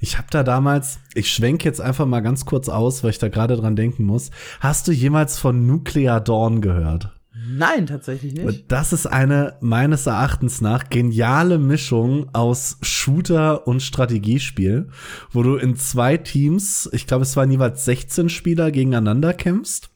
Ich 0.00 0.18
habe 0.18 0.26
da 0.30 0.42
damals, 0.42 0.98
ich 1.14 1.32
schwenke 1.32 1.64
jetzt 1.64 1.80
einfach 1.80 2.04
mal 2.04 2.20
ganz 2.20 2.44
kurz 2.44 2.68
aus, 2.68 3.02
weil 3.02 3.08
ich 3.08 3.18
da 3.18 3.30
gerade 3.30 3.56
dran 3.56 3.74
denken 3.74 4.04
muss. 4.04 4.30
Hast 4.60 4.86
du 4.86 4.92
jemals 4.92 5.38
von 5.38 5.66
Nuclear 5.66 6.20
Dawn 6.20 6.60
gehört? 6.60 7.18
Nein, 7.46 7.86
tatsächlich 7.86 8.34
nicht. 8.34 8.64
Das 8.70 8.92
ist 8.92 9.06
eine 9.06 9.56
meines 9.60 10.06
Erachtens 10.06 10.60
nach 10.60 10.88
geniale 10.88 11.58
Mischung 11.58 12.28
aus 12.32 12.78
Shooter 12.82 13.66
und 13.66 13.82
Strategiespiel, 13.82 14.88
wo 15.30 15.42
du 15.42 15.56
in 15.56 15.76
zwei 15.76 16.16
Teams, 16.16 16.88
ich 16.92 17.06
glaube, 17.06 17.22
es 17.22 17.36
waren 17.36 17.50
jeweils 17.50 17.84
16 17.84 18.28
Spieler 18.28 18.70
gegeneinander 18.70 19.32
kämpfst 19.32 19.90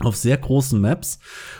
auf 0.00 0.16
sehr 0.16 0.36
großen 0.36 0.80
Maps 0.80 1.18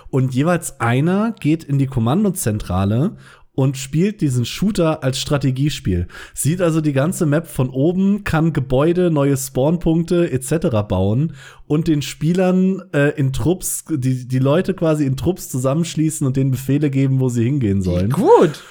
und 0.08 0.34
jeweils 0.34 0.80
einer 0.80 1.32
geht 1.32 1.64
in 1.64 1.78
die 1.78 1.86
Kommandozentrale 1.86 3.16
und 3.54 3.76
spielt 3.76 4.20
diesen 4.20 4.44
Shooter 4.44 5.02
als 5.02 5.18
Strategiespiel. 5.18 6.06
Sieht 6.34 6.62
also 6.62 6.80
die 6.80 6.94
ganze 6.94 7.26
Map 7.26 7.46
von 7.46 7.68
oben, 7.68 8.24
kann 8.24 8.52
Gebäude, 8.52 9.10
neue 9.10 9.36
Spawnpunkte 9.36 10.30
etc. 10.30 10.68
bauen 10.88 11.34
und 11.66 11.88
den 11.88 12.02
Spielern 12.02 12.82
äh, 12.94 13.10
in 13.10 13.32
Trupps, 13.32 13.84
die, 13.90 14.26
die 14.26 14.38
Leute 14.38 14.74
quasi 14.74 15.04
in 15.04 15.16
Trupps 15.16 15.50
zusammenschließen 15.50 16.26
und 16.26 16.36
denen 16.36 16.50
Befehle 16.50 16.90
geben, 16.90 17.20
wo 17.20 17.28
sie 17.28 17.44
hingehen 17.44 17.82
sollen. 17.82 18.10
Gut. 18.10 18.62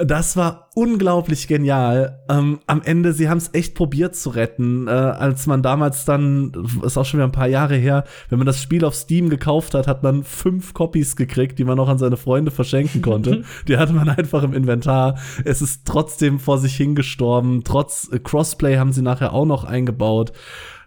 Das 0.00 0.36
war 0.36 0.70
unglaublich 0.76 1.48
genial. 1.48 2.20
Ähm, 2.30 2.60
am 2.68 2.82
Ende, 2.82 3.12
sie 3.12 3.28
haben 3.28 3.38
es 3.38 3.52
echt 3.52 3.74
probiert 3.74 4.14
zu 4.14 4.30
retten. 4.30 4.86
Äh, 4.86 4.90
als 4.90 5.48
man 5.48 5.60
damals 5.60 6.04
dann, 6.04 6.52
ist 6.84 6.96
auch 6.96 7.04
schon 7.04 7.18
wieder 7.18 7.26
ein 7.26 7.32
paar 7.32 7.48
Jahre 7.48 7.74
her, 7.74 8.04
wenn 8.28 8.38
man 8.38 8.46
das 8.46 8.62
Spiel 8.62 8.84
auf 8.84 8.94
Steam 8.94 9.28
gekauft 9.28 9.74
hat, 9.74 9.88
hat 9.88 10.04
man 10.04 10.22
fünf 10.22 10.72
Copies 10.72 11.16
gekriegt, 11.16 11.58
die 11.58 11.64
man 11.64 11.80
auch 11.80 11.88
an 11.88 11.98
seine 11.98 12.16
Freunde 12.16 12.52
verschenken 12.52 13.02
konnte. 13.02 13.42
die 13.66 13.76
hatte 13.76 13.92
man 13.92 14.08
einfach 14.08 14.44
im 14.44 14.54
Inventar. 14.54 15.18
Es 15.44 15.60
ist 15.62 15.84
trotzdem 15.84 16.38
vor 16.38 16.58
sich 16.58 16.76
hingestorben. 16.76 17.64
Trotz 17.64 18.08
äh, 18.12 18.20
Crossplay 18.20 18.78
haben 18.78 18.92
sie 18.92 19.02
nachher 19.02 19.32
auch 19.32 19.46
noch 19.46 19.64
eingebaut. 19.64 20.32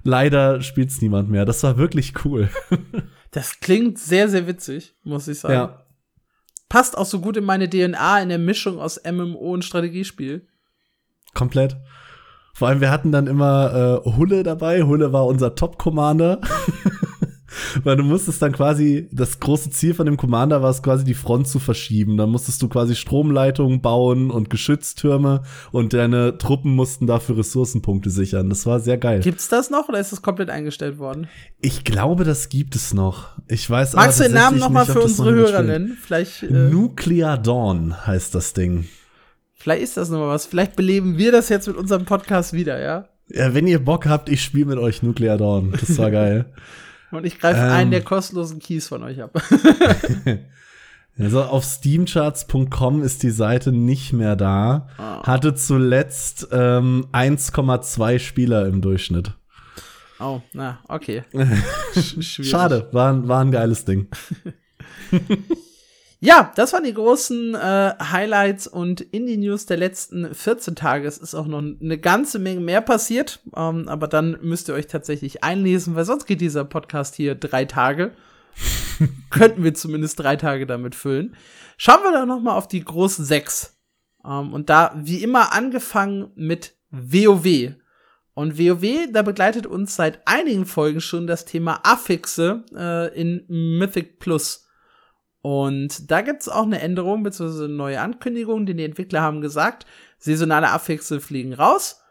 Leider 0.03 0.61
spielt's 0.61 1.01
niemand 1.01 1.29
mehr. 1.29 1.43
Das 1.43 1.61
war 1.63 1.75
wirklich 1.75 2.13
cool. 2.23 2.49
das 3.31 3.59
klingt 3.59 3.99
sehr, 3.99 4.29
sehr 4.29 4.47
witzig, 4.47 4.95
muss 5.03 5.27
ich 5.27 5.39
sagen. 5.39 5.53
Ja 5.53 5.80
passt 6.71 6.97
auch 6.97 7.05
so 7.05 7.19
gut 7.19 7.35
in 7.35 7.43
meine 7.43 7.69
DNA 7.69 8.21
in 8.21 8.29
der 8.29 8.39
Mischung 8.39 8.79
aus 8.79 8.97
MMO 9.03 9.55
und 9.55 9.65
Strategiespiel. 9.65 10.47
Komplett. 11.33 11.75
Vor 12.53 12.69
allem, 12.69 12.79
wir 12.79 12.91
hatten 12.91 13.11
dann 13.11 13.27
immer 13.27 14.01
äh, 14.05 14.09
Hulle 14.11 14.43
dabei. 14.43 14.83
Hulle 14.83 15.11
war 15.11 15.25
unser 15.25 15.53
Top-Commander. 15.53 16.39
Weil 17.83 17.97
du 17.97 18.03
musstest 18.03 18.41
dann 18.41 18.51
quasi, 18.51 19.07
das 19.11 19.39
große 19.39 19.69
Ziel 19.71 19.93
von 19.93 20.05
dem 20.05 20.17
Commander 20.17 20.61
war 20.61 20.69
es 20.69 20.81
quasi 20.81 21.03
die 21.03 21.13
Front 21.13 21.47
zu 21.47 21.59
verschieben. 21.59 22.17
Dann 22.17 22.29
musstest 22.29 22.61
du 22.61 22.67
quasi 22.67 22.95
Stromleitungen 22.95 23.81
bauen 23.81 24.31
und 24.31 24.49
Geschütztürme 24.49 25.43
und 25.71 25.93
deine 25.93 26.37
Truppen 26.37 26.75
mussten 26.75 27.07
dafür 27.07 27.37
Ressourcenpunkte 27.37 28.09
sichern. 28.09 28.49
Das 28.49 28.65
war 28.65 28.79
sehr 28.79 28.97
geil. 28.97 29.21
Gibt's 29.21 29.49
das 29.49 29.69
noch 29.69 29.89
oder 29.89 29.99
ist 29.99 30.11
das 30.11 30.21
komplett 30.21 30.49
eingestellt 30.49 30.99
worden? 30.99 31.27
Ich 31.59 31.83
glaube, 31.83 32.23
das 32.23 32.49
gibt 32.49 32.75
es 32.75 32.93
noch. 32.93 33.29
Ich 33.47 33.69
weiß 33.69 33.93
Magst 33.93 34.19
du 34.19 34.23
den 34.23 34.33
Namen 34.33 34.59
noch 34.59 34.69
mal 34.69 34.85
für 34.85 35.01
unsere 35.01 35.31
Hörer 35.31 35.63
nennen? 35.63 35.97
Vielleicht, 36.01 36.43
äh 36.43 36.51
Nuclear 36.51 37.37
Dawn 37.37 38.05
heißt 38.05 38.33
das 38.35 38.53
Ding. 38.53 38.87
Vielleicht 39.53 39.83
ist 39.83 39.97
das 39.97 40.09
noch 40.09 40.19
mal 40.19 40.29
was. 40.29 40.45
Vielleicht 40.45 40.75
beleben 40.75 41.17
wir 41.17 41.31
das 41.31 41.49
jetzt 41.49 41.67
mit 41.67 41.77
unserem 41.77 42.05
Podcast 42.05 42.53
wieder, 42.53 42.81
ja? 42.81 43.09
Ja, 43.29 43.53
wenn 43.53 43.67
ihr 43.67 43.83
Bock 43.83 44.07
habt, 44.07 44.27
ich 44.29 44.43
spiele 44.43 44.65
mit 44.65 44.77
euch 44.77 45.03
Nuclear 45.03 45.37
Dawn. 45.37 45.73
Das 45.79 45.97
war 45.97 46.11
geil. 46.11 46.45
Und 47.11 47.25
ich 47.25 47.39
greife 47.39 47.59
ähm, 47.59 47.71
einen 47.71 47.91
der 47.91 48.03
kostenlosen 48.03 48.59
Keys 48.59 48.87
von 48.87 49.03
euch 49.03 49.21
ab. 49.21 49.31
also 51.19 51.43
auf 51.43 51.63
steamcharts.com 51.63 53.03
ist 53.03 53.23
die 53.23 53.31
Seite 53.31 53.71
nicht 53.71 54.13
mehr 54.13 54.35
da. 54.35 54.87
Oh. 54.97 55.23
Hatte 55.23 55.53
zuletzt 55.55 56.47
ähm, 56.51 57.07
1,2 57.11 58.19
Spieler 58.19 58.65
im 58.67 58.81
Durchschnitt. 58.81 59.33
Oh, 60.19 60.41
na, 60.53 60.79
okay. 60.87 61.23
Schade, 62.21 62.87
war, 62.91 63.27
war 63.27 63.41
ein 63.41 63.51
geiles 63.51 63.85
Ding. 63.85 64.07
Ja, 66.23 66.51
das 66.55 66.71
waren 66.71 66.83
die 66.83 66.93
großen 66.93 67.55
äh, 67.55 67.95
Highlights 67.99 68.67
und 68.67 69.01
Indie-News 69.01 69.65
der 69.65 69.77
letzten 69.77 70.35
14 70.35 70.75
Tage. 70.75 71.07
Es 71.07 71.17
ist 71.17 71.33
auch 71.33 71.47
noch 71.47 71.57
eine 71.57 71.97
ganze 71.97 72.37
Menge 72.37 72.59
mehr 72.59 72.81
passiert, 72.81 73.39
ähm, 73.55 73.87
aber 73.87 74.07
dann 74.07 74.37
müsst 74.43 74.69
ihr 74.69 74.75
euch 74.75 74.85
tatsächlich 74.85 75.43
einlesen, 75.43 75.95
weil 75.95 76.05
sonst 76.05 76.27
geht 76.27 76.39
dieser 76.39 76.63
Podcast 76.63 77.15
hier 77.15 77.33
drei 77.33 77.65
Tage. 77.65 78.11
Könnten 79.31 79.63
wir 79.63 79.73
zumindest 79.73 80.19
drei 80.19 80.35
Tage 80.35 80.67
damit 80.67 80.93
füllen. 80.93 81.35
Schauen 81.77 82.03
wir 82.03 82.11
doch 82.11 82.27
noch 82.27 82.39
mal 82.39 82.55
auf 82.55 82.67
die 82.67 82.85
großen 82.85 83.25
sechs. 83.25 83.79
Ähm, 84.23 84.53
und 84.53 84.69
da, 84.69 84.93
wie 84.95 85.23
immer, 85.23 85.53
angefangen 85.53 86.29
mit 86.35 86.75
WoW. 86.91 87.73
Und 88.35 88.59
WoW, 88.59 89.11
da 89.11 89.23
begleitet 89.23 89.65
uns 89.65 89.95
seit 89.95 90.19
einigen 90.27 90.67
Folgen 90.67 91.01
schon 91.01 91.25
das 91.25 91.45
Thema 91.45 91.79
Affixe 91.81 92.63
äh, 92.77 93.19
in 93.19 93.43
Mythic 93.47 94.19
Plus. 94.19 94.67
Und 95.41 96.11
da 96.11 96.21
gibt's 96.21 96.49
auch 96.49 96.63
eine 96.63 96.81
Änderung 96.81 97.23
bzw. 97.23 97.65
eine 97.65 97.73
neue 97.73 98.01
Ankündigung, 98.01 98.65
denn 98.65 98.77
die 98.77 98.85
Entwickler 98.85 99.21
haben 99.21 99.41
gesagt, 99.41 99.85
saisonale 100.19 100.69
Affixe 100.69 101.19
fliegen 101.19 101.53
raus, 101.53 102.01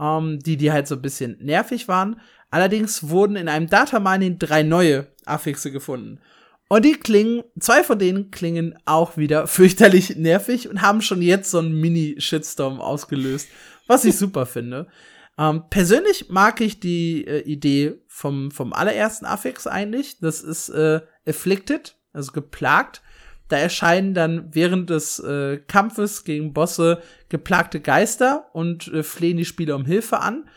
ähm, 0.00 0.40
die, 0.40 0.56
die 0.56 0.72
halt 0.72 0.88
so 0.88 0.96
ein 0.96 1.02
bisschen 1.02 1.38
nervig 1.40 1.86
waren. 1.86 2.20
Allerdings 2.50 3.08
wurden 3.08 3.36
in 3.36 3.48
einem 3.48 3.68
Data 3.68 4.00
Mining 4.00 4.38
drei 4.38 4.62
neue 4.62 5.06
Affixe 5.24 5.70
gefunden. 5.70 6.20
Und 6.68 6.84
die 6.84 6.94
klingen, 6.94 7.44
zwei 7.60 7.84
von 7.84 7.98
denen 7.98 8.30
klingen 8.30 8.78
auch 8.84 9.16
wieder 9.16 9.46
fürchterlich 9.46 10.16
nervig 10.16 10.68
und 10.68 10.82
haben 10.82 11.02
schon 11.02 11.22
jetzt 11.22 11.50
so 11.50 11.58
einen 11.58 11.80
Mini-Shitstorm 11.80 12.80
ausgelöst, 12.80 13.48
was 13.86 14.04
ich 14.04 14.16
super 14.16 14.46
finde. 14.46 14.88
Ähm, 15.38 15.64
persönlich 15.70 16.30
mag 16.30 16.60
ich 16.60 16.80
die 16.80 17.26
äh, 17.26 17.40
Idee 17.40 18.02
vom, 18.06 18.50
vom 18.50 18.72
allerersten 18.72 19.24
Affix 19.24 19.66
eigentlich. 19.66 20.18
Das 20.20 20.42
ist 20.42 20.68
äh, 20.70 21.00
Afflicted, 21.26 21.96
also 22.12 22.32
geplagt. 22.32 23.02
Da 23.48 23.58
erscheinen 23.58 24.14
dann 24.14 24.48
während 24.52 24.88
des 24.88 25.18
äh, 25.18 25.58
Kampfes 25.58 26.24
gegen 26.24 26.52
Bosse 26.52 27.02
geplagte 27.28 27.80
Geister 27.80 28.46
und 28.52 28.88
äh, 28.88 29.02
flehen 29.02 29.36
die 29.36 29.44
Spieler 29.44 29.76
um 29.76 29.84
Hilfe 29.84 30.20
an. 30.20 30.48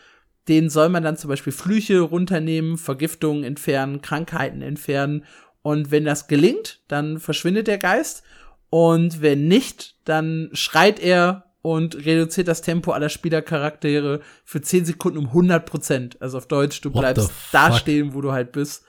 Denen 0.48 0.70
soll 0.70 0.88
man 0.88 1.02
dann 1.02 1.16
zum 1.16 1.28
Beispiel 1.28 1.52
Flüche 1.52 2.00
runternehmen, 2.00 2.78
Vergiftungen 2.78 3.44
entfernen, 3.44 4.00
Krankheiten 4.00 4.62
entfernen. 4.62 5.24
Und 5.62 5.90
wenn 5.90 6.04
das 6.04 6.28
gelingt, 6.28 6.80
dann 6.88 7.18
verschwindet 7.18 7.66
der 7.66 7.78
Geist. 7.78 8.22
Und 8.70 9.20
wenn 9.20 9.48
nicht, 9.48 9.96
dann 10.04 10.50
schreit 10.52 11.00
er 11.00 11.46
und 11.62 11.96
reduziert 11.96 12.46
das 12.46 12.62
Tempo 12.62 12.92
aller 12.92 13.08
Spielercharaktere 13.08 14.20
für 14.44 14.60
10 14.60 14.84
Sekunden 14.84 15.18
um 15.18 15.26
100 15.26 15.66
Prozent. 15.66 16.22
Also 16.22 16.38
auf 16.38 16.46
Deutsch, 16.46 16.80
du 16.80 16.94
What 16.94 17.00
bleibst 17.00 17.32
da 17.50 17.72
stehen, 17.72 18.14
wo 18.14 18.20
du 18.20 18.30
halt 18.30 18.52
bist. 18.52 18.84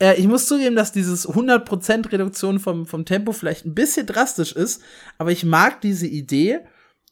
Äh, 0.00 0.14
ich 0.14 0.26
muss 0.26 0.46
zugeben, 0.46 0.76
dass 0.76 0.92
dieses 0.92 1.28
100% 1.28 2.10
Reduktion 2.12 2.58
vom, 2.58 2.86
vom 2.86 3.04
Tempo 3.04 3.32
vielleicht 3.32 3.66
ein 3.66 3.74
bisschen 3.74 4.06
drastisch 4.06 4.52
ist, 4.52 4.82
aber 5.18 5.30
ich 5.30 5.44
mag 5.44 5.80
diese 5.80 6.06
Idee, 6.06 6.60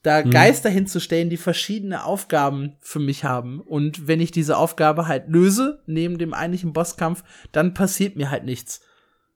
da 0.03 0.24
Mhm. 0.24 0.31
Geister 0.31 0.70
hinzustellen, 0.70 1.28
die 1.28 1.37
verschiedene 1.37 2.05
Aufgaben 2.05 2.76
für 2.81 3.01
mich 3.01 3.24
haben. 3.24 3.61
Und 3.61 4.09
wenn 4.09 4.20
ich 4.20 4.31
diese 4.31 4.57
Aufgabe 4.57 5.07
halt 5.07 5.28
löse, 5.28 5.83
neben 5.87 6.16
dem 6.16 6.33
eigentlichen 6.33 6.72
Bosskampf, 6.72 7.22
dann 7.53 7.74
passiert 7.74 8.16
mir 8.16 8.31
halt 8.31 8.45
nichts. 8.45 8.81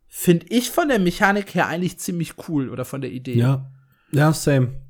Finde 0.09 0.47
ich 0.49 0.71
von 0.71 0.89
der 0.89 1.01
Mechanik 1.01 1.55
her 1.55 1.67
eigentlich 1.67 1.99
ziemlich 1.99 2.35
cool 2.49 2.71
oder 2.71 2.85
von 2.85 3.01
der 3.01 3.11
Idee. 3.11 3.35
Ja. 3.35 3.71
Ja, 4.11 4.33
same. 4.33 4.84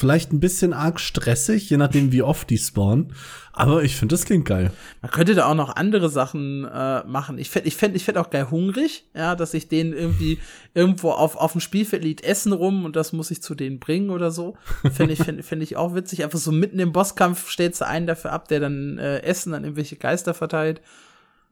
Vielleicht 0.00 0.32
ein 0.32 0.40
bisschen 0.40 0.72
arg 0.72 0.98
stressig, 0.98 1.68
je 1.68 1.76
nachdem, 1.76 2.10
wie 2.10 2.22
oft 2.22 2.48
die 2.48 2.56
spawnen. 2.56 3.12
Aber 3.52 3.82
ich 3.82 3.96
finde, 3.96 4.14
das 4.14 4.24
klingt 4.24 4.46
geil. 4.46 4.72
Man 5.02 5.10
könnte 5.10 5.34
da 5.34 5.44
auch 5.44 5.54
noch 5.54 5.76
andere 5.76 6.08
Sachen 6.08 6.64
äh, 6.64 7.04
machen. 7.04 7.36
Ich 7.36 7.50
fände 7.50 7.68
ich 7.68 7.76
fänd, 7.76 7.94
ich 7.94 8.06
fänd 8.06 8.16
auch 8.16 8.30
geil 8.30 8.50
hungrig, 8.50 9.04
ja, 9.14 9.36
dass 9.36 9.52
ich 9.52 9.68
den 9.68 9.92
irgendwie 9.92 10.38
irgendwo 10.72 11.10
auf, 11.10 11.36
auf 11.36 11.52
dem 11.52 11.60
Spielfeld 11.60 12.02
liegt 12.02 12.24
Essen 12.24 12.54
rum 12.54 12.86
und 12.86 12.96
das 12.96 13.12
muss 13.12 13.30
ich 13.30 13.42
zu 13.42 13.54
denen 13.54 13.78
bringen 13.78 14.08
oder 14.08 14.30
so. 14.30 14.56
Fände 14.90 15.12
ich, 15.12 15.22
fänd, 15.22 15.44
fänd 15.44 15.62
ich 15.62 15.76
auch 15.76 15.94
witzig. 15.94 16.24
Einfach 16.24 16.38
so 16.38 16.50
mitten 16.50 16.78
im 16.78 16.92
Bosskampf 16.92 17.50
stellst 17.50 17.82
du 17.82 17.86
einen 17.86 18.06
dafür 18.06 18.32
ab, 18.32 18.48
der 18.48 18.60
dann 18.60 18.96
äh, 18.96 19.18
Essen 19.18 19.52
an 19.52 19.64
irgendwelche 19.64 19.96
Geister 19.96 20.32
verteilt. 20.32 20.80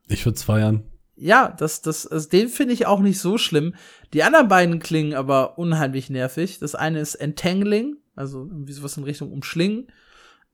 Ich 0.08 0.24
würde 0.24 0.40
feiern. 0.40 0.84
Ja, 1.16 1.54
das, 1.58 1.82
das, 1.82 2.06
also 2.06 2.30
den 2.30 2.48
finde 2.48 2.72
ich 2.72 2.86
auch 2.86 3.00
nicht 3.00 3.20
so 3.20 3.36
schlimm. 3.36 3.74
Die 4.14 4.22
anderen 4.22 4.48
beiden 4.48 4.78
klingen 4.78 5.12
aber 5.12 5.58
unheimlich 5.58 6.08
nervig. 6.08 6.60
Das 6.60 6.74
eine 6.74 7.00
ist 7.00 7.16
Entangling, 7.16 7.96
also 8.18 8.40
irgendwie 8.44 8.72
sowas 8.72 8.96
in 8.96 9.04
Richtung 9.04 9.32
Umschlingen. 9.32 9.86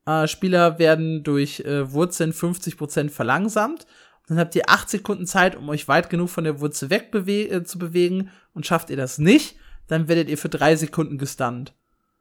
Äh, 0.05 0.27
Spieler 0.27 0.79
werden 0.79 1.23
durch 1.23 1.61
äh, 1.61 1.91
Wurzeln 1.91 2.31
50% 2.31 3.09
verlangsamt. 3.09 3.85
Dann 4.27 4.39
habt 4.39 4.55
ihr 4.55 4.69
acht 4.69 4.89
Sekunden 4.89 5.25
Zeit, 5.25 5.55
um 5.55 5.69
euch 5.69 5.87
weit 5.87 6.09
genug 6.09 6.29
von 6.29 6.43
der 6.43 6.59
Wurzel 6.59 6.89
weg 6.89 7.13
äh, 7.13 7.63
zu 7.63 7.77
bewegen. 7.77 8.29
Und 8.53 8.65
schafft 8.65 8.89
ihr 8.89 8.97
das 8.97 9.17
nicht, 9.17 9.55
dann 9.87 10.07
werdet 10.07 10.29
ihr 10.29 10.37
für 10.37 10.49
drei 10.49 10.75
Sekunden 10.75 11.17
gestunt. 11.17 11.73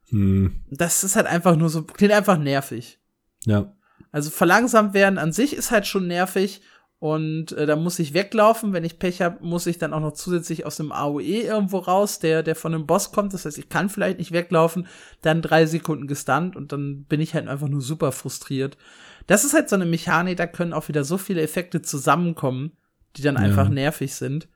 Hm, 0.09 0.61
Das 0.71 1.05
ist 1.05 1.17
halt 1.17 1.27
einfach 1.27 1.57
nur 1.57 1.69
so, 1.71 1.83
klingt 1.83 2.13
einfach 2.13 2.39
nervig. 2.39 2.99
ja. 3.47 3.73
Also 4.11 4.31
verlangsamt 4.31 4.95
werden 4.95 5.19
an 5.19 5.33
sich 5.33 5.57
ist 5.57 5.73
halt 5.73 5.87
schon 5.89 6.07
nervig 6.07 6.61
und 7.05 7.53
äh, 7.53 7.67
da 7.67 7.77
muss 7.77 7.99
ich 7.99 8.15
weglaufen. 8.15 8.73
Wenn 8.73 8.83
ich 8.83 8.99
Pech 8.99 9.21
habe, 9.21 9.45
muss 9.45 9.67
ich 9.67 9.77
dann 9.77 9.93
auch 9.93 10.01
noch 10.01 10.13
zusätzlich 10.15 10.65
aus 10.65 10.81
einem 10.81 10.91
AOE 10.91 11.21
irgendwo 11.43 11.77
raus, 11.77 12.19
der, 12.19 12.43
der 12.43 12.57
von 12.57 12.73
einem 12.75 12.87
Boss 12.87 13.13
kommt. 13.13 13.35
Das 13.35 13.45
heißt, 13.45 13.59
ich 13.59 13.69
kann 13.69 13.91
vielleicht 13.91 14.17
nicht 14.19 14.33
weglaufen, 14.33 14.87
dann 15.21 15.43
drei 15.43 15.67
Sekunden 15.67 16.07
gestunt 16.07 16.57
und 16.57 16.73
dann 16.73 17.05
bin 17.05 17.21
ich 17.21 17.35
halt 17.35 17.47
einfach 17.47 17.69
nur 17.69 17.83
super 17.83 18.11
frustriert. 18.11 18.79
Das 19.27 19.45
ist 19.45 19.53
halt 19.53 19.69
so 19.69 19.77
eine 19.77 19.85
Mechanik, 19.85 20.39
da 20.39 20.47
können 20.47 20.73
auch 20.73 20.89
wieder 20.89 21.05
so 21.05 21.19
viele 21.19 21.43
Effekte 21.43 21.83
zusammenkommen, 21.83 22.73
die 23.17 23.23
dann 23.23 23.35
Ja. 23.35 23.43
einfach 23.43 23.69
nervig 23.69 24.15
sind. 24.15 24.49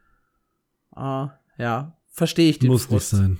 Äh, 0.96 1.26
ja, 1.58 1.98
verstehe 2.10 2.48
ich 2.48 2.60
den 2.60 2.70
Muss 2.70 2.80
nicht 2.82 2.88
Frust. 2.88 3.10
sein. 3.10 3.38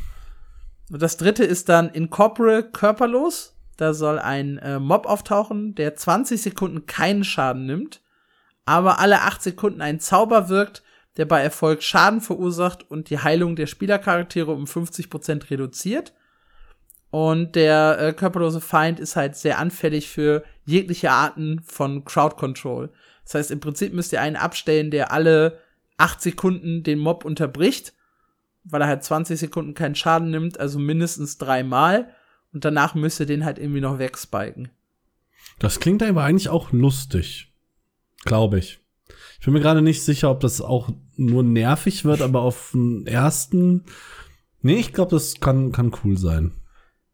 Und 0.93 1.01
das 1.01 1.17
dritte 1.17 1.45
ist 1.45 1.71
dann 1.71 1.89
Incorpore 1.89 2.63
körperlos. 2.63 3.57
Da 3.79 3.95
soll 3.95 4.19
ein 4.19 4.59
äh, 4.59 4.79
Mob 4.79 5.07
auftauchen, 5.07 5.75
der 5.77 5.97
20 5.97 6.43
Sekunden 6.43 6.85
keinen 6.85 7.25
Schaden 7.25 7.65
nimmt, 7.65 8.03
aber 8.69 8.99
alle 8.99 9.23
8 9.23 9.43
Sekunden 9.43 9.81
ein 9.81 10.01
Zauber 10.01 10.49
wirkt, 10.49 10.83
der 11.17 11.25
bei 11.25 11.43
Erfolg 11.43 11.83
Schaden 11.83 12.21
verursacht 12.21 12.89
und 12.91 13.11
die 13.11 13.19
Heilung 13.19 13.57
der 13.57 13.67
Spielercharaktere 13.67 14.53
um 14.53 14.65
50% 14.65 15.51
reduziert. 15.51 16.13
Und 17.11 17.57
der 17.57 17.99
äh, 17.99 18.13
körperlose 18.13 18.61
Feind 18.61 19.01
ist 19.01 19.17
halt 19.17 19.35
sehr 19.35 19.59
anfällig 19.59 20.09
für 20.09 20.45
jegliche 20.65 21.11
Arten 21.11 21.61
von 21.65 22.05
Crowd 22.05 22.37
Control. 22.37 22.91
Das 23.25 23.35
heißt, 23.35 23.51
im 23.51 23.61
Prinzip 23.61 23.95
müsst 23.95 24.13
ihr 24.13 24.21
einen 24.21 24.37
abstellen, 24.37 24.91
der 24.91 25.11
alle 25.11 25.59
8 25.97 26.21
Sekunden 26.21 26.83
den 26.83 26.99
Mob 26.99 27.25
unterbricht 27.25 27.95
weil 28.71 28.83
er 28.83 28.89
halt 28.89 29.05
20 29.05 29.39
Sekunden 29.39 29.75
keinen 29.75 29.95
Schaden 29.95 30.31
nimmt, 30.31 30.61
also 30.61 30.79
mindestens 30.79 31.39
dreimal. 31.39 32.15
Und 32.53 32.65
danach 32.65 32.95
müsst 32.95 33.21
ihr 33.21 33.27
den 33.27 33.45
halt 33.45 33.59
irgendwie 33.59 33.81
noch 33.81 33.99
wegspiken. 33.99 34.71
Das 35.59 35.81
klingt 35.81 36.03
aber 36.03 36.25
eigentlich 36.25 36.49
auch 36.49 36.73
lustig. 36.73 37.48
Glaube 38.25 38.59
ich. 38.59 38.81
Ich 39.39 39.45
bin 39.45 39.55
mir 39.55 39.61
gerade 39.61 39.83
nicht 39.83 40.03
sicher, 40.03 40.31
ob 40.31 40.41
das 40.41 40.61
auch 40.61 40.91
nur 41.17 41.43
nervig 41.43 42.05
wird, 42.05 42.23
aber 42.23 42.41
auf 42.43 42.71
den 42.73 43.07
ersten. 43.07 43.85
Nee, 44.63 44.77
ich 44.77 44.93
glaube, 44.93 45.13
das 45.13 45.41
kann, 45.41 45.73
kann 45.73 45.93
cool 46.05 46.19
sein. 46.19 46.53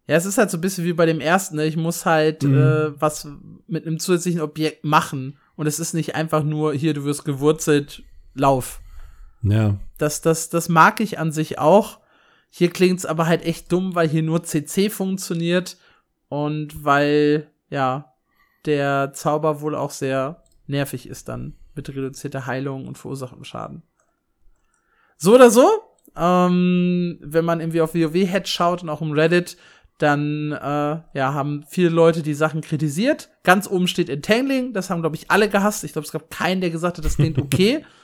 Ja, 0.06 0.16
es 0.16 0.26
ist 0.26 0.38
halt 0.38 0.50
so 0.50 0.58
ein 0.58 0.60
bisschen 0.62 0.84
wie 0.84 0.92
bei 0.92 1.06
dem 1.06 1.20
ersten. 1.20 1.56
Ne? 1.56 1.64
Ich 1.66 1.76
muss 1.76 2.04
halt 2.06 2.42
Mhm. 2.42 2.56
äh, 2.56 3.00
was 3.00 3.28
mit 3.66 3.86
einem 3.86 3.98
zusätzlichen 3.98 4.40
Objekt 4.40 4.84
machen. 4.84 5.38
Und 5.56 5.66
es 5.66 5.78
ist 5.78 5.94
nicht 5.94 6.14
einfach 6.14 6.42
nur, 6.42 6.74
hier, 6.74 6.94
du 6.94 7.04
wirst 7.04 7.24
gewurzelt, 7.24 8.02
lauf. 8.34 8.80
Ja. 9.42 9.78
Das, 9.98 10.20
das, 10.20 10.48
das 10.48 10.68
mag 10.68 11.00
ich 11.00 11.18
an 11.18 11.30
sich 11.32 11.58
auch. 11.58 12.00
Hier 12.50 12.70
klingt's 12.70 13.06
aber 13.06 13.26
halt 13.26 13.44
echt 13.44 13.70
dumm, 13.72 13.94
weil 13.94 14.08
hier 14.08 14.22
nur 14.22 14.42
CC 14.42 14.88
funktioniert 14.90 15.76
und 16.28 16.84
weil, 16.84 17.50
ja, 17.68 18.12
der 18.64 19.12
Zauber 19.12 19.60
wohl 19.60 19.74
auch 19.74 19.90
sehr 19.90 20.43
nervig 20.66 21.08
ist 21.08 21.28
dann 21.28 21.54
mit 21.74 21.88
reduzierter 21.88 22.46
Heilung 22.46 22.86
und 22.86 22.98
verursachtem 22.98 23.44
Schaden. 23.44 23.82
So 25.16 25.34
oder 25.34 25.50
so, 25.50 25.66
ähm, 26.16 27.18
wenn 27.20 27.44
man 27.44 27.60
irgendwie 27.60 27.80
auf 27.80 27.94
WoW-Head 27.94 28.48
schaut 28.48 28.82
und 28.82 28.88
auch 28.88 29.02
im 29.02 29.12
Reddit, 29.12 29.56
dann 29.98 30.52
äh, 30.52 30.56
ja, 30.56 31.34
haben 31.34 31.64
viele 31.68 31.88
Leute 31.88 32.22
die 32.22 32.34
Sachen 32.34 32.60
kritisiert. 32.60 33.30
Ganz 33.44 33.68
oben 33.68 33.86
steht 33.86 34.08
Entangling, 34.08 34.72
das 34.72 34.90
haben, 34.90 35.00
glaube 35.00 35.16
ich, 35.16 35.30
alle 35.30 35.48
gehasst. 35.48 35.84
Ich 35.84 35.92
glaube, 35.92 36.06
es 36.06 36.12
gab 36.12 36.30
keinen, 36.30 36.60
der 36.60 36.70
gesagt 36.70 36.98
hat, 36.98 37.04
das 37.04 37.16
klingt 37.16 37.38
okay. 37.38 37.84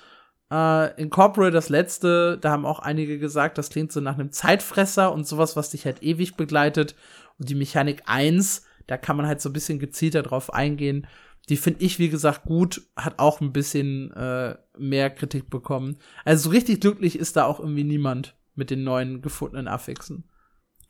Äh, 0.53 1.01
Incorporate, 1.01 1.53
das 1.53 1.69
letzte, 1.69 2.37
da 2.37 2.51
haben 2.51 2.67
auch 2.67 2.81
einige 2.81 3.19
gesagt, 3.19 3.57
das 3.57 3.71
klingt 3.71 3.93
so 3.93 4.01
nach 4.01 4.15
einem 4.15 4.33
Zeitfresser 4.33 5.13
und 5.13 5.25
sowas, 5.25 5.55
was 5.55 5.71
dich 5.71 5.85
halt 5.85 6.03
ewig 6.03 6.37
begleitet. 6.37 6.97
Und 7.39 7.49
die 7.49 7.55
Mechanik 7.55 8.03
1, 8.07 8.65
da 8.89 8.97
kann 8.97 9.17
man 9.17 9.29
halt 9.29 9.41
so 9.41 9.49
ein 9.49 9.53
bisschen 9.53 9.79
gezielter 9.79 10.23
drauf 10.23 10.53
eingehen. 10.53 11.07
Die 11.51 11.57
finde 11.57 11.85
ich, 11.85 11.99
wie 11.99 12.09
gesagt, 12.09 12.45
gut, 12.45 12.83
hat 12.97 13.19
auch 13.19 13.41
ein 13.41 13.53
bisschen 13.53 14.13
äh, 14.13 14.57
mehr 14.79 15.11
Kritik 15.11 15.51
bekommen. 15.51 15.99
Also 16.25 16.45
so 16.45 16.51
richtig 16.51 16.81
glücklich 16.81 17.19
ist 17.19 17.37
da 17.37 17.45
auch 17.45 17.61
irgendwie 17.61 17.85
niemand 17.85 18.37
mit 18.55 18.71
den 18.71 18.85
neuen 18.85 19.21
gefundenen 19.21 19.69
Affixen. 19.69 20.25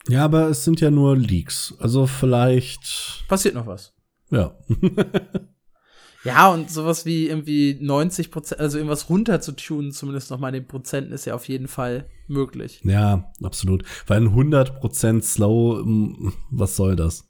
Ja, 0.08 0.24
aber 0.24 0.48
es 0.48 0.64
sind 0.64 0.80
ja 0.80 0.90
nur 0.90 1.16
Leaks. 1.16 1.74
Also 1.78 2.06
vielleicht. 2.06 3.24
Passiert 3.26 3.54
noch 3.54 3.66
was. 3.66 3.94
Ja. 4.30 4.54
Ja, 6.22 6.52
und 6.52 6.70
sowas 6.70 7.06
wie 7.06 7.28
irgendwie 7.28 7.78
90 7.80 8.30
Prozent, 8.30 8.60
also 8.60 8.76
irgendwas 8.76 9.08
runter 9.08 9.40
zu 9.40 9.52
tunen, 9.52 9.90
zumindest 9.90 10.30
noch 10.30 10.38
mal 10.38 10.52
den 10.52 10.66
Prozenten, 10.66 11.12
ist 11.12 11.24
ja 11.24 11.34
auf 11.34 11.48
jeden 11.48 11.66
Fall 11.66 12.10
möglich. 12.28 12.82
Ja, 12.84 13.32
absolut. 13.42 13.84
Weil 14.06 14.20
ein 14.20 14.28
100 14.28 14.80
Prozent 14.80 15.24
slow, 15.24 15.82
mm, 15.82 16.32
was 16.50 16.76
soll 16.76 16.94
das? 16.94 17.26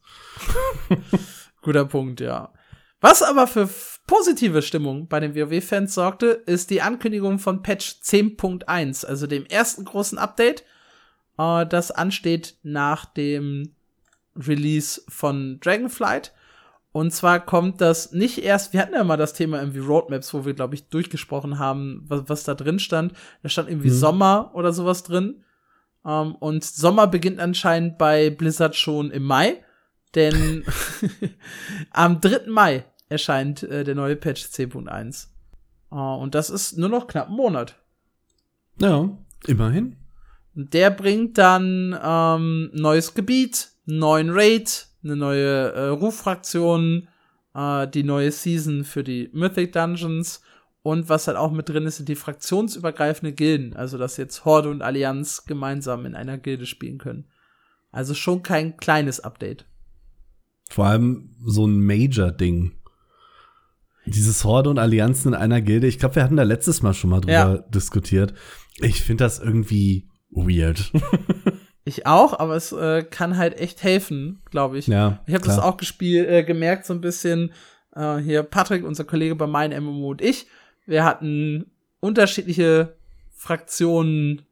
Guter 1.62 1.85
Punkt, 1.85 2.20
ja. 2.20 2.52
Was 3.01 3.22
aber 3.22 3.47
für 3.47 3.68
positive 4.06 4.60
Stimmung 4.60 5.09
bei 5.09 5.20
den 5.20 5.35
WoW-Fans 5.35 5.94
sorgte, 5.94 6.27
ist 6.27 6.70
die 6.70 6.82
Ankündigung 6.82 7.39
von 7.39 7.62
Patch 7.62 8.01
10.1, 8.02 9.06
also 9.06 9.27
dem 9.27 9.47
ersten 9.47 9.85
großen 9.85 10.18
Update, 10.18 10.64
äh, 11.39 11.66
das 11.66 11.90
ansteht 11.90 12.56
nach 12.62 13.06
dem 13.06 13.74
Release 14.36 15.01
von 15.09 15.59
Dragonflight. 15.60 16.32
Und 16.93 17.12
zwar 17.12 17.39
kommt 17.39 17.81
das 17.81 18.12
nicht 18.12 18.39
erst, 18.39 18.72
wir 18.72 18.81
hatten 18.81 18.94
ja 18.94 19.05
mal 19.05 19.16
das 19.16 19.32
Thema 19.32 19.60
irgendwie 19.60 19.78
Roadmaps, 19.78 20.35
wo 20.35 20.44
wir, 20.44 20.55
glaube 20.55 20.74
ich, 20.74 20.89
durchgesprochen 20.89 21.59
haben, 21.59 22.05
was, 22.09 22.22
was 22.27 22.44
da 22.44 22.55
drin 22.55 22.81
stand. 22.81 23.12
Da 23.43 23.48
stand 23.48 23.68
irgendwie 23.68 23.90
mhm. 23.90 23.94
Sommer 23.94 24.51
oder 24.55 24.72
sowas 24.72 25.05
drin. 25.05 25.44
Um, 26.02 26.10
ähm, 26.10 26.35
und 26.36 26.64
Sommer 26.64 27.06
beginnt 27.06 27.40
anscheinend 27.40 27.98
bei 27.98 28.31
Blizzard 28.31 28.74
schon 28.74 29.10
im 29.10 29.22
Mai. 29.22 29.62
Denn 30.14 30.64
am 31.93 32.20
3. 32.20 32.48
Mai 32.48 32.85
erscheint 33.11 33.62
äh, 33.65 33.85
der 33.85 33.95
neue 33.95 34.16
Patch 34.16 34.45
10.1. 34.45 35.27
Uh, 35.93 36.23
und 36.23 36.35
das 36.35 36.49
ist 36.51 36.78
nur 36.78 36.89
noch 36.89 37.07
knapp 37.07 37.28
ein 37.28 37.35
Monat. 37.35 37.77
Ja, 38.81 39.11
immerhin. 39.47 39.97
Und 40.55 40.73
der 40.73 40.91
bringt 40.91 41.37
dann 41.37 41.99
ähm, 42.03 42.70
neues 42.73 43.15
Gebiet, 43.15 43.70
neuen 43.85 44.31
Raid, 44.31 44.87
eine 45.03 45.16
neue 45.16 45.73
äh, 45.73 45.89
Ruffraktion, 45.89 47.09
äh, 47.55 47.89
die 47.89 48.05
neue 48.05 48.31
Season 48.31 48.85
für 48.85 49.03
die 49.03 49.28
Mythic 49.32 49.73
Dungeons 49.73 50.41
und 50.82 51.09
was 51.09 51.27
halt 51.27 51.37
auch 51.37 51.53
mit 51.53 51.69
drin 51.69 51.87
ist, 51.87 51.97
sind 51.97 52.09
die 52.09 52.15
fraktionsübergreifende 52.15 53.32
Gilden. 53.32 53.74
Also, 53.74 53.99
dass 53.99 54.16
jetzt 54.16 54.45
Horde 54.45 54.70
und 54.70 54.82
Allianz 54.82 55.45
gemeinsam 55.45 56.07
in 56.07 56.15
einer 56.15 56.39
Gilde 56.39 56.66
spielen 56.66 56.99
können. 56.99 57.27
Also 57.91 58.15
schon 58.15 58.43
kein 58.43 58.77
kleines 58.77 59.20
Update. 59.20 59.66
Vor 60.70 60.87
allem 60.87 61.35
so 61.45 61.66
ein 61.66 61.85
Major-Ding. 61.85 62.73
Dieses 64.06 64.44
Horde 64.44 64.70
und 64.70 64.78
Allianzen 64.78 65.35
in 65.35 65.39
einer 65.39 65.60
Gilde. 65.60 65.86
Ich 65.86 65.98
glaube, 65.98 66.16
wir 66.16 66.24
hatten 66.24 66.36
da 66.36 66.43
letztes 66.43 66.82
Mal 66.82 66.94
schon 66.94 67.10
mal 67.10 67.20
drüber 67.20 67.32
ja. 67.32 67.56
diskutiert. 67.59 68.35
Ich 68.78 69.02
finde 69.02 69.24
das 69.24 69.39
irgendwie 69.39 70.09
weird. 70.31 70.93
Ich 71.85 72.06
auch, 72.06 72.39
aber 72.39 72.56
es 72.56 72.72
äh, 72.72 73.02
kann 73.02 73.36
halt 73.36 73.59
echt 73.59 73.82
helfen, 73.82 74.43
glaube 74.51 74.78
ich. 74.78 74.86
Ja, 74.86 75.20
ich 75.27 75.35
habe 75.35 75.44
das 75.44 75.59
auch 75.59 75.77
gespielt, 75.77 76.28
äh, 76.28 76.44
gemerkt 76.44 76.85
so 76.85 76.93
ein 76.93 77.01
bisschen. 77.01 77.52
Äh, 77.94 78.18
hier 78.18 78.43
Patrick, 78.43 78.85
unser 78.85 79.05
Kollege 79.05 79.35
bei 79.35 79.47
meinem 79.47 79.85
MMO 79.85 80.10
und 80.10 80.22
ich, 80.22 80.47
wir 80.86 81.05
hatten 81.05 81.70
unterschiedliche 82.01 82.97
Fraktionen 83.32 84.43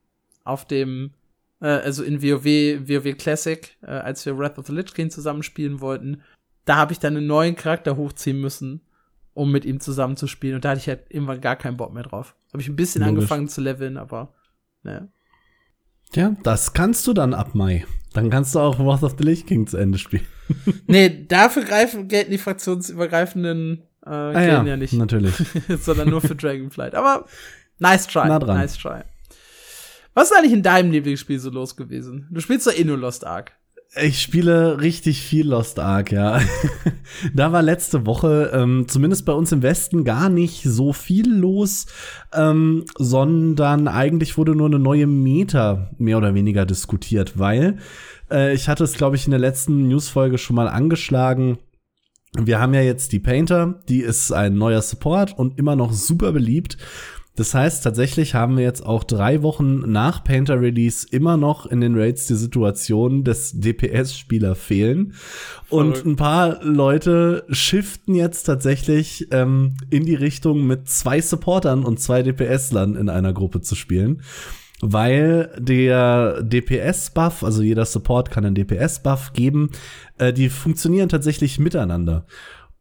auf 0.43 0.67
dem, 0.67 1.13
äh, 1.61 1.67
also 1.67 2.03
in 2.03 2.23
WoW, 2.23 2.89
WoW 2.89 3.17
Classic, 3.17 3.77
äh, 3.83 3.87
als 3.87 4.25
wir 4.25 4.37
Wrath 4.39 4.59
of 4.59 4.67
the 4.67 4.73
Lich 4.73 4.95
King 4.95 5.11
zusammenspielen 5.11 5.81
wollten. 5.81 6.23
Da 6.65 6.77
habe 6.77 6.93
ich 6.93 6.99
dann 6.99 7.17
einen 7.17 7.27
neuen 7.27 7.55
Charakter 7.55 7.97
hochziehen 7.97 8.41
müssen, 8.41 8.81
um 9.39 9.53
mit 9.53 9.65
ihm 9.65 9.81
zusammen 9.81 10.17
zu 10.17 10.27
spielen. 10.27 10.57
Und 10.57 10.65
da 10.65 10.71
hatte 10.71 10.81
ich 10.81 10.89
halt 10.89 11.07
irgendwann 11.11 11.41
gar 11.41 11.57
keinen 11.57 11.77
Bock 11.77 11.95
mehr 11.95 12.03
drauf. 12.03 12.35
Habe 12.53 12.61
ich 12.61 12.69
ein 12.69 12.77
bisschen 12.77 13.03
Logisch. 13.03 13.15
angefangen 13.15 13.49
zu 13.49 13.61
leveln, 13.61 13.97
aber 13.97 14.35
ne. 14.83 15.09
Ja, 16.15 16.35
das 16.43 16.73
kannst 16.73 17.07
du 17.07 17.13
dann 17.13 17.35
ab 17.35 17.55
Mai. 17.55 17.87
Dann 18.15 18.31
kannst 18.31 18.55
du 18.55 18.59
auch 18.59 18.79
Wrath 18.79 19.03
of 19.03 19.15
the 19.19 19.25
Lich 19.25 19.47
King 19.47 19.67
zu 19.67 19.77
Ende 19.77 19.99
spielen. 19.99 20.27
nee, 20.87 21.27
dafür 21.27 21.63
greifen, 21.65 22.09
gelten 22.09 22.31
die 22.31 22.39
fraktionsübergreifenden 22.39 23.83
äh, 24.05 24.11
ah, 24.11 24.43
ja, 24.43 24.65
ja, 24.65 24.77
nicht. 24.77 24.95
Natürlich. 24.95 25.35
sondern 25.81 26.11
nur 26.11 26.21
für 26.21 26.35
Dragonflight. 26.35 26.95
Aber 26.95 27.27
nice 27.79 28.07
try. 28.07 28.27
Nah 28.27 28.39
dran. 28.39 28.57
Nice 28.59 28.77
try. 28.77 29.03
Was 30.15 30.31
ist 30.31 30.37
eigentlich 30.37 30.53
in 30.53 30.63
deinem 30.65 30.91
Lieblingsspiel 30.91 31.39
so 31.39 31.51
los 31.51 31.77
gewesen? 31.77 32.27
Du 32.31 32.41
spielst 32.41 32.67
doch 32.67 32.77
eh 32.77 32.85
nur 32.85 32.97
Lost 32.97 33.25
Ark. 33.25 33.53
Ich 33.97 34.21
spiele 34.21 34.83
richtig 34.83 35.23
viel 35.23 35.49
Lost 35.49 35.79
Ark, 35.79 36.13
ja. 36.13 36.41
da 37.35 37.53
war 37.53 37.63
letzte 37.63 38.05
Woche 38.05 38.51
ähm, 38.53 38.87
zumindest 38.87 39.25
bei 39.25 39.33
uns 39.33 39.51
im 39.51 39.63
Westen 39.63 40.05
gar 40.05 40.29
nicht 40.29 40.63
so 40.63 40.93
viel 40.93 41.35
los, 41.35 41.87
ähm, 42.35 42.85
sondern 42.99 43.89
eigentlich 43.89 44.37
wurde 44.37 44.55
nur 44.55 44.67
eine 44.67 44.79
neue 44.79 45.07
Meta 45.07 45.91
mehr 45.97 46.19
oder 46.19 46.35
weniger 46.35 46.67
diskutiert, 46.67 47.39
weil 47.39 47.79
äh, 48.31 48.53
ich 48.53 48.69
hatte 48.69 48.85
es, 48.85 48.93
glaube 48.93 49.17
ich, 49.17 49.25
in 49.25 49.31
der 49.31 49.41
letzten 49.41 49.89
Newsfolge 49.89 50.37
schon 50.37 50.57
mal 50.57 50.69
angeschlagen. 50.69 51.59
Wir 52.37 52.61
haben 52.61 52.75
ja 52.75 52.83
jetzt 52.83 53.13
die 53.13 53.21
Painter, 53.21 53.81
die 53.89 54.01
ist 54.01 54.33
ein 54.33 54.55
neuer 54.55 54.83
Support 54.83 55.39
und 55.39 55.59
immer 55.59 55.77
noch 55.77 55.95
super 55.95 56.33
beliebt. 56.33 56.77
Das 57.39 57.55
heißt, 57.55 57.85
tatsächlich 57.85 58.35
haben 58.35 58.57
wir 58.57 58.65
jetzt 58.65 58.85
auch 58.85 59.05
drei 59.05 59.45
Wochen 59.45 59.93
nach 59.93 60.25
Painter 60.25 60.61
Release 60.61 61.07
immer 61.09 61.37
noch 61.37 61.67
in 61.67 61.81
den 61.81 61.97
Raids 61.97 62.27
die 62.27 62.35
Situation, 62.35 63.23
dass 63.23 63.53
DPS-Spieler 63.53 64.57
fehlen. 64.57 65.15
Und 65.69 66.05
ein 66.05 66.17
paar 66.17 66.61
Leute 66.65 67.45
shiften 67.49 68.17
jetzt 68.17 68.43
tatsächlich 68.43 69.29
ähm, 69.31 69.77
in 69.89 70.05
die 70.05 70.17
Richtung, 70.17 70.67
mit 70.67 70.89
zwei 70.89 71.21
Supportern 71.21 71.85
und 71.85 72.01
zwei 72.01 72.25
DPS-Lern 72.25 72.97
in 72.97 73.09
einer 73.09 73.33
Gruppe 73.33 73.61
zu 73.61 73.77
spielen. 73.77 74.23
Weil 74.81 75.53
der 75.59 76.43
DPS-Buff, 76.43 77.45
also 77.45 77.63
jeder 77.63 77.85
Support 77.85 78.33
kann 78.33 78.47
einen 78.47 78.57
DPS-Buff 78.57 79.33
geben, 79.33 79.71
äh, 80.19 80.33
die 80.33 80.49
funktionieren 80.49 81.09
tatsächlich 81.09 81.61
miteinander. 81.61 82.27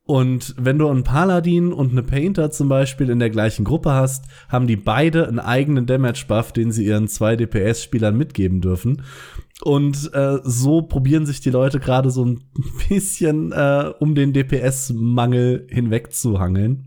Und 0.07 0.55
wenn 0.57 0.79
du 0.79 0.87
einen 0.87 1.03
Paladin 1.03 1.73
und 1.73 1.91
eine 1.91 2.01
Painter 2.01 2.49
zum 2.49 2.69
Beispiel 2.69 3.09
in 3.09 3.19
der 3.19 3.29
gleichen 3.29 3.65
Gruppe 3.65 3.91
hast, 3.91 4.23
haben 4.47 4.65
die 4.65 4.77
beide 4.77 5.27
einen 5.27 5.39
eigenen 5.39 5.85
Damage-Buff, 5.85 6.53
den 6.53 6.71
sie 6.71 6.85
ihren 6.85 7.09
zwei 7.09 7.35
DPS-Spielern 7.35 8.15
mitgeben 8.15 8.61
dürfen. 8.61 9.03
Und 9.63 10.13
äh, 10.13 10.37
so 10.43 10.81
probieren 10.83 11.25
sich 11.25 11.41
die 11.41 11.49
Leute 11.49 11.81
gerade 11.81 12.09
so 12.09 12.23
ein 12.23 12.39
bisschen 12.89 13.51
äh, 13.51 13.91
um 13.99 14.15
den 14.15 14.31
DPS-Mangel 14.31 15.67
hinweg 15.69 16.13
zu 16.13 16.39
hangeln. 16.39 16.85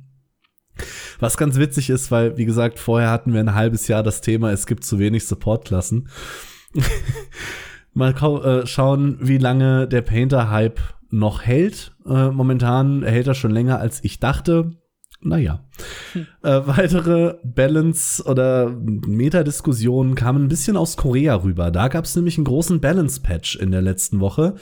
Was 1.19 1.37
ganz 1.37 1.59
witzig 1.59 1.91
ist, 1.91 2.11
weil, 2.11 2.39
wie 2.39 2.47
gesagt, 2.47 2.79
vorher 2.79 3.11
hatten 3.11 3.35
wir 3.35 3.41
ein 3.41 3.55
halbes 3.55 3.87
Jahr 3.87 4.03
das 4.03 4.23
Thema, 4.23 4.51
es 4.51 4.67
gibt 4.67 4.83
zu 4.83 4.99
wenig 4.99 5.27
Support-Klassen. 5.27 6.09
Mal 7.93 8.15
äh, 8.15 8.67
schauen, 8.67 9.19
wie 9.21 9.37
lange 9.37 9.87
der 9.89 10.01
Painter-Hype 10.01 10.81
noch 11.11 11.43
hält. 11.43 11.93
Äh, 12.07 12.31
momentan 12.31 13.03
hält 13.03 13.27
er 13.27 13.35
schon 13.35 13.51
länger, 13.51 13.79
als 13.79 14.03
ich 14.05 14.21
dachte. 14.21 14.73
Naja. 15.23 15.65
Hm. 16.13 16.27
Äh, 16.43 16.67
weitere 16.67 17.35
Balance- 17.45 18.25
oder 18.25 18.71
Metadiskussionen 18.71 20.15
kamen 20.15 20.45
ein 20.45 20.49
bisschen 20.49 20.77
aus 20.77 20.97
Korea 20.97 21.35
rüber. 21.43 21.71
Da 21.71 21.89
gab 21.89 22.05
es 22.05 22.17
nämlich 22.17 22.39
einen 22.39 22.47
großen 22.47 22.81
Balance-Patch 22.81 23.57
in 23.57 23.71
der 23.71 23.83
letzten 23.83 24.21
Woche. 24.21 24.55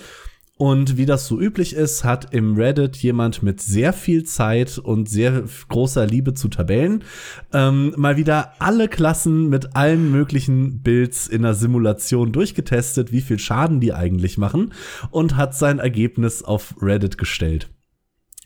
Und 0.59 0.97
wie 0.97 1.07
das 1.07 1.29
so 1.29 1.41
üblich 1.41 1.75
ist, 1.75 2.03
hat 2.03 2.35
im 2.35 2.57
Reddit 2.57 2.97
jemand 2.97 3.45
mit 3.45 3.61
sehr 3.61 3.93
viel 3.93 4.25
Zeit 4.25 4.77
und 4.77 5.09
sehr 5.09 5.45
großer 5.69 6.05
Liebe 6.05 6.35
zu 6.35 6.49
Tabellen 6.49 7.05
ähm, 7.53 7.95
mal 7.97 8.17
wieder 8.17 8.55
alle 8.59 8.89
Klassen 8.89 9.49
mit 9.49 9.77
allen 9.77 10.11
möglichen 10.11 10.83
Builds 10.83 11.29
in 11.29 11.43
der 11.43 11.55
Simulation 11.55 12.33
durchgetestet, 12.33 13.13
wie 13.13 13.21
viel 13.21 13.39
Schaden 13.39 13.79
die 13.79 13.95
eigentlich 13.95 14.37
machen 14.37 14.73
und 15.13 15.37
hat 15.37 15.55
sein 15.55 15.79
Ergebnis 15.79 16.43
auf 16.43 16.75
Reddit 16.83 17.19
gestellt. 17.19 17.71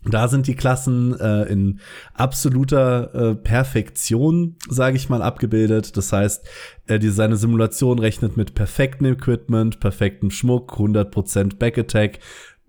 Da 0.04 0.26
sind 0.26 0.48
die 0.48 0.56
Klassen 0.56 1.18
äh, 1.18 1.44
in 1.44 1.78
absoluter 2.14 3.14
äh, 3.14 3.34
Perfektion, 3.36 4.56
sage 4.68 4.96
ich 4.96 5.08
mal, 5.08 5.22
abgebildet. 5.22 5.96
Das 5.96 6.12
heißt, 6.12 6.44
äh, 6.86 6.98
die, 6.98 7.10
seine 7.10 7.36
Simulation 7.36 8.00
rechnet 8.00 8.36
mit 8.36 8.54
perfektem 8.54 9.06
Equipment, 9.06 9.78
perfektem 9.78 10.30
Schmuck, 10.30 10.72
100% 10.72 11.56
Backattack. 11.56 12.18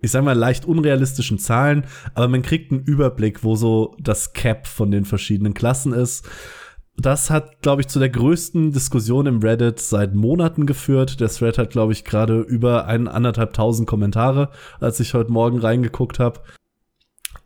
Ich 0.00 0.12
sage 0.12 0.24
mal 0.24 0.38
leicht 0.38 0.64
unrealistischen 0.64 1.38
Zahlen, 1.38 1.86
aber 2.14 2.28
man 2.28 2.42
kriegt 2.42 2.70
einen 2.70 2.82
Überblick, 2.82 3.42
wo 3.42 3.56
so 3.56 3.96
das 3.98 4.32
Cap 4.32 4.66
von 4.66 4.90
den 4.90 5.04
verschiedenen 5.04 5.54
Klassen 5.54 5.92
ist. 5.92 6.28
Das 6.96 7.30
hat, 7.30 7.62
glaube 7.62 7.82
ich, 7.82 7.88
zu 7.88 7.98
der 7.98 8.10
größten 8.10 8.70
Diskussion 8.70 9.26
im 9.26 9.40
Reddit 9.40 9.80
seit 9.80 10.14
Monaten 10.14 10.66
geführt. 10.66 11.18
Der 11.18 11.28
Thread 11.28 11.58
hat, 11.58 11.70
glaube 11.70 11.92
ich, 11.92 12.04
gerade 12.04 12.40
über 12.40 12.86
ein, 12.86 13.08
anderthalb 13.08 13.54
tausend 13.54 13.88
Kommentare, 13.88 14.50
als 14.78 15.00
ich 15.00 15.14
heute 15.14 15.32
Morgen 15.32 15.58
reingeguckt 15.58 16.20
habe. 16.20 16.40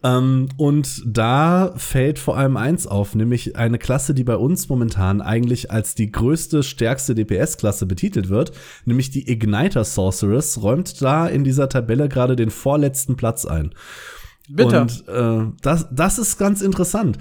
Ähm, 0.03 0.49
und 0.57 1.03
da 1.07 1.73
fällt 1.77 2.19
vor 2.19 2.37
allem 2.37 2.57
eins 2.57 2.87
auf, 2.87 3.15
nämlich 3.15 3.57
eine 3.57 3.79
Klasse, 3.79 4.15
die 4.15 4.25
bei 4.25 4.37
uns 4.37 4.69
momentan 4.69 5.21
eigentlich 5.21 5.71
als 5.71 5.95
die 5.95 6.13
größte, 6.13 6.63
stärkste 6.63 7.15
DPS-Klasse 7.15 7.87
betitelt 7.87 8.29
wird, 8.29 8.53
nämlich 8.85 9.11
die 9.11 9.31
Igniter 9.31 9.85
Sorceress, 9.85 10.63
räumt 10.63 11.03
da 11.03 11.27
in 11.27 11.43
dieser 11.43 11.69
Tabelle 11.69 12.09
gerade 12.09 12.37
den 12.37 12.51
vorletzten 12.51 13.17
Platz 13.17 13.45
ein. 13.45 13.73
Bitte. 14.49 14.81
Und 14.81 15.09
äh, 15.09 15.53
das, 15.63 15.89
das 15.91 16.19
ist 16.19 16.39
ganz 16.39 16.63
interessant. 16.63 17.19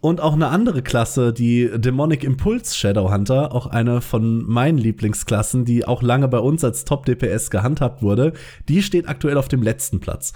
Und 0.00 0.20
auch 0.20 0.34
eine 0.34 0.48
andere 0.48 0.82
Klasse, 0.82 1.32
die 1.32 1.70
Demonic 1.74 2.22
Impulse 2.22 2.76
Shadowhunter, 2.76 3.52
auch 3.52 3.66
eine 3.66 4.00
von 4.00 4.44
meinen 4.46 4.78
Lieblingsklassen, 4.78 5.64
die 5.64 5.86
auch 5.86 6.02
lange 6.02 6.28
bei 6.28 6.38
uns 6.38 6.62
als 6.64 6.84
Top-DPS 6.84 7.50
gehandhabt 7.50 8.02
wurde, 8.02 8.34
die 8.68 8.82
steht 8.82 9.08
aktuell 9.08 9.38
auf 9.38 9.48
dem 9.48 9.62
letzten 9.62 10.00
Platz. 10.00 10.32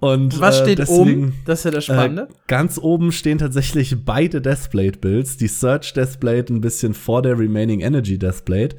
Und 0.00 0.40
Was 0.40 0.60
äh, 0.60 0.62
steht 0.64 0.78
deswegen, 0.78 1.00
oben? 1.00 1.34
Das 1.44 1.60
ist 1.60 1.64
ja 1.66 1.70
das 1.70 1.84
Spannende. 1.84 2.22
Äh, 2.22 2.34
ganz 2.46 2.78
oben 2.78 3.12
stehen 3.12 3.38
tatsächlich 3.38 4.04
beide 4.04 4.40
Deathblade-Builds. 4.40 5.36
Die 5.36 5.48
Search 5.48 5.92
Deathblade 5.92 6.52
ein 6.52 6.60
bisschen 6.60 6.94
vor 6.94 7.22
der 7.22 7.38
Remaining 7.38 7.80
Energy 7.80 8.18
Deathblade. 8.18 8.76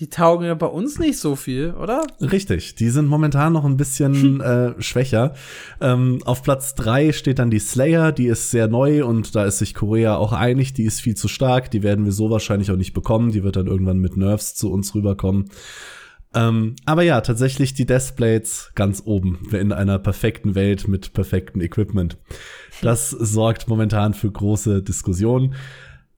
Die 0.00 0.08
taugen 0.08 0.46
ja 0.46 0.54
bei 0.54 0.66
uns 0.66 0.98
nicht 0.98 1.18
so 1.18 1.36
viel, 1.36 1.74
oder? 1.74 2.06
Richtig, 2.22 2.74
die 2.74 2.88
sind 2.88 3.06
momentan 3.06 3.52
noch 3.52 3.66
ein 3.66 3.76
bisschen 3.76 4.40
äh, 4.40 4.72
schwächer. 4.80 5.34
Ähm, 5.80 6.20
auf 6.24 6.42
Platz 6.42 6.74
drei 6.74 7.12
steht 7.12 7.38
dann 7.38 7.50
die 7.50 7.58
Slayer, 7.58 8.10
die 8.10 8.26
ist 8.26 8.50
sehr 8.50 8.66
neu 8.66 9.04
und 9.04 9.36
da 9.36 9.44
ist 9.44 9.58
sich 9.58 9.74
Korea 9.74 10.16
auch 10.16 10.32
einig, 10.32 10.72
die 10.72 10.84
ist 10.84 11.02
viel 11.02 11.16
zu 11.16 11.28
stark, 11.28 11.70
die 11.70 11.82
werden 11.82 12.06
wir 12.06 12.12
so 12.12 12.30
wahrscheinlich 12.30 12.70
auch 12.70 12.76
nicht 12.76 12.94
bekommen, 12.94 13.30
die 13.30 13.44
wird 13.44 13.56
dann 13.56 13.66
irgendwann 13.66 13.98
mit 13.98 14.16
Nerfs 14.16 14.54
zu 14.54 14.72
uns 14.72 14.94
rüberkommen. 14.94 15.50
Ähm, 16.34 16.76
aber 16.84 17.02
ja, 17.02 17.20
tatsächlich 17.20 17.74
die 17.74 17.86
Deathblades 17.86 18.70
ganz 18.74 19.02
oben 19.04 19.48
in 19.52 19.72
einer 19.72 19.98
perfekten 19.98 20.54
Welt 20.54 20.86
mit 20.86 21.12
perfektem 21.12 21.60
Equipment. 21.60 22.18
Das 22.82 23.10
sorgt 23.10 23.68
momentan 23.68 24.14
für 24.14 24.30
große 24.30 24.82
Diskussionen. 24.82 25.54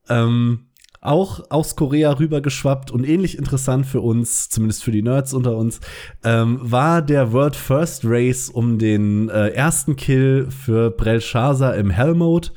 Ähm, 0.08 0.66
auch 1.00 1.50
aus 1.50 1.74
Korea 1.74 2.12
rübergeschwappt 2.12 2.92
und 2.92 3.04
ähnlich 3.04 3.36
interessant 3.36 3.86
für 3.86 4.00
uns, 4.00 4.48
zumindest 4.48 4.84
für 4.84 4.92
die 4.92 5.02
Nerds 5.02 5.34
unter 5.34 5.56
uns, 5.56 5.80
ähm, 6.22 6.58
war 6.62 7.02
der 7.02 7.32
World 7.32 7.56
First 7.56 8.02
Race 8.04 8.48
um 8.48 8.78
den 8.78 9.28
äh, 9.28 9.48
ersten 9.48 9.96
Kill 9.96 10.48
für 10.50 10.90
Belshazzar 10.90 11.74
im 11.74 11.90
Hell 11.90 12.14
Mode. 12.14 12.50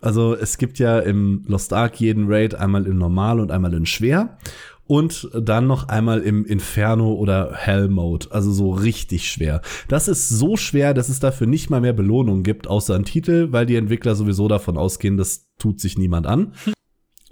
Also 0.00 0.34
es 0.34 0.56
gibt 0.58 0.78
ja 0.78 0.98
im 0.98 1.44
Lost 1.46 1.72
Ark 1.72 2.00
jeden 2.00 2.24
Raid 2.26 2.54
einmal 2.54 2.86
in 2.86 2.98
Normal 2.98 3.40
und 3.40 3.50
einmal 3.50 3.74
in 3.74 3.86
Schwer 3.86 4.38
und 4.86 5.28
dann 5.32 5.66
noch 5.66 5.88
einmal 5.88 6.20
im 6.20 6.44
Inferno 6.44 7.12
oder 7.12 7.54
Hell 7.54 7.88
Mode, 7.88 8.28
also 8.30 8.52
so 8.52 8.70
richtig 8.70 9.30
schwer. 9.30 9.62
Das 9.88 10.08
ist 10.08 10.28
so 10.28 10.56
schwer, 10.56 10.94
dass 10.94 11.08
es 11.08 11.20
dafür 11.20 11.46
nicht 11.46 11.70
mal 11.70 11.80
mehr 11.80 11.92
Belohnung 11.92 12.42
gibt, 12.42 12.66
außer 12.66 12.94
ein 12.94 13.04
Titel, 13.04 13.48
weil 13.50 13.66
die 13.66 13.76
Entwickler 13.76 14.14
sowieso 14.14 14.48
davon 14.48 14.76
ausgehen, 14.76 15.16
das 15.16 15.46
tut 15.58 15.80
sich 15.80 15.98
niemand 15.98 16.26
an. 16.26 16.52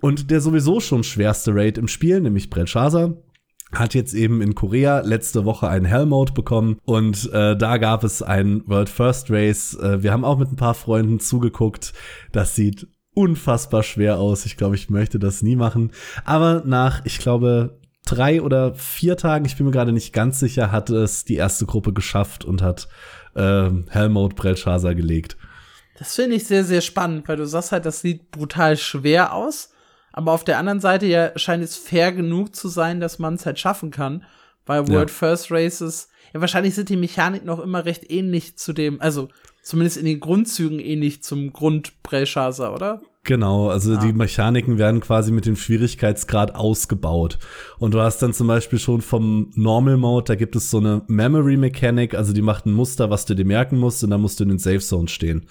Und 0.00 0.30
der 0.30 0.40
sowieso 0.40 0.80
schon 0.80 1.04
schwerste 1.04 1.54
Raid 1.54 1.78
im 1.78 1.88
Spiel, 1.88 2.20
nämlich 2.20 2.50
Belshazzar, 2.50 3.14
hat 3.72 3.94
jetzt 3.94 4.14
eben 4.14 4.42
in 4.42 4.54
Korea 4.54 5.00
letzte 5.00 5.44
Woche 5.44 5.68
einen 5.68 5.86
Hell 5.86 6.06
Mode 6.06 6.32
bekommen 6.32 6.78
und 6.84 7.30
äh, 7.32 7.56
da 7.56 7.78
gab 7.78 8.04
es 8.04 8.22
ein 8.22 8.62
World 8.66 8.88
First 8.88 9.30
Race. 9.30 9.74
Äh, 9.74 10.02
wir 10.02 10.12
haben 10.12 10.24
auch 10.24 10.38
mit 10.38 10.52
ein 10.52 10.56
paar 10.56 10.74
Freunden 10.74 11.20
zugeguckt. 11.20 11.94
Das 12.32 12.54
sieht 12.54 12.86
unfassbar 13.14 13.82
schwer 13.82 14.18
aus. 14.18 14.47
Ich 14.47 14.56
glaube, 14.56 14.74
ich 14.74 14.90
möchte 14.90 15.18
das 15.18 15.43
nie 15.43 15.56
machen. 15.56 15.93
Aber 16.24 16.62
nach, 16.64 17.05
ich 17.05 17.18
glaube, 17.18 17.78
drei 18.05 18.43
oder 18.43 18.74
vier 18.74 19.16
Tagen, 19.16 19.44
ich 19.44 19.56
bin 19.56 19.66
mir 19.66 19.72
gerade 19.72 19.93
nicht 19.93 20.12
ganz 20.12 20.40
sicher, 20.40 20.72
hat 20.72 20.90
es 20.90 21.24
die 21.24 21.36
erste 21.36 21.66
Gruppe 21.66 21.93
geschafft 21.93 22.44
und 22.44 22.62
hat 22.62 22.89
äh, 23.34 23.70
Hell 23.89 24.09
Mode 24.09 24.34
Belshazzar 24.34 24.94
gelegt. 24.94 25.36
Das 25.98 26.14
finde 26.14 26.36
ich 26.36 26.47
sehr, 26.47 26.64
sehr 26.64 26.80
spannend, 26.80 27.28
weil 27.28 27.36
du 27.36 27.47
sagst 27.47 27.72
halt, 27.72 27.86
das 27.86 28.01
sieht 28.01 28.30
brutal 28.30 28.76
schwer 28.76 29.34
aus. 29.34 29.70
Aber 30.12 30.32
auf 30.32 30.44
der 30.44 30.59
anderen 30.59 30.80
Seite 30.80 31.06
ja 31.06 31.32
scheint 31.39 31.64
es 31.64 31.76
fair 31.76 32.12
genug 32.12 32.55
zu 32.55 32.68
sein, 32.68 33.01
dass 33.01 33.18
man 33.18 33.34
es 33.34 33.47
halt 33.47 33.59
schaffen 33.59 33.90
kann. 33.90 34.24
Weil 34.66 34.89
World 34.89 35.10
ja. 35.10 35.14
First 35.14 35.51
Races, 35.51 36.09
ja, 36.32 36.40
wahrscheinlich 36.40 36.74
sind 36.74 36.89
die 36.89 36.97
Mechaniken 36.97 37.47
noch 37.47 37.59
immer 37.59 37.84
recht 37.84 38.10
ähnlich 38.10 38.56
zu 38.56 38.72
dem, 38.72 39.01
also 39.01 39.28
zumindest 39.62 39.97
in 39.97 40.05
den 40.05 40.20
Grundzügen 40.20 40.78
ähnlich 40.78 41.22
zum 41.22 41.52
Grund 41.52 41.93
Belshazzar, 42.02 42.74
oder? 42.74 43.01
Genau, 43.24 43.68
also 43.68 43.94
ah. 43.94 44.01
die 44.05 44.12
Mechaniken 44.12 44.78
werden 44.78 45.01
quasi 45.01 45.30
mit 45.30 45.47
dem 45.47 45.55
Schwierigkeitsgrad 45.55 46.56
ausgebaut. 46.56 47.39
Und 47.78 47.94
du 47.94 48.01
hast 48.01 48.20
dann 48.20 48.32
zum 48.32 48.48
Beispiel 48.48 48.80
schon 48.80 49.01
vom 49.01 49.52
Normal 49.55 49.97
Mode, 49.97 50.24
da 50.24 50.34
gibt 50.34 50.56
es 50.56 50.70
so 50.70 50.78
eine 50.78 51.02
Memory 51.06 51.56
Mechanic, 51.56 52.14
also 52.14 52.32
die 52.32 52.43
macht 52.43 52.66
ein 52.66 52.72
Muster, 52.72 53.10
was 53.10 53.24
du 53.24 53.34
dir 53.34 53.44
merken 53.44 53.78
musst, 53.78 54.02
und 54.02 54.10
dann 54.10 54.20
musst 54.20 54.40
du 54.40 54.44
in 54.44 54.48
den 54.48 54.59
Safe 54.59 54.80
Zone 54.80 55.06
stehen. 55.06 55.47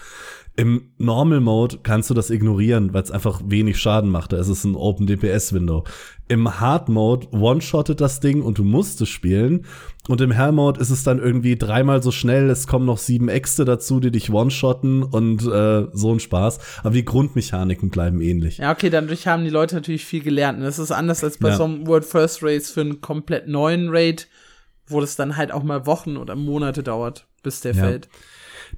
Im 0.58 0.92
Normal 0.98 1.40
Mode 1.40 1.80
kannst 1.82 2.10
du 2.10 2.14
das 2.14 2.30
ignorieren, 2.30 2.94
weil 2.94 3.04
es 3.04 3.12
einfach 3.12 3.42
wenig 3.46 3.78
Schaden 3.78 4.10
macht. 4.10 4.34
Da 4.34 4.38
ist 4.38 4.50
es 4.50 4.66
ein 4.66 4.76
Open 4.76 5.08
DPS 5.08 5.54
Window. 5.54 5.86
Im 6.28 6.60
Hard 6.60 6.90
Mode 6.90 7.28
one-shottet 7.32 8.02
das 8.02 8.20
Ding 8.20 8.42
und 8.42 8.58
du 8.58 8.66
musst 8.66 9.00
es 9.02 9.08
spielen. 9.08 9.66
Und 10.10 10.20
im 10.20 10.32
Hell 10.32 10.52
Mode 10.52 10.80
ist 10.82 10.90
es 10.90 11.04
dann 11.04 11.20
irgendwie 11.20 11.56
dreimal 11.56 12.04
so 12.04 12.12
schnell. 12.12 12.50
Es 12.50 12.68
kommen 12.68 12.86
noch 12.86 12.98
sieben 12.98 13.30
Äxte 13.30 13.64
dazu, 13.64 14.02
die 14.02 14.12
dich 14.12 14.30
one-shotten 14.32 15.04
und 15.04 15.46
äh, 15.46 15.88
so 15.94 16.12
ein 16.12 16.20
Spaß. 16.20 16.60
Aber 16.84 16.94
die 16.94 17.06
Grundmechaniken 17.06 17.90
bleiben 17.90 18.20
ähnlich. 18.20 18.58
Ja, 18.58 18.72
okay, 18.72 18.90
dadurch 18.90 19.28
haben 19.28 19.46
die 19.46 19.50
Leute 19.50 19.76
natürlich 19.76 20.06
viel 20.06 20.22
gelernt. 20.22 20.58
Und 20.58 20.66
das 20.66 20.80
ist 20.80 20.92
anders 20.92 21.24
als 21.24 21.38
bei 21.38 21.50
ja. 21.50 21.56
so 21.56 21.64
einem 21.64 21.88
World 21.88 22.04
First 22.06 22.44
Race 22.44 22.72
für 22.72 22.82
einen 22.82 23.00
komplett 23.00 23.48
neuen 23.48 23.88
Raid, 23.90 24.28
wo 24.88 25.00
das 25.00 25.16
dann 25.16 25.38
halt 25.38 25.54
auch 25.54 25.64
mal 25.64 25.86
Wochen 25.86 26.18
oder 26.18 26.36
Monate 26.36 26.84
dauert, 26.84 27.28
bis 27.42 27.62
der 27.62 27.74
ja. 27.74 27.84
fällt. 27.84 28.10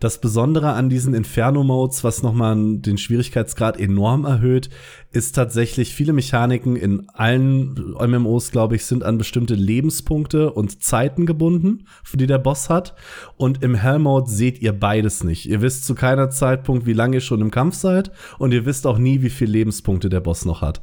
Das 0.03 0.17
Besondere 0.17 0.73
an 0.73 0.89
diesen 0.89 1.13
Inferno-Modes, 1.13 2.03
was 2.03 2.23
nochmal 2.23 2.57
den 2.57 2.97
Schwierigkeitsgrad 2.97 3.79
enorm 3.79 4.25
erhöht, 4.25 4.69
ist 5.13 5.33
tatsächlich 5.33 5.95
viele 5.95 6.11
Mechaniken 6.11 6.75
in 6.75 7.07
allen 7.13 7.95
MMOs, 7.97 8.51
glaube 8.51 8.75
ich, 8.75 8.85
sind 8.85 9.05
an 9.05 9.17
bestimmte 9.17 9.55
Lebenspunkte 9.55 10.51
und 10.51 10.83
Zeiten 10.83 11.25
gebunden, 11.25 11.85
für 12.03 12.17
die 12.17 12.27
der 12.27 12.37
Boss 12.37 12.69
hat. 12.69 12.95
Und 13.37 13.63
im 13.63 13.75
Hell-Mode 13.75 14.29
seht 14.29 14.61
ihr 14.61 14.73
beides 14.73 15.23
nicht. 15.23 15.45
Ihr 15.45 15.61
wisst 15.61 15.85
zu 15.85 15.95
keiner 15.95 16.29
Zeitpunkt, 16.29 16.85
wie 16.85 16.91
lange 16.91 17.15
ihr 17.15 17.21
schon 17.21 17.39
im 17.39 17.49
Kampf 17.49 17.75
seid 17.75 18.11
und 18.39 18.53
ihr 18.53 18.65
wisst 18.65 18.85
auch 18.85 18.97
nie, 18.97 19.21
wie 19.21 19.29
viele 19.29 19.53
Lebenspunkte 19.53 20.09
der 20.09 20.19
Boss 20.19 20.43
noch 20.43 20.61
hat. 20.61 20.81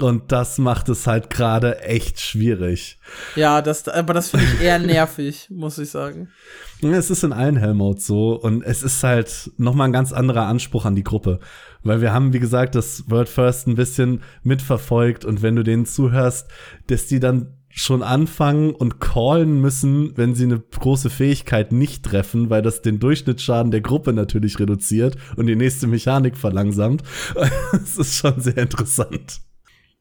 Und 0.00 0.32
das 0.32 0.58
macht 0.58 0.88
es 0.88 1.06
halt 1.06 1.28
gerade 1.28 1.80
echt 1.80 2.18
schwierig. 2.18 2.98
Ja, 3.36 3.60
das, 3.60 3.88
aber 3.88 4.14
das 4.14 4.30
finde 4.30 4.46
ich 4.46 4.62
eher 4.62 4.78
nervig, 4.80 5.48
muss 5.50 5.78
ich 5.78 5.90
sagen. 5.90 6.28
Es 6.80 7.10
ist 7.10 7.22
in 7.24 7.32
allen 7.32 7.56
Hellmodes 7.56 8.06
so 8.06 8.34
und 8.34 8.62
es 8.62 8.82
ist 8.82 9.04
halt 9.04 9.50
noch 9.56 9.74
mal 9.74 9.84
ein 9.84 9.92
ganz 9.92 10.12
anderer 10.12 10.46
Anspruch 10.46 10.84
an 10.84 10.96
die 10.96 11.04
Gruppe, 11.04 11.40
weil 11.82 12.00
wir 12.00 12.12
haben 12.12 12.32
wie 12.32 12.40
gesagt 12.40 12.74
das 12.74 13.04
World 13.08 13.28
First 13.28 13.68
ein 13.68 13.76
bisschen 13.76 14.22
mitverfolgt 14.42 15.24
und 15.24 15.42
wenn 15.42 15.56
du 15.56 15.62
denen 15.62 15.86
zuhörst, 15.86 16.48
dass 16.88 17.06
die 17.06 17.20
dann 17.20 17.58
schon 17.74 18.02
anfangen 18.02 18.72
und 18.72 19.00
callen 19.00 19.60
müssen, 19.60 20.16
wenn 20.16 20.34
sie 20.34 20.44
eine 20.44 20.60
große 20.60 21.08
Fähigkeit 21.08 21.72
nicht 21.72 22.04
treffen, 22.04 22.50
weil 22.50 22.62
das 22.62 22.82
den 22.82 22.98
Durchschnittsschaden 22.98 23.70
der 23.70 23.80
Gruppe 23.80 24.12
natürlich 24.12 24.58
reduziert 24.58 25.16
und 25.36 25.46
die 25.46 25.56
nächste 25.56 25.86
Mechanik 25.86 26.36
verlangsamt. 26.36 27.02
Es 27.72 27.96
ist 27.96 28.16
schon 28.16 28.40
sehr 28.40 28.58
interessant. 28.58 29.40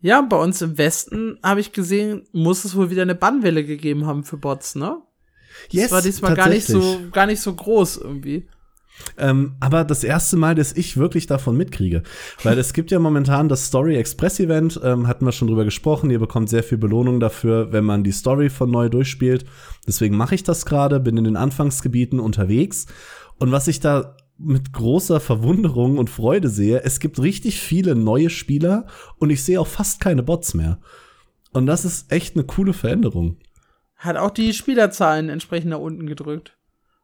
Ja, 0.02 0.22
bei 0.22 0.38
uns 0.38 0.62
im 0.62 0.78
Westen 0.78 1.38
habe 1.44 1.60
ich 1.60 1.72
gesehen, 1.72 2.24
muss 2.32 2.66
es 2.66 2.76
wohl 2.76 2.90
wieder 2.90 3.04
eine 3.04 3.16
Bannwelle 3.16 3.64
gegeben 3.64 4.08
haben 4.08 4.24
für 4.24 4.38
Bots, 4.38 4.76
ne? 4.76 4.98
Yes, 5.70 5.84
das 5.84 5.92
war 5.92 6.02
diesmal 6.02 6.36
gar 6.36 6.50
nicht 6.50 6.66
so 6.66 7.00
gar 7.12 7.28
nicht 7.28 7.42
so 7.42 7.54
groß 7.54 7.98
irgendwie. 7.98 8.48
Ähm, 9.18 9.56
aber 9.60 9.84
das 9.84 10.04
erste 10.04 10.38
Mal, 10.38 10.56
dass 10.56 10.74
ich 10.74 10.98
wirklich 10.98 11.28
davon 11.28 11.58
mitkriege. 11.58 12.04
Weil 12.44 12.58
es 12.60 12.74
gibt 12.74 12.92
ja 12.92 13.00
momentan 13.00 13.50
das 13.50 13.66
Story 13.66 13.96
Express 13.96 14.40
Event, 14.40 14.80
ähm, 14.84 15.08
hatten 15.08 15.26
wir 15.26 15.32
schon 15.32 15.48
drüber 15.48 15.66
gesprochen. 15.66 16.10
Ihr 16.10 16.20
bekommt 16.20 16.50
sehr 16.50 16.64
viel 16.64 16.78
Belohnung 16.78 17.20
dafür, 17.20 17.72
wenn 17.72 17.86
man 17.86 18.04
die 18.04 18.12
Story 18.12 18.50
von 18.50 18.70
neu 18.70 18.90
durchspielt. 18.90 19.46
Deswegen 19.88 20.18
mache 20.18 20.36
ich 20.36 20.44
das 20.44 20.66
gerade, 20.66 21.00
bin 21.00 21.18
in 21.18 21.24
den 21.24 21.38
Anfangsgebieten 21.38 22.20
unterwegs. 22.20 22.86
Und 23.40 23.52
was 23.52 23.68
ich 23.68 23.80
da 23.80 24.16
mit 24.44 24.74
großer 24.74 25.20
Verwunderung 25.20 25.98
und 25.98 26.10
Freude 26.10 26.50
sehe, 26.50 26.84
es 26.84 27.00
gibt 27.00 27.20
richtig 27.20 27.60
viele 27.60 27.96
neue 27.96 28.30
Spieler 28.30 28.86
und 29.18 29.30
ich 29.30 29.44
sehe 29.44 29.60
auch 29.60 29.68
fast 29.68 30.00
keine 30.00 30.24
Bots 30.24 30.54
mehr. 30.54 30.80
Und 31.52 31.66
das 31.66 31.86
ist 31.86 32.12
echt 32.12 32.36
eine 32.36 32.46
coole 32.46 32.74
Veränderung. 32.74 33.38
Hat 33.96 34.18
auch 34.18 34.32
die 34.32 34.54
Spielerzahlen 34.54 35.30
entsprechend 35.30 35.70
nach 35.72 35.80
unten 35.80 36.08
gedrückt. 36.08 36.58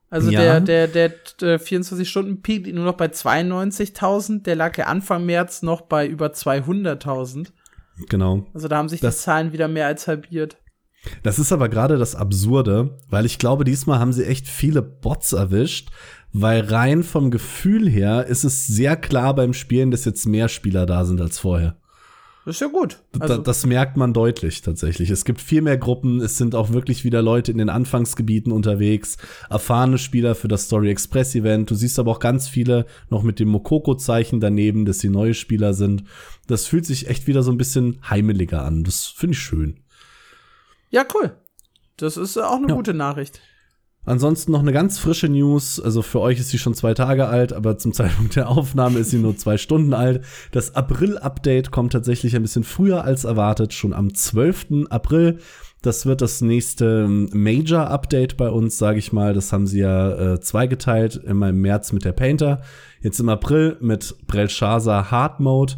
Also 0.09 0.31
ja. 0.31 0.59
der, 0.59 0.87
der, 0.87 1.09
der 1.41 1.59
24-Stunden-Peak 1.59 2.65
liegt 2.65 2.75
nur 2.75 2.85
noch 2.85 2.95
bei 2.95 3.07
92.000. 3.07 4.43
Der 4.43 4.55
lag 4.55 4.77
ja 4.77 4.85
Anfang 4.85 5.25
März 5.25 5.63
noch 5.63 5.81
bei 5.81 6.07
über 6.07 6.27
200.000. 6.27 7.47
Genau. 8.09 8.45
Also 8.53 8.67
da 8.67 8.77
haben 8.77 8.89
sich 8.89 9.01
das, 9.01 9.17
die 9.17 9.21
Zahlen 9.23 9.51
wieder 9.51 9.67
mehr 9.67 9.87
als 9.87 10.07
halbiert. 10.07 10.57
Das 11.23 11.39
ist 11.39 11.51
aber 11.51 11.69
gerade 11.69 11.97
das 11.97 12.15
Absurde, 12.15 12.97
weil 13.09 13.25
ich 13.25 13.37
glaube, 13.37 13.63
diesmal 13.63 13.99
haben 13.99 14.13
sie 14.13 14.25
echt 14.25 14.47
viele 14.47 14.81
Bots 14.81 15.33
erwischt, 15.33 15.89
weil 16.41 16.61
rein 16.61 17.03
vom 17.03 17.31
Gefühl 17.31 17.89
her 17.89 18.27
ist 18.27 18.43
es 18.43 18.67
sehr 18.67 18.95
klar 18.95 19.35
beim 19.35 19.53
Spielen, 19.53 19.91
dass 19.91 20.05
jetzt 20.05 20.25
mehr 20.25 20.49
Spieler 20.49 20.85
da 20.85 21.05
sind 21.05 21.19
als 21.19 21.39
vorher. 21.39 21.77
Das 22.45 22.55
ist 22.55 22.61
ja 22.61 22.67
gut. 22.67 23.01
Also 23.19 23.39
das 23.39 23.65
merkt 23.65 23.97
man 23.97 24.13
deutlich 24.13 24.61
tatsächlich. 24.61 25.09
Es 25.09 25.25
gibt 25.25 25.41
viel 25.41 25.61
mehr 25.61 25.77
Gruppen, 25.77 26.21
es 26.21 26.37
sind 26.37 26.55
auch 26.55 26.71
wirklich 26.71 27.03
wieder 27.03 27.21
Leute 27.21 27.51
in 27.51 27.57
den 27.57 27.69
Anfangsgebieten 27.69 28.53
unterwegs, 28.53 29.17
erfahrene 29.49 29.97
Spieler 29.97 30.33
für 30.33 30.47
das 30.47 30.63
Story 30.63 30.89
Express 30.89 31.35
Event. 31.35 31.69
Du 31.69 31.75
siehst 31.75 31.99
aber 31.99 32.11
auch 32.11 32.19
ganz 32.19 32.47
viele 32.47 32.85
noch 33.09 33.23
mit 33.23 33.39
dem 33.39 33.49
Mokoko-Zeichen 33.49 34.39
daneben, 34.39 34.85
dass 34.85 34.99
sie 34.99 35.09
neue 35.09 35.33
Spieler 35.33 35.73
sind. 35.73 36.05
Das 36.47 36.67
fühlt 36.67 36.85
sich 36.85 37.09
echt 37.09 37.27
wieder 37.27 37.43
so 37.43 37.51
ein 37.51 37.57
bisschen 37.57 37.99
heimeliger 38.09 38.63
an. 38.63 38.85
Das 38.85 39.07
finde 39.07 39.33
ich 39.33 39.39
schön. 39.39 39.81
Ja, 40.89 41.05
cool. 41.15 41.35
Das 41.97 42.15
ist 42.15 42.37
auch 42.37 42.55
eine 42.55 42.69
ja. 42.69 42.75
gute 42.75 42.93
Nachricht. 42.93 43.41
Ansonsten 44.07 44.53
noch 44.53 44.61
eine 44.61 44.71
ganz 44.71 44.99
frische 44.99 45.27
News. 45.27 45.81
Also 45.81 46.01
für 46.01 46.21
euch 46.21 46.39
ist 46.39 46.49
sie 46.49 46.57
schon 46.57 46.73
zwei 46.73 46.93
Tage 46.93 47.27
alt, 47.27 47.51
aber 47.51 47.77
zum 47.77 47.91
Zeitpunkt 47.93 48.37
der 48.37 48.47
Aufnahme 48.47 48.99
ist 48.99 49.11
sie 49.11 49.19
nur 49.19 49.35
zwei 49.35 49.57
Stunden 49.57 49.93
alt. 49.93 50.23
Das 50.51 50.75
April-Update 50.75 51.71
kommt 51.71 51.91
tatsächlich 51.91 52.33
ein 52.35 52.41
bisschen 52.41 52.63
früher 52.63 53.03
als 53.03 53.25
erwartet, 53.25 53.73
schon 53.73 53.91
am 53.91 54.13
12. 54.13 54.87
April. 54.89 55.39
Das 55.81 56.05
wird 56.05 56.21
das 56.21 56.39
nächste 56.39 57.03
ähm, 57.05 57.29
Major-Update 57.33 58.37
bei 58.37 58.49
uns, 58.49 58.77
sage 58.77 58.97
ich 58.97 59.11
mal. 59.11 59.33
Das 59.33 59.51
haben 59.51 59.67
sie 59.67 59.79
ja 59.79 60.33
äh, 60.33 60.39
zweigeteilt, 60.39 61.17
immer 61.17 61.49
im 61.49 61.59
März 61.59 61.91
mit 61.91 62.05
der 62.05 62.13
Painter, 62.13 62.61
jetzt 63.01 63.19
im 63.19 63.27
April 63.27 63.75
mit 63.81 64.15
Brelshaza 64.25 65.11
Hard 65.11 65.41
Mode. 65.41 65.73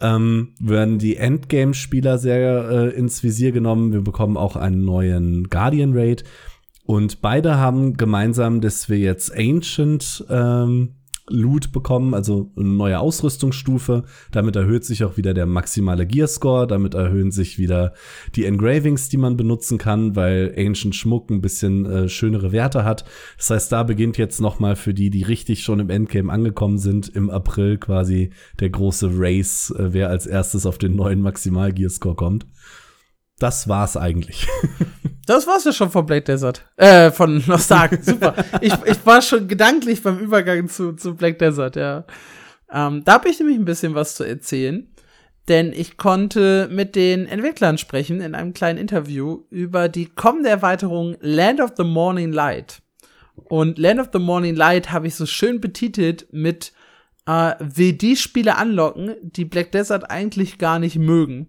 Ähm, 0.00 0.54
werden 0.58 0.98
die 0.98 1.16
Endgame-Spieler 1.16 2.16
sehr 2.16 2.68
äh, 2.70 2.88
ins 2.96 3.22
Visier 3.22 3.52
genommen. 3.52 3.92
Wir 3.92 4.02
bekommen 4.02 4.38
auch 4.38 4.56
einen 4.56 4.84
neuen 4.84 5.48
Guardian 5.50 5.92
Raid. 5.94 6.24
Und 6.86 7.20
beide 7.20 7.56
haben 7.56 7.96
gemeinsam, 7.96 8.60
dass 8.60 8.88
wir 8.88 8.98
jetzt 8.98 9.36
Ancient 9.36 10.24
ähm, 10.30 10.94
Loot 11.28 11.72
bekommen, 11.72 12.14
also 12.14 12.52
eine 12.56 12.68
neue 12.68 13.00
Ausrüstungsstufe. 13.00 14.04
Damit 14.30 14.54
erhöht 14.54 14.84
sich 14.84 15.02
auch 15.02 15.16
wieder 15.16 15.34
der 15.34 15.46
maximale 15.46 16.06
Gearscore, 16.06 16.68
damit 16.68 16.94
erhöhen 16.94 17.32
sich 17.32 17.58
wieder 17.58 17.92
die 18.36 18.44
Engravings, 18.44 19.08
die 19.08 19.16
man 19.16 19.36
benutzen 19.36 19.78
kann, 19.78 20.14
weil 20.14 20.54
Ancient 20.56 20.94
Schmuck 20.94 21.28
ein 21.30 21.40
bisschen 21.40 21.86
äh, 21.86 22.08
schönere 22.08 22.52
Werte 22.52 22.84
hat. 22.84 23.04
Das 23.36 23.50
heißt, 23.50 23.72
da 23.72 23.82
beginnt 23.82 24.16
jetzt 24.16 24.40
noch 24.40 24.60
mal 24.60 24.76
für 24.76 24.94
die, 24.94 25.10
die 25.10 25.24
richtig 25.24 25.64
schon 25.64 25.80
im 25.80 25.90
Endgame 25.90 26.32
angekommen 26.32 26.78
sind, 26.78 27.08
im 27.08 27.30
April 27.30 27.78
quasi 27.78 28.30
der 28.60 28.70
große 28.70 29.10
Race, 29.12 29.74
äh, 29.76 29.92
wer 29.92 30.08
als 30.08 30.26
erstes 30.26 30.66
auf 30.66 30.78
den 30.78 30.94
neuen 30.94 31.20
Maximal 31.20 31.72
Gearscore 31.72 32.14
kommt. 32.14 32.46
Das 33.40 33.66
war's 33.66 33.96
eigentlich. 33.96 34.46
Das 35.26 35.46
war's 35.46 35.64
ja 35.64 35.72
schon 35.72 35.90
von 35.90 36.06
Black 36.06 36.24
Desert. 36.24 36.64
Äh, 36.76 37.10
von 37.10 37.42
Nostalg. 37.46 38.02
Super. 38.02 38.34
Ich, 38.60 38.72
ich 38.84 39.04
war 39.04 39.20
schon 39.20 39.48
gedanklich 39.48 40.02
beim 40.02 40.18
Übergang 40.18 40.68
zu, 40.68 40.92
zu 40.92 41.16
Black 41.16 41.38
Desert, 41.38 41.76
ja. 41.76 42.04
Ähm, 42.72 43.02
da 43.04 43.14
habe 43.14 43.28
ich 43.28 43.38
nämlich 43.38 43.58
ein 43.58 43.64
bisschen 43.64 43.94
was 43.94 44.14
zu 44.14 44.24
erzählen. 44.24 44.88
Denn 45.48 45.72
ich 45.72 45.96
konnte 45.96 46.68
mit 46.72 46.96
den 46.96 47.26
Entwicklern 47.26 47.78
sprechen 47.78 48.20
in 48.20 48.34
einem 48.34 48.52
kleinen 48.52 48.78
Interview 48.78 49.44
über 49.50 49.88
die 49.88 50.06
kommende 50.06 50.48
Erweiterung 50.48 51.16
Land 51.20 51.60
of 51.60 51.72
the 51.76 51.84
Morning 51.84 52.32
Light. 52.32 52.82
Und 53.34 53.78
Land 53.78 54.00
of 54.00 54.08
the 54.12 54.18
Morning 54.18 54.56
Light 54.56 54.90
habe 54.90 55.06
ich 55.06 55.14
so 55.14 55.26
schön 55.26 55.60
betitelt 55.60 56.26
mit 56.32 56.72
äh, 57.26 57.54
will 57.58 57.92
die 57.92 58.16
Spiele 58.16 58.56
anlocken, 58.56 59.14
die 59.20 59.44
Black 59.44 59.72
Desert 59.72 60.10
eigentlich 60.10 60.58
gar 60.58 60.78
nicht 60.78 60.96
mögen. 60.96 61.48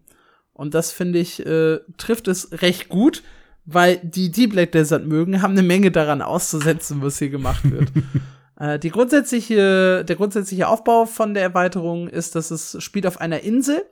Und 0.54 0.74
das 0.74 0.92
finde 0.92 1.20
ich, 1.20 1.46
äh, 1.46 1.80
trifft 1.98 2.28
es 2.28 2.62
recht 2.62 2.90
gut, 2.90 3.24
weil 3.68 4.00
die, 4.02 4.32
die 4.32 4.48
Black 4.48 4.72
Desert 4.72 5.06
mögen, 5.06 5.42
haben 5.42 5.52
eine 5.52 5.62
Menge 5.62 5.92
daran 5.92 6.22
auszusetzen, 6.22 7.02
was 7.02 7.20
hier 7.20 7.30
gemacht 7.30 7.70
wird. 7.70 7.92
äh, 8.60 8.80
die 8.80 8.90
grundsätzliche, 8.90 10.06
der 10.06 10.16
grundsätzliche 10.16 10.70
Aufbau 10.70 11.06
von 11.06 11.34
der 11.34 11.44
Erweiterung 11.44 12.08
ist, 12.08 12.36
dass 12.36 12.50
es 12.50 12.82
spielt 12.82 13.06
auf 13.06 13.20
einer 13.20 13.42
Insel. 13.42 13.84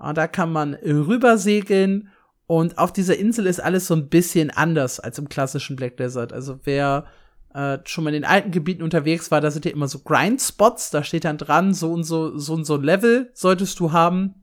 Äh, 0.00 0.14
da 0.14 0.28
kann 0.28 0.52
man 0.52 0.74
rübersegeln 0.74 2.10
und 2.46 2.78
auf 2.78 2.92
dieser 2.92 3.18
Insel 3.18 3.46
ist 3.46 3.58
alles 3.60 3.88
so 3.88 3.94
ein 3.94 4.08
bisschen 4.08 4.50
anders 4.50 5.00
als 5.00 5.18
im 5.18 5.28
klassischen 5.28 5.74
Black 5.74 5.96
Desert. 5.96 6.32
Also 6.32 6.60
wer 6.62 7.06
äh, 7.54 7.78
schon 7.84 8.04
mal 8.04 8.14
in 8.14 8.22
den 8.22 8.30
alten 8.30 8.52
Gebieten 8.52 8.84
unterwegs 8.84 9.32
war, 9.32 9.40
da 9.40 9.50
sind 9.50 9.64
ja 9.64 9.72
immer 9.72 9.88
so 9.88 9.98
Grind-Spots, 9.98 10.90
da 10.90 11.02
steht 11.02 11.24
dann 11.24 11.38
dran, 11.38 11.74
so 11.74 11.92
und 11.92 12.04
so, 12.04 12.38
so 12.38 12.54
und 12.54 12.64
so 12.64 12.76
ein 12.76 12.84
Level 12.84 13.30
solltest 13.34 13.80
du 13.80 13.90
haben 13.90 14.37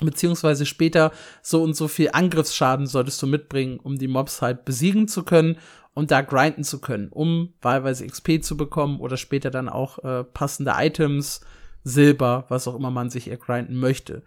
beziehungsweise 0.00 0.66
später 0.66 1.12
so 1.42 1.62
und 1.62 1.74
so 1.74 1.88
viel 1.88 2.10
Angriffsschaden 2.12 2.86
solltest 2.86 3.22
du 3.22 3.26
mitbringen, 3.26 3.78
um 3.78 3.96
die 3.96 4.08
Mobs 4.08 4.42
halt 4.42 4.64
besiegen 4.64 5.08
zu 5.08 5.22
können 5.22 5.56
und 5.94 6.10
da 6.10 6.22
grinden 6.22 6.64
zu 6.64 6.80
können, 6.80 7.08
um 7.08 7.54
wahlweise 7.62 8.06
XP 8.06 8.42
zu 8.42 8.56
bekommen 8.56 9.00
oder 9.00 9.16
später 9.16 9.50
dann 9.50 9.68
auch 9.68 9.98
äh, 10.04 10.24
passende 10.24 10.74
Items, 10.76 11.40
Silber, 11.84 12.46
was 12.48 12.66
auch 12.66 12.74
immer 12.74 12.90
man 12.90 13.10
sich 13.10 13.28
ergrinden 13.28 13.78
möchte. 13.78 14.22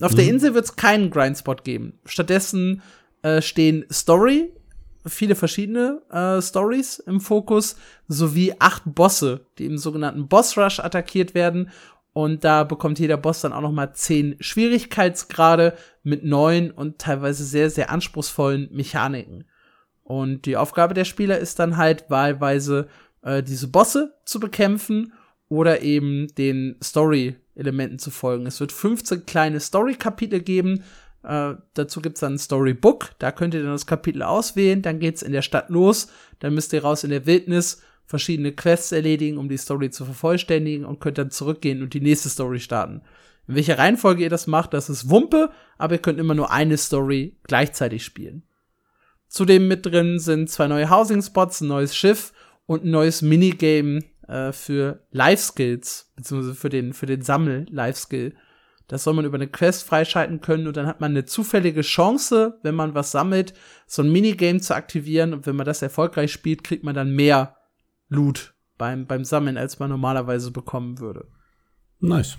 Auf 0.00 0.12
mhm. 0.12 0.16
der 0.16 0.28
Insel 0.28 0.54
wird 0.54 0.64
es 0.64 0.76
keinen 0.76 1.10
Grindspot 1.10 1.62
geben. 1.62 1.98
Stattdessen 2.06 2.82
äh, 3.22 3.42
stehen 3.42 3.84
Story, 3.92 4.50
viele 5.06 5.34
verschiedene 5.34 6.00
äh, 6.10 6.40
Stories 6.40 6.98
im 7.00 7.20
Fokus, 7.20 7.76
sowie 8.08 8.54
acht 8.58 8.82
Bosse, 8.86 9.46
die 9.58 9.66
im 9.66 9.78
sogenannten 9.78 10.28
Boss 10.28 10.56
Rush 10.56 10.80
attackiert 10.80 11.34
werden 11.34 11.70
und 12.12 12.44
da 12.44 12.64
bekommt 12.64 12.98
jeder 12.98 13.16
Boss 13.16 13.40
dann 13.40 13.52
auch 13.52 13.62
noch 13.62 13.72
mal 13.72 13.94
zehn 13.94 14.36
Schwierigkeitsgrade 14.40 15.74
mit 16.02 16.24
neuen 16.24 16.70
und 16.70 16.98
teilweise 16.98 17.44
sehr, 17.44 17.70
sehr 17.70 17.90
anspruchsvollen 17.90 18.68
Mechaniken. 18.70 19.44
Und 20.02 20.44
die 20.44 20.56
Aufgabe 20.56 20.94
der 20.94 21.04
Spieler 21.04 21.38
ist 21.38 21.58
dann 21.58 21.76
halt 21.76 22.10
wahlweise 22.10 22.88
äh, 23.22 23.42
diese 23.42 23.68
Bosse 23.68 24.14
zu 24.26 24.40
bekämpfen 24.40 25.14
oder 25.48 25.80
eben 25.80 26.26
den 26.36 26.76
Story-Elementen 26.82 27.98
zu 27.98 28.10
folgen. 28.10 28.46
Es 28.46 28.60
wird 28.60 28.72
15 28.72 29.24
kleine 29.24 29.60
Story-Kapitel 29.60 30.40
geben. 30.40 30.82
Äh, 31.22 31.54
dazu 31.74 32.02
gibt's 32.02 32.20
dann 32.20 32.34
ein 32.34 32.38
Storybook. 32.38 33.10
Da 33.20 33.32
könnt 33.32 33.54
ihr 33.54 33.62
dann 33.62 33.72
das 33.72 33.86
Kapitel 33.86 34.22
auswählen. 34.22 34.82
Dann 34.82 34.98
geht's 34.98 35.22
in 35.22 35.32
der 35.32 35.42
Stadt 35.42 35.70
los. 35.70 36.08
Dann 36.40 36.52
müsst 36.52 36.74
ihr 36.74 36.82
raus 36.82 37.04
in 37.04 37.10
der 37.10 37.24
Wildnis 37.24 37.80
verschiedene 38.12 38.52
Quests 38.52 38.92
erledigen, 38.92 39.38
um 39.38 39.48
die 39.48 39.56
Story 39.56 39.88
zu 39.88 40.04
vervollständigen 40.04 40.84
und 40.84 41.00
könnt 41.00 41.16
dann 41.16 41.30
zurückgehen 41.30 41.82
und 41.82 41.94
die 41.94 42.02
nächste 42.02 42.28
Story 42.28 42.60
starten. 42.60 43.00
In 43.48 43.54
welcher 43.54 43.78
Reihenfolge 43.78 44.22
ihr 44.22 44.28
das 44.28 44.46
macht, 44.46 44.74
das 44.74 44.90
ist 44.90 45.08
Wumpe, 45.08 45.50
aber 45.78 45.94
ihr 45.94 46.02
könnt 46.02 46.20
immer 46.20 46.34
nur 46.34 46.50
eine 46.50 46.76
Story 46.76 47.38
gleichzeitig 47.44 48.04
spielen. 48.04 48.42
Zudem 49.28 49.66
mit 49.66 49.86
drin 49.86 50.18
sind 50.18 50.50
zwei 50.50 50.68
neue 50.68 50.90
Housing 50.90 51.22
Spots, 51.22 51.62
ein 51.62 51.68
neues 51.68 51.96
Schiff 51.96 52.34
und 52.66 52.84
ein 52.84 52.90
neues 52.90 53.22
Minigame 53.22 54.00
äh, 54.28 54.52
für 54.52 55.06
Life 55.10 55.42
Skills, 55.44 56.12
beziehungsweise 56.14 56.54
für 56.54 56.68
den, 56.68 56.92
für 56.92 57.06
den 57.06 57.22
Sammel-Life-Skill. 57.22 58.34
Das 58.88 59.04
soll 59.04 59.14
man 59.14 59.24
über 59.24 59.36
eine 59.36 59.48
Quest 59.48 59.84
freischalten 59.84 60.42
können 60.42 60.66
und 60.66 60.76
dann 60.76 60.86
hat 60.86 61.00
man 61.00 61.12
eine 61.12 61.24
zufällige 61.24 61.80
Chance, 61.80 62.58
wenn 62.62 62.74
man 62.74 62.94
was 62.94 63.10
sammelt, 63.10 63.54
so 63.86 64.02
ein 64.02 64.12
Minigame 64.12 64.60
zu 64.60 64.76
aktivieren 64.76 65.32
und 65.32 65.46
wenn 65.46 65.56
man 65.56 65.64
das 65.64 65.80
erfolgreich 65.80 66.30
spielt, 66.30 66.62
kriegt 66.62 66.84
man 66.84 66.94
dann 66.94 67.16
mehr 67.16 67.56
Loot 68.12 68.54
beim, 68.78 69.06
beim 69.06 69.24
Sammeln, 69.24 69.56
als 69.56 69.78
man 69.78 69.90
normalerweise 69.90 70.50
bekommen 70.50 70.98
würde. 70.98 71.26
Nice. 72.00 72.38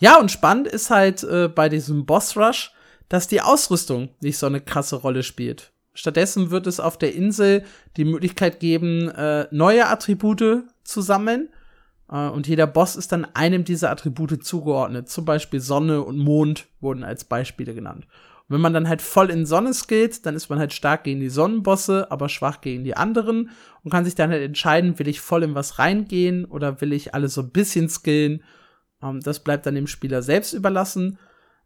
Ja, 0.00 0.18
und 0.18 0.30
spannend 0.30 0.66
ist 0.66 0.90
halt 0.90 1.22
äh, 1.22 1.48
bei 1.48 1.68
diesem 1.68 2.06
Boss 2.06 2.36
Rush, 2.36 2.72
dass 3.08 3.28
die 3.28 3.40
Ausrüstung 3.40 4.10
nicht 4.20 4.38
so 4.38 4.46
eine 4.46 4.60
krasse 4.60 4.96
Rolle 4.96 5.22
spielt. 5.22 5.72
Stattdessen 5.94 6.50
wird 6.50 6.66
es 6.66 6.80
auf 6.80 6.96
der 6.96 7.14
Insel 7.14 7.64
die 7.96 8.04
Möglichkeit 8.04 8.58
geben, 8.58 9.08
äh, 9.10 9.46
neue 9.50 9.86
Attribute 9.86 10.64
zu 10.82 11.02
sammeln. 11.02 11.50
Äh, 12.10 12.28
und 12.28 12.48
jeder 12.48 12.66
Boss 12.66 12.96
ist 12.96 13.12
dann 13.12 13.26
einem 13.34 13.64
dieser 13.64 13.90
Attribute 13.90 14.44
zugeordnet. 14.44 15.08
Zum 15.08 15.24
Beispiel 15.24 15.60
Sonne 15.60 16.02
und 16.02 16.18
Mond 16.18 16.66
wurden 16.80 17.04
als 17.04 17.24
Beispiele 17.24 17.74
genannt 17.74 18.06
wenn 18.52 18.60
man 18.60 18.74
dann 18.74 18.88
halt 18.88 19.02
voll 19.02 19.30
in 19.30 19.46
Sonne 19.46 19.72
skillt, 19.74 20.26
dann 20.26 20.36
ist 20.36 20.48
man 20.48 20.58
halt 20.58 20.72
stark 20.72 21.04
gegen 21.04 21.20
die 21.20 21.30
Sonnenbosse, 21.30 22.10
aber 22.10 22.28
schwach 22.28 22.60
gegen 22.60 22.84
die 22.84 22.96
anderen 22.96 23.50
und 23.82 23.90
kann 23.90 24.04
sich 24.04 24.14
dann 24.14 24.30
halt 24.30 24.42
entscheiden, 24.42 24.98
will 24.98 25.08
ich 25.08 25.20
voll 25.20 25.42
in 25.42 25.54
was 25.54 25.78
reingehen 25.78 26.44
oder 26.44 26.80
will 26.80 26.92
ich 26.92 27.14
alles 27.14 27.34
so 27.34 27.42
ein 27.42 27.50
bisschen 27.50 27.88
skillen. 27.88 28.42
Ähm, 29.02 29.20
das 29.20 29.40
bleibt 29.40 29.66
dann 29.66 29.74
dem 29.74 29.86
Spieler 29.86 30.22
selbst 30.22 30.52
überlassen. 30.52 31.18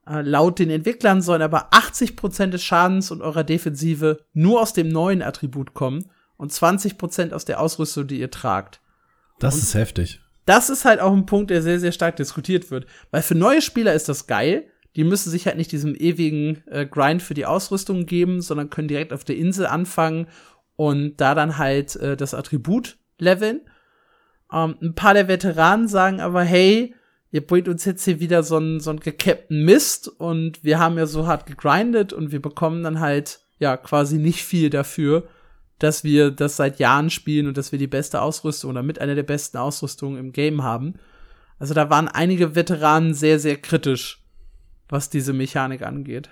Äh, 0.06 0.22
laut 0.22 0.58
den 0.58 0.70
Entwicklern 0.70 1.22
sollen 1.22 1.42
aber 1.42 1.70
80% 1.72 2.46
des 2.46 2.62
Schadens 2.62 3.10
und 3.10 3.22
eurer 3.22 3.44
Defensive 3.44 4.24
nur 4.32 4.60
aus 4.60 4.72
dem 4.72 4.88
neuen 4.88 5.22
Attribut 5.22 5.74
kommen 5.74 6.10
und 6.36 6.52
20% 6.52 7.32
aus 7.32 7.44
der 7.44 7.60
Ausrüstung, 7.60 8.06
die 8.06 8.20
ihr 8.20 8.30
tragt. 8.30 8.80
Das 9.38 9.54
und 9.54 9.62
ist 9.62 9.74
heftig. 9.74 10.20
Das 10.44 10.70
ist 10.70 10.84
halt 10.84 11.00
auch 11.00 11.12
ein 11.12 11.26
Punkt, 11.26 11.50
der 11.50 11.60
sehr, 11.60 11.80
sehr 11.80 11.92
stark 11.92 12.16
diskutiert 12.16 12.70
wird. 12.70 12.86
Weil 13.10 13.22
für 13.22 13.34
neue 13.34 13.60
Spieler 13.60 13.94
ist 13.94 14.08
das 14.08 14.28
geil, 14.28 14.70
die 14.96 15.04
müssen 15.04 15.30
sich 15.30 15.46
halt 15.46 15.58
nicht 15.58 15.72
diesem 15.72 15.94
ewigen 15.94 16.62
äh, 16.66 16.86
Grind 16.86 17.22
für 17.22 17.34
die 17.34 17.46
Ausrüstung 17.46 18.06
geben, 18.06 18.40
sondern 18.40 18.70
können 18.70 18.88
direkt 18.88 19.12
auf 19.12 19.24
der 19.24 19.36
Insel 19.36 19.66
anfangen 19.66 20.26
und 20.74 21.18
da 21.18 21.34
dann 21.34 21.58
halt 21.58 21.96
äh, 21.96 22.16
das 22.16 22.32
Attribut 22.32 22.96
leveln. 23.18 23.60
Ähm, 24.50 24.76
ein 24.80 24.94
paar 24.94 25.12
der 25.12 25.28
Veteranen 25.28 25.86
sagen 25.86 26.20
aber, 26.20 26.42
hey, 26.42 26.94
ihr 27.30 27.46
bringt 27.46 27.68
uns 27.68 27.84
jetzt 27.84 28.04
hier 28.04 28.20
wieder 28.20 28.42
so 28.42 28.56
einen 28.56 28.80
so 28.80 28.88
einen 28.88 29.00
gecappten 29.00 29.64
Mist 29.64 30.08
und 30.08 30.64
wir 30.64 30.78
haben 30.78 30.96
ja 30.96 31.06
so 31.06 31.26
hart 31.26 31.44
gegrindet 31.44 32.14
und 32.14 32.32
wir 32.32 32.40
bekommen 32.40 32.82
dann 32.82 33.00
halt 33.00 33.40
ja 33.58 33.76
quasi 33.76 34.16
nicht 34.16 34.44
viel 34.44 34.70
dafür, 34.70 35.28
dass 35.78 36.04
wir 36.04 36.30
das 36.30 36.56
seit 36.56 36.78
Jahren 36.78 37.10
spielen 37.10 37.48
und 37.48 37.58
dass 37.58 37.70
wir 37.70 37.78
die 37.78 37.86
beste 37.86 38.22
Ausrüstung 38.22 38.70
oder 38.70 38.82
mit 38.82 38.98
einer 38.98 39.14
der 39.14 39.24
besten 39.24 39.58
Ausrüstungen 39.58 40.18
im 40.18 40.32
Game 40.32 40.62
haben. 40.62 40.94
Also 41.58 41.74
da 41.74 41.90
waren 41.90 42.08
einige 42.08 42.54
Veteranen 42.54 43.12
sehr, 43.12 43.38
sehr 43.38 43.56
kritisch 43.56 44.25
was 44.88 45.10
diese 45.10 45.32
Mechanik 45.32 45.82
angeht. 45.82 46.30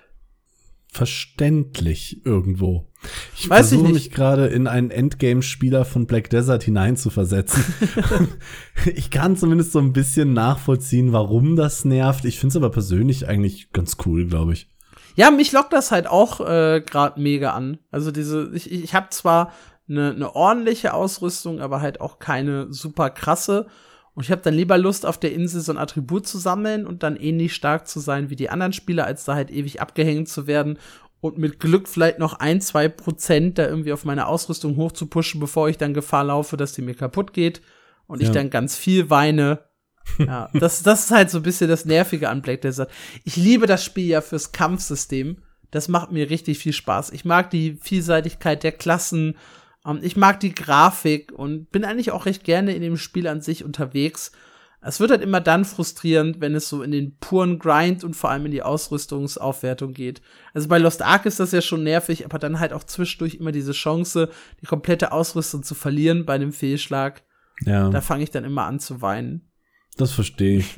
Verständlich 0.94 2.24
irgendwo. 2.24 2.86
Ich 3.36 3.48
versuche 3.48 3.92
mich 3.92 4.12
gerade 4.12 4.46
in 4.46 4.68
einen 4.68 4.92
Endgame-Spieler 4.92 5.84
von 5.84 6.06
Black 6.06 6.30
Desert 6.30 6.62
hineinzuversetzen. 6.62 7.64
ich 8.94 9.10
kann 9.10 9.36
zumindest 9.36 9.72
so 9.72 9.80
ein 9.80 9.92
bisschen 9.92 10.32
nachvollziehen, 10.34 11.12
warum 11.12 11.56
das 11.56 11.84
nervt. 11.84 12.24
Ich 12.24 12.38
finde 12.38 12.52
es 12.52 12.56
aber 12.56 12.70
persönlich 12.70 13.26
eigentlich 13.26 13.72
ganz 13.72 13.96
cool, 14.06 14.26
glaube 14.26 14.52
ich. 14.52 14.68
Ja, 15.16 15.32
mich 15.32 15.50
lockt 15.50 15.72
das 15.72 15.90
halt 15.90 16.06
auch 16.06 16.40
äh, 16.40 16.80
gerade 16.80 17.20
mega 17.20 17.52
an. 17.54 17.78
Also 17.90 18.12
diese, 18.12 18.50
ich, 18.54 18.70
ich 18.70 18.94
habe 18.94 19.08
zwar 19.10 19.52
eine 19.88 20.14
ne 20.14 20.34
ordentliche 20.34 20.94
Ausrüstung, 20.94 21.60
aber 21.60 21.80
halt 21.80 22.00
auch 22.00 22.18
keine 22.18 22.72
super 22.72 23.10
krasse. 23.10 23.66
Und 24.14 24.22
ich 24.22 24.30
habe 24.30 24.42
dann 24.42 24.54
lieber 24.54 24.78
Lust, 24.78 25.06
auf 25.06 25.18
der 25.18 25.32
Insel 25.32 25.60
so 25.60 25.72
ein 25.72 25.78
Attribut 25.78 26.26
zu 26.26 26.38
sammeln 26.38 26.86
und 26.86 27.02
dann 27.02 27.16
ähnlich 27.16 27.54
stark 27.54 27.88
zu 27.88 27.98
sein 27.98 28.30
wie 28.30 28.36
die 28.36 28.48
anderen 28.48 28.72
Spieler, 28.72 29.06
als 29.06 29.24
da 29.24 29.34
halt 29.34 29.50
ewig 29.50 29.80
abgehängt 29.80 30.28
zu 30.28 30.46
werden 30.46 30.78
und 31.24 31.38
mit 31.38 31.58
Glück 31.58 31.88
vielleicht 31.88 32.18
noch 32.18 32.34
ein, 32.34 32.60
zwei 32.60 32.88
Prozent 32.88 33.58
da 33.58 33.66
irgendwie 33.66 33.92
auf 33.92 34.04
meine 34.04 34.26
Ausrüstung 34.26 34.76
hochzupushen, 34.76 35.40
bevor 35.40 35.70
ich 35.70 35.78
dann 35.78 35.94
Gefahr 35.94 36.24
laufe, 36.24 36.58
dass 36.58 36.74
die 36.74 36.82
mir 36.82 36.94
kaputt 36.94 37.32
geht 37.32 37.62
und 38.06 38.20
ja. 38.20 38.28
ich 38.28 38.32
dann 38.34 38.50
ganz 38.50 38.76
viel 38.76 39.10
weine. 39.10 39.60
Ja, 40.18 40.50
das, 40.52 40.82
das 40.82 41.06
ist 41.06 41.10
halt 41.12 41.30
so 41.30 41.38
ein 41.38 41.44
bisschen 41.44 41.70
das 41.70 41.86
Nervige 41.86 42.28
an 42.28 42.42
Black 42.42 42.60
Desert. 42.60 42.90
Ich 43.24 43.36
liebe 43.36 43.66
das 43.66 43.82
Spiel 43.82 44.06
ja 44.06 44.20
fürs 44.20 44.52
Kampfsystem. 44.52 45.38
Das 45.70 45.88
macht 45.88 46.12
mir 46.12 46.28
richtig 46.28 46.58
viel 46.58 46.74
Spaß. 46.74 47.10
Ich 47.10 47.24
mag 47.24 47.48
die 47.48 47.78
Vielseitigkeit 47.80 48.62
der 48.62 48.72
Klassen. 48.72 49.36
Ähm, 49.86 50.00
ich 50.02 50.16
mag 50.16 50.40
die 50.40 50.54
Grafik 50.54 51.32
und 51.32 51.70
bin 51.70 51.84
eigentlich 51.84 52.10
auch 52.10 52.26
recht 52.26 52.44
gerne 52.44 52.74
in 52.74 52.82
dem 52.82 52.96
Spiel 52.96 53.26
an 53.26 53.40
sich 53.40 53.64
unterwegs. 53.64 54.32
Es 54.86 55.00
wird 55.00 55.10
halt 55.10 55.22
immer 55.22 55.40
dann 55.40 55.64
frustrierend, 55.64 56.42
wenn 56.42 56.54
es 56.54 56.68
so 56.68 56.82
in 56.82 56.90
den 56.90 57.16
puren 57.16 57.58
Grind 57.58 58.04
und 58.04 58.14
vor 58.14 58.30
allem 58.30 58.44
in 58.44 58.52
die 58.52 58.62
Ausrüstungsaufwertung 58.62 59.94
geht. 59.94 60.20
Also 60.52 60.68
bei 60.68 60.76
Lost 60.76 61.00
Ark 61.00 61.24
ist 61.24 61.40
das 61.40 61.52
ja 61.52 61.62
schon 61.62 61.84
nervig, 61.84 62.26
aber 62.26 62.38
dann 62.38 62.60
halt 62.60 62.74
auch 62.74 62.84
zwischendurch 62.84 63.36
immer 63.36 63.50
diese 63.50 63.72
Chance, 63.72 64.28
die 64.60 64.66
komplette 64.66 65.12
Ausrüstung 65.12 65.62
zu 65.62 65.74
verlieren 65.74 66.26
bei 66.26 66.34
einem 66.34 66.52
Fehlschlag. 66.52 67.22
Ja. 67.64 67.88
Da 67.88 68.02
fange 68.02 68.24
ich 68.24 68.30
dann 68.30 68.44
immer 68.44 68.64
an 68.64 68.78
zu 68.78 69.00
weinen. 69.00 69.50
Das 69.96 70.12
verstehe 70.12 70.58
ich. 70.58 70.74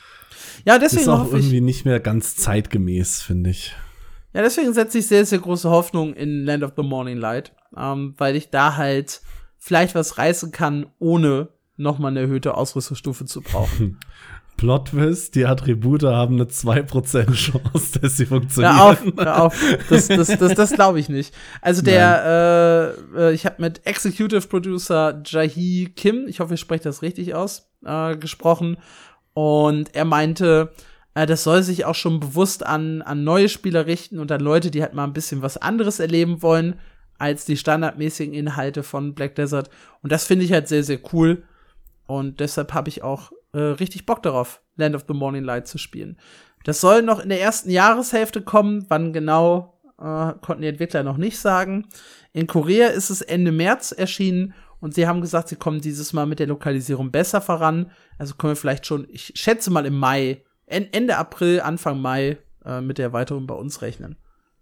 ja, 0.66 0.78
deswegen 0.78 1.02
ist 1.02 1.08
auch 1.08 1.32
irgendwie 1.32 1.62
nicht 1.62 1.86
mehr 1.86 2.00
ganz 2.00 2.36
zeitgemäß, 2.36 3.22
finde 3.22 3.50
ich. 3.50 3.74
Ja, 4.34 4.42
deswegen 4.42 4.74
setze 4.74 4.98
ich 4.98 5.06
sehr, 5.06 5.24
sehr 5.24 5.38
große 5.38 5.70
Hoffnung 5.70 6.12
in 6.12 6.44
Land 6.44 6.62
of 6.64 6.72
the 6.76 6.82
Morning 6.82 7.16
Light, 7.16 7.54
ähm, 7.76 8.14
weil 8.16 8.36
ich 8.36 8.50
da 8.50 8.76
halt 8.76 9.20
vielleicht 9.58 9.94
was 9.94 10.18
reißen 10.18 10.52
kann, 10.52 10.86
ohne 10.98 11.48
nochmal 11.76 12.10
eine 12.10 12.20
erhöhte 12.20 12.54
Ausrüstungsstufe 12.54 13.24
zu 13.24 13.40
brauchen. 13.40 13.98
Plot 14.58 14.88
Twist, 14.88 15.36
die 15.36 15.46
Attribute 15.46 16.02
haben 16.02 16.34
eine 16.34 16.44
2% 16.44 17.32
Chance, 17.32 18.00
dass 18.00 18.16
sie 18.16 18.26
funktionieren. 18.26 18.76
Hör 18.76 18.84
auf, 18.84 19.02
hör 19.16 19.42
auf. 19.44 19.64
Das, 19.88 20.08
das, 20.08 20.36
das, 20.36 20.54
das 20.54 20.72
glaube 20.72 20.98
ich 20.98 21.08
nicht. 21.08 21.32
Also 21.62 21.80
der, 21.80 22.96
äh, 23.16 23.28
äh, 23.28 23.32
ich 23.32 23.46
habe 23.46 23.62
mit 23.62 23.86
Executive 23.86 24.48
Producer 24.48 25.22
Jahi 25.24 25.92
Kim, 25.94 26.26
ich 26.26 26.40
hoffe, 26.40 26.54
ich 26.54 26.60
spreche 26.60 26.82
das 26.82 27.02
richtig 27.02 27.36
aus, 27.36 27.70
äh, 27.84 28.16
gesprochen. 28.16 28.78
Und 29.32 29.94
er 29.94 30.04
meinte, 30.04 30.72
äh, 31.14 31.24
das 31.24 31.44
soll 31.44 31.62
sich 31.62 31.84
auch 31.84 31.94
schon 31.94 32.18
bewusst 32.18 32.66
an, 32.66 33.00
an 33.02 33.22
neue 33.22 33.48
Spieler 33.48 33.86
richten 33.86 34.18
und 34.18 34.32
an 34.32 34.40
Leute, 34.40 34.72
die 34.72 34.82
halt 34.82 34.92
mal 34.92 35.04
ein 35.04 35.12
bisschen 35.12 35.40
was 35.40 35.56
anderes 35.56 36.00
erleben 36.00 36.42
wollen, 36.42 36.80
als 37.18 37.44
die 37.44 37.56
standardmäßigen 37.56 38.34
Inhalte 38.34 38.82
von 38.82 39.14
Black 39.14 39.34
Desert. 39.34 39.70
Und 40.02 40.12
das 40.12 40.24
finde 40.24 40.44
ich 40.44 40.52
halt 40.52 40.68
sehr, 40.68 40.84
sehr 40.84 41.00
cool. 41.12 41.42
Und 42.06 42.40
deshalb 42.40 42.72
habe 42.72 42.88
ich 42.88 43.02
auch 43.02 43.32
äh, 43.52 43.58
richtig 43.58 44.06
Bock 44.06 44.22
darauf, 44.22 44.62
Land 44.76 44.94
of 44.94 45.04
the 45.08 45.14
Morning 45.14 45.44
Light 45.44 45.66
zu 45.66 45.78
spielen. 45.78 46.18
Das 46.64 46.80
soll 46.80 47.02
noch 47.02 47.20
in 47.20 47.28
der 47.28 47.40
ersten 47.40 47.70
Jahreshälfte 47.70 48.42
kommen. 48.42 48.86
Wann 48.88 49.12
genau, 49.12 49.78
äh, 49.98 50.32
konnten 50.40 50.62
die 50.62 50.68
Entwickler 50.68 51.02
noch 51.02 51.16
nicht 51.16 51.38
sagen. 51.38 51.86
In 52.32 52.46
Korea 52.46 52.88
ist 52.88 53.10
es 53.10 53.20
Ende 53.20 53.52
März 53.52 53.92
erschienen 53.92 54.54
und 54.80 54.94
sie 54.94 55.06
haben 55.06 55.20
gesagt, 55.20 55.48
sie 55.48 55.56
kommen 55.56 55.80
dieses 55.80 56.12
Mal 56.12 56.26
mit 56.26 56.38
der 56.38 56.46
Lokalisierung 56.46 57.10
besser 57.10 57.40
voran. 57.40 57.90
Also 58.16 58.34
können 58.34 58.52
wir 58.52 58.56
vielleicht 58.56 58.86
schon, 58.86 59.06
ich 59.10 59.32
schätze 59.34 59.70
mal 59.70 59.86
im 59.86 59.98
Mai, 59.98 60.44
Ende 60.66 61.16
April, 61.16 61.60
Anfang 61.60 62.00
Mai 62.00 62.38
äh, 62.64 62.80
mit 62.80 62.98
der 62.98 63.06
Erweiterung 63.06 63.46
bei 63.46 63.54
uns 63.54 63.82
rechnen. 63.82 64.16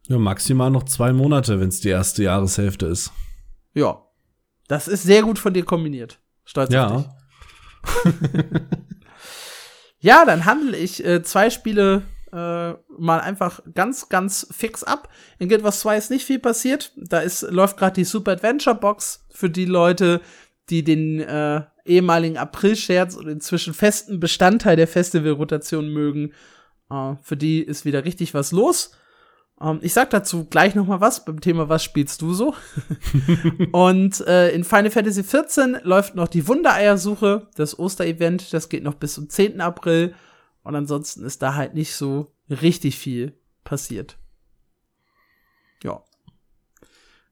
Ja, 0.09 0.19
maximal 0.19 0.71
noch 0.71 0.85
zwei 0.85 1.13
Monate, 1.13 1.61
wenn 1.61 1.69
es 1.69 1.81
die 1.81 1.89
erste 1.89 2.23
Jahreshälfte 2.23 2.87
ist. 2.87 3.13
Ja. 3.75 4.03
Das 4.69 4.89
ist 4.89 5.05
sehr 5.05 5.23
gut 5.23 5.39
von 5.39 5.55
dir 5.55 5.65
kombiniert. 5.65 6.19
Stolz 6.45 6.73
ja. 6.73 6.89
auf 6.89 7.05
dich. 8.05 8.13
ja, 10.01 10.25
dann 10.25 10.45
handle 10.45 10.77
ich 10.77 11.05
äh, 11.05 11.23
zwei 11.23 11.51
Spiele 11.51 12.03
äh, 12.33 12.73
mal 12.99 13.21
einfach 13.21 13.61
ganz, 13.75 14.09
ganz 14.09 14.47
fix 14.51 14.83
ab. 14.83 15.09
In 15.39 15.49
Guild 15.49 15.63
Wars 15.63 15.81
2 15.81 15.97
ist 15.97 16.11
nicht 16.11 16.25
viel 16.25 16.39
passiert. 16.39 16.93
Da 16.97 17.21
ist, 17.21 17.43
läuft 17.43 17.77
gerade 17.77 17.95
die 17.95 18.05
Super 18.05 18.33
Adventure 18.33 18.77
Box 18.77 19.25
für 19.31 19.49
die 19.49 19.65
Leute, 19.65 20.21
die 20.69 20.83
den 20.83 21.21
äh, 21.21 21.63
ehemaligen 21.85 22.37
April-Scherz 22.37 23.15
und 23.15 23.29
inzwischen 23.29 23.75
festen 23.75 24.19
Bestandteil 24.19 24.77
der 24.77 24.89
Festival-Rotation 24.89 25.89
mögen. 25.89 26.33
Äh, 26.91 27.15
für 27.23 27.37
die 27.37 27.63
ist 27.63 27.85
wieder 27.85 28.05
richtig 28.05 28.35
was 28.35 28.53
los. 28.53 28.93
Um, 29.59 29.69
ähm, 29.69 29.79
ich 29.83 29.95
sag 29.95 30.11
dazu 30.11 30.45
gleich 30.45 30.75
noch 30.75 30.87
mal 30.87 31.01
was 31.01 31.25
beim 31.25 31.41
Thema 31.41 31.69
Was 31.69 31.83
spielst 31.83 32.21
du 32.21 32.35
so? 32.35 32.55
und 33.73 34.21
äh, 34.27 34.51
in 34.51 34.65
Final 34.65 34.91
Fantasy 34.91 35.23
XIV 35.23 35.83
läuft 35.83 36.15
noch 36.15 36.29
die 36.29 36.47
Wundereiersuche, 36.47 37.49
das 37.55 37.79
Osterevent, 37.79 38.53
das 38.53 38.69
geht 38.69 38.83
noch 38.83 38.95
bis 38.95 39.15
zum 39.15 39.31
10. 39.31 39.61
April. 39.61 40.15
Und 40.63 40.75
ansonsten 40.75 41.25
ist 41.25 41.43
da 41.43 41.55
halt 41.55 41.75
nicht 41.75 41.95
so 41.95 42.33
richtig 42.51 42.99
viel 42.99 43.35
passiert. 43.65 44.19
Ja. 45.83 46.03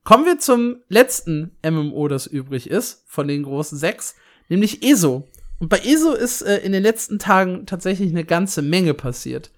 Kommen 0.05 0.25
wir 0.25 0.39
zum 0.39 0.77
letzten 0.89 1.57
MMO, 1.63 2.09
das 2.09 2.27
übrig 2.27 2.71
ist, 2.71 3.03
von 3.07 3.27
den 3.27 3.43
großen 3.43 3.77
sechs, 3.77 4.15
nämlich 4.49 4.83
ESO. 4.83 5.27
Und 5.59 5.69
bei 5.69 5.79
ESO 5.79 6.13
ist 6.13 6.43
äh, 6.43 6.59
in 6.59 6.73
den 6.73 6.83
letzten 6.83 7.19
Tagen 7.19 7.67
tatsächlich 7.67 8.11
eine 8.11 8.25
ganze 8.25 8.63
Menge 8.63 8.95
passiert. 8.95 9.51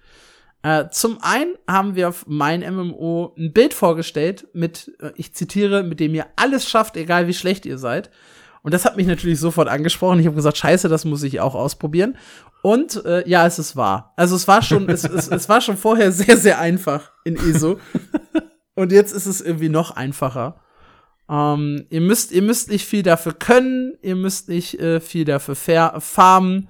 Äh, 0.63 0.85
zum 0.91 1.19
einen 1.21 1.53
haben 1.67 1.95
wir 1.95 2.09
auf 2.09 2.25
mein 2.27 2.61
MMO 2.61 3.33
ein 3.37 3.53
Bild 3.53 3.73
vorgestellt 3.73 4.47
mit, 4.53 4.91
äh, 4.99 5.11
ich 5.15 5.33
zitiere, 5.33 5.83
mit 5.83 5.99
dem 5.99 6.15
ihr 6.15 6.25
alles 6.35 6.67
schafft, 6.67 6.97
egal 6.97 7.27
wie 7.27 7.33
schlecht 7.33 7.65
ihr 7.65 7.77
seid. 7.77 8.09
Und 8.63 8.73
das 8.73 8.83
hat 8.83 8.97
mich 8.97 9.07
natürlich 9.07 9.39
sofort 9.39 9.69
angesprochen. 9.69 10.19
Ich 10.19 10.25
habe 10.25 10.35
gesagt, 10.35 10.57
scheiße, 10.57 10.89
das 10.89 11.05
muss 11.05 11.23
ich 11.23 11.39
auch 11.39 11.55
ausprobieren. 11.55 12.17
Und 12.61 13.05
äh, 13.05 13.27
ja, 13.27 13.45
es 13.45 13.59
ist 13.59 13.75
wahr. 13.75 14.13
Also 14.17 14.35
es 14.35 14.47
war 14.47 14.61
schon, 14.61 14.89
es, 14.89 15.03
es, 15.03 15.27
es 15.29 15.47
war 15.47 15.61
schon 15.61 15.77
vorher 15.77 16.11
sehr, 16.13 16.37
sehr 16.37 16.59
einfach 16.59 17.11
in 17.23 17.37
ESO. 17.37 17.79
Und 18.75 18.91
jetzt 18.91 19.13
ist 19.13 19.25
es 19.25 19.41
irgendwie 19.41 19.69
noch 19.69 19.91
einfacher. 19.91 20.59
Ähm, 21.29 21.85
ihr 21.89 22.01
müsst, 22.01 22.31
ihr 22.31 22.41
müsst 22.41 22.69
nicht 22.69 22.85
viel 22.85 23.03
dafür 23.03 23.33
können, 23.33 23.97
ihr 24.01 24.15
müsst 24.15 24.49
nicht 24.49 24.79
äh, 24.79 24.99
viel 24.99 25.25
dafür 25.25 25.55
farmen. 25.55 26.69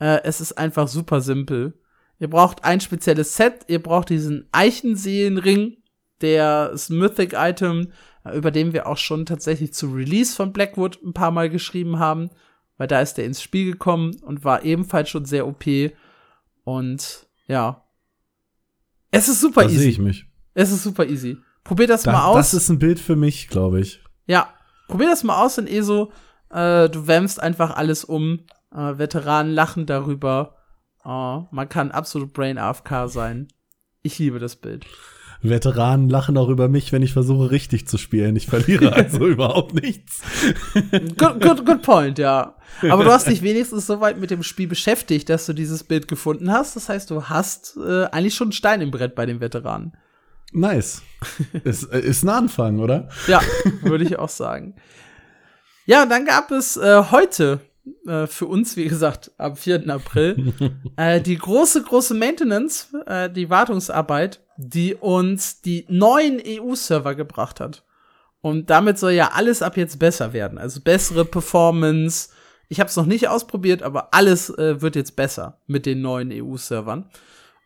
Äh, 0.00 0.20
es 0.24 0.40
ist 0.40 0.58
einfach 0.58 0.88
super 0.88 1.20
simpel. 1.20 1.74
Ihr 2.18 2.28
braucht 2.28 2.64
ein 2.64 2.80
spezielles 2.80 3.36
Set. 3.36 3.64
Ihr 3.68 3.82
braucht 3.82 4.10
diesen 4.10 4.48
Eichenseelenring, 4.52 5.76
der 6.20 6.70
ist 6.74 6.90
ein 6.90 6.98
Mythic-Item, 6.98 7.92
äh, 8.24 8.36
über 8.36 8.50
den 8.50 8.72
wir 8.72 8.86
auch 8.86 8.96
schon 8.96 9.26
tatsächlich 9.26 9.72
zu 9.72 9.92
Release 9.92 10.34
von 10.34 10.52
Blackwood 10.52 10.98
ein 11.04 11.12
paar 11.12 11.30
Mal 11.30 11.48
geschrieben 11.48 11.98
haben, 11.98 12.30
weil 12.76 12.88
da 12.88 13.00
ist 13.00 13.14
der 13.14 13.24
ins 13.24 13.42
Spiel 13.42 13.70
gekommen 13.72 14.16
und 14.22 14.44
war 14.44 14.64
ebenfalls 14.64 15.10
schon 15.10 15.24
sehr 15.24 15.46
OP. 15.46 15.64
Und 16.64 17.28
ja, 17.46 17.84
es 19.10 19.28
ist 19.28 19.40
super 19.40 19.62
da 19.62 19.68
easy. 19.68 19.78
Sehe 19.78 19.90
ich 19.90 19.98
mich. 19.98 20.26
Es 20.54 20.70
ist 20.70 20.82
super 20.82 21.06
easy. 21.06 21.38
Probier 21.64 21.86
das, 21.86 22.02
das 22.02 22.12
mal 22.12 22.24
aus. 22.24 22.36
Das 22.36 22.54
ist 22.54 22.68
ein 22.68 22.78
Bild 22.78 22.98
für 22.98 23.16
mich, 23.16 23.48
glaube 23.48 23.80
ich. 23.80 24.02
Ja, 24.26 24.52
probier 24.88 25.08
das 25.08 25.24
mal 25.24 25.42
aus 25.42 25.58
in 25.58 25.66
ESO. 25.66 26.12
Äh, 26.50 26.88
du 26.88 27.06
wämmst 27.06 27.40
einfach 27.40 27.76
alles 27.76 28.04
um. 28.04 28.40
Äh, 28.74 28.98
Veteranen 28.98 29.52
lachen 29.52 29.86
darüber. 29.86 30.57
Oh, 31.10 31.46
man 31.52 31.70
kann 31.70 31.90
absolut 31.90 32.34
Brain 32.34 32.58
AFK 32.58 33.08
sein. 33.08 33.48
Ich 34.02 34.18
liebe 34.18 34.38
das 34.38 34.56
Bild. 34.56 34.84
Veteranen 35.40 36.10
lachen 36.10 36.36
auch 36.36 36.50
über 36.50 36.68
mich, 36.68 36.92
wenn 36.92 37.00
ich 37.00 37.14
versuche, 37.14 37.50
richtig 37.50 37.88
zu 37.88 37.96
spielen. 37.96 38.36
Ich 38.36 38.46
verliere 38.46 38.92
also 38.92 39.26
überhaupt 39.26 39.72
nichts. 39.72 40.20
Good, 41.16 41.40
good, 41.40 41.64
good 41.64 41.80
point, 41.80 42.18
ja. 42.18 42.56
Aber 42.82 43.04
du 43.04 43.10
hast 43.10 43.26
dich 43.26 43.40
wenigstens 43.42 43.86
so 43.86 44.02
weit 44.02 44.20
mit 44.20 44.30
dem 44.30 44.42
Spiel 44.42 44.68
beschäftigt, 44.68 45.30
dass 45.30 45.46
du 45.46 45.54
dieses 45.54 45.82
Bild 45.82 46.08
gefunden 46.08 46.52
hast. 46.52 46.76
Das 46.76 46.90
heißt, 46.90 47.10
du 47.10 47.24
hast 47.24 47.78
äh, 47.78 48.04
eigentlich 48.06 48.34
schon 48.34 48.48
einen 48.48 48.52
Stein 48.52 48.82
im 48.82 48.90
Brett 48.90 49.14
bei 49.14 49.24
den 49.24 49.40
Veteranen. 49.40 49.96
Nice. 50.52 51.00
ist, 51.64 51.84
äh, 51.84 52.00
ist 52.00 52.22
ein 52.22 52.28
Anfang, 52.28 52.80
oder? 52.80 53.08
Ja, 53.28 53.40
würde 53.80 54.04
ich 54.04 54.18
auch 54.18 54.28
sagen. 54.28 54.74
Ja, 55.86 56.02
und 56.02 56.10
dann 56.10 56.26
gab 56.26 56.50
es 56.50 56.76
äh, 56.76 57.04
heute 57.10 57.60
äh, 58.06 58.26
für 58.26 58.46
uns, 58.46 58.76
wie 58.76 58.86
gesagt, 58.88 59.32
am 59.38 59.56
4. 59.56 59.88
April, 59.88 60.52
äh, 60.96 61.20
die 61.20 61.36
große, 61.36 61.82
große 61.82 62.14
Maintenance, 62.14 62.88
äh, 63.06 63.30
die 63.30 63.50
Wartungsarbeit, 63.50 64.40
die 64.56 64.94
uns 64.94 65.60
die 65.60 65.86
neuen 65.88 66.40
EU-Server 66.44 67.14
gebracht 67.14 67.60
hat. 67.60 67.84
Und 68.40 68.70
damit 68.70 68.98
soll 68.98 69.12
ja 69.12 69.30
alles 69.34 69.62
ab 69.62 69.76
jetzt 69.76 69.98
besser 69.98 70.32
werden. 70.32 70.58
Also 70.58 70.80
bessere 70.80 71.24
Performance. 71.24 72.30
Ich 72.68 72.80
habe 72.80 72.88
es 72.88 72.96
noch 72.96 73.06
nicht 73.06 73.28
ausprobiert, 73.28 73.82
aber 73.82 74.14
alles 74.14 74.50
äh, 74.50 74.80
wird 74.80 74.96
jetzt 74.96 75.16
besser 75.16 75.60
mit 75.66 75.86
den 75.86 76.00
neuen 76.00 76.30
EU-Servern. 76.32 77.10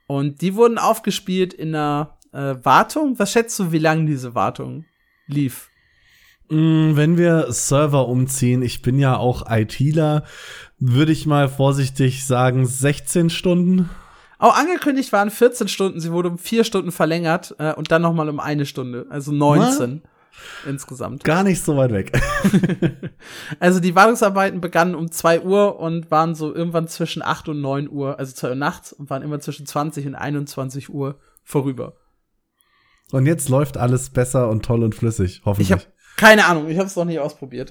Und 0.07 0.41
die 0.41 0.55
wurden 0.55 0.79
aufgespielt 0.79 1.55
in 1.55 1.75
einer 1.75 2.19
äh, 2.33 2.55
Wartung. 2.63 3.19
Was 3.19 3.33
schätzt 3.33 3.59
du, 3.59 3.73
wie 3.73 3.79
lange 3.79 4.07
diese 4.07 4.35
Wartung 4.35 4.85
lief? 5.27 5.72
Mm, 6.53 6.97
wenn 6.97 7.17
wir 7.17 7.51
Server 7.51 8.09
umziehen, 8.09 8.61
ich 8.61 8.83
bin 8.83 8.99
ja 8.99 9.17
auch 9.17 9.51
ITler, 9.51 10.25
würde 10.79 11.11
ich 11.11 11.25
mal 11.25 11.49
vorsichtig 11.49 12.27
sagen 12.27 12.67
16 12.67 13.31
Stunden. 13.31 13.89
Oh, 14.39 14.49
angekündigt 14.49 15.13
waren 15.15 15.31
14 15.31 15.69
Stunden, 15.69 15.99
sie 15.99 16.13
wurde 16.13 16.29
um 16.29 16.37
vier 16.37 16.65
Stunden 16.65 16.93
verlängert 16.93 17.55
äh, 17.59 17.73
und 17.73 17.91
dann 17.91 18.03
noch 18.03 18.13
mal 18.13 18.29
um 18.29 18.39
eine 18.39 18.67
Stunde, 18.67 19.07
also 19.09 19.33
19 19.33 20.03
Was? 20.03 20.71
insgesamt. 20.71 21.25
Gar 21.25 21.43
nicht 21.43 21.65
so 21.65 21.79
weit 21.79 21.93
weg. 21.93 22.21
also 23.59 23.81
die 23.81 23.95
Wartungsarbeiten 23.95 24.61
begannen 24.61 24.95
um 24.95 25.11
2 25.11 25.41
Uhr 25.41 25.81
und 25.81 26.11
waren 26.11 26.35
so 26.35 26.55
irgendwann 26.55 26.87
zwischen 26.87 27.23
8 27.23 27.49
und 27.49 27.63
9 27.63 27.89
Uhr, 27.89 28.19
also 28.19 28.35
2 28.35 28.51
Uhr 28.51 28.55
nachts 28.57 28.93
und 28.93 29.09
waren 29.09 29.23
immer 29.23 29.41
zwischen 29.41 29.65
20 29.65 30.07
und 30.07 30.17
21 30.17 30.91
Uhr 30.91 31.19
vorüber. 31.45 31.95
Und 33.11 33.25
jetzt 33.25 33.49
läuft 33.49 33.79
alles 33.79 34.11
besser 34.11 34.51
und 34.51 34.67
toll 34.67 34.83
und 34.83 34.95
flüssig, 34.95 35.41
hoffentlich. 35.47 35.71
Ich 35.71 35.73
habe 35.73 35.85
keine 36.17 36.47
Ahnung, 36.47 36.69
ich 36.69 36.79
habe 36.79 36.87
es 36.87 36.97
noch 36.97 37.05
nicht 37.05 37.19
ausprobiert. 37.19 37.71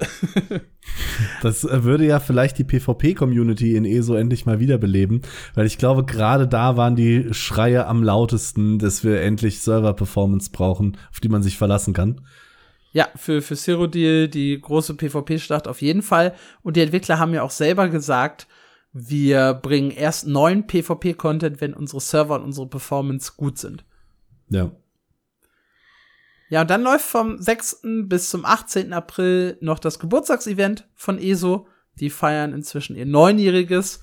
das 1.42 1.64
äh, 1.64 1.84
würde 1.84 2.06
ja 2.06 2.20
vielleicht 2.20 2.58
die 2.58 2.64
PvP-Community 2.64 3.76
in 3.76 3.86
ESO 3.86 4.16
endlich 4.16 4.46
mal 4.46 4.60
wiederbeleben, 4.60 5.22
weil 5.54 5.66
ich 5.66 5.78
glaube, 5.78 6.06
gerade 6.06 6.48
da 6.48 6.76
waren 6.78 6.96
die 6.96 7.34
Schreie 7.34 7.88
am 7.88 8.04
lautesten, 8.04 8.80
dass 8.80 9.04
wir 9.04 9.22
endlich 9.22 9.62
Server-Performance 9.62 10.52
brauchen, 10.52 10.98
auf 11.12 11.20
die 11.20 11.30
man 11.30 11.44
sich 11.44 11.58
verlassen 11.58 11.94
kann. 11.94 12.22
Ja, 12.94 13.08
für, 13.16 13.42
für 13.42 13.56
Cyrodiil 13.56 14.28
die 14.28 14.60
große 14.60 14.96
PvP-Schlacht 14.96 15.68
auf 15.68 15.82
jeden 15.82 16.02
Fall. 16.02 16.34
Und 16.62 16.76
die 16.76 16.82
Entwickler 16.82 17.20
haben 17.20 17.34
ja 17.34 17.44
auch 17.44 17.52
selber 17.52 17.88
gesagt, 17.88 18.48
wir 18.92 19.54
bringen 19.54 19.92
erst 19.92 20.28
neuen 20.28 20.68
PvP-Content, 20.68 21.62
wenn 21.62 21.74
unsere 21.74 22.02
Server 22.02 22.36
und 22.36 22.44
unsere 22.44 22.68
Performance 22.68 23.32
gut 23.38 23.58
sind. 23.58 23.86
Ja. 24.50 24.72
Ja, 26.52 26.62
und 26.62 26.70
dann 26.70 26.84
läuft 26.84 27.06
vom 27.06 27.38
6. 27.38 27.84
bis 28.08 28.30
zum 28.30 28.44
18. 28.44 28.92
April 28.92 29.58
noch 29.62 29.80
das 29.80 30.00
Geburtstagsevent 30.00 30.86
von 30.96 31.18
ESO. 31.18 31.66
Die 31.96 32.10
feiern 32.10 32.52
inzwischen 32.52 32.98
ihr 32.98 33.06
Neunjähriges 33.06 34.02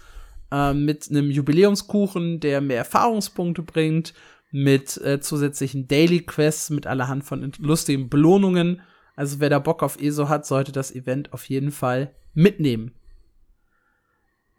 äh, 0.50 0.72
mit 0.72 1.10
einem 1.10 1.30
Jubiläumskuchen, 1.30 2.40
der 2.40 2.62
mehr 2.62 2.78
Erfahrungspunkte 2.78 3.60
bringt, 3.62 4.14
mit 4.50 4.96
äh, 4.96 5.20
zusätzlichen 5.20 5.88
Daily 5.88 6.20
Quests, 6.20 6.70
mit 6.70 6.86
allerhand 6.86 7.22
von 7.24 7.52
lustigen 7.58 8.08
Belohnungen. 8.08 8.80
Also 9.14 9.40
wer 9.40 9.50
da 9.50 9.58
Bock 9.58 9.82
auf 9.82 10.00
ESO 10.00 10.30
hat, 10.30 10.46
sollte 10.46 10.72
das 10.72 10.90
Event 10.90 11.34
auf 11.34 11.44
jeden 11.50 11.70
Fall 11.70 12.14
mitnehmen. 12.32 12.94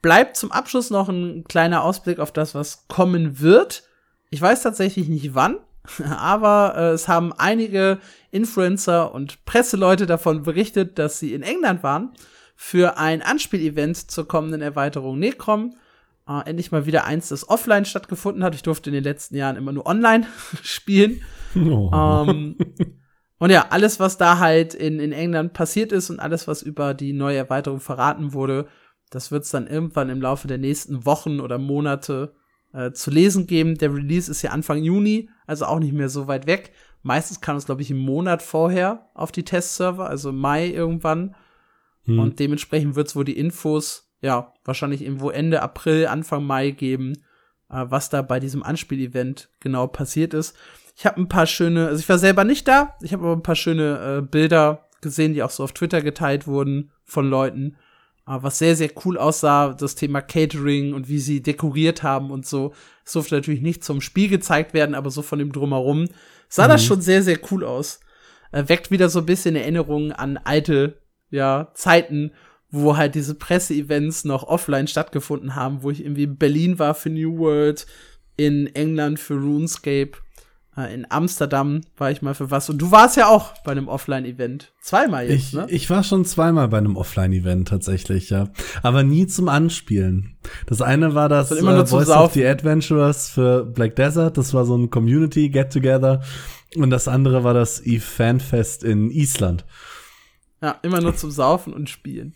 Bleibt 0.04 0.38
zum 0.38 0.52
Abschluss 0.52 0.92
noch 0.92 1.10
ein 1.10 1.44
kleiner 1.46 1.84
Ausblick 1.84 2.20
auf 2.20 2.32
das, 2.32 2.54
was 2.54 2.88
kommen 2.88 3.40
wird. 3.40 3.90
Ich 4.30 4.40
weiß 4.40 4.62
tatsächlich 4.62 5.10
nicht 5.10 5.34
wann, 5.34 5.58
aber 6.10 6.74
äh, 6.76 6.90
es 6.92 7.08
haben 7.08 7.34
einige 7.34 8.00
Influencer 8.32 9.14
und 9.14 9.44
Presseleute 9.46 10.06
davon 10.06 10.44
berichtet, 10.44 11.00
dass 11.00 11.20
sie 11.20 11.34
in 11.34 11.44
England 11.44 11.84
waren 11.84 12.12
für 12.56 12.98
ein 12.98 13.22
Anspielevent 13.22 14.12
zur 14.12 14.28
kommenden 14.28 14.62
Erweiterung 14.62 15.18
Necrom. 15.18 15.76
Äh, 16.28 16.50
endlich 16.50 16.72
mal 16.72 16.86
wieder 16.86 17.06
eins, 17.06 17.30
das 17.30 17.48
offline 17.50 17.86
stattgefunden 17.86 18.44
hat. 18.44 18.54
Ich 18.54 18.64
durfte 18.64 18.90
in 18.90 18.94
den 18.94 19.04
letzten 19.04 19.36
Jahren 19.36 19.56
immer 19.56 19.72
nur 19.72 19.86
online 19.86 20.28
spielen. 20.62 21.22
Oh. 21.56 21.90
Ähm, 21.94 22.58
und 23.40 23.50
ja, 23.50 23.68
alles, 23.70 24.00
was 24.00 24.18
da 24.18 24.40
halt 24.40 24.74
in, 24.74 25.00
in 25.00 25.12
England 25.12 25.54
passiert 25.54 25.92
ist 25.92 26.10
und 26.10 26.20
alles, 26.20 26.48
was 26.48 26.62
über 26.62 26.94
die 26.94 27.14
neue 27.14 27.38
Erweiterung 27.38 27.80
verraten 27.80 28.34
wurde, 28.34 28.68
das 29.10 29.32
wird 29.32 29.44
es 29.44 29.50
dann 29.50 29.66
irgendwann 29.66 30.10
im 30.10 30.22
Laufe 30.22 30.48
der 30.48 30.60
nächsten 30.60 31.06
Wochen 31.06 31.40
oder 31.40 31.58
Monate 31.58 32.36
äh, 32.74 32.92
zu 32.92 33.12
lesen 33.12 33.48
geben. 33.48 33.78
Der 33.78 33.94
Release 33.94 34.30
ist 34.30 34.42
ja 34.42 34.52
Anfang 34.52 34.84
Juni, 34.84 35.30
also 35.48 35.66
auch 35.66 35.80
nicht 35.80 35.94
mehr 35.94 36.10
so 36.10 36.28
weit 36.28 36.48
weg. 36.48 36.72
Meistens 37.02 37.42
kam 37.42 37.56
es, 37.56 37.66
glaube 37.66 37.82
ich, 37.82 37.92
im 37.92 37.98
Monat 37.98 38.42
vorher 38.42 39.10
auf 39.14 39.32
die 39.32 39.44
Testserver, 39.44 40.10
also 40.10 40.32
Mai 40.32 40.68
irgendwann. 40.68 41.36
Hm. 42.04 42.20
Und 42.20 42.40
dementsprechend 42.40 42.96
wird 42.96 43.08
es 43.08 43.16
wohl 43.16 43.26
die 43.26 43.38
Infos, 43.38 44.12
ja, 44.22 44.54
wahrscheinlich 44.66 45.02
irgendwo 45.02 45.30
Ende 45.30 45.62
April, 45.62 46.08
Anfang 46.08 46.44
Mai 46.44 46.72
geben, 46.72 47.14
äh, 47.70 47.86
was 47.88 48.10
da 48.10 48.22
bei 48.22 48.40
diesem 48.40 48.64
Anspielevent 48.64 49.50
genau 49.60 49.88
passiert 49.88 50.34
ist. 50.34 50.56
Ich 50.96 51.06
habe 51.06 51.22
ein 51.22 51.30
paar 51.30 51.46
schöne, 51.46 51.88
also 51.88 52.00
ich 52.00 52.10
war 52.10 52.20
selber 52.20 52.44
nicht 52.44 52.68
da, 52.68 52.96
ich 53.02 53.14
habe 53.14 53.24
aber 53.24 53.34
ein 53.34 53.44
paar 53.44 53.56
schöne 53.56 54.18
äh, 54.18 54.22
Bilder 54.22 54.90
gesehen, 55.02 55.34
die 55.34 55.44
auch 55.44 55.50
so 55.50 55.64
auf 55.64 55.72
Twitter 55.72 56.02
geteilt 56.02 56.46
wurden 56.46 56.92
von 57.06 57.30
Leuten 57.30 57.78
was 58.30 58.60
sehr, 58.60 58.76
sehr 58.76 58.92
cool 59.04 59.18
aussah, 59.18 59.74
das 59.74 59.96
Thema 59.96 60.22
Catering 60.22 60.94
und 60.94 61.10
wie 61.10 61.20
sie 61.20 61.42
dekoriert 61.42 62.04
haben 62.04 62.30
und 62.30 62.46
so. 62.46 62.74
Es 63.04 63.14
durfte 63.14 63.36
natürlich 63.36 63.62
nicht 63.62 63.84
zum 63.84 64.02
Spiel 64.02 64.30
gezeigt 64.30 64.74
werden, 64.74 64.94
aber 64.94 65.10
so 65.10 65.22
von 65.22 65.40
dem 65.40 65.52
Drumherum 65.52 66.08
sah 66.48 66.66
mhm. 66.66 66.70
das 66.70 66.84
schon 66.84 67.02
sehr, 67.02 67.24
sehr 67.24 67.40
cool 67.52 67.64
aus. 67.64 68.00
Äh, 68.52 68.68
weckt 68.68 68.92
wieder 68.92 69.10
so 69.10 69.20
ein 69.20 69.26
bisschen 69.26 69.56
Erinnerungen 69.56 70.12
an 70.12 70.38
alte, 70.38 71.02
ja, 71.32 71.72
Zeiten, 71.74 72.32
wo 72.70 72.98
halt 72.98 73.16
diese 73.16 73.34
Presseevents 73.34 74.26
noch 74.26 74.44
offline 74.44 74.88
stattgefunden 74.88 75.56
haben, 75.56 75.82
wo 75.82 75.90
ich 75.90 76.02
irgendwie 76.02 76.24
in 76.24 76.38
Berlin 76.38 76.78
war 76.78 76.94
für 76.94 77.10
New 77.10 77.40
World, 77.40 77.88
in 78.38 78.68
England 78.76 79.20
für 79.20 79.36
RuneScape 79.36 80.12
in 80.86 81.10
Amsterdam 81.10 81.82
war 81.98 82.12
ich 82.12 82.22
mal 82.22 82.34
für 82.34 82.52
was. 82.52 82.70
Und 82.70 82.78
du 82.80 82.92
warst 82.92 83.18
ja 83.18 83.28
auch 83.28 83.54
bei 83.64 83.72
einem 83.72 83.88
Offline-Event. 83.88 84.74
Zweimal 84.82 85.30
jetzt, 85.30 85.34
ich, 85.34 85.54
ne? 85.54 85.66
Ich 85.70 85.90
war 85.90 86.04
schon 86.04 86.26
zweimal 86.26 86.68
bei 86.68 86.78
einem 86.78 86.96
Offline-Event 86.96 87.68
tatsächlich, 87.68 88.30
ja. 88.30 88.50
Aber 88.84 89.04
nie 89.04 89.28
zum 89.28 89.50
Anspielen. 89.50 90.38
Das 90.68 90.82
eine 90.82 91.16
war 91.16 91.30
das, 91.30 91.50
das 91.50 91.58
immer 91.58 91.74
nur 91.74 91.84
äh, 91.84 91.88
Voice 91.88 92.10
of 92.10 92.34
the 92.34 92.46
Adventurers 92.46 93.30
für 93.30 93.66
Black 93.66 93.96
Desert. 93.96 94.38
Das 94.38 94.54
war 94.54 94.66
so 94.66 94.78
ein 94.78 94.90
Community-Get-Together. 94.90 96.22
Und 96.76 96.90
das 96.92 97.08
andere 97.08 97.44
war 97.44 97.54
das 97.54 97.82
Eve 97.82 98.02
Fanfest 98.02 98.84
in 98.84 99.10
Island. 99.10 99.66
Ja, 100.62 100.78
immer 100.84 101.02
nur 101.02 101.16
zum 101.16 101.32
Saufen 101.32 101.74
und 101.74 101.90
Spielen. 101.90 102.36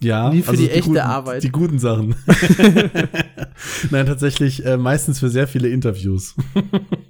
Ja, 0.00 0.30
nie 0.30 0.42
für 0.42 0.50
also 0.50 0.62
die, 0.62 0.68
die 0.68 0.74
echte 0.74 0.90
guten, 0.90 1.00
Arbeit. 1.00 1.42
Die 1.42 1.50
guten 1.50 1.78
Sachen. 1.78 2.14
Nein, 3.90 4.06
tatsächlich 4.06 4.64
äh, 4.64 4.76
meistens 4.76 5.18
für 5.18 5.28
sehr 5.28 5.48
viele 5.48 5.68
Interviews. 5.68 6.36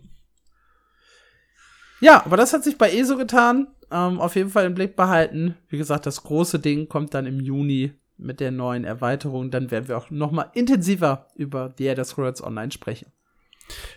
Ja, 2.01 2.25
aber 2.25 2.37
das 2.37 2.53
hat 2.53 2.65
sich 2.65 2.79
bei 2.79 2.91
ESO 2.91 3.17
getan. 3.17 3.69
Ähm, 3.91 4.21
auf 4.21 4.37
jeden 4.37 4.51
Fall 4.51 4.67
im 4.67 4.75
Blick 4.75 4.97
behalten. 4.97 5.57
Wie 5.69 5.79
gesagt, 5.79 6.07
das 6.07 6.23
große 6.23 6.59
Ding 6.59 6.89
kommt 6.89 7.15
dann 7.15 7.27
im 7.27 7.41
Juni 7.41 7.93
mit 8.19 8.41
der 8.41 8.51
neuen 8.51 8.85
Erweiterung. 8.85 9.51
Dann 9.51 9.71
werden 9.71 9.89
wir 9.89 9.97
auch 9.97 10.11
noch 10.11 10.31
mal 10.31 10.51
intensiver 10.55 11.27
über 11.35 11.73
The 11.79 11.89
Elder 11.89 12.05
Scrolls 12.05 12.43
Online 12.43 12.71
sprechen. 12.71 13.07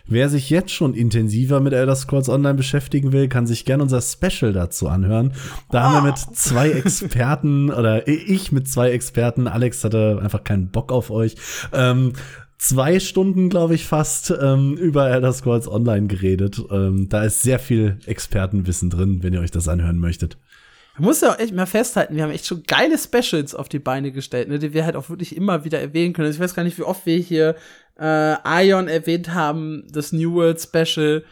Wer 0.06 0.28
sich 0.28 0.50
jetzt 0.50 0.70
schon 0.70 0.94
intensiver 0.94 1.60
mit 1.60 1.72
Elder 1.72 1.96
Scrolls 1.96 2.28
Online 2.28 2.54
beschäftigen 2.54 3.12
will, 3.12 3.28
kann 3.28 3.46
sich 3.46 3.64
gerne 3.64 3.82
unser 3.82 4.02
Special 4.02 4.52
dazu 4.52 4.88
anhören. 4.88 5.32
Da 5.70 5.80
oh. 5.80 5.82
haben 5.82 6.04
wir 6.04 6.10
mit 6.10 6.18
zwei 6.18 6.70
Experten 6.72 7.70
oder 7.70 8.06
ich 8.06 8.52
mit 8.52 8.68
zwei 8.68 8.90
Experten, 8.90 9.48
Alex 9.48 9.82
hatte 9.84 10.18
einfach 10.22 10.44
keinen 10.44 10.70
Bock 10.70 10.92
auf 10.92 11.10
euch, 11.10 11.36
ähm, 11.72 12.12
zwei 12.62 13.00
Stunden, 13.00 13.48
glaube 13.50 13.74
ich, 13.74 13.86
fast 13.86 14.32
ähm, 14.40 14.76
über 14.76 15.10
Elder 15.10 15.32
Scrolls 15.32 15.66
Online 15.66 16.06
geredet. 16.06 16.62
Ähm, 16.70 17.08
da 17.08 17.24
ist 17.24 17.42
sehr 17.42 17.58
viel 17.58 17.98
Expertenwissen 18.06 18.88
drin, 18.88 19.22
wenn 19.22 19.32
ihr 19.32 19.40
euch 19.40 19.50
das 19.50 19.66
anhören 19.66 19.98
möchtet. 19.98 20.38
Man 20.96 21.06
muss 21.06 21.22
ja 21.22 21.32
auch 21.32 21.38
echt 21.38 21.54
mal 21.54 21.66
festhalten, 21.66 22.14
wir 22.14 22.22
haben 22.22 22.30
echt 22.30 22.46
schon 22.46 22.62
geile 22.62 22.98
Specials 22.98 23.54
auf 23.54 23.68
die 23.68 23.80
Beine 23.80 24.12
gestellt, 24.12 24.48
ne, 24.48 24.58
die 24.58 24.74
wir 24.74 24.84
halt 24.84 24.94
auch 24.94 25.08
wirklich 25.08 25.34
immer 25.34 25.64
wieder 25.64 25.80
erwähnen 25.80 26.12
können. 26.12 26.26
Also 26.26 26.36
ich 26.36 26.42
weiß 26.42 26.54
gar 26.54 26.62
nicht, 26.62 26.78
wie 26.78 26.82
oft 26.82 27.04
wir 27.04 27.16
hier 27.16 27.56
äh, 27.98 28.66
Ion 28.66 28.86
erwähnt 28.86 29.34
haben, 29.34 29.84
das 29.90 30.12
New 30.12 30.34
World 30.34 30.60
Special, 30.60 31.24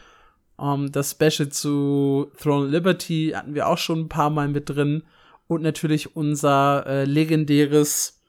ähm, 0.59 0.91
das 0.91 1.11
Special 1.11 1.47
zu 1.49 2.29
Throne 2.41 2.67
Liberty 2.67 3.33
hatten 3.35 3.55
wir 3.55 3.67
auch 3.67 3.77
schon 3.77 4.01
ein 4.01 4.09
paar 4.09 4.31
Mal 4.31 4.49
mit 4.49 4.69
drin 4.69 5.03
und 5.47 5.61
natürlich 5.61 6.15
unser 6.15 6.85
äh, 6.87 7.05
legendäres 7.05 8.20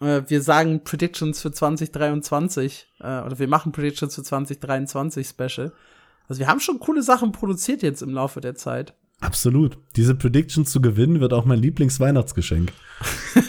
wir 0.00 0.42
sagen 0.42 0.84
Predictions 0.84 1.40
für 1.40 1.52
2023 1.52 2.86
äh, 3.00 3.20
oder 3.20 3.38
wir 3.38 3.48
machen 3.48 3.72
Predictions 3.72 4.14
für 4.14 4.22
2023 4.22 5.26
Special. 5.26 5.72
Also 6.28 6.40
wir 6.40 6.48
haben 6.48 6.60
schon 6.60 6.80
coole 6.80 7.02
Sachen 7.02 7.32
produziert 7.32 7.82
jetzt 7.82 8.02
im 8.02 8.10
Laufe 8.10 8.40
der 8.40 8.54
Zeit. 8.54 8.94
Absolut. 9.20 9.78
Diese 9.96 10.14
Predictions 10.14 10.70
zu 10.70 10.82
gewinnen 10.82 11.20
wird 11.20 11.32
auch 11.32 11.46
mein 11.46 11.58
Lieblingsweihnachtsgeschenk. 11.58 12.70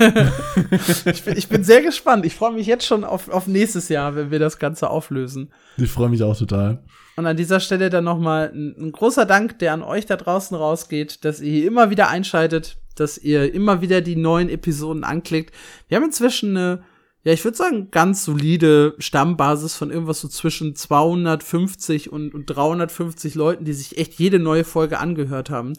ich, 1.05 1.23
bin, 1.25 1.37
ich 1.37 1.49
bin 1.49 1.63
sehr 1.63 1.81
gespannt. 1.81 2.25
Ich 2.25 2.35
freue 2.35 2.53
mich 2.53 2.67
jetzt 2.67 2.85
schon 2.85 3.03
auf, 3.03 3.27
auf 3.27 3.47
nächstes 3.47 3.89
Jahr, 3.89 4.15
wenn 4.15 4.31
wir 4.31 4.39
das 4.39 4.59
Ganze 4.59 4.89
auflösen. 4.89 5.51
Ich 5.75 5.91
freue 5.91 6.07
mich 6.07 6.23
auch 6.23 6.37
total. 6.37 6.83
Und 7.17 7.25
an 7.25 7.35
dieser 7.35 7.59
Stelle 7.59 7.89
dann 7.89 8.05
noch 8.05 8.19
mal 8.19 8.51
ein, 8.53 8.75
ein 8.79 8.91
großer 8.93 9.25
Dank, 9.25 9.59
der 9.59 9.73
an 9.73 9.81
euch 9.81 10.05
da 10.05 10.15
draußen 10.15 10.55
rausgeht, 10.55 11.25
dass 11.25 11.41
ihr 11.41 11.51
hier 11.51 11.67
immer 11.67 11.89
wieder 11.89 12.07
einschaltet, 12.07 12.77
dass 12.99 13.17
ihr 13.17 13.53
immer 13.53 13.81
wieder 13.81 14.01
die 14.01 14.15
neuen 14.15 14.49
Episoden 14.49 15.03
anklickt. 15.03 15.53
Wir 15.87 15.97
haben 15.97 16.05
inzwischen 16.05 16.55
eine, 16.57 16.83
ja, 17.23 17.33
ich 17.33 17.43
würde 17.43 17.57
sagen, 17.57 17.89
ganz 17.91 18.23
solide 18.23 18.95
Stammbasis 18.99 19.75
von 19.75 19.91
irgendwas 19.91 20.21
so 20.21 20.27
zwischen 20.27 20.75
250 20.75 22.11
und, 22.11 22.33
und 22.33 22.45
350 22.45 23.35
Leuten, 23.35 23.65
die 23.65 23.73
sich 23.73 23.97
echt 23.97 24.13
jede 24.15 24.39
neue 24.39 24.63
Folge 24.63 24.99
angehört 24.99 25.49
haben. 25.49 25.73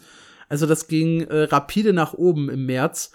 Also 0.48 0.66
das 0.66 0.88
ging 0.88 1.22
äh, 1.22 1.42
rapide 1.44 1.92
nach 1.92 2.14
oben 2.14 2.48
im 2.48 2.66
März. 2.66 3.12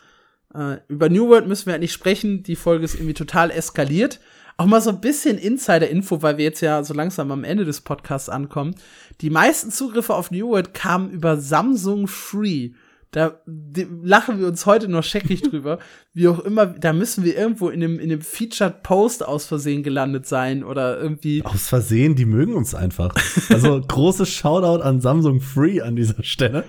Äh, 0.53 0.77
über 0.87 1.09
New 1.09 1.29
World 1.29 1.47
müssen 1.47 1.65
wir 1.67 1.73
halt 1.73 1.81
nicht 1.81 1.93
sprechen. 1.93 2.43
Die 2.43 2.55
Folge 2.55 2.85
ist 2.85 2.95
irgendwie 2.95 3.13
total 3.13 3.51
eskaliert. 3.51 4.19
Auch 4.55 4.67
mal 4.67 4.81
so 4.81 4.91
ein 4.91 5.01
bisschen 5.01 5.39
Insider-Info, 5.39 6.21
weil 6.21 6.37
wir 6.37 6.45
jetzt 6.45 6.61
ja 6.61 6.83
so 6.83 6.93
langsam 6.93 7.31
am 7.31 7.43
Ende 7.43 7.65
des 7.65 7.81
Podcasts 7.81 8.29
ankommen. 8.29 8.75
Die 9.21 9.31
meisten 9.31 9.71
Zugriffe 9.71 10.13
auf 10.13 10.29
New 10.29 10.49
World 10.49 10.73
kamen 10.73 11.09
über 11.09 11.37
Samsung 11.37 12.07
Free. 12.07 12.71
Da 13.13 13.39
lachen 14.01 14.39
wir 14.39 14.47
uns 14.47 14.65
heute 14.65 14.87
noch 14.87 15.03
scheckig 15.03 15.41
drüber. 15.49 15.77
Wie 16.13 16.27
auch 16.27 16.39
immer, 16.39 16.65
da 16.65 16.93
müssen 16.93 17.23
wir 17.23 17.37
irgendwo 17.37 17.69
in 17.69 17.79
dem, 17.79 17.99
in 17.99 18.09
dem 18.09 18.21
Featured 18.21 18.81
Post 18.81 19.23
aus 19.23 19.45
Versehen 19.45 19.83
gelandet 19.83 20.25
sein 20.25 20.63
oder 20.63 20.99
irgendwie. 20.99 21.45
Aus 21.45 21.67
Versehen, 21.69 22.15
die 22.15 22.25
mögen 22.25 22.55
uns 22.55 22.73
einfach. 22.73 23.13
Also 23.49 23.79
großes 23.87 24.29
Shoutout 24.29 24.81
an 24.81 24.99
Samsung 24.99 25.41
Free 25.41 25.79
an 25.79 25.95
dieser 25.95 26.23
Stelle. 26.23 26.63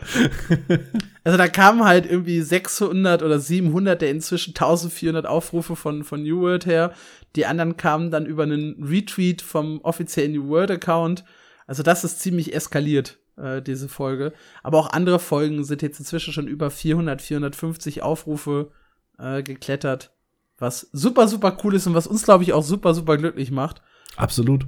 also 1.24 1.38
da 1.38 1.48
kamen 1.48 1.82
halt 1.82 2.04
irgendwie 2.04 2.42
600 2.42 3.22
oder 3.22 3.40
700 3.40 4.02
der 4.02 4.10
inzwischen 4.10 4.50
1400 4.50 5.24
Aufrufe 5.24 5.76
von, 5.76 6.04
von 6.04 6.22
New 6.22 6.42
World 6.42 6.66
her. 6.66 6.92
Die 7.36 7.46
anderen 7.46 7.78
kamen 7.78 8.10
dann 8.10 8.26
über 8.26 8.42
einen 8.42 8.84
Retweet 8.84 9.40
vom 9.40 9.80
offiziellen 9.80 10.32
New 10.32 10.48
World 10.48 10.70
Account. 10.70 11.24
Also 11.66 11.82
das 11.82 12.04
ist 12.04 12.20
ziemlich 12.20 12.54
eskaliert 12.54 13.16
äh, 13.36 13.62
diese 13.62 13.88
Folge. 13.88 14.32
Aber 14.62 14.78
auch 14.78 14.90
andere 14.90 15.18
Folgen 15.18 15.64
sind 15.64 15.82
jetzt 15.82 15.98
inzwischen 15.98 16.32
schon 16.32 16.48
über 16.48 16.70
400, 16.70 17.20
450 17.20 18.02
Aufrufe 18.02 18.70
äh, 19.18 19.42
geklettert. 19.42 20.12
Was 20.58 20.88
super, 20.92 21.28
super 21.28 21.56
cool 21.64 21.74
ist 21.74 21.86
und 21.86 21.94
was 21.94 22.06
uns, 22.06 22.22
glaube 22.22 22.44
ich, 22.44 22.52
auch 22.52 22.62
super, 22.62 22.94
super 22.94 23.16
glücklich 23.16 23.50
macht. 23.50 23.82
Absolut. 24.16 24.66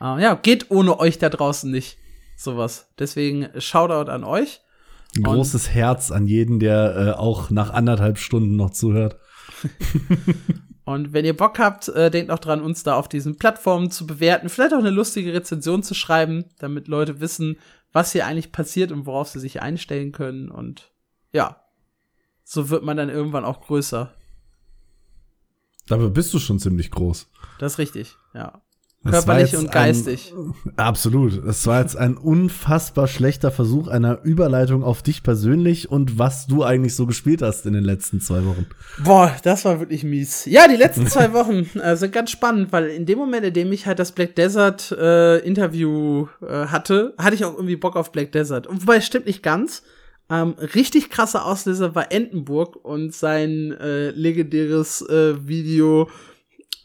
Äh, 0.00 0.22
ja, 0.22 0.34
geht 0.34 0.70
ohne 0.70 0.98
euch 0.98 1.18
da 1.18 1.28
draußen 1.28 1.70
nicht. 1.70 1.98
Sowas. 2.36 2.88
Deswegen 2.98 3.48
Shoutout 3.58 4.10
an 4.10 4.24
euch. 4.24 4.60
Ein 5.16 5.24
großes 5.24 5.70
Herz 5.70 6.10
an 6.10 6.26
jeden, 6.26 6.58
der 6.58 6.96
äh, 6.96 7.10
auch 7.18 7.50
nach 7.50 7.70
anderthalb 7.70 8.18
Stunden 8.18 8.56
noch 8.56 8.70
zuhört. 8.70 9.18
Und 10.84 11.12
wenn 11.12 11.24
ihr 11.24 11.36
Bock 11.36 11.58
habt, 11.58 11.88
äh, 11.88 12.10
denkt 12.10 12.30
auch 12.30 12.38
dran, 12.38 12.60
uns 12.60 12.82
da 12.82 12.96
auf 12.96 13.08
diesen 13.08 13.36
Plattformen 13.36 13.90
zu 13.90 14.06
bewerten, 14.06 14.48
vielleicht 14.48 14.74
auch 14.74 14.78
eine 14.78 14.90
lustige 14.90 15.32
Rezension 15.32 15.82
zu 15.82 15.94
schreiben, 15.94 16.44
damit 16.58 16.88
Leute 16.88 17.20
wissen, 17.20 17.58
was 17.92 18.12
hier 18.12 18.26
eigentlich 18.26 18.52
passiert 18.52 18.90
und 18.90 19.06
worauf 19.06 19.28
sie 19.28 19.40
sich 19.40 19.62
einstellen 19.62 20.12
können. 20.12 20.50
Und 20.50 20.90
ja, 21.32 21.62
so 22.42 22.68
wird 22.68 22.82
man 22.82 22.96
dann 22.96 23.10
irgendwann 23.10 23.44
auch 23.44 23.60
größer. 23.60 24.12
Dabei 25.86 26.08
bist 26.08 26.32
du 26.34 26.38
schon 26.38 26.58
ziemlich 26.58 26.90
groß. 26.90 27.30
Das 27.58 27.74
ist 27.74 27.78
richtig, 27.78 28.16
ja. 28.34 28.60
Körperlich 29.04 29.56
und 29.56 29.72
geistig. 29.72 30.32
Ein, 30.32 30.72
absolut. 30.76 31.44
Es 31.44 31.66
war 31.66 31.80
jetzt 31.80 31.96
ein 31.96 32.16
unfassbar 32.16 33.08
schlechter 33.08 33.50
Versuch 33.50 33.88
einer 33.88 34.22
Überleitung 34.22 34.84
auf 34.84 35.02
dich 35.02 35.24
persönlich 35.24 35.90
und 35.90 36.20
was 36.20 36.46
du 36.46 36.62
eigentlich 36.62 36.94
so 36.94 37.06
gespielt 37.06 37.42
hast 37.42 37.66
in 37.66 37.72
den 37.72 37.82
letzten 37.82 38.20
zwei 38.20 38.44
Wochen. 38.44 38.66
Boah, 39.02 39.34
das 39.42 39.64
war 39.64 39.80
wirklich 39.80 40.04
mies. 40.04 40.44
Ja, 40.44 40.68
die 40.68 40.76
letzten 40.76 41.08
zwei 41.08 41.32
Wochen 41.32 41.68
äh, 41.80 41.96
sind 41.96 42.12
ganz 42.12 42.30
spannend, 42.30 42.70
weil 42.70 42.90
in 42.90 43.04
dem 43.04 43.18
Moment, 43.18 43.44
in 43.44 43.54
dem 43.54 43.72
ich 43.72 43.86
halt 43.86 43.98
das 43.98 44.12
Black 44.12 44.36
Desert 44.36 44.92
äh, 44.92 45.38
Interview 45.38 46.28
äh, 46.40 46.66
hatte, 46.66 47.14
hatte 47.18 47.34
ich 47.34 47.44
auch 47.44 47.54
irgendwie 47.54 47.76
Bock 47.76 47.96
auf 47.96 48.12
Black 48.12 48.30
Desert. 48.30 48.68
Und 48.68 48.82
wobei, 48.82 48.96
es 48.96 49.06
stimmt 49.06 49.26
nicht 49.26 49.42
ganz. 49.42 49.82
Ähm, 50.30 50.54
richtig 50.74 51.10
krasser 51.10 51.44
Auslöser 51.44 51.96
war 51.96 52.12
Entenburg 52.12 52.76
und 52.76 53.12
sein 53.12 53.72
äh, 53.72 54.10
legendäres 54.10 55.02
äh, 55.02 55.46
Video 55.46 56.08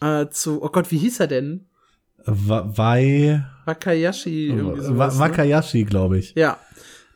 äh, 0.02 0.28
zu, 0.30 0.64
oh 0.64 0.70
Gott, 0.70 0.90
wie 0.92 0.98
hieß 0.98 1.20
er 1.20 1.28
denn? 1.28 1.68
Wai. 2.28 3.44
Wakayashi. 3.66 4.54
Sowas, 4.80 5.16
ne? 5.16 5.20
Wakayashi, 5.20 5.84
glaube 5.86 6.20
ich. 6.20 6.34
Ja. 6.36 6.60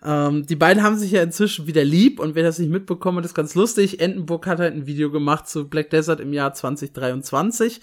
Ähm, 0.04 0.46
die 0.46 0.56
beiden 0.56 0.82
haben 0.82 0.98
sich 0.98 1.12
ja 1.12 1.22
inzwischen 1.22 1.68
wieder 1.68 1.84
lieb 1.84 2.20
und 2.20 2.34
wer 2.34 2.44
das 2.44 2.60
nicht 2.60 2.72
mitbekommen 2.72 3.20
hat, 3.20 3.26
ist 3.26 3.36
ganz 3.36 3.54
lustig. 3.54 4.00
Entenburg 4.00 4.48
hat 4.48 4.60
halt 4.60 4.74
ein 4.74 4.88
Video 4.88 5.12
gemacht 5.12 5.48
zu 5.48 5.68
Black 5.68 5.90
Desert 5.92 6.20
im 6.20 6.34
Jahr 6.34 6.54
2023. 6.54 7.82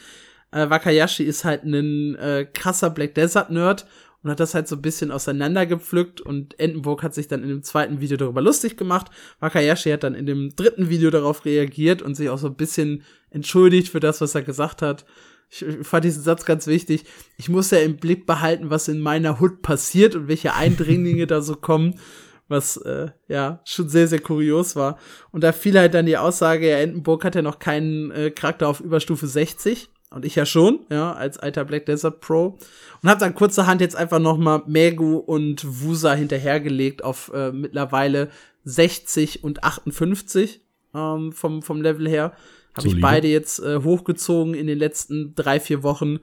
Äh, 0.50 0.70
Wakayashi 0.70 1.22
ist 1.22 1.44
halt 1.44 1.64
ein 1.64 2.16
äh, 2.16 2.46
krasser 2.52 2.90
Black 2.90 3.14
Desert 3.14 3.50
Nerd 3.50 3.86
und 4.22 4.30
hat 4.30 4.40
das 4.40 4.54
halt 4.54 4.66
so 4.66 4.76
ein 4.76 4.82
bisschen 4.82 5.12
auseinandergepflückt 5.12 6.20
und 6.20 6.58
Entenburg 6.58 7.04
hat 7.04 7.14
sich 7.14 7.28
dann 7.28 7.44
in 7.44 7.50
dem 7.50 7.62
zweiten 7.62 8.00
Video 8.00 8.16
darüber 8.16 8.40
lustig 8.40 8.76
gemacht. 8.76 9.10
Wakayashi 9.38 9.90
hat 9.90 10.02
dann 10.02 10.14
in 10.14 10.26
dem 10.26 10.56
dritten 10.56 10.88
Video 10.88 11.10
darauf 11.10 11.44
reagiert 11.44 12.02
und 12.02 12.16
sich 12.16 12.30
auch 12.30 12.38
so 12.38 12.48
ein 12.48 12.56
bisschen 12.56 13.04
entschuldigt 13.30 13.90
für 13.90 14.00
das, 14.00 14.20
was 14.20 14.34
er 14.34 14.42
gesagt 14.42 14.82
hat 14.82 15.04
ich 15.50 15.64
fand 15.82 16.04
diesen 16.04 16.22
Satz 16.22 16.44
ganz 16.44 16.66
wichtig. 16.66 17.04
Ich 17.36 17.48
muss 17.48 17.70
ja 17.70 17.78
im 17.78 17.96
Blick 17.96 18.26
behalten, 18.26 18.70
was 18.70 18.88
in 18.88 19.00
meiner 19.00 19.40
Hut 19.40 19.62
passiert 19.62 20.14
und 20.14 20.28
welche 20.28 20.54
Eindringlinge 20.54 21.26
da 21.26 21.40
so 21.40 21.56
kommen, 21.56 21.98
was 22.48 22.76
äh, 22.78 23.08
ja 23.28 23.60
schon 23.64 23.88
sehr, 23.88 24.08
sehr 24.08 24.20
kurios 24.20 24.76
war. 24.76 24.98
Und 25.30 25.44
da 25.44 25.52
fiel 25.52 25.78
halt 25.78 25.94
dann 25.94 26.06
die 26.06 26.18
Aussage, 26.18 26.68
ja, 26.68 26.78
Entenburg 26.78 27.24
hat 27.24 27.34
ja 27.34 27.42
noch 27.42 27.58
keinen 27.58 28.10
äh, 28.10 28.30
Charakter 28.30 28.68
auf 28.68 28.80
Überstufe 28.80 29.26
60. 29.26 29.90
Und 30.10 30.24
ich 30.24 30.36
ja 30.36 30.46
schon, 30.46 30.86
ja, 30.90 31.12
als 31.12 31.38
alter 31.38 31.66
Black 31.66 31.84
Desert 31.84 32.20
Pro. 32.20 32.58
Und 33.02 33.10
hab 33.10 33.18
dann 33.18 33.34
kurzerhand 33.34 33.82
jetzt 33.82 33.96
einfach 33.96 34.18
noch 34.18 34.38
mal 34.38 34.62
Megu 34.66 35.16
und 35.16 35.82
Wusa 35.82 36.14
hinterhergelegt 36.14 37.04
auf 37.04 37.30
äh, 37.34 37.52
mittlerweile 37.52 38.30
60 38.64 39.44
und 39.44 39.64
58 39.64 40.62
ähm, 40.94 41.32
vom, 41.32 41.62
vom 41.62 41.82
Level 41.82 42.08
her. 42.08 42.32
Habe 42.78 42.88
ich 42.88 43.00
beide 43.00 43.28
jetzt 43.28 43.60
äh, 43.60 43.82
hochgezogen 43.82 44.54
in 44.54 44.66
den 44.66 44.78
letzten 44.78 45.34
drei, 45.34 45.60
vier 45.60 45.82
Wochen. 45.82 46.20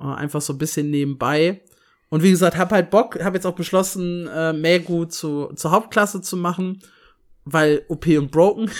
Äh, 0.00 0.04
einfach 0.04 0.40
so 0.40 0.52
ein 0.52 0.58
bisschen 0.58 0.90
nebenbei. 0.90 1.62
Und 2.10 2.22
wie 2.22 2.30
gesagt, 2.30 2.56
hab 2.56 2.70
halt 2.70 2.90
Bock, 2.90 3.18
hab 3.22 3.34
jetzt 3.34 3.46
auch 3.46 3.56
beschlossen, 3.56 4.28
äh, 4.28 4.52
Megu 4.52 5.04
zu, 5.06 5.52
zur 5.54 5.70
Hauptklasse 5.70 6.20
zu 6.20 6.36
machen, 6.36 6.80
weil 7.44 7.84
OP 7.88 8.06
und 8.06 8.30
Broken. 8.30 8.70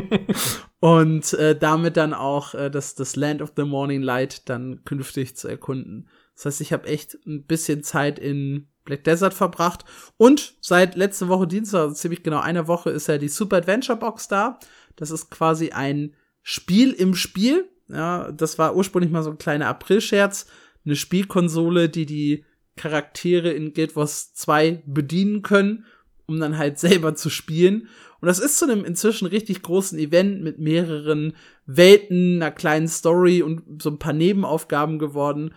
und 0.80 1.32
äh, 1.34 1.58
damit 1.58 1.96
dann 1.96 2.14
auch 2.14 2.54
äh, 2.54 2.70
das, 2.70 2.94
das 2.94 3.16
Land 3.16 3.42
of 3.42 3.52
the 3.56 3.64
Morning 3.64 4.02
Light 4.02 4.48
dann 4.48 4.84
künftig 4.84 5.36
zu 5.36 5.48
erkunden. 5.48 6.08
Das 6.34 6.46
heißt, 6.46 6.60
ich 6.60 6.72
habe 6.72 6.88
echt 6.88 7.18
ein 7.26 7.44
bisschen 7.44 7.82
Zeit 7.82 8.18
in 8.18 8.68
Black 8.84 9.04
Desert 9.04 9.34
verbracht. 9.34 9.84
Und 10.16 10.54
seit 10.60 10.96
letzte 10.96 11.28
Woche 11.28 11.46
Dienstag, 11.46 11.80
also 11.80 11.94
ziemlich 11.94 12.22
genau 12.22 12.40
einer 12.40 12.66
Woche, 12.66 12.90
ist 12.90 13.08
ja 13.08 13.18
die 13.18 13.28
Super 13.28 13.58
Adventure 13.58 13.98
Box 13.98 14.28
da. 14.28 14.58
Das 14.96 15.10
ist 15.10 15.30
quasi 15.30 15.70
ein 15.70 16.14
Spiel 16.44 16.92
im 16.92 17.14
Spiel. 17.14 17.68
Ja, 17.88 18.30
das 18.30 18.58
war 18.58 18.76
ursprünglich 18.76 19.10
mal 19.10 19.22
so 19.22 19.30
ein 19.30 19.38
kleiner 19.38 19.66
April-Scherz. 19.66 20.46
Eine 20.84 20.94
Spielkonsole, 20.94 21.88
die 21.88 22.04
die 22.04 22.44
Charaktere 22.76 23.50
in 23.50 23.72
Guild 23.72 23.96
Wars 23.96 24.34
2 24.34 24.82
bedienen 24.86 25.40
können, 25.40 25.86
um 26.26 26.38
dann 26.38 26.58
halt 26.58 26.78
selber 26.78 27.14
zu 27.14 27.30
spielen. 27.30 27.88
Und 28.20 28.26
das 28.26 28.38
ist 28.38 28.58
zu 28.58 28.66
einem 28.66 28.84
inzwischen 28.84 29.26
richtig 29.26 29.62
großen 29.62 29.98
Event 29.98 30.42
mit 30.42 30.58
mehreren 30.58 31.34
Welten, 31.64 32.36
einer 32.36 32.50
kleinen 32.50 32.88
Story 32.88 33.42
und 33.42 33.82
so 33.82 33.90
ein 33.90 33.98
paar 33.98 34.12
Nebenaufgaben 34.12 34.98
geworden. 34.98 35.54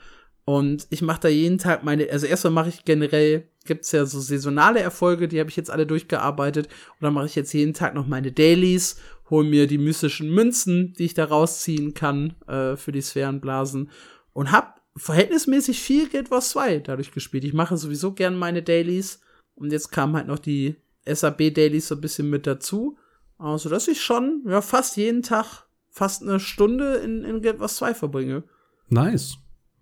Und 0.49 0.88
ich 0.91 1.02
mache 1.02 1.19
da 1.19 1.28
jeden 1.28 1.57
Tag 1.57 1.84
meine, 1.84 2.10
also 2.10 2.26
erstmal 2.26 2.53
mache 2.53 2.69
ich 2.69 2.86
generell, 2.86 3.49
gibt's 3.65 3.91
ja 3.91 4.06
so 4.06 4.22
saisonale 4.22 4.80
Erfolge, 4.80 5.28
die 5.28 5.41
habe 5.41 5.49
ich 5.49 5.57
jetzt 5.57 5.69
alle 5.69 5.86
durchgearbeitet. 5.86 6.68
Und 6.68 7.02
dann 7.02 7.14
mache 7.14 7.26
ich 7.26 7.36
jetzt 7.36 7.52
jeden 7.52 7.74
Tag 7.74 7.94
noch 7.94 8.07
meine 8.07 8.32
Dailies 8.32 8.95
hol 9.30 9.44
mir 9.44 9.68
die 9.68 9.78
mystischen 9.78 10.34
Münzen, 10.34 10.94
die 10.94 11.06
ich 11.06 11.14
da 11.14 11.26
rausziehen 11.26 11.94
kann 11.94 12.36
äh, 12.48 12.76
für 12.76 12.91
die 12.91 13.02
Sphärenblasen 13.02 13.91
und 14.34 14.52
hab 14.52 14.82
verhältnismäßig 14.95 15.80
viel 15.82 16.10
Guild 16.10 16.32
Wars 16.32 16.49
2 16.52 16.80
dadurch 16.80 17.11
gespielt. 17.11 17.44
Ich 17.44 17.53
mache 17.53 17.78
sowieso 17.78 18.14
gern 18.14 18.36
meine 18.36 18.64
Dailies 18.64 19.22
und 19.56 19.72
jetzt 19.72 19.91
kamen 19.91 20.15
halt 20.15 20.28
noch 20.28 20.40
die 20.40 20.76
SAB 21.06 21.53
Dailies 21.53 21.88
so 21.88 21.95
ein 21.95 22.02
bisschen 22.02 22.30
mit 22.30 22.48
dazu, 22.48 22.98
also 23.38 23.69
dass 23.69 23.88
ich 23.88 24.02
schon 24.02 24.44
ja 24.48 24.61
fast 24.61 24.98
jeden 24.98 25.24
Tag 25.24 25.68
fast 25.90 26.22
eine 26.22 26.40
Stunde 26.40 26.95
in, 26.95 27.24
in 27.24 27.41
Guild 27.41 27.60
Wars 27.60 27.76
2 27.76 27.94
verbringe. 27.94 28.44
Nice. 28.90 29.38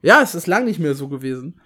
Ja, 0.06 0.22
es 0.22 0.36
ist 0.36 0.46
lang 0.46 0.66
nicht 0.66 0.80
mehr 0.80 0.94
so 0.94 1.08
gewesen. 1.08 1.60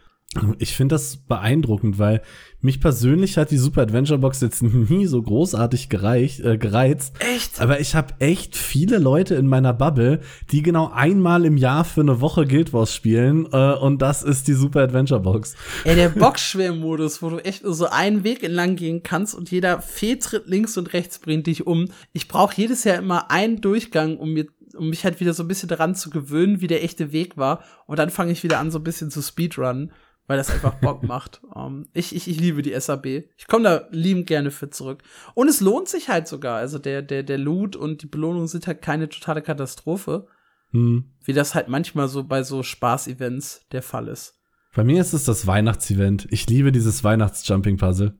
Ich 0.59 0.73
finde 0.73 0.95
das 0.95 1.17
beeindruckend, 1.17 1.99
weil 1.99 2.21
mich 2.61 2.79
persönlich 2.79 3.37
hat 3.37 3.51
die 3.51 3.57
Super 3.57 3.81
Adventure 3.81 4.19
Box 4.19 4.39
jetzt 4.39 4.61
nie 4.63 5.07
so 5.07 5.21
großartig 5.21 5.89
gereicht, 5.89 6.39
äh, 6.39 6.57
gereizt. 6.57 7.15
Echt? 7.19 7.59
Aber 7.59 7.81
ich 7.81 7.95
habe 7.95 8.13
echt 8.19 8.55
viele 8.55 8.97
Leute 8.97 9.35
in 9.35 9.45
meiner 9.45 9.73
Bubble, 9.73 10.21
die 10.51 10.61
genau 10.61 10.89
einmal 10.89 11.43
im 11.43 11.57
Jahr 11.57 11.83
für 11.83 11.99
eine 11.99 12.21
Woche 12.21 12.45
Guild 12.45 12.71
Wars 12.71 12.95
spielen 12.95 13.47
äh, 13.51 13.73
und 13.73 14.01
das 14.01 14.23
ist 14.23 14.47
die 14.47 14.53
Super 14.53 14.83
Adventure 14.83 15.19
Box. 15.19 15.55
Ey, 15.83 15.95
der 15.95 16.09
Boxschwer-Modus, 16.17 17.21
wo 17.21 17.31
du 17.31 17.39
echt 17.39 17.65
nur 17.65 17.73
so 17.73 17.87
einen 17.87 18.23
Weg 18.23 18.41
entlang 18.43 18.77
gehen 18.77 19.03
kannst 19.03 19.35
und 19.35 19.51
jeder 19.51 19.81
Fehltritt 19.81 20.47
links 20.47 20.77
und 20.77 20.93
rechts 20.93 21.19
bringt 21.19 21.47
dich 21.47 21.67
um. 21.67 21.89
Ich 22.13 22.29
brauche 22.29 22.55
jedes 22.55 22.85
Jahr 22.85 22.99
immer 22.99 23.31
einen 23.31 23.59
Durchgang, 23.59 24.17
um 24.17 24.31
mir 24.31 24.45
um 24.75 24.89
mich 24.89 25.03
halt 25.03 25.19
wieder 25.19 25.33
so 25.33 25.43
ein 25.43 25.47
bisschen 25.47 25.69
daran 25.69 25.95
zu 25.95 26.09
gewöhnen, 26.09 26.61
wie 26.61 26.67
der 26.67 26.83
echte 26.83 27.11
Weg 27.11 27.37
war. 27.37 27.63
Und 27.85 27.99
dann 27.99 28.09
fange 28.09 28.31
ich 28.31 28.43
wieder 28.43 28.59
an, 28.59 28.71
so 28.71 28.79
ein 28.79 28.83
bisschen 28.83 29.11
zu 29.11 29.21
speedrunnen 29.21 29.91
weil 30.29 30.37
das 30.37 30.51
einfach 30.51 30.75
Bock 30.75 31.01
macht. 31.07 31.41
Um, 31.43 31.55
ähm, 31.55 31.87
ich, 31.91 32.15
ich, 32.15 32.27
ich 32.27 32.39
liebe 32.39 32.61
die 32.61 32.79
SAB. 32.79 33.07
Ich 33.35 33.47
komme 33.47 33.63
da 33.63 33.87
liebend 33.89 34.27
gerne 34.27 34.51
für 34.51 34.69
zurück. 34.69 35.01
Und 35.33 35.47
es 35.47 35.59
lohnt 35.59 35.89
sich 35.89 36.07
halt 36.07 36.27
sogar. 36.27 36.57
Also 36.57 36.77
der, 36.77 37.01
der, 37.01 37.23
der 37.23 37.39
Loot 37.39 37.75
und 37.75 38.03
die 38.03 38.07
Belohnung 38.07 38.47
sind 38.47 38.67
halt 38.67 38.83
keine 38.83 39.09
totale 39.09 39.41
Katastrophe. 39.41 40.27
Hm. 40.69 41.05
Wie 41.23 41.33
das 41.33 41.55
halt 41.55 41.67
manchmal 41.67 42.07
so 42.07 42.23
bei 42.23 42.43
so 42.43 42.61
Spaß-Events 42.61 43.65
der 43.71 43.81
Fall 43.81 44.07
ist. 44.07 44.35
Bei 44.75 44.83
mir 44.83 45.01
ist 45.01 45.13
es 45.13 45.23
das 45.23 45.47
Weihnachtsevent. 45.47 46.27
Ich 46.29 46.47
liebe 46.47 46.71
dieses 46.71 47.03
Weihnachts-Jumping-Puzzle. 47.03 48.15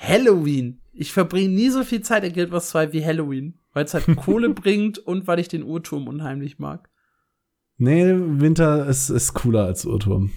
Halloween. 0.00 0.80
Ich 0.92 1.12
verbringe 1.12 1.54
nie 1.54 1.70
so 1.70 1.84
viel 1.84 2.00
Zeit 2.00 2.24
in 2.24 2.32
Guild 2.32 2.50
Wars 2.50 2.70
2 2.70 2.92
wie 2.92 3.04
Halloween, 3.04 3.60
weil 3.72 3.84
es 3.84 3.94
halt 3.94 4.04
Kohle 4.16 4.50
bringt 4.50 4.98
und 4.98 5.26
weil 5.26 5.38
ich 5.38 5.48
den 5.48 5.62
Uhrturm 5.62 6.08
unheimlich 6.08 6.58
mag. 6.58 6.88
Nee, 7.78 8.14
Winter 8.14 8.86
ist, 8.86 9.08
ist 9.08 9.34
cooler 9.34 9.64
als 9.64 9.84
Uhrturm. 9.84 10.30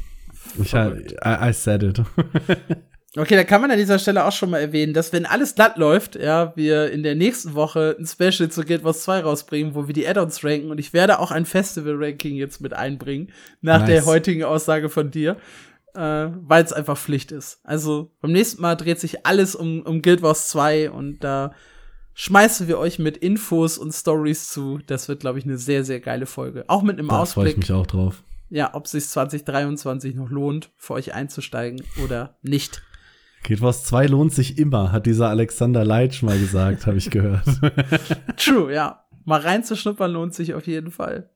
Ich, 0.59 0.73
I, 0.73 0.91
I 1.23 1.53
said 1.53 1.83
it. 1.83 2.01
Okay, 3.17 3.35
da 3.35 3.45
kann 3.45 3.61
man 3.61 3.71
an 3.71 3.77
dieser 3.77 3.97
Stelle 3.97 4.25
auch 4.25 4.31
schon 4.33 4.49
mal 4.49 4.59
erwähnen, 4.59 4.93
dass 4.93 5.13
wenn 5.13 5.25
alles 5.25 5.55
glatt 5.55 5.77
läuft, 5.77 6.17
ja, 6.17 6.51
wir 6.57 6.91
in 6.91 7.01
der 7.01 7.15
nächsten 7.15 7.55
Woche 7.55 7.95
ein 7.97 8.05
Special 8.05 8.49
zu 8.49 8.65
Guild 8.65 8.83
Wars 8.83 9.03
2 9.03 9.21
rausbringen, 9.21 9.73
wo 9.73 9.87
wir 9.87 9.93
die 9.93 10.05
Add-ons 10.05 10.43
ranken 10.43 10.69
und 10.69 10.79
ich 10.79 10.91
werde 10.91 11.19
auch 11.19 11.31
ein 11.31 11.45
Festival-Ranking 11.45 12.35
jetzt 12.35 12.59
mit 12.59 12.73
einbringen, 12.73 13.31
nach 13.61 13.79
nice. 13.79 13.87
der 13.87 14.05
heutigen 14.05 14.43
Aussage 14.43 14.89
von 14.89 15.11
dir, 15.11 15.37
äh, 15.93 15.99
weil 15.99 16.65
es 16.65 16.73
einfach 16.73 16.97
Pflicht 16.97 17.31
ist. 17.31 17.61
Also 17.63 18.11
beim 18.19 18.33
nächsten 18.33 18.61
Mal 18.61 18.75
dreht 18.75 18.99
sich 18.99 19.25
alles 19.25 19.55
um, 19.55 19.83
um 19.83 20.01
Guild 20.01 20.21
Wars 20.21 20.49
2 20.49 20.91
und 20.91 21.23
da 21.23 21.53
schmeißen 22.15 22.67
wir 22.67 22.79
euch 22.79 22.97
mit 22.97 23.17
Infos 23.17 23.77
und 23.77 23.93
Stories 23.93 24.49
zu. 24.49 24.79
Das 24.87 25.07
wird, 25.07 25.19
glaube 25.19 25.37
ich, 25.37 25.45
eine 25.45 25.59
sehr, 25.59 25.83
sehr 25.83 25.99
geile 25.99 26.25
Folge. 26.25 26.65
Auch 26.67 26.81
mit 26.81 26.97
einem 26.97 27.09
da 27.09 27.19
Ausblick. 27.19 27.35
Da 27.35 27.41
freue 27.41 27.51
ich 27.51 27.57
mich 27.57 27.71
auch 27.71 27.87
drauf 27.87 28.23
ja, 28.49 28.73
ob 28.73 28.87
sich 28.87 29.07
2023 29.07 30.15
noch 30.15 30.29
lohnt, 30.29 30.69
für 30.77 30.93
euch 30.93 31.13
einzusteigen 31.13 31.83
oder 32.03 32.37
nicht. 32.41 32.81
Guild 33.43 33.61
Wars 33.61 33.83
2 33.85 34.07
lohnt 34.07 34.33
sich 34.33 34.57
immer, 34.57 34.91
hat 34.91 35.05
dieser 35.05 35.29
Alexander 35.29 35.83
Leitsch 35.83 36.23
mal 36.23 36.39
gesagt, 36.39 36.87
habe 36.87 36.97
ich 36.97 37.11
gehört. 37.11 37.45
True, 38.37 38.73
ja. 38.73 39.03
Mal 39.23 39.41
reinzuschnuppern 39.41 40.11
lohnt 40.11 40.33
sich 40.33 40.53
auf 40.53 40.67
jeden 40.67 40.91
Fall. 40.91 41.29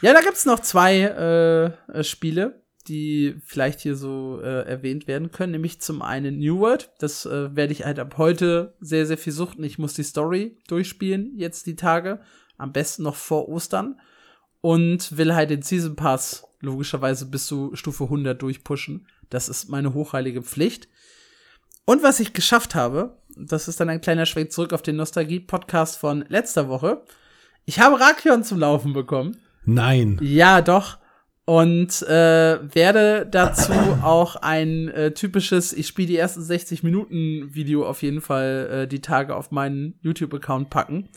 Ja, 0.00 0.12
da 0.12 0.20
gibt's 0.20 0.46
noch 0.46 0.60
zwei 0.60 1.00
äh, 1.00 1.92
äh, 1.92 2.04
Spiele, 2.04 2.61
die 2.88 3.36
vielleicht 3.44 3.80
hier 3.80 3.96
so 3.96 4.40
äh, 4.42 4.66
erwähnt 4.66 5.06
werden 5.06 5.30
können. 5.30 5.52
Nämlich 5.52 5.80
zum 5.80 6.02
einen 6.02 6.38
New 6.38 6.58
World. 6.58 6.90
Das 6.98 7.26
äh, 7.26 7.54
werde 7.54 7.72
ich 7.72 7.84
halt 7.84 7.98
ab 7.98 8.16
heute 8.18 8.74
sehr, 8.80 9.06
sehr 9.06 9.18
viel 9.18 9.32
suchten. 9.32 9.64
Ich 9.64 9.78
muss 9.78 9.94
die 9.94 10.02
Story 10.02 10.58
durchspielen, 10.68 11.32
jetzt 11.36 11.66
die 11.66 11.76
Tage. 11.76 12.20
Am 12.58 12.72
besten 12.72 13.02
noch 13.02 13.16
vor 13.16 13.48
Ostern. 13.48 14.00
Und 14.60 15.16
will 15.16 15.34
halt 15.34 15.50
den 15.50 15.62
Season 15.62 15.96
Pass 15.96 16.44
logischerweise 16.60 17.26
bis 17.26 17.46
zu 17.46 17.74
Stufe 17.74 18.04
100 18.04 18.40
durchpushen. 18.40 19.06
Das 19.30 19.48
ist 19.48 19.68
meine 19.68 19.94
hochheilige 19.94 20.42
Pflicht. 20.42 20.88
Und 21.84 22.02
was 22.02 22.20
ich 22.20 22.32
geschafft 22.32 22.74
habe, 22.74 23.18
das 23.36 23.66
ist 23.66 23.80
dann 23.80 23.88
ein 23.88 24.00
kleiner 24.00 24.26
Schwenk 24.26 24.52
zurück 24.52 24.72
auf 24.72 24.82
den 24.82 24.96
Nostalgie-Podcast 24.96 25.98
von 25.98 26.24
letzter 26.28 26.68
Woche. 26.68 27.02
Ich 27.64 27.80
habe 27.80 27.98
Rakion 27.98 28.44
zum 28.44 28.58
Laufen 28.58 28.92
bekommen. 28.92 29.36
Nein. 29.64 30.18
Ja, 30.22 30.60
doch. 30.60 30.98
Und 31.44 32.02
äh, 32.02 32.74
werde 32.74 33.26
dazu 33.28 33.72
auch 34.02 34.36
ein 34.36 34.88
äh, 34.88 35.12
typisches, 35.12 35.72
ich 35.72 35.88
spiele 35.88 36.08
die 36.08 36.16
ersten 36.16 36.42
60 36.42 36.82
Minuten 36.82 37.54
Video 37.54 37.86
auf 37.86 38.02
jeden 38.02 38.20
Fall 38.20 38.68
äh, 38.72 38.88
die 38.88 39.00
Tage 39.00 39.34
auf 39.34 39.50
meinen 39.50 39.98
YouTube-Account 40.02 40.70
packen. 40.70 41.08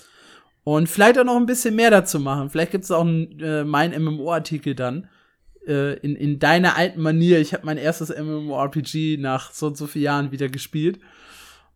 Und 0.63 0.89
vielleicht 0.89 1.19
auch 1.19 1.23
noch 1.23 1.35
ein 1.35 1.45
bisschen 1.45 1.75
mehr 1.75 1.91
dazu 1.91 2.19
machen. 2.19 2.49
Vielleicht 2.49 2.71
gibt 2.71 2.85
es 2.85 2.91
auch 2.91 3.05
einen 3.05 3.39
äh, 3.39 3.63
mein 3.63 3.91
MMO-Artikel 3.91 4.73
dann. 4.73 5.07
Äh, 5.67 5.93
in, 5.99 6.15
in 6.15 6.39
deiner 6.39 6.75
alten 6.75 7.01
Manier. 7.01 7.39
Ich 7.39 7.53
habe 7.53 7.65
mein 7.65 7.77
erstes 7.77 8.09
MMORPG 8.09 9.17
nach 9.17 9.51
so 9.51 9.67
und 9.67 9.77
so 9.77 9.87
vielen 9.87 10.05
Jahren 10.05 10.31
wieder 10.31 10.49
gespielt. 10.49 10.99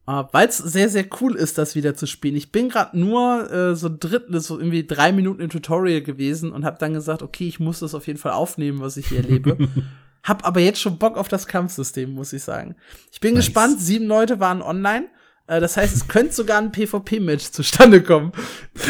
Uh, 0.09 0.23
Weil 0.31 0.47
es 0.47 0.57
sehr, 0.57 0.89
sehr 0.89 1.05
cool 1.21 1.35
ist, 1.35 1.59
das 1.59 1.75
wieder 1.75 1.93
zu 1.93 2.07
spielen. 2.07 2.35
Ich 2.35 2.51
bin 2.51 2.69
gerade 2.69 2.97
nur 2.97 3.51
äh, 3.51 3.75
so 3.75 3.95
Drittel, 3.95 4.39
so 4.39 4.57
irgendwie 4.57 4.87
drei 4.87 5.11
Minuten 5.11 5.39
im 5.39 5.51
Tutorial 5.51 6.01
gewesen 6.01 6.51
und 6.51 6.65
habe 6.65 6.79
dann 6.79 6.95
gesagt, 6.95 7.21
okay, 7.21 7.47
ich 7.47 7.59
muss 7.59 7.81
das 7.81 7.93
auf 7.93 8.07
jeden 8.07 8.17
Fall 8.17 8.31
aufnehmen, 8.31 8.79
was 8.79 8.97
ich 8.97 9.09
hier 9.09 9.19
erlebe. 9.19 9.69
hab 10.23 10.47
aber 10.47 10.61
jetzt 10.61 10.81
schon 10.81 10.97
Bock 10.97 11.15
auf 11.15 11.27
das 11.27 11.45
Kampfsystem, 11.45 12.11
muss 12.11 12.33
ich 12.33 12.41
sagen. 12.41 12.75
Ich 13.11 13.19
bin 13.19 13.35
nice. 13.35 13.45
gespannt, 13.45 13.79
sieben 13.79 14.07
Leute 14.07 14.39
waren 14.39 14.63
online. 14.63 15.05
Äh, 15.45 15.59
das 15.59 15.77
heißt, 15.77 15.95
es 15.95 16.07
könnte 16.07 16.33
sogar 16.33 16.57
ein 16.57 16.71
PvP-Match 16.71 17.43
zustande 17.51 18.01
kommen. 18.01 18.31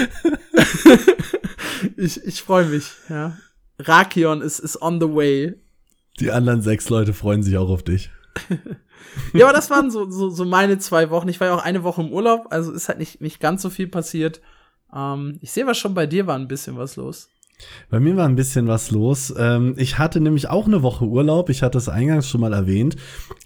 ich 1.98 2.24
ich 2.24 2.42
freue 2.42 2.64
mich, 2.64 2.92
ja. 3.10 3.38
Rakion 3.78 4.42
ist, 4.42 4.60
ist 4.60 4.82
on 4.82 5.02
the 5.02 5.14
way. 5.14 5.56
Die 6.22 6.32
anderen 6.32 6.62
sechs 6.62 6.88
Leute 6.88 7.12
freuen 7.12 7.44
sich 7.44 7.58
auch 7.58 7.70
auf 7.70 7.84
dich. 7.84 8.10
Ja, 9.34 9.46
aber 9.46 9.54
das 9.54 9.70
waren 9.70 9.92
so, 9.92 10.10
so, 10.10 10.30
so 10.30 10.46
meine 10.46 10.78
zwei 10.80 11.10
Wochen. 11.10 11.30
Ich 11.30 11.40
war 11.40 11.48
ja 11.48 11.56
auch 11.56 11.64
eine 11.64 11.84
Woche 11.84 12.02
im 12.02 12.12
Urlaub, 12.12 12.48
also 12.50 12.72
ist 12.72 12.90
halt 12.90 13.00
nicht, 13.00 13.22
nicht 13.22 13.40
ganz 13.40 13.62
so 13.62 13.70
viel 13.70 13.88
passiert. 13.88 14.42
Ähm, 14.96 15.38
ich 15.42 15.52
sehe 15.52 15.68
was 15.68 15.78
schon 15.78 15.94
bei 15.94 16.08
dir 16.08 16.28
war 16.28 16.36
ein 16.36 16.48
bisschen 16.48 16.78
was 16.78 16.96
los. 16.96 17.30
Bei 17.90 18.00
mir 18.00 18.16
war 18.16 18.26
ein 18.26 18.36
bisschen 18.36 18.68
was 18.68 18.92
los. 18.92 19.34
Ähm, 19.38 19.74
ich 19.78 19.98
hatte 19.98 20.22
nämlich 20.22 20.50
auch 20.50 20.66
eine 20.66 20.82
Woche 20.82 21.06
Urlaub. 21.06 21.50
Ich 21.50 21.62
hatte 21.62 21.78
es 21.78 21.90
eingangs 21.90 22.30
schon 22.30 22.42
mal 22.42 22.54
erwähnt. 22.54 22.96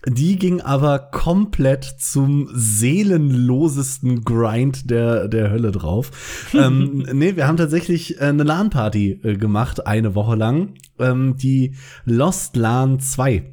Die 0.07 0.37
ging 0.37 0.61
aber 0.61 0.99
komplett 0.99 1.83
zum 1.83 2.49
seelenlosesten 2.53 4.23
Grind 4.23 4.91
der, 4.91 5.27
der 5.27 5.49
Hölle 5.49 5.71
drauf. 5.71 6.11
ähm, 6.53 7.07
nee, 7.11 7.35
wir 7.35 7.47
haben 7.47 7.57
tatsächlich 7.57 8.19
äh, 8.19 8.25
eine 8.25 8.43
LAN-Party 8.43 9.21
äh, 9.23 9.37
gemacht, 9.37 9.87
eine 9.87 10.13
Woche 10.13 10.35
lang. 10.35 10.75
Ähm, 10.99 11.35
die 11.37 11.75
Lost 12.05 12.55
LAN 12.55 12.99
2. 12.99 13.52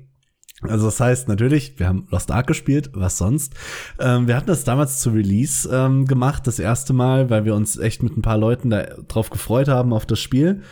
Also 0.62 0.86
das 0.86 1.00
heißt 1.00 1.28
natürlich, 1.28 1.78
wir 1.78 1.88
haben 1.88 2.06
Lost 2.10 2.30
Ark 2.30 2.46
gespielt, 2.46 2.90
was 2.92 3.18
sonst. 3.18 3.54
Ähm, 3.98 4.26
wir 4.26 4.36
hatten 4.36 4.48
das 4.48 4.64
damals 4.64 5.00
zu 5.00 5.10
Release 5.10 5.68
ähm, 5.72 6.06
gemacht, 6.06 6.46
das 6.46 6.58
erste 6.58 6.92
Mal, 6.92 7.30
weil 7.30 7.44
wir 7.44 7.54
uns 7.54 7.78
echt 7.78 8.02
mit 8.02 8.16
ein 8.16 8.22
paar 8.22 8.38
Leuten 8.38 8.70
da 8.70 8.82
drauf 9.08 9.30
gefreut 9.30 9.68
haben 9.68 9.92
auf 9.92 10.06
das 10.06 10.20
Spiel. 10.20 10.62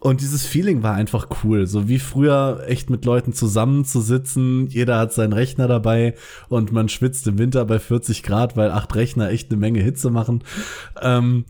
Und 0.00 0.20
dieses 0.20 0.46
Feeling 0.46 0.84
war 0.84 0.94
einfach 0.94 1.26
cool, 1.42 1.66
so 1.66 1.88
wie 1.88 1.98
früher 1.98 2.62
echt 2.66 2.88
mit 2.88 3.04
Leuten 3.04 3.32
zusammenzusitzen. 3.32 4.68
Jeder 4.68 4.96
hat 4.98 5.12
seinen 5.12 5.32
Rechner 5.32 5.66
dabei 5.66 6.14
und 6.48 6.70
man 6.70 6.88
schwitzt 6.88 7.26
im 7.26 7.38
Winter 7.38 7.64
bei 7.64 7.80
40 7.80 8.22
Grad, 8.22 8.56
weil 8.56 8.70
acht 8.70 8.94
Rechner 8.94 9.30
echt 9.30 9.50
eine 9.50 9.58
Menge 9.58 9.80
Hitze 9.80 10.10
machen. 10.10 10.44
Ähm, 11.02 11.46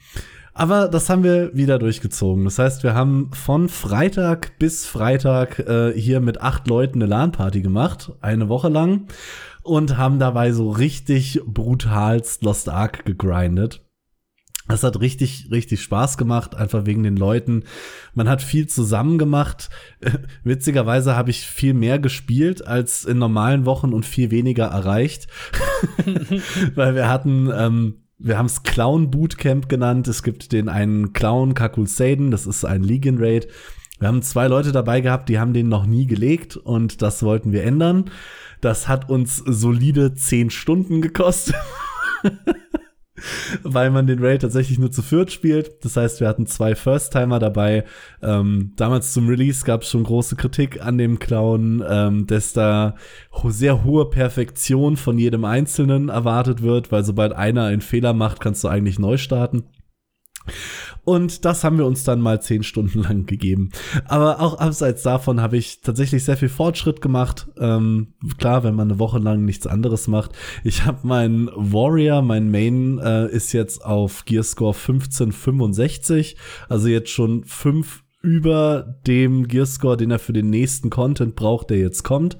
aber 0.58 0.88
das 0.88 1.08
haben 1.08 1.22
wir 1.22 1.54
wieder 1.54 1.78
durchgezogen. 1.78 2.44
Das 2.44 2.58
heißt, 2.58 2.82
wir 2.82 2.92
haben 2.92 3.30
von 3.32 3.68
Freitag 3.68 4.58
bis 4.58 4.86
Freitag 4.86 5.60
äh, 5.60 5.92
hier 5.92 6.18
mit 6.20 6.40
acht 6.40 6.66
Leuten 6.66 7.00
eine 7.00 7.08
LAN-Party 7.08 7.62
gemacht, 7.62 8.12
eine 8.20 8.48
Woche 8.48 8.68
lang, 8.68 9.06
und 9.62 9.96
haben 9.96 10.18
dabei 10.18 10.50
so 10.50 10.70
richtig 10.70 11.40
brutalst 11.46 12.42
Lost 12.42 12.68
Ark 12.68 13.04
gegrindet. 13.04 13.84
Das 14.66 14.82
hat 14.82 15.00
richtig, 15.00 15.48
richtig 15.52 15.80
Spaß 15.80 16.18
gemacht, 16.18 16.56
einfach 16.56 16.86
wegen 16.86 17.04
den 17.04 17.16
Leuten. 17.16 17.62
Man 18.12 18.28
hat 18.28 18.42
viel 18.42 18.66
zusammen 18.66 19.16
gemacht. 19.16 19.70
Witzigerweise 20.42 21.14
habe 21.14 21.30
ich 21.30 21.46
viel 21.46 21.72
mehr 21.72 22.00
gespielt 22.00 22.66
als 22.66 23.04
in 23.04 23.18
normalen 23.18 23.64
Wochen 23.64 23.92
und 23.92 24.04
viel 24.04 24.32
weniger 24.32 24.66
erreicht. 24.66 25.28
Weil 26.74 26.96
wir 26.96 27.08
hatten 27.08 27.48
ähm, 27.54 28.07
wir 28.18 28.36
haben 28.36 28.46
es 28.46 28.62
Clown 28.62 29.10
Bootcamp 29.10 29.68
genannt. 29.68 30.08
Es 30.08 30.22
gibt 30.22 30.52
den 30.52 30.68
einen 30.68 31.12
Clown 31.12 31.54
Kakul 31.54 31.86
Saden, 31.86 32.30
das 32.30 32.46
ist 32.46 32.64
ein 32.64 32.82
Legion 32.82 33.18
Raid. 33.18 33.48
Wir 33.98 34.08
haben 34.08 34.22
zwei 34.22 34.46
Leute 34.46 34.72
dabei 34.72 35.00
gehabt, 35.00 35.28
die 35.28 35.38
haben 35.38 35.52
den 35.52 35.68
noch 35.68 35.86
nie 35.86 36.06
gelegt 36.06 36.56
und 36.56 37.02
das 37.02 37.22
wollten 37.22 37.52
wir 37.52 37.64
ändern. 37.64 38.10
Das 38.60 38.88
hat 38.88 39.08
uns 39.08 39.36
solide 39.36 40.14
zehn 40.14 40.50
Stunden 40.50 41.00
gekostet. 41.00 41.56
weil 43.62 43.90
man 43.90 44.06
den 44.06 44.24
Raid 44.24 44.42
tatsächlich 44.42 44.78
nur 44.78 44.90
zu 44.90 45.02
viert 45.02 45.32
spielt. 45.32 45.84
Das 45.84 45.96
heißt, 45.96 46.20
wir 46.20 46.28
hatten 46.28 46.46
zwei 46.46 46.74
First-Timer 46.74 47.38
dabei. 47.38 47.84
Ähm, 48.22 48.72
damals 48.76 49.12
zum 49.12 49.28
Release 49.28 49.64
gab 49.64 49.82
es 49.82 49.90
schon 49.90 50.04
große 50.04 50.36
Kritik 50.36 50.84
an 50.84 50.98
dem 50.98 51.18
Clown, 51.18 51.84
ähm, 51.88 52.26
dass 52.26 52.52
da 52.52 52.94
sehr 53.46 53.84
hohe 53.84 54.10
Perfektion 54.10 54.96
von 54.96 55.18
jedem 55.18 55.44
Einzelnen 55.44 56.08
erwartet 56.08 56.62
wird, 56.62 56.92
weil 56.92 57.04
sobald 57.04 57.32
einer 57.32 57.64
einen 57.64 57.80
Fehler 57.80 58.12
macht, 58.12 58.40
kannst 58.40 58.64
du 58.64 58.68
eigentlich 58.68 58.98
neu 58.98 59.16
starten. 59.16 59.64
Und 61.08 61.46
das 61.46 61.64
haben 61.64 61.78
wir 61.78 61.86
uns 61.86 62.04
dann 62.04 62.20
mal 62.20 62.42
zehn 62.42 62.62
Stunden 62.62 63.00
lang 63.02 63.24
gegeben. 63.24 63.70
Aber 64.04 64.42
auch 64.42 64.58
abseits 64.58 65.02
davon 65.02 65.40
habe 65.40 65.56
ich 65.56 65.80
tatsächlich 65.80 66.22
sehr 66.22 66.36
viel 66.36 66.50
Fortschritt 66.50 67.00
gemacht. 67.00 67.48
Ähm, 67.58 68.12
klar, 68.36 68.62
wenn 68.62 68.74
man 68.74 68.90
eine 68.90 68.98
Woche 68.98 69.18
lang 69.18 69.46
nichts 69.46 69.66
anderes 69.66 70.06
macht. 70.06 70.32
Ich 70.64 70.84
habe 70.84 71.06
meinen 71.06 71.48
Warrior, 71.54 72.20
mein 72.20 72.50
Main 72.50 72.98
äh, 72.98 73.26
ist 73.30 73.54
jetzt 73.54 73.82
auf 73.86 74.26
Gearscore 74.26 74.74
1565. 74.74 76.36
Also 76.68 76.88
jetzt 76.88 77.08
schon 77.08 77.42
fünf 77.44 78.04
über 78.20 79.00
dem 79.06 79.48
Gearscore, 79.48 79.96
den 79.96 80.10
er 80.10 80.18
für 80.18 80.34
den 80.34 80.50
nächsten 80.50 80.90
Content 80.90 81.36
braucht, 81.36 81.70
der 81.70 81.78
jetzt 81.78 82.02
kommt. 82.02 82.36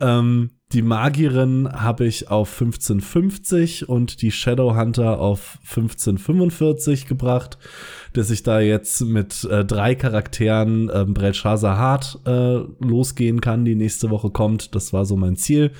Ähm, 0.00 0.50
die 0.72 0.82
Magierin 0.82 1.70
habe 1.70 2.06
ich 2.06 2.30
auf 2.30 2.50
1550 2.52 3.88
und 3.88 4.22
die 4.22 4.30
Shadowhunter 4.30 5.18
auf 5.18 5.58
1545 5.68 7.06
gebracht, 7.06 7.58
dass 8.14 8.30
ich 8.30 8.42
da 8.42 8.60
jetzt 8.60 9.02
mit 9.02 9.44
äh, 9.44 9.64
drei 9.64 9.94
Charakteren 9.94 10.88
äh, 10.88 11.04
Belshazzar 11.06 11.76
Hart 11.76 12.18
äh, 12.26 12.60
losgehen 12.80 13.40
kann, 13.40 13.64
die 13.64 13.74
nächste 13.74 14.10
Woche 14.10 14.30
kommt. 14.30 14.74
Das 14.74 14.92
war 14.92 15.04
so 15.04 15.16
mein 15.16 15.36
Ziel. 15.36 15.72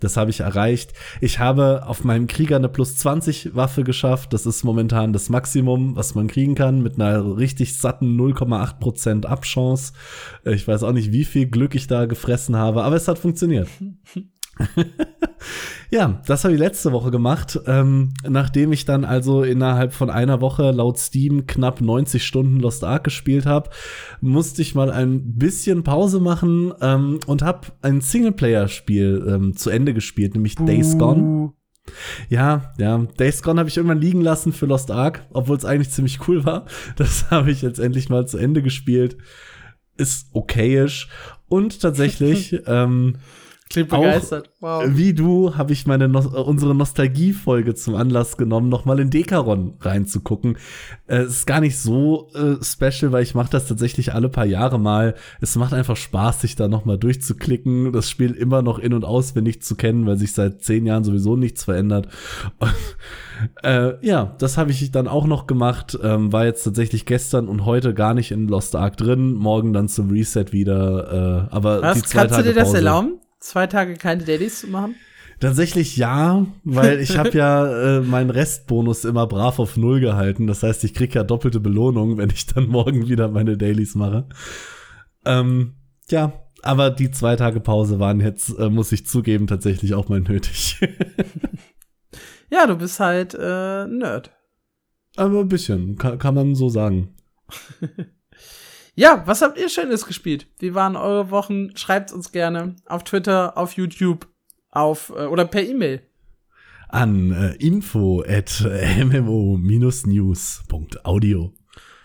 Das 0.00 0.16
habe 0.16 0.30
ich 0.30 0.40
erreicht. 0.40 0.92
Ich 1.20 1.38
habe 1.38 1.86
auf 1.86 2.04
meinem 2.04 2.26
Krieger 2.26 2.56
eine 2.56 2.68
plus 2.68 2.96
20 2.96 3.54
Waffe 3.54 3.84
geschafft. 3.84 4.32
Das 4.32 4.46
ist 4.46 4.64
momentan 4.64 5.12
das 5.12 5.28
Maximum, 5.28 5.96
was 5.96 6.14
man 6.14 6.28
kriegen 6.28 6.54
kann, 6.54 6.82
mit 6.82 7.00
einer 7.00 7.36
richtig 7.36 7.76
satten 7.76 8.18
0,8% 8.18 9.26
Abchance. 9.26 9.92
Ich 10.44 10.66
weiß 10.66 10.82
auch 10.82 10.92
nicht, 10.92 11.12
wie 11.12 11.24
viel 11.24 11.46
Glück 11.46 11.74
ich 11.74 11.86
da 11.86 12.06
gefressen 12.06 12.56
habe, 12.56 12.82
aber 12.82 12.96
es 12.96 13.08
hat 13.08 13.18
funktioniert. 13.18 13.68
ja, 15.90 16.22
das 16.26 16.44
habe 16.44 16.54
ich 16.54 16.60
letzte 16.60 16.92
Woche 16.92 17.10
gemacht. 17.10 17.60
Ähm, 17.66 18.12
nachdem 18.28 18.72
ich 18.72 18.84
dann 18.84 19.04
also 19.04 19.42
innerhalb 19.42 19.92
von 19.92 20.08
einer 20.08 20.40
Woche 20.40 20.70
laut 20.70 20.98
Steam 20.98 21.46
knapp 21.46 21.80
90 21.80 22.24
Stunden 22.24 22.60
Lost 22.60 22.84
Ark 22.84 23.04
gespielt 23.04 23.44
habe, 23.44 23.70
musste 24.20 24.62
ich 24.62 24.76
mal 24.76 24.90
ein 24.92 25.36
bisschen 25.36 25.82
Pause 25.82 26.20
machen 26.20 26.72
ähm, 26.80 27.18
und 27.26 27.42
habe 27.42 27.68
ein 27.82 28.00
Singleplayer-Spiel 28.00 29.26
ähm, 29.28 29.56
zu 29.56 29.70
Ende 29.70 29.92
gespielt, 29.92 30.34
nämlich 30.34 30.54
Buh. 30.54 30.66
Days 30.66 30.96
Gone. 30.96 31.52
Ja, 32.28 32.72
ja, 32.78 32.98
Days 33.18 33.42
Gone 33.42 33.58
habe 33.58 33.68
ich 33.68 33.76
irgendwann 33.76 34.00
liegen 34.00 34.20
lassen 34.20 34.52
für 34.52 34.66
Lost 34.66 34.92
Ark, 34.92 35.26
obwohl 35.32 35.56
es 35.56 35.64
eigentlich 35.64 35.90
ziemlich 35.90 36.28
cool 36.28 36.44
war. 36.44 36.66
Das 36.96 37.30
habe 37.30 37.50
ich 37.50 37.62
jetzt 37.62 37.80
endlich 37.80 38.08
mal 38.08 38.28
zu 38.28 38.38
Ende 38.38 38.62
gespielt. 38.62 39.16
Ist 39.96 40.28
okayisch. 40.32 41.08
Und 41.48 41.80
tatsächlich, 41.80 42.60
ähm, 42.66 43.16
Klingt 43.70 43.88
begeistert. 43.88 44.50
Auch, 44.60 44.82
wow. 44.82 44.84
Wie 44.88 45.14
du 45.14 45.54
habe 45.56 45.72
ich 45.72 45.86
meine 45.86 46.08
no 46.08 46.18
unsere 46.42 46.74
Nostalgie-Folge 46.74 47.76
zum 47.76 47.94
Anlass 47.94 48.36
genommen, 48.36 48.68
nochmal 48.68 48.98
in 48.98 49.10
Dekaron 49.10 49.74
reinzugucken. 49.80 50.58
Äh, 51.06 51.18
es 51.18 51.30
ist 51.36 51.46
gar 51.46 51.60
nicht 51.60 51.78
so 51.78 52.30
äh, 52.34 52.56
special, 52.64 53.12
weil 53.12 53.22
ich 53.22 53.36
mache 53.36 53.50
das 53.52 53.68
tatsächlich 53.68 54.12
alle 54.12 54.28
paar 54.28 54.44
Jahre 54.44 54.80
mal. 54.80 55.14
Es 55.40 55.54
macht 55.54 55.72
einfach 55.72 55.96
Spaß, 55.96 56.40
sich 56.40 56.56
da 56.56 56.66
nochmal 56.66 56.98
durchzuklicken. 56.98 57.92
Das 57.92 58.10
Spiel 58.10 58.32
immer 58.32 58.62
noch 58.62 58.80
in- 58.80 58.92
und 58.92 59.04
auswendig 59.04 59.62
zu 59.62 59.76
kennen, 59.76 60.04
weil 60.04 60.18
sich 60.18 60.32
seit 60.32 60.64
zehn 60.64 60.84
Jahren 60.84 61.04
sowieso 61.04 61.36
nichts 61.36 61.62
verändert. 61.62 62.08
Und, 62.58 62.74
äh, 63.62 64.04
ja, 64.04 64.34
das 64.40 64.58
habe 64.58 64.72
ich 64.72 64.90
dann 64.90 65.06
auch 65.06 65.28
noch 65.28 65.46
gemacht. 65.46 65.96
Ähm, 66.02 66.32
war 66.32 66.44
jetzt 66.44 66.64
tatsächlich 66.64 67.06
gestern 67.06 67.46
und 67.46 67.64
heute 67.66 67.94
gar 67.94 68.14
nicht 68.14 68.32
in 68.32 68.48
Lost 68.48 68.74
Ark 68.74 68.96
drin. 68.96 69.32
Morgen 69.32 69.72
dann 69.72 69.88
zum 69.88 70.10
Reset 70.10 70.46
wieder. 70.50 71.46
Äh, 71.50 71.54
aber 71.54 71.82
Was? 71.82 71.98
die 71.98 72.02
zwei 72.02 72.18
Kannst 72.22 72.34
Tage 72.34 72.48
du 72.48 72.54
dir 72.54 72.58
das 72.58 72.68
Pause. 72.70 72.76
erlauben? 72.78 73.20
Zwei 73.40 73.66
Tage 73.66 73.94
keine 73.94 74.24
Dailies 74.24 74.60
zu 74.60 74.68
machen? 74.68 74.94
Tatsächlich 75.40 75.96
ja, 75.96 76.46
weil 76.64 77.00
ich 77.00 77.16
habe 77.16 77.30
ja 77.30 77.98
äh, 77.98 78.00
meinen 78.02 78.28
Restbonus 78.30 79.06
immer 79.06 79.26
brav 79.26 79.58
auf 79.58 79.78
Null 79.78 80.00
gehalten. 80.00 80.46
Das 80.46 80.62
heißt, 80.62 80.84
ich 80.84 80.92
krieg 80.92 81.14
ja 81.14 81.24
doppelte 81.24 81.60
Belohnung, 81.60 82.18
wenn 82.18 82.28
ich 82.30 82.46
dann 82.46 82.66
morgen 82.68 83.08
wieder 83.08 83.28
meine 83.28 83.56
Dailies 83.56 83.94
mache. 83.94 84.28
Ähm, 85.24 85.76
ja, 86.10 86.44
aber 86.62 86.90
die 86.90 87.10
zwei 87.10 87.36
Tage 87.36 87.60
Pause 87.60 87.98
waren 87.98 88.20
jetzt, 88.20 88.50
äh, 88.58 88.68
muss 88.68 88.92
ich 88.92 89.06
zugeben, 89.06 89.46
tatsächlich 89.46 89.94
auch 89.94 90.08
mal 90.08 90.20
nötig. 90.20 90.78
Ja, 92.52 92.66
du 92.66 92.76
bist 92.76 92.98
halt 92.98 93.34
äh, 93.34 93.86
Nerd. 93.86 94.32
aber 95.16 95.38
ein 95.38 95.48
bisschen, 95.48 95.96
kann, 95.96 96.18
kann 96.18 96.34
man 96.34 96.56
so 96.56 96.68
sagen. 96.68 97.14
Ja, 98.94 99.22
was 99.26 99.42
habt 99.42 99.58
ihr 99.58 99.68
Schönes 99.68 100.06
gespielt? 100.06 100.46
Wie 100.58 100.74
waren 100.74 100.96
eure 100.96 101.30
Wochen? 101.30 101.76
Schreibt 101.76 102.12
uns 102.12 102.32
gerne 102.32 102.76
auf 102.86 103.04
Twitter, 103.04 103.56
auf 103.56 103.72
YouTube, 103.72 104.26
auf 104.70 105.10
äh, 105.10 105.26
oder 105.26 105.44
per 105.44 105.62
E-Mail. 105.62 106.02
An 106.88 107.32
äh, 107.32 107.54
info 107.64 108.24
at 108.26 108.62
mmo-news.audio. 108.62 111.52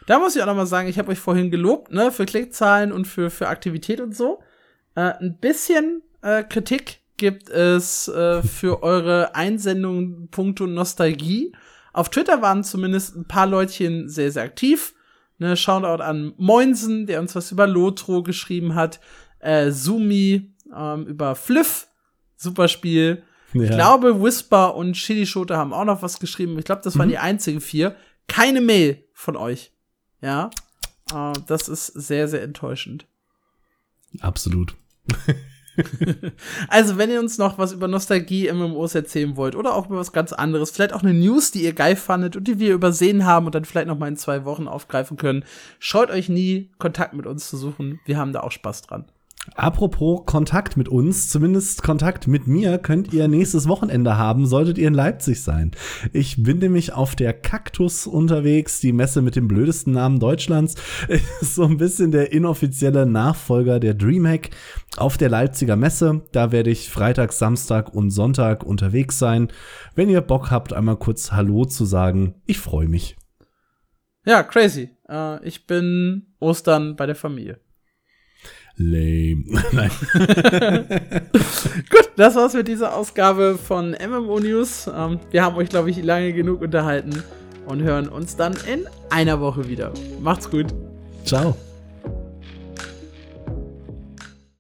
Da 0.06 0.20
muss 0.20 0.36
ich 0.36 0.42
auch 0.42 0.48
noch 0.48 0.56
mal 0.56 0.68
sagen, 0.68 0.88
ich 0.88 1.00
habe 1.00 1.12
euch 1.12 1.20
vorhin 1.20 1.50
gelobt, 1.50 1.92
ne, 1.92 2.12
für 2.12 2.26
Klickzahlen 2.26 2.92
und 2.92 3.06
für 3.06 3.32
für 3.32 3.48
Aktivität 3.48 4.00
und 4.00 4.16
so. 4.16 4.44
Äh, 4.94 5.14
ein 5.20 5.40
bisschen 5.40 6.04
äh, 6.22 6.44
Kritik 6.44 7.00
gibt 7.18 7.50
es 7.50 8.08
äh, 8.08 8.44
für 8.44 8.84
eure 8.84 9.36
Einsendungen 9.36 10.30
puncto 10.30 10.68
Nostalgie. 10.68 11.54
Auf 11.94 12.10
Twitter 12.10 12.42
waren 12.42 12.64
zumindest 12.64 13.16
ein 13.16 13.26
paar 13.26 13.48
Leutchen 13.48 14.10
sehr, 14.10 14.32
sehr 14.32 14.44
aktiv. 14.44 14.95
Ne, 15.38 15.58
Shoutout 15.58 16.02
an 16.02 16.34
Moinsen, 16.38 17.06
der 17.08 17.20
uns 17.20 17.36
was 17.36 17.52
über 17.52 17.68
Lotro 17.68 18.24
geschrieben 18.24 18.76
hat. 18.76 19.00
Äh, 19.40 19.72
Sumi 19.72 20.54
ähm, 20.76 21.06
über 21.08 21.36
Fliff. 21.36 21.88
Super 22.38 22.68
Spiel. 22.68 23.24
Ja. 23.54 23.64
Ich 23.64 23.70
glaube, 23.70 24.22
Whisper 24.22 24.76
und 24.76 24.94
Chili 24.94 25.26
Schote 25.26 25.58
haben 25.58 25.74
auch 25.74 25.86
noch 25.86 26.02
was 26.02 26.20
geschrieben. 26.20 26.58
Ich 26.60 26.66
glaube, 26.66 26.82
das 26.84 26.98
waren 26.98 27.08
Mhm. 27.08 27.12
die 27.12 27.18
einzigen 27.18 27.62
vier. 27.62 27.96
Keine 28.28 28.62
Mail 28.62 29.04
von 29.14 29.36
euch. 29.38 29.72
Ja. 30.22 30.50
Äh, 31.14 31.34
das 31.48 31.68
ist 31.70 31.88
sehr, 31.88 32.28
sehr 32.28 32.44
enttäuschend. 32.44 33.06
Absolut. 34.22 34.76
Also, 36.68 36.98
wenn 36.98 37.10
ihr 37.10 37.20
uns 37.20 37.38
noch 37.38 37.58
was 37.58 37.74
über 37.74 37.88
Nostalgie 37.88 38.52
MMOs 38.52 38.96
erzählen 38.96 39.36
wollt 39.36 39.56
oder 39.56 39.76
auch 39.76 39.88
über 39.88 39.98
was 39.98 40.12
ganz 40.12 40.34
anderes, 40.34 40.72
vielleicht 40.72 40.94
auch 40.94 41.04
eine 41.04 41.14
News, 41.14 41.52
die 41.52 41.64
ihr 41.64 41.74
geil 41.74 41.96
fandet 41.96 42.36
und 42.36 42.48
die 42.48 42.60
wir 42.60 42.74
übersehen 42.74 43.26
haben 43.26 43.46
und 43.46 43.56
dann 43.56 43.66
vielleicht 43.66 43.88
noch 43.88 43.98
mal 43.98 44.08
in 44.08 44.18
zwei 44.18 44.46
Wochen 44.46 44.68
aufgreifen 44.68 45.18
können, 45.18 45.44
scheut 45.80 46.10
euch 46.10 46.30
nie, 46.30 46.72
Kontakt 46.78 47.14
mit 47.14 47.26
uns 47.26 47.50
zu 47.50 47.58
suchen. 47.58 48.00
Wir 48.06 48.18
haben 48.18 48.34
da 48.34 48.42
auch 48.42 48.52
Spaß 48.52 48.84
dran. 48.84 49.06
Apropos 49.54 50.26
Kontakt 50.26 50.76
mit 50.76 50.90
uns, 50.90 51.30
zumindest 51.30 51.84
Kontakt 51.84 52.28
mit 52.28 52.48
mir 52.48 52.80
könnt 52.80 53.14
ihr 53.14 53.28
nächstes 53.28 53.68
Wochenende 53.68 54.18
haben, 54.18 54.48
solltet 54.48 54.78
ihr 54.80 54.88
in 54.88 54.94
Leipzig 54.96 55.44
sein. 55.44 55.72
Ich 56.14 56.42
bin 56.42 56.58
nämlich 56.58 56.94
auf 56.94 57.16
der 57.16 57.32
Kaktus 57.32 58.08
unterwegs, 58.08 58.80
die 58.80 58.92
Messe 58.92 59.22
mit 59.22 59.36
dem 59.36 59.48
blödesten 59.48 59.94
Namen 59.94 60.20
Deutschlands. 60.20 60.76
Ist 61.42 61.56
so 61.56 61.64
ein 61.64 61.78
bisschen 61.78 62.12
der 62.12 62.32
inoffizielle 62.32 63.06
Nachfolger 63.06 63.80
der 63.80 63.94
Dreamhack 63.94 64.50
auf 64.98 65.18
der 65.18 65.30
Leipziger 65.30 65.76
Messe. 65.76 66.22
Da 66.32 66.52
werde 66.52 66.70
ich 66.70 66.90
Freitag, 66.90 67.34
Samstag 67.34 67.94
und 67.94 68.12
Sonntag 68.12 68.64
unterwegs 68.64 69.20
sein. 69.20 69.50
Wenn 69.96 70.10
ihr 70.10 70.22
Bock 70.22 70.52
habt, 70.52 70.74
einmal 70.74 70.98
kurz 70.98 71.32
Hallo 71.32 71.66
zu 71.66 71.86
sagen, 71.86 72.36
ich 72.46 72.60
freue 72.60 72.88
mich. 72.88 73.16
Ja, 74.26 74.44
crazy. 74.44 74.90
Äh, 75.08 75.46
ich 75.46 75.68
bin 75.68 76.34
Ostern 76.40 76.96
bei 76.96 77.06
der 77.06 77.16
Familie. 77.16 77.60
Lame. 78.78 79.44
Nein. 79.72 79.92
Gut, 81.90 82.10
das 82.18 82.36
war's 82.36 82.54
mit 82.54 82.68
dieser 82.68 82.96
Ausgabe 82.96 83.58
von 83.58 83.92
MMO 83.92 84.40
News. 84.40 84.90
Ähm, 84.94 85.20
wir 85.32 85.44
haben 85.44 85.56
euch, 85.56 85.70
glaube 85.70 85.90
ich, 85.90 86.04
lange 86.04 86.34
genug 86.34 86.62
unterhalten 86.62 87.24
und 87.68 87.82
hören 87.82 88.10
uns 88.10 88.36
dann 88.36 88.54
in 88.72 88.86
einer 89.10 89.40
Woche 89.40 89.70
wieder. 89.70 89.94
Macht's 90.22 90.50
gut. 90.50 90.68
Ciao. 91.24 91.56